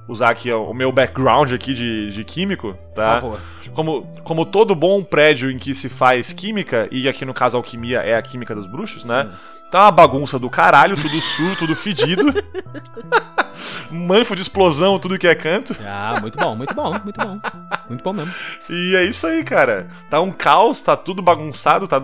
[0.08, 3.20] usar aqui ó, o meu background aqui de, de químico, Por tá?
[3.20, 3.40] favor.
[3.72, 8.00] Como, como todo bom prédio em que se faz química, e aqui no caso alquimia
[8.00, 9.28] é a química dos bruxos, né?
[9.70, 12.32] Tá uma bagunça do caralho, tudo sujo, tudo fedido.
[13.90, 15.74] Manfo de explosão, tudo que é canto.
[15.84, 17.40] Ah, muito bom, muito bom, muito bom.
[17.88, 18.32] Muito bom mesmo.
[18.70, 19.88] E é isso aí, cara.
[20.10, 22.00] Tá um caos, tá tudo bagunçado, tá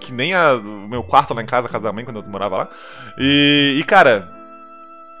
[0.00, 2.30] que nem a- o meu quarto lá em casa, a casa da mãe, quando eu
[2.30, 2.68] morava lá.
[3.16, 4.28] E, e, cara,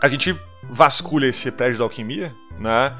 [0.02, 0.38] a gente
[0.70, 2.94] vasculha esse prédio da alquimia, né?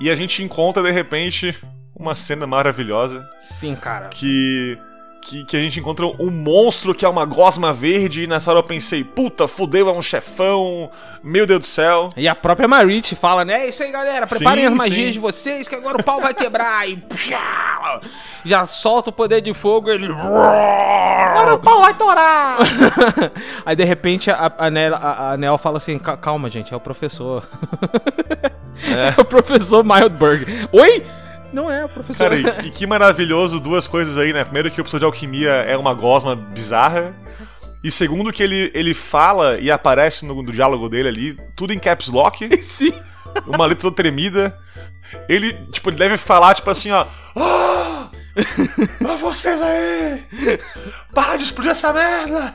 [0.00, 1.58] E a gente encontra, de repente,
[1.94, 4.08] uma cena maravilhosa Sim, cara.
[4.08, 4.78] que.
[5.28, 8.60] Que, que a gente encontra um monstro que é uma gosma verde, e nessa hora
[8.60, 10.90] eu pensei, puta, fudeu, é um chefão,
[11.22, 12.08] meu Deus do cel.
[12.16, 13.66] E a própria Marit fala, né?
[13.66, 14.26] É isso aí, galera.
[14.26, 15.12] Preparem Sim, as magias sim.
[15.12, 16.88] de vocês, que agora o pau vai quebrar.
[16.88, 17.02] E
[18.42, 19.90] já solta o poder de fogo.
[19.90, 20.06] Ele.
[20.06, 22.56] Agora o pau vai torar.
[23.66, 26.76] aí de repente a, a, Nel, a, a Nel fala assim: "Ca- calma, gente, é
[26.76, 27.46] o professor.
[28.82, 30.68] É, o professor Mildberg.
[30.72, 31.04] Oi?
[31.52, 32.28] Não é o professor.
[32.30, 34.44] Cara, e, e que maravilhoso duas coisas aí, né?
[34.44, 37.14] Primeiro que o professor de alquimia é uma gosma bizarra.
[37.82, 41.78] E segundo que ele, ele fala e aparece no, no diálogo dele ali, tudo em
[41.78, 42.92] caps lock, Sim.
[43.46, 44.56] uma letra toda tremida.
[45.28, 47.06] Ele, tipo, ele deve falar, tipo assim, ó.
[47.36, 48.08] Ah!
[49.08, 50.22] Ah, vocês aí!
[51.14, 52.54] Para de explodir essa merda!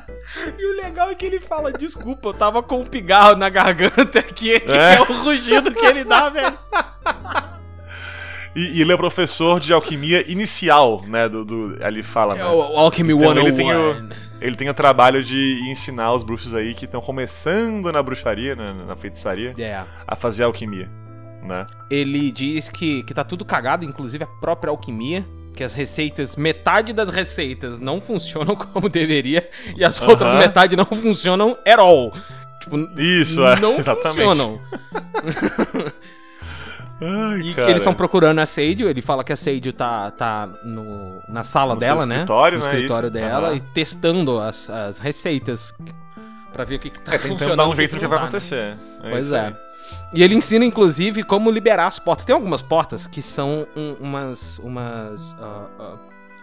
[0.58, 4.20] E o legal é que ele fala, desculpa, eu tava com um pigarro na garganta
[4.20, 4.96] aqui, que É.
[4.96, 6.58] é o rugido que ele dá, velho.
[8.56, 11.28] E, e ele é professor de alquimia inicial, né?
[11.28, 12.46] Do, do, ali fala, É né?
[12.46, 13.48] o Alchemy Então, 101.
[13.48, 14.10] ele tem o-
[14.42, 18.74] Ele tem o trabalho de ensinar os bruxos aí que estão começando na bruxaria, na,
[18.74, 19.84] na feitiçaria, É.
[20.08, 20.90] a fazer alquimia,
[21.42, 21.66] né?
[21.90, 25.26] Ele diz que, que tá tudo cagado, inclusive a própria alquimia.
[25.56, 30.84] Que as receitas, metade das receitas não funcionam como deveria e as outras metade não
[30.86, 32.12] funcionam at all.
[32.60, 34.24] Tipo, Isso, é, não exatamente.
[34.24, 34.60] funcionam.
[37.06, 37.70] Ai, E que cara.
[37.70, 41.74] eles estão procurando a Sage, ele fala que a Sage tá, tá no, na sala
[41.74, 42.16] No dela, né?
[42.16, 42.72] escritório, no né?
[42.72, 43.14] escritório Isso.
[43.14, 43.56] dela Aham.
[43.58, 45.74] e testando as, as receitas
[46.52, 48.18] pra ver o que, que tá É, tentando funcionando dar um jeito no que vai
[48.20, 48.24] né?
[48.26, 48.78] acontecer.
[49.02, 49.48] Pois isso é.
[49.48, 49.54] aí.
[50.14, 52.24] E ele ensina, inclusive, como liberar as portas.
[52.26, 54.58] Tem algumas portas que são um- umas.
[54.60, 55.36] umas.
[55.42, 55.96] ah, ah,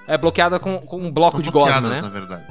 [0.09, 2.03] é bloqueada com, com um bloco São de gosma, bloqueadas, né?
[2.03, 2.45] na verdade.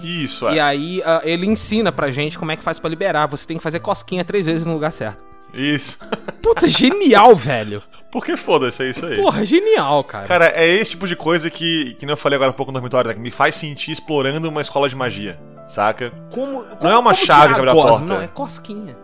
[0.00, 0.54] Isso, é.
[0.54, 3.26] E aí ah, ele ensina pra gente como é que faz pra liberar.
[3.26, 5.25] Você tem que fazer cosquinha três vezes no lugar certo.
[5.52, 5.98] Isso.
[6.42, 7.82] Puta, genial, velho.
[8.10, 9.16] Porque foda-se, é isso aí.
[9.16, 10.26] Porra, genial, cara.
[10.26, 12.78] Cara, é esse tipo de coisa que, que nem eu falei agora há pouco no
[12.78, 16.12] dormitório, né, que me faz sentir explorando uma escola de magia, saca?
[16.32, 17.90] Como, Não é uma como chave que abre a gosma?
[17.98, 18.14] porta.
[18.14, 18.96] Não, é cosquinha.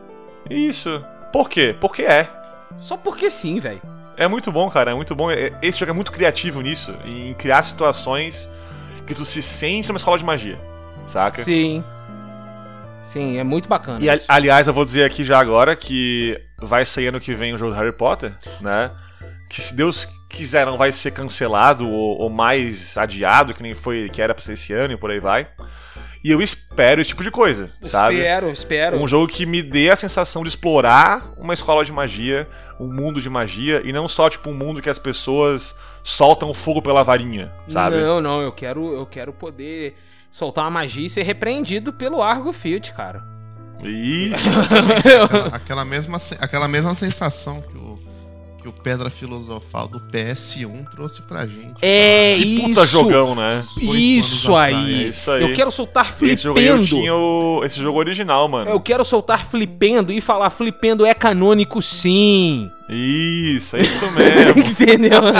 [0.49, 1.05] Isso.
[1.33, 1.77] Por quê?
[1.79, 2.29] Porque é.
[2.79, 3.83] Só porque sim, velho.
[4.17, 5.31] É muito bom, cara, é muito bom.
[5.31, 8.49] É- Esse jogo é muito criativo nisso, em criar situações
[9.07, 10.59] que tu se sente numa escola de magia,
[11.07, 11.43] saca?
[11.43, 11.83] Sim.
[13.05, 13.99] Sim, é muito bacana.
[14.03, 14.25] E, isso.
[14.29, 17.73] aliás, eu vou dizer aqui já agora que vai sair ano que vem o jogo
[17.73, 18.91] do Harry Potter, né?
[19.51, 24.09] Que se Deus quiser não vai ser cancelado ou, ou mais adiado, que nem foi,
[24.09, 25.47] que era pra ser esse ano e por aí vai.
[26.25, 28.15] E eu espero esse tipo de coisa, sabe?
[28.15, 28.97] Espero, espero.
[28.97, 32.49] Um jogo que me dê a sensação de explorar uma escola de magia,
[32.79, 35.75] um mundo de magia, e não só, tipo, um mundo que as pessoas
[36.05, 37.97] soltam fogo pela varinha, sabe?
[37.97, 39.97] Não, não, eu quero, eu quero poder
[40.33, 43.23] soltar uma magia e ser repreendido pelo Argo Field, cara.
[43.85, 44.49] Isso.
[44.97, 47.99] Aquela, aquela mesma, aquela mesma sensação que o,
[48.59, 51.75] que o Pedra Filosofal do PS1 trouxe pra gente.
[51.83, 52.69] É que isso.
[52.69, 53.63] puta jogão, né?
[53.81, 54.75] Isso aí.
[54.75, 55.03] atrás.
[55.03, 55.43] Isso aí.
[55.43, 56.87] Eu quero soltar Esse jogo eu flipendo.
[56.87, 57.63] tinha o...
[57.65, 58.71] esse jogo original, mano.
[58.71, 62.71] Eu quero soltar flipendo e falar flipendo é canônico sim.
[62.93, 64.61] Isso, é isso mesmo.
[64.61, 65.21] Entendeu?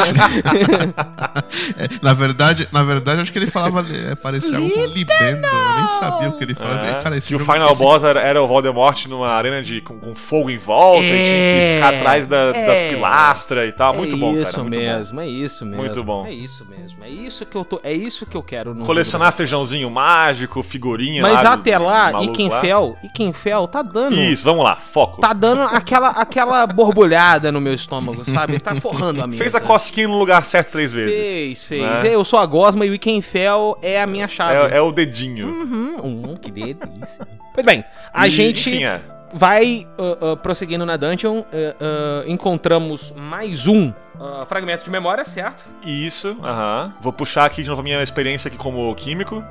[1.77, 5.47] É, na verdade, na verdade, acho que ele falava, é, parecia algo com libendo.
[5.47, 6.87] Eu nem sabia o que ele falava.
[6.87, 9.81] É, Cara, esse que o final esse- boss era, era o Voldemort numa arena de,
[9.81, 12.89] com, com fogo em volta e tinha que ficar É, atrás da- das é.
[12.91, 13.95] pilastras e tal.
[13.95, 14.63] Muito é bom, isso cara.
[14.63, 14.81] Muito bom.
[14.81, 15.83] mesmo, é isso mesmo.
[15.83, 16.27] Muito bom.
[16.27, 17.05] É isso mesmo.
[17.05, 21.23] É isso que eu tô, é isso que eu quero no Colecionar feijãozinho mágico, figurinha
[21.23, 21.53] Mas lá.
[21.55, 25.21] até dos lá, malucos Ikenfell, Ikenfell tá dando Isso, vamos lá, foco.
[25.21, 28.59] tá dando aquela aquela borbulhada no meu estômago, sabe?
[28.61, 29.39] Tá forrando a minha.
[29.39, 31.17] Fez a cosquinha no lugar certo três vezes.
[31.17, 31.83] Fez, fez.
[31.83, 32.15] né?
[32.15, 34.73] Eu sou a Gosma e o Ikenfell é a minha chave.
[34.73, 35.47] É, é o dedinho.
[35.49, 37.27] Uhum, hum, que delícia.
[37.55, 39.01] Pois bem, a E, gente Enfim, é.
[39.35, 41.39] vai uh, uh, prosseguindo na dungeon.
[41.39, 45.65] uh, uh, encontramos mais um uh, fragmento de memória, certo?
[45.85, 46.95] Isso, aham.
[47.01, 49.43] Vou puxar aqui de novo a minha experiência aqui como químico.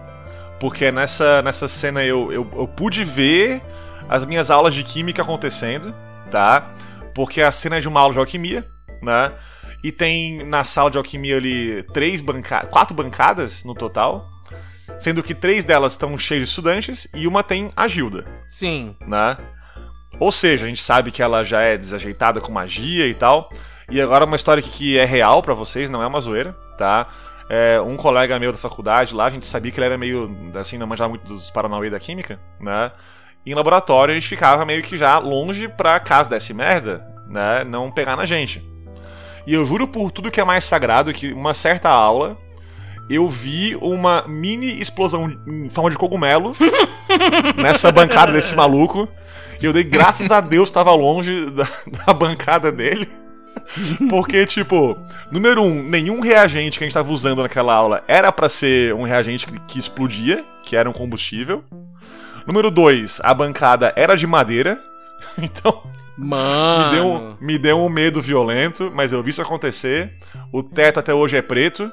[0.59, 3.61] Porque nessa, nessa cena eu, eu, eu pude ver
[4.07, 5.93] as minhas aulas de química acontecendo,
[6.29, 6.69] tá?
[7.13, 8.65] Porque a cena é de uma aula de alquimia,
[9.01, 9.31] né?
[9.83, 14.29] E tem na sala de alquimia ali três bancadas, quatro bancadas no total.
[14.99, 18.95] Sendo que três delas estão cheias de estudantes e uma tem a Gilda, Sim.
[19.07, 19.37] né?
[20.19, 23.49] Ou seja, a gente sabe que ela já é desajeitada com magia e tal.
[23.89, 27.07] E agora uma história que, é real pra vocês, não é uma zoeira, tá?
[27.49, 30.77] É, um colega meu da faculdade lá, a gente sabia que ele era meio, assim,
[30.77, 32.91] não manjava muito dos Paranauê da química, né?
[33.45, 37.63] Em laboratório a gente ficava meio que já longe pra caso desse merda, né?
[37.63, 38.63] Não pegar na gente.
[39.47, 42.37] E eu juro por tudo que é mais sagrado que uma certa aula
[43.09, 46.55] eu vi uma mini explosão em forma de cogumelo
[47.57, 49.07] nessa bancada desse maluco.
[49.61, 51.67] E eu dei graças a Deus estava longe da,
[52.05, 53.09] da bancada dele.
[54.09, 54.97] Porque, tipo,
[55.31, 59.03] número um, nenhum reagente que a gente tava usando naquela aula era pra ser um
[59.03, 61.63] reagente que, que explodia, que era um combustível.
[62.45, 64.81] Número dois, a bancada era de madeira.
[65.37, 65.83] Então,
[66.17, 66.85] Mano.
[66.85, 70.13] me deu, um- me deu um medo violento, mas eu vi isso acontecer.
[70.51, 71.91] O teto até hoje é preto.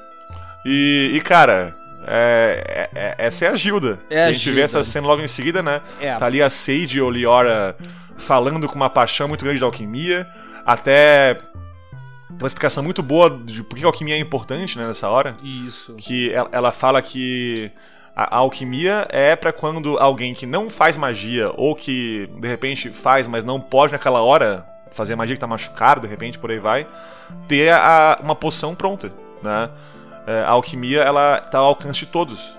[0.65, 1.75] E, e, cara,
[2.07, 3.99] é- é- é- essa é a Gilda.
[4.09, 4.61] É a a gente vê Gilda.
[4.63, 5.81] essa cena logo em seguida, né?
[6.01, 6.15] É.
[6.15, 7.75] Tá ali a Sage e Oliora
[8.17, 10.27] falando com uma paixão muito grande da alquimia.
[10.65, 11.37] Até
[12.29, 15.35] uma explicação muito boa de por que a alquimia é importante né, nessa hora.
[15.43, 15.93] Isso.
[15.95, 17.71] Que ela, ela fala que
[18.15, 23.27] A, alquimia é pra quando alguém que não faz magia ou que de repente faz,
[23.27, 26.87] mas não pode naquela hora fazer magia que tá machucado, de repente por aí vai,
[27.47, 29.69] ter a- uma poção pronta, né?
[30.27, 32.57] É, a alquimia ela tá ao alcance de todos.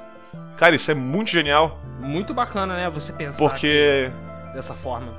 [0.57, 2.89] Cara, isso é muito genial, Muito bacana, né?
[2.91, 4.11] Você pensar porque
[4.55, 5.13] dessa forma.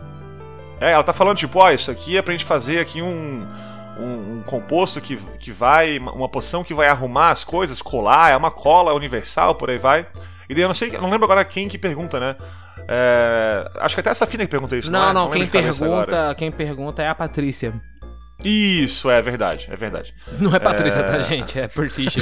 [0.80, 3.46] É, ela tá falando, tipo, ó, isso aqui é pra gente fazer aqui um,
[4.02, 5.98] um, um composto que, que vai.
[6.00, 10.06] Uma poção que vai arrumar as coisas, colar, é uma cola universal, por aí vai.
[10.50, 12.36] E daí eu não sei, eu não lembro agora quem que pergunta, né?
[12.88, 15.14] É, acho que até essa Fina que pergunta isso, não, Não, é?
[15.14, 16.06] não, lembro quem agora.
[16.06, 17.74] pergunta, quem pergunta é a Patrícia.
[18.44, 20.14] Isso, é verdade, é verdade.
[20.40, 21.04] Não é Patrícia, É.
[21.04, 21.60] tá, gente?
[21.60, 22.22] É Perticia.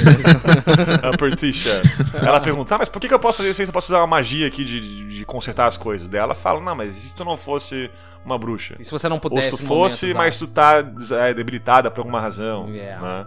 [1.02, 1.80] A Perticia.
[2.26, 4.06] ela pergunta, ah, mas por que, que eu posso fazer isso eu posso usar uma
[4.06, 6.08] magia aqui de, de, de consertar as coisas?
[6.08, 7.90] Daí ela fala, não, mas e se tu não fosse
[8.24, 8.74] uma bruxa?
[8.78, 9.50] e se você não Ou pudesse.
[9.50, 12.68] se tu fosse, momento, mas tu tá é, debilitada por alguma razão.
[12.70, 13.00] Yeah.
[13.00, 13.26] Né?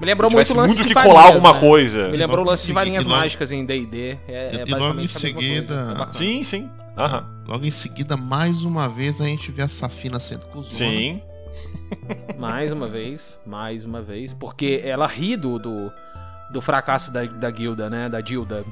[0.00, 1.60] Me lembrou muito o lance muito de que varinhas, colar alguma né?
[1.60, 2.08] coisa.
[2.08, 4.16] Me lembrou o logo lance de varinhas seguida- mágicas em D&D.
[4.28, 6.08] É, é E- logo em seguida-.
[6.10, 6.12] É.
[6.16, 6.70] Sim, sim.
[6.96, 7.26] Aham.
[7.46, 10.74] Logo em seguida, mais uma vez, a gente vê a Safina sendo cuzona.
[10.74, 11.20] Sim.
[12.38, 14.32] Mais uma vez, mais uma vez.
[14.32, 15.92] Porque ela ri do, do,
[16.50, 18.08] do fracasso da, da guilda, né?
[18.08, 18.64] Da Gilda.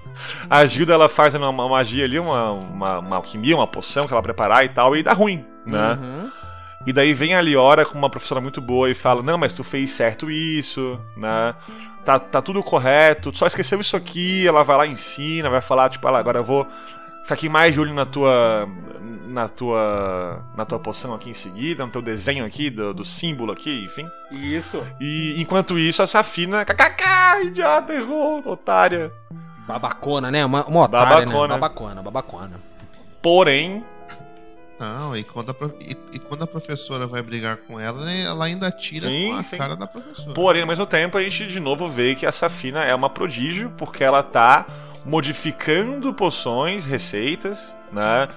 [0.48, 4.12] A Gilda, ela faz uma, uma magia ali, uma, uma, uma alquimia, uma poção que
[4.12, 5.98] ela preparar e tal, e dá ruim, né?
[6.00, 6.30] Uhum.
[6.86, 9.64] E daí vem a Liora com uma professora muito boa e fala: Não, mas tu
[9.64, 11.54] fez certo isso, né?
[12.04, 14.46] Tá, tá tudo correto, tu só esqueceu isso aqui.
[14.46, 16.64] Ela vai lá e ensina, vai falar, tipo, "Ah, agora eu vou
[17.34, 18.68] aqui mais de olho na tua.
[19.28, 20.42] Na tua.
[20.56, 24.06] Na tua poção aqui em seguida, no teu desenho aqui, do, do símbolo aqui, enfim.
[24.30, 24.82] Isso.
[25.00, 26.64] E enquanto isso, a Safina.
[26.64, 29.12] KKK, idiota, errou, otária.
[29.66, 30.44] Babacona, né?
[30.44, 31.54] Uma, uma otária, Babacona.
[31.54, 31.60] né?
[31.60, 32.60] Babacona, babacona.
[33.20, 33.84] Porém,
[34.78, 38.44] Não, e quando, a, e, e quando a professora vai brigar com ela, né, ela
[38.44, 39.56] ainda tira Sim, com a sim.
[39.56, 40.34] cara da professora.
[40.34, 43.72] Porém, ao mesmo tempo, a gente de novo vê que a Safina é uma prodígio,
[43.78, 44.66] porque ela tá
[45.06, 48.28] modificando poções, receitas, né?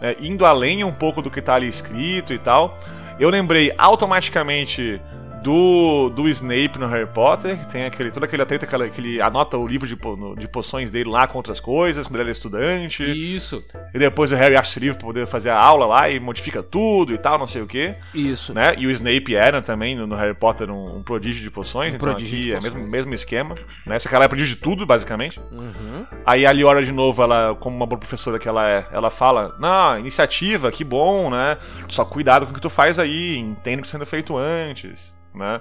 [0.00, 2.78] É, indo além um pouco do que tá ali escrito e tal.
[3.18, 5.00] Eu lembrei automaticamente
[5.42, 9.00] do, do Snape no Harry Potter, que tem aquele, toda aquela treta que, ela- que
[9.00, 9.96] ele anota o livro de,
[10.40, 13.02] de poções dele lá com outras coisas, quando ele era estudante.
[13.02, 13.64] Isso,
[13.94, 16.62] E depois o Harry acha esse livro pra poder fazer a aula lá e modifica
[16.62, 18.54] tudo e tal, não sei o que isso.
[18.54, 18.74] né?
[18.78, 21.96] E o Snape era também no, no Harry Potter um, um prodígio de poções, Um
[21.96, 23.54] então prodígio aqui é o mesmo, mesmo esquema,
[23.86, 23.98] né?
[23.98, 25.40] Só que ela é prodígio de tudo, basicamente.
[25.50, 26.06] Uhum.
[26.24, 29.56] Aí a Liora, de novo, ela, como uma boa professora que ela é, ela fala,
[29.58, 31.56] não, iniciativa, que bom, né?
[31.88, 35.60] Só cuidado com o que tu faz aí, entende o que sendo feito antes, né?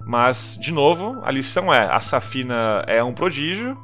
[0.00, 3.78] Mas, de novo, a lição é, a Safina é um prodígio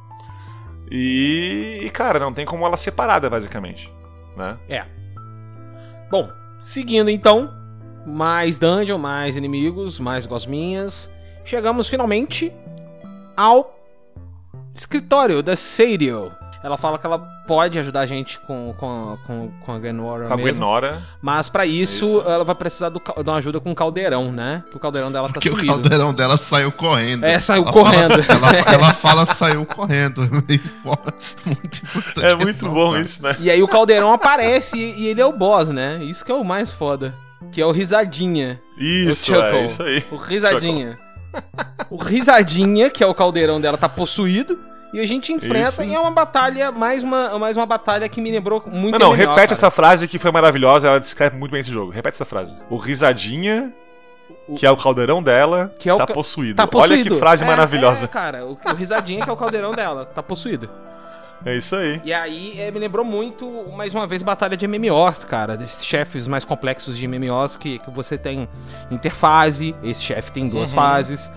[0.90, 3.92] e, e, cara, não tem como ela ser parada, basicamente,
[4.36, 4.58] né?
[4.68, 4.84] É.
[6.10, 6.28] Bom,
[6.60, 7.52] seguindo então,
[8.06, 11.10] mais dungeon, mais inimigos, mais gosminhas.
[11.44, 12.52] Chegamos finalmente
[13.36, 13.78] ao
[14.74, 16.32] escritório da Sadio.
[16.62, 20.34] Ela fala que ela pode ajudar a gente com, com, com, com a Gwenora Com
[20.34, 20.52] a mesmo.
[20.60, 22.22] Gwenora, Mas pra isso, Isso.
[22.26, 24.64] ela vai precisar do de uma ajuda com o caldeirão, né?
[24.68, 25.74] Que o caldeirão dela Porque tá o sumido.
[25.80, 27.24] caldeirão dela saiu correndo.
[27.24, 28.22] É, saiu Ela correndo.
[28.24, 30.22] Fala, ela, ela fala saiu correndo.
[30.82, 31.14] Fora,
[31.46, 32.26] muito importante.
[32.26, 32.74] é muito ressaltar.
[32.74, 33.36] bom isso, né?
[33.38, 35.98] E aí o caldeirão aparece e, e ele é o boss, né?
[36.02, 37.14] Isso que é o mais foda.
[37.52, 38.60] Que é o Risadinha.
[38.76, 39.58] Isso, o Chuckle.
[39.58, 40.04] é isso aí.
[40.10, 40.98] O Risadinha.
[41.88, 44.58] o Risadinha, que é o caldeirão dela, tá possuído.
[44.92, 45.82] E a gente enfrenta Isso.
[45.84, 49.06] e é uma batalha, mais uma, mais uma batalha que me lembrou muito Não, não,
[49.10, 49.52] MMO, repete cara.
[49.52, 51.90] essa frase que foi maravilhosa, ela descreve muito bem esse jogo.
[51.92, 52.56] Repete essa frase.
[52.70, 53.72] O risadinha,
[54.56, 56.54] que é o caldeirão dela, Que é o tá ca- possuído.
[56.56, 56.94] Tá possuído.
[56.94, 58.06] Olha que frase É, maravilhosa.
[58.06, 60.70] É, cara, o, o Risadinha, que é o caldeirão dela, tá possuído.
[61.44, 62.00] É, isso aí.
[62.04, 65.56] E aí é, me lembrou muito, mais uma vez, batalha de MMOs, cara.
[65.56, 68.48] Desses chefes mais complexos de MMOs que, que você tem
[68.90, 70.76] interfase, esse chefe tem duas Uhum.
[70.76, 71.30] fases.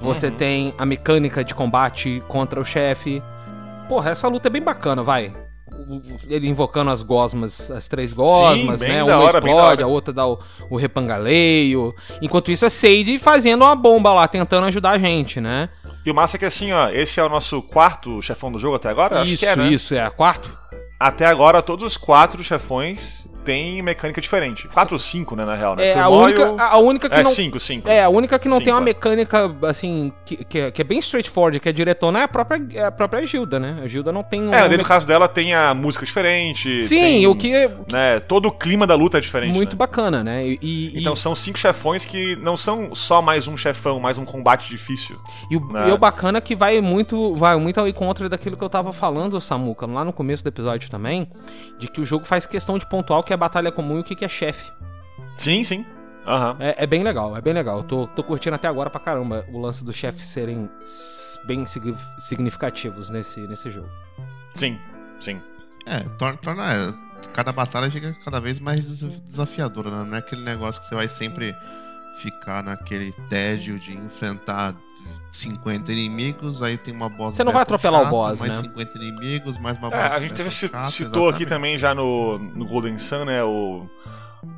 [0.00, 0.34] Você Uhum.
[0.34, 3.22] tem a mecânica de combate contra o chefe.
[3.88, 5.32] Porra, essa luta é bem bacana, vai.
[6.28, 9.04] Ele invocando as gosmas, as três gosmas, bem né?
[9.04, 10.38] Uma hora, explode, a outra dá o,
[10.70, 11.94] o repangaleio.
[12.22, 15.68] Enquanto isso, a Sage fazendo uma bomba lá, tentando ajudar a gente, né?
[16.04, 18.76] E o massa é que assim, ó, esse é o nosso quarto chefão do jogo
[18.76, 19.20] até agora?
[19.22, 19.68] Acho isso, que é, né?
[19.68, 20.56] isso, é quarto.
[20.98, 24.66] Até agora, todos os quatro chefões têm mecânica diferente.
[24.68, 25.86] Quatro ou cinco, né, na real, né?
[25.86, 27.88] É a Turmoil- única, a única que É, não cinco, cinco.
[27.88, 28.86] É, a única que não Sim, tem uma vai.
[28.86, 32.60] mecânica, assim, que, que, é- que é bem straightforward, que é diretona, é a própria,
[32.74, 33.80] é a própria Gilda, né?
[33.82, 34.52] A Gilda não tem.
[34.52, 36.82] É, daí no caso dela tem a música diferente.
[36.88, 39.54] Sim, tem, o que é Né, todo o clima da luta é diferente.
[39.54, 39.78] muito né?
[39.78, 40.46] bacana, né?
[40.46, 44.24] E, e- Então são cinco chefões que não são só mais um chefão, mais um
[44.24, 45.16] combate difícil.
[45.50, 45.88] e, o, né?
[45.88, 48.92] e o bacana é que vai muito, vai muito ao encontro daquilo que eu tava
[48.92, 51.28] falando, Samuka, lá no começo do episódio também,
[51.78, 54.04] de que o jogo faz questão de pontuar o que é batalha comum e o
[54.04, 54.72] que que é chefe.
[55.36, 55.84] Sim, sim.
[56.26, 56.56] Aham.
[56.58, 57.84] É, é bem legal, é bem legal.
[57.84, 60.68] Tô, tô curtindo até agora pra caramba o lance dos chefes serem
[61.44, 63.88] bem signi- significativos nesse, nesse jogo.
[64.54, 64.78] Sim,
[65.20, 65.40] sim.
[65.86, 66.36] É, torna.
[66.38, 66.92] torna é,
[67.32, 70.04] cada batalha fica cada vez mais des- desafiadora, né?
[70.08, 71.54] Não é aquele negócio que você vai sempre
[72.20, 74.74] ficar naquele tédio de enfrentar
[75.30, 78.68] 50 inimigos, aí tem uma boss Você não vai atropelar o chata, boss, mais né?
[78.68, 81.48] 50 inimigos, mais uma boss É, a gente teve, chata, citou aqui exatamente.
[81.48, 83.42] também já no, no Golden Sun, né?
[83.44, 83.86] O,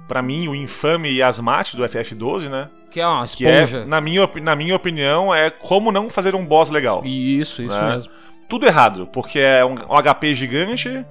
[0.06, 2.68] pra mim, o infame Yasmat do FF12, né?
[2.90, 3.84] Que é uma Que é, esponja.
[3.86, 7.02] na minha, na minha opinião, é como não fazer um boss legal.
[7.04, 7.96] Isso, isso né?
[7.96, 8.12] mesmo.
[8.48, 11.04] Tudo errado, porque é um, um HP gigante,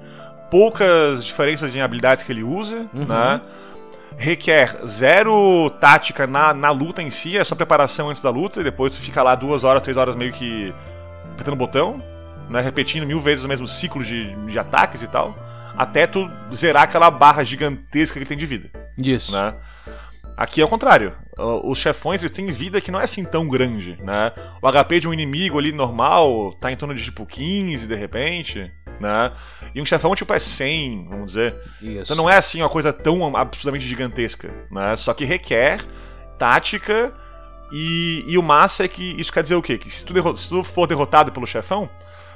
[0.49, 3.05] poucas diferenças em habilidades que ele usa, Uhum.
[3.05, 3.41] né?
[4.15, 8.63] Requer zero tática na, na luta em si, é só preparação antes da luta, e
[8.63, 10.73] depois tu fica lá duas horas, três horas meio que
[11.33, 12.01] apertando o botão,
[12.49, 12.61] né?
[12.61, 15.37] Repetindo mil vezes o mesmo ciclo de, de ataques e tal,
[15.77, 19.31] até tu zerar aquela barra gigantesca que ele tem de vida Isso.
[19.31, 19.53] né?
[20.35, 21.13] Aqui é o contrário.
[21.63, 24.31] Os chefões eles têm vida que não é assim tão grande, né?
[24.61, 28.71] O HP de um inimigo ali normal tá em torno de tipo 15 de repente,
[28.99, 29.31] né?
[29.75, 31.55] E um chefão tipo é 100, vamos dizer.
[31.81, 32.01] Isso.
[32.03, 34.95] Então não é assim uma coisa tão absurdamente gigantesca, né?
[34.95, 35.79] Só que requer
[36.37, 37.13] tática
[37.71, 39.77] e, e o massa é que isso quer dizer o quê?
[39.77, 41.89] Que se tu, se tu for derrotado pelo chefão,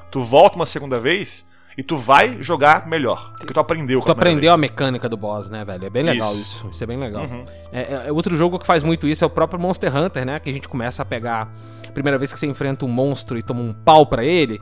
[0.10, 4.00] tu volta uma segunda vez e tu vai jogar melhor, porque tu aprendeu.
[4.00, 4.70] com Tu a aprendeu a vez.
[4.70, 5.86] mecânica do boss, né, velho?
[5.86, 6.56] É bem legal isso.
[6.58, 6.70] Isso.
[6.70, 7.24] Isso, é bem legal.
[7.24, 7.46] Uhum.
[7.72, 10.40] É, é- outro jogo que faz muito isso é o próprio Monster Hunter, né?
[10.40, 11.50] Que a gente começa a pegar.
[11.94, 14.62] Primeira vez que você enfrenta um monstro e toma um pau pra ele.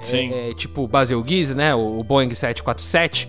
[0.00, 0.30] É- Sim.
[0.32, 1.74] É, tipo o Basil Giz, né?
[1.74, 3.28] O, Boeing 747.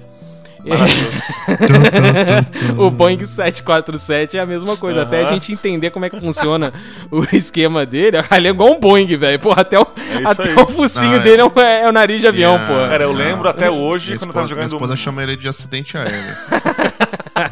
[2.77, 5.01] o Boeing 747 é a mesma coisa.
[5.03, 6.71] Até a gente entender como é que funciona
[7.09, 8.17] o esquema dele.
[8.31, 9.39] Ele é igual um Boeing, velho.
[9.39, 10.55] Porra, até o, É até aí.
[10.55, 11.19] o focinho Ah, é.
[11.19, 12.73] dele é é, é o nariz de avião, Yeah.
[12.83, 12.89] pô.
[12.89, 14.81] Cara, eu lembro até hoje, Minha quando eu tava esposa, minha jogando.
[14.81, 16.35] esposa chama ele de acidente aéreo.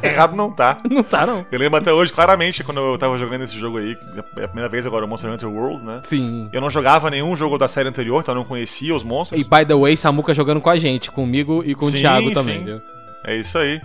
[0.07, 0.79] Errado não tá.
[0.89, 1.45] Não tá, não.
[1.51, 3.97] Eu lembro até hoje, claramente, quando eu tava jogando esse jogo aí,
[4.37, 6.01] é a primeira vez agora, o Monster Hunter World, né?
[6.03, 6.49] Sim.
[6.51, 9.39] Eu não jogava nenhum jogo da série anterior, então eu não conhecia os monstros.
[9.39, 12.31] E by the way, Samuca jogando com a gente, comigo e com o Sim, Thiago
[12.33, 12.65] também, sim.
[12.65, 12.81] viu?
[13.25, 13.81] É isso aí.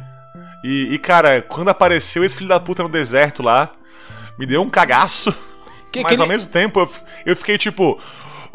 [0.63, 3.71] E, e, cara, quando apareceu esse filho da puta no deserto lá,
[4.39, 5.35] me deu um cagaço.
[5.93, 6.91] Que- mas que ao ele- mesmo tempo eu,
[7.27, 8.01] eu fiquei tipo.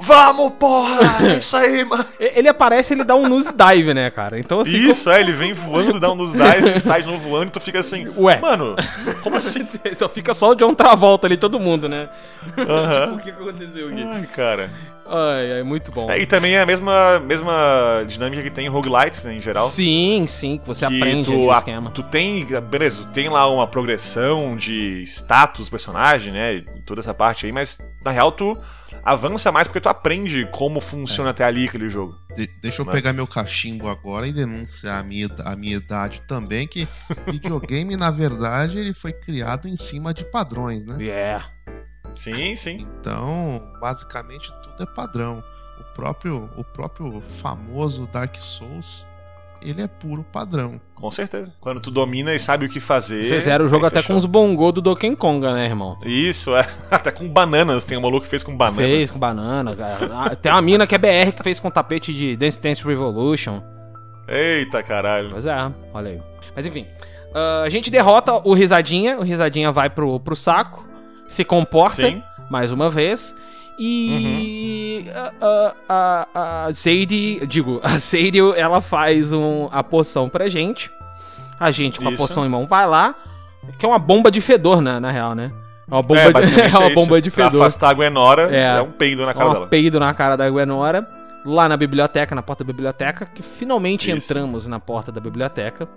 [0.01, 0.99] Vamos, porra!
[1.27, 2.05] É isso aí, mano.
[2.19, 4.39] Ele aparece ele dá um nose dive, né, cara?
[4.39, 4.71] Então assim.
[4.77, 7.59] Isso, é, ele vem voando, dá um nos dive, sai de novo voando e tu
[7.59, 8.07] fica assim.
[8.17, 8.39] Ué.
[8.39, 8.75] Mano,
[9.23, 9.65] como assim?
[9.65, 12.09] como- Só fica só o John Travolta ali, todo mundo, né?
[12.57, 12.99] Aham.
[13.09, 14.03] Tipo, o que aconteceu aqui?
[14.03, 14.69] Ai, cara.
[15.11, 16.09] Ai, ai, muito bom.
[16.11, 19.67] É, e também é a mesma, mesma dinâmica que tem em roguelites, né, em geral.
[19.67, 21.89] Sim, sim, que você que aprende tu, ali o a- esquema.
[21.89, 27.01] tu tem, beleza, tu tem lá uma progressão de status do personagem, né, e toda
[27.01, 28.55] essa parte aí, mas na real tu
[29.03, 32.15] avança mais porque tu aprende como funciona até ali aquele jogo.
[32.35, 32.91] De- deixa eu Né?
[32.91, 36.87] pegar meu cachimbo agora e denunciar a minha, a minha idade também, que
[37.27, 40.97] videogame, na verdade, ele foi criado em cima de padrões, né?
[41.03, 41.49] Yeah.
[42.15, 42.87] Sim, sim.
[42.99, 45.43] Então, basicamente, tudo é padrão.
[45.79, 49.05] O próprio, o próprio famoso Dark Souls,
[49.61, 50.79] ele é puro padrão.
[50.95, 51.53] Com certeza.
[51.61, 53.25] Quando tu domina e sabe o que fazer.
[53.25, 54.13] Você zera o jogo até fechou.
[54.15, 55.97] com os bongos do Donkey Konga, né, irmão?
[56.03, 56.67] Isso, é.
[56.91, 57.85] Até com bananas.
[57.85, 58.85] Tem um maluco que fez com bananas.
[58.85, 59.75] Fez com banana.
[59.75, 60.09] cara.
[60.11, 63.61] Ah, Tem uma mina que é BR que fez com tapete de Dance Dance Revolution.
[64.27, 65.29] Eita caralho.
[65.31, 66.21] Pois é, olha aí.
[66.55, 66.85] Mas enfim,
[67.33, 70.85] ah, a gente derrota o Risadinha, o Risadinha vai pro, pro saco,
[71.27, 72.21] se comporta Sim.
[72.49, 73.33] mais uma vez.
[73.79, 80.49] E a, a, a, a Zadie, digo, a Zadie, ela faz um, a poção pra
[80.49, 80.91] gente.
[81.59, 82.17] A gente com a Isso.
[82.21, 83.15] poção em mão vai lá,
[83.77, 85.51] que é uma bomba de fedor, né, na real, né?
[85.89, 86.95] É uma bomba, é, de, é uma isso.
[86.95, 87.61] bomba de Pra fedor.
[87.61, 88.77] afastar a Gwenora, É.
[88.77, 89.67] é, um peido na É cara um dela.
[89.67, 91.07] peido na cara da Gwenora,
[91.45, 94.31] lá na biblioteca, na porta da biblioteca, que finalmente Isso.
[94.31, 95.87] entramos na porta da biblioteca.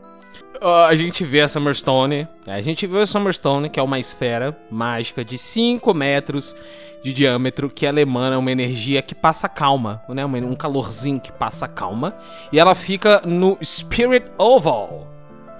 [0.88, 2.28] A gente vê a Summerstone.
[2.46, 6.54] A gente vê a Summerstone, que é uma esfera mágica de 5 metros
[7.02, 10.24] de diâmetro, que ela emana uma energia que passa calma, né?
[10.24, 12.14] Um calorzinho que passa calma.
[12.52, 15.08] E ela fica no Spirit Oval,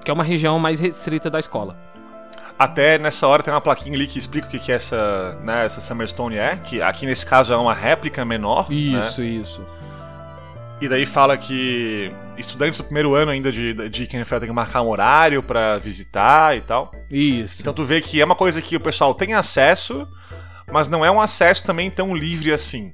[0.05, 1.77] que é uma região mais restrita da escola.
[2.57, 5.81] Até nessa hora tem uma plaquinha ali que explica o que, que essa, né, essa
[5.81, 8.71] Summerstone é, que aqui nesse caso é uma réplica menor.
[8.71, 9.01] né?
[9.01, 9.67] Isso, isso.
[10.81, 14.83] E daí fala que estudantes do primeiro ano ainda de, de Kenfell tem que marcar
[14.83, 16.91] um horário pra visitar e tal.
[17.11, 17.61] Isso.
[17.61, 20.07] Então tu vê que é uma coisa que o pessoal tem acesso,
[20.71, 22.91] mas não é um acesso também tão livre assim.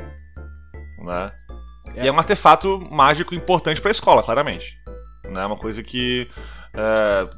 [0.99, 1.33] Né?
[1.97, 4.67] E é um artefato mágico importante pra escola, claramente.
[5.25, 5.44] Né?
[5.44, 6.28] Uma coisa que.
[6.75, 7.28] é,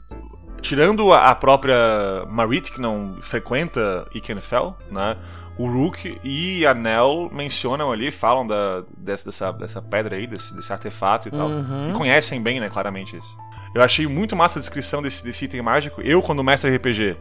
[0.60, 5.16] tirando a a própria Marit, que não frequenta Ikenfell, né?
[5.60, 10.56] O Rook e a Nell mencionam ali, falam da, dessa, dessa, dessa pedra aí, desse,
[10.56, 11.48] desse artefato e tal.
[11.48, 11.90] Uhum.
[11.90, 13.36] E conhecem bem, né, claramente isso.
[13.74, 16.00] Eu achei muito massa a descrição desse, desse item mágico.
[16.00, 17.14] Eu, quando mestre RPG,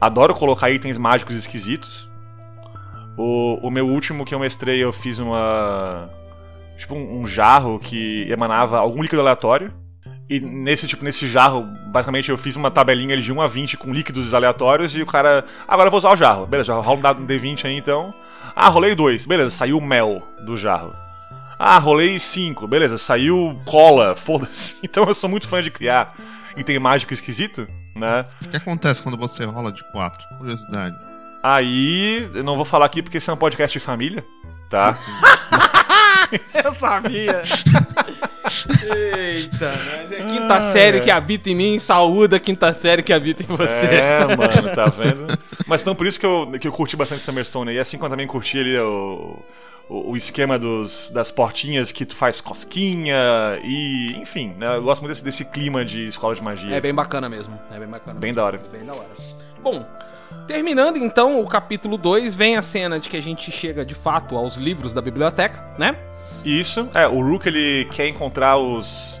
[0.00, 2.08] adoro colocar itens mágicos esquisitos.
[3.18, 6.08] O, o meu último que eu mestrei, eu fiz uma.
[6.78, 9.70] tipo um, um jarro que emanava algum líquido aleatório.
[10.28, 13.92] E nesse tipo, nesse jarro, basicamente eu fiz uma tabelinha de 1 a 20 com
[13.92, 15.44] líquidos aleatórios e o cara.
[15.68, 16.46] Agora eu vou usar o jarro.
[16.46, 18.14] Beleza, já rola um dado no D20 aí então.
[18.56, 19.26] Ah, rolei 2.
[19.26, 20.94] Beleza, saiu mel do jarro.
[21.58, 22.66] Ah, rolei 5.
[22.66, 24.16] Beleza, saiu cola.
[24.16, 24.76] Foda-se.
[24.82, 26.14] Então eu sou muito fã de criar
[26.56, 28.24] item mágico esquisito, né?
[28.44, 30.26] O que acontece quando você rola de 4?
[30.38, 30.96] Curiosidade.
[31.42, 34.24] Aí, eu não vou falar aqui porque esse é um podcast de família,
[34.70, 34.98] tá?
[36.64, 37.42] Eu sabia.
[38.94, 43.12] Eita, mas é a quinta série que habita em mim, saúda a quinta série que
[43.12, 43.86] habita em você.
[43.86, 45.26] É, mano, tá vendo?
[45.66, 48.10] Mas então por isso que eu, que eu curti bastante Summerstone aí, assim como eu
[48.10, 49.38] também curti ali o,
[49.88, 53.16] o, o esquema dos, das portinhas que tu faz cosquinha
[53.62, 54.76] e, enfim, né?
[54.76, 56.74] Eu gosto muito desse, desse clima de escola de magia.
[56.74, 57.58] É bem bacana mesmo.
[57.70, 58.20] É bem bacana.
[58.20, 58.58] Bem da hora.
[58.70, 59.08] Bem da hora.
[59.62, 59.86] Bom,
[60.46, 64.36] terminando então o capítulo 2, vem a cena de que a gente chega de fato
[64.36, 65.96] aos livros da biblioteca, né?
[66.44, 69.20] Isso, é, o Rook ele quer encontrar os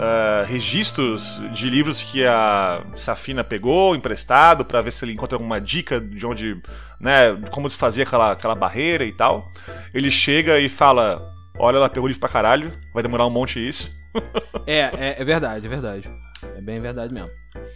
[0.00, 5.60] ah, registros de livros que a Safina pegou, emprestado, pra ver se ele encontra alguma
[5.60, 6.62] dica de onde,
[7.00, 9.48] né, como desfazer aquela, aquela barreira e tal.
[9.92, 11.20] Ele chega e fala:
[11.58, 13.90] Olha, ela pegou livro pra caralho, vai demorar um monte isso.
[14.66, 16.10] É, é, é verdade, é verdade.
[16.56, 17.30] É bem verdade mesmo.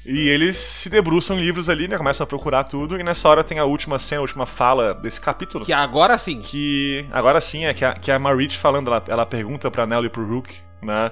[0.05, 1.97] E eles se debruçam em livros ali, né?
[1.97, 2.99] Começam a procurar tudo.
[2.99, 5.65] E nessa hora tem a última cena, a última fala desse capítulo.
[5.65, 6.41] Que agora sim.
[6.41, 10.05] Que agora sim é que a, que a Marit falando, ela, ela pergunta pra Nell
[10.05, 11.11] e pro Rook, né?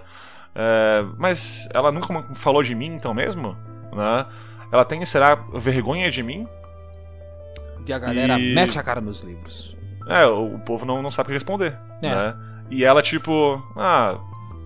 [0.55, 3.57] É, mas ela nunca falou de mim, então mesmo?
[3.93, 4.27] Né?
[4.73, 6.47] Ela tem, será, vergonha de mim?
[7.87, 9.77] E a galera E- mete a cara nos livros.
[10.07, 12.09] É, o, o povo não, não sabe o que responder, É.
[12.09, 12.37] né?
[12.71, 14.17] E ela, tipo, ah,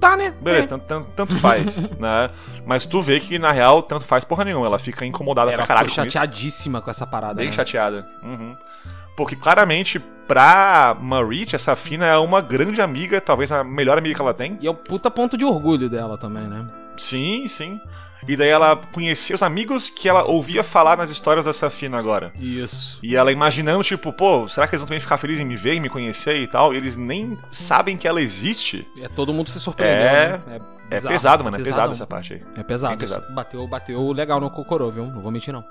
[0.01, 0.35] Tá, né?
[0.41, 2.31] beleza, tanto, tanto, tanto faz, né?
[2.67, 4.67] Mas tu vê que, na real, tanto faz porra nenhuma.
[4.67, 6.11] Ela fica incomodada Ela pra caralho com isso.
[6.11, 7.35] chateadíssima com essa parada.
[7.35, 7.53] Bem né?
[7.53, 8.07] chateada.
[8.23, 8.55] Uhum.
[9.17, 14.21] Porque claramente, pra Marit, essa Fina é uma grande amiga, talvez a melhor amiga que
[14.21, 14.59] ela tem.
[14.61, 16.67] E é o puta ponto de orgulho dela também, né?
[16.97, 17.81] Sim, sim.
[18.27, 22.33] E daí ela conhecia os amigos que ela ouvia falar nas histórias da Safina agora.
[22.41, 22.99] Isso.
[23.03, 25.75] E ela imaginando, tipo, pô, será que eles vão também ficar felizes em me ver,
[25.75, 26.73] em me conhecer e tal?
[26.73, 28.87] E eles nem sabem que ela existe.
[29.01, 30.59] É todo mundo se surpreendeu, É- né?
[30.91, 31.57] É bizarro, pesado, mano.
[31.57, 31.77] É pesadão.
[31.77, 32.43] pesado essa parte aí.
[32.59, 32.91] É pesado.
[32.91, 33.33] Bem pesado.
[33.35, 35.07] Bateu, bateu legal no Cocorô, viu?
[35.07, 35.65] Não vou mentir, não.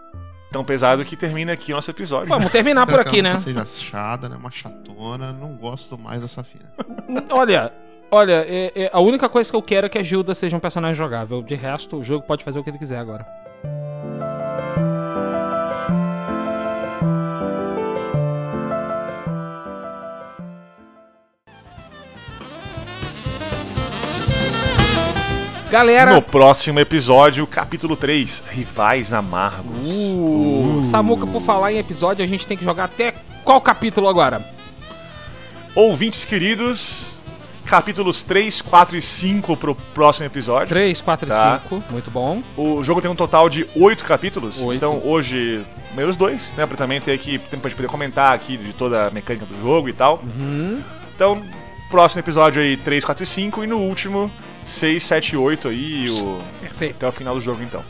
[0.52, 2.28] Tão pesado que termina aqui o nosso episódio.
[2.28, 3.36] Vamos terminar por aqui, né?
[3.36, 4.36] Seja chata, né?
[4.36, 5.32] Uma chatona.
[5.32, 6.72] Não gosto mais dessa fina.
[7.32, 7.74] Olha,
[8.14, 10.60] olha, é- é- a única coisa que eu quero é que a Gilda seja um
[10.60, 11.42] personagem jogável.
[11.42, 13.26] De resto, o jogo pode fazer o que ele quiser agora.
[25.70, 29.88] Galera, No próximo episódio, capítulo 3, Rivais Amargos.
[29.88, 34.48] uh, Samuca, por falar em episódio, a gente tem que jogar até qual capítulo agora?
[35.74, 37.08] Ouvintes queridos,
[37.66, 40.68] capítulos 3, 4 e 5 pro próximo episódio.
[40.70, 41.62] 3, 4 Tá.
[41.66, 41.84] e 5.
[41.92, 42.42] Muito bom.
[42.58, 44.60] O jogo tem um total de 8 capítulos.
[44.60, 44.74] Oito.
[44.76, 46.66] Então hoje, primeiros dois, né?
[46.66, 49.90] Pra também ter aqui, tempo de poder comentar aqui de toda a mecânica do jogo
[49.90, 50.22] e tal.
[50.24, 50.82] Uhum.
[51.16, 51.42] Então,
[51.90, 53.64] próximo episódio aí, 3, 4 e 5.
[53.64, 54.30] E no último,
[54.66, 56.40] 6, 7 e 8 aí, o...
[56.62, 56.96] Perfeito.
[56.98, 57.84] até o final do jogo então.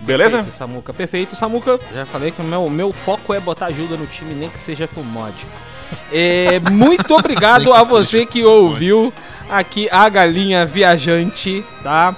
[0.00, 0.36] Beleza?
[0.38, 1.36] Perfeito, Samuca, perfeito.
[1.36, 4.58] Samuca, já falei que o meu, meu foco é botar ajuda no time, nem que
[4.58, 5.34] seja com mod.
[6.12, 9.12] É, muito obrigado a você que ouviu
[9.48, 12.14] aqui a galinha viajante, tá?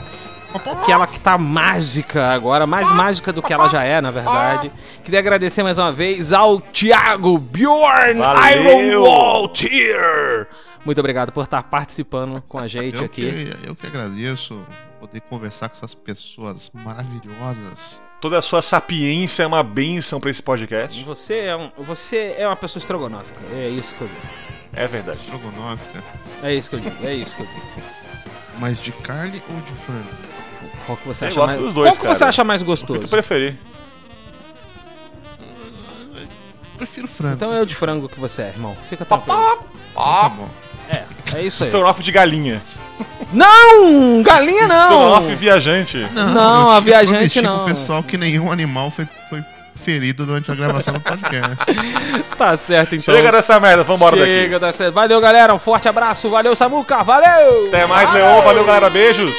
[0.53, 4.73] Aquela que tá mágica agora, mais mágica do que ela já é, na verdade.
[5.05, 8.81] Queria agradecer mais uma vez ao Thiago Bjorn Valeu!
[8.81, 10.49] Ironwall Tier.
[10.85, 13.23] Muito obrigado por estar participando com a gente Eu aqui.
[13.23, 14.65] que, eu que agradeço
[14.99, 18.01] poder conversar com essas pessoas maravilhosas.
[18.21, 21.03] Toda a sua sapiência é uma benção pra esse podcast.
[21.05, 23.41] Você é, um, você é uma pessoa estrogonófica.
[23.53, 24.21] É isso que eu digo.
[24.75, 25.21] É verdade.
[25.21, 26.05] Estrogonófica.
[26.43, 26.97] É isso que eu digo.
[27.07, 27.67] É isso que eu digo.
[28.59, 30.05] Mas de carne ou de frango?
[30.85, 32.15] Qual que você Eu acha gosto mais dos dois, Qual que cara.
[32.15, 33.01] você acha mais O que gostoso?
[33.01, 33.57] tu preferir.
[36.77, 37.35] Prefiro frango.
[37.35, 38.77] Então é o de frango que você é, irmão.
[38.89, 39.65] Fica tranquilo.
[39.95, 40.49] Tá bom.
[40.91, 41.05] É,
[41.39, 41.69] é isso aí.
[41.69, 42.61] Estrogonofe de galinha.
[43.33, 44.23] Não!
[44.23, 44.83] Galinha não!
[44.83, 46.07] Estrogonofe viajante.
[46.15, 47.59] Não, eu a viajante não.
[47.59, 51.57] pro pessoal que nenhum animal foi, foi ferido durante a gravação do podcast.
[52.37, 53.15] Tá certo, então.
[53.15, 54.31] Chega dessa merda, vambora daqui.
[54.31, 54.91] Chega dessa...
[54.91, 55.55] Valeu, galera.
[55.55, 56.31] Um forte abraço.
[56.31, 57.05] Valeu, Samuca.
[57.05, 57.67] Valeu!
[57.67, 58.41] Até mais, Leon.
[58.41, 58.89] Valeu, galera.
[58.89, 59.37] Beijos.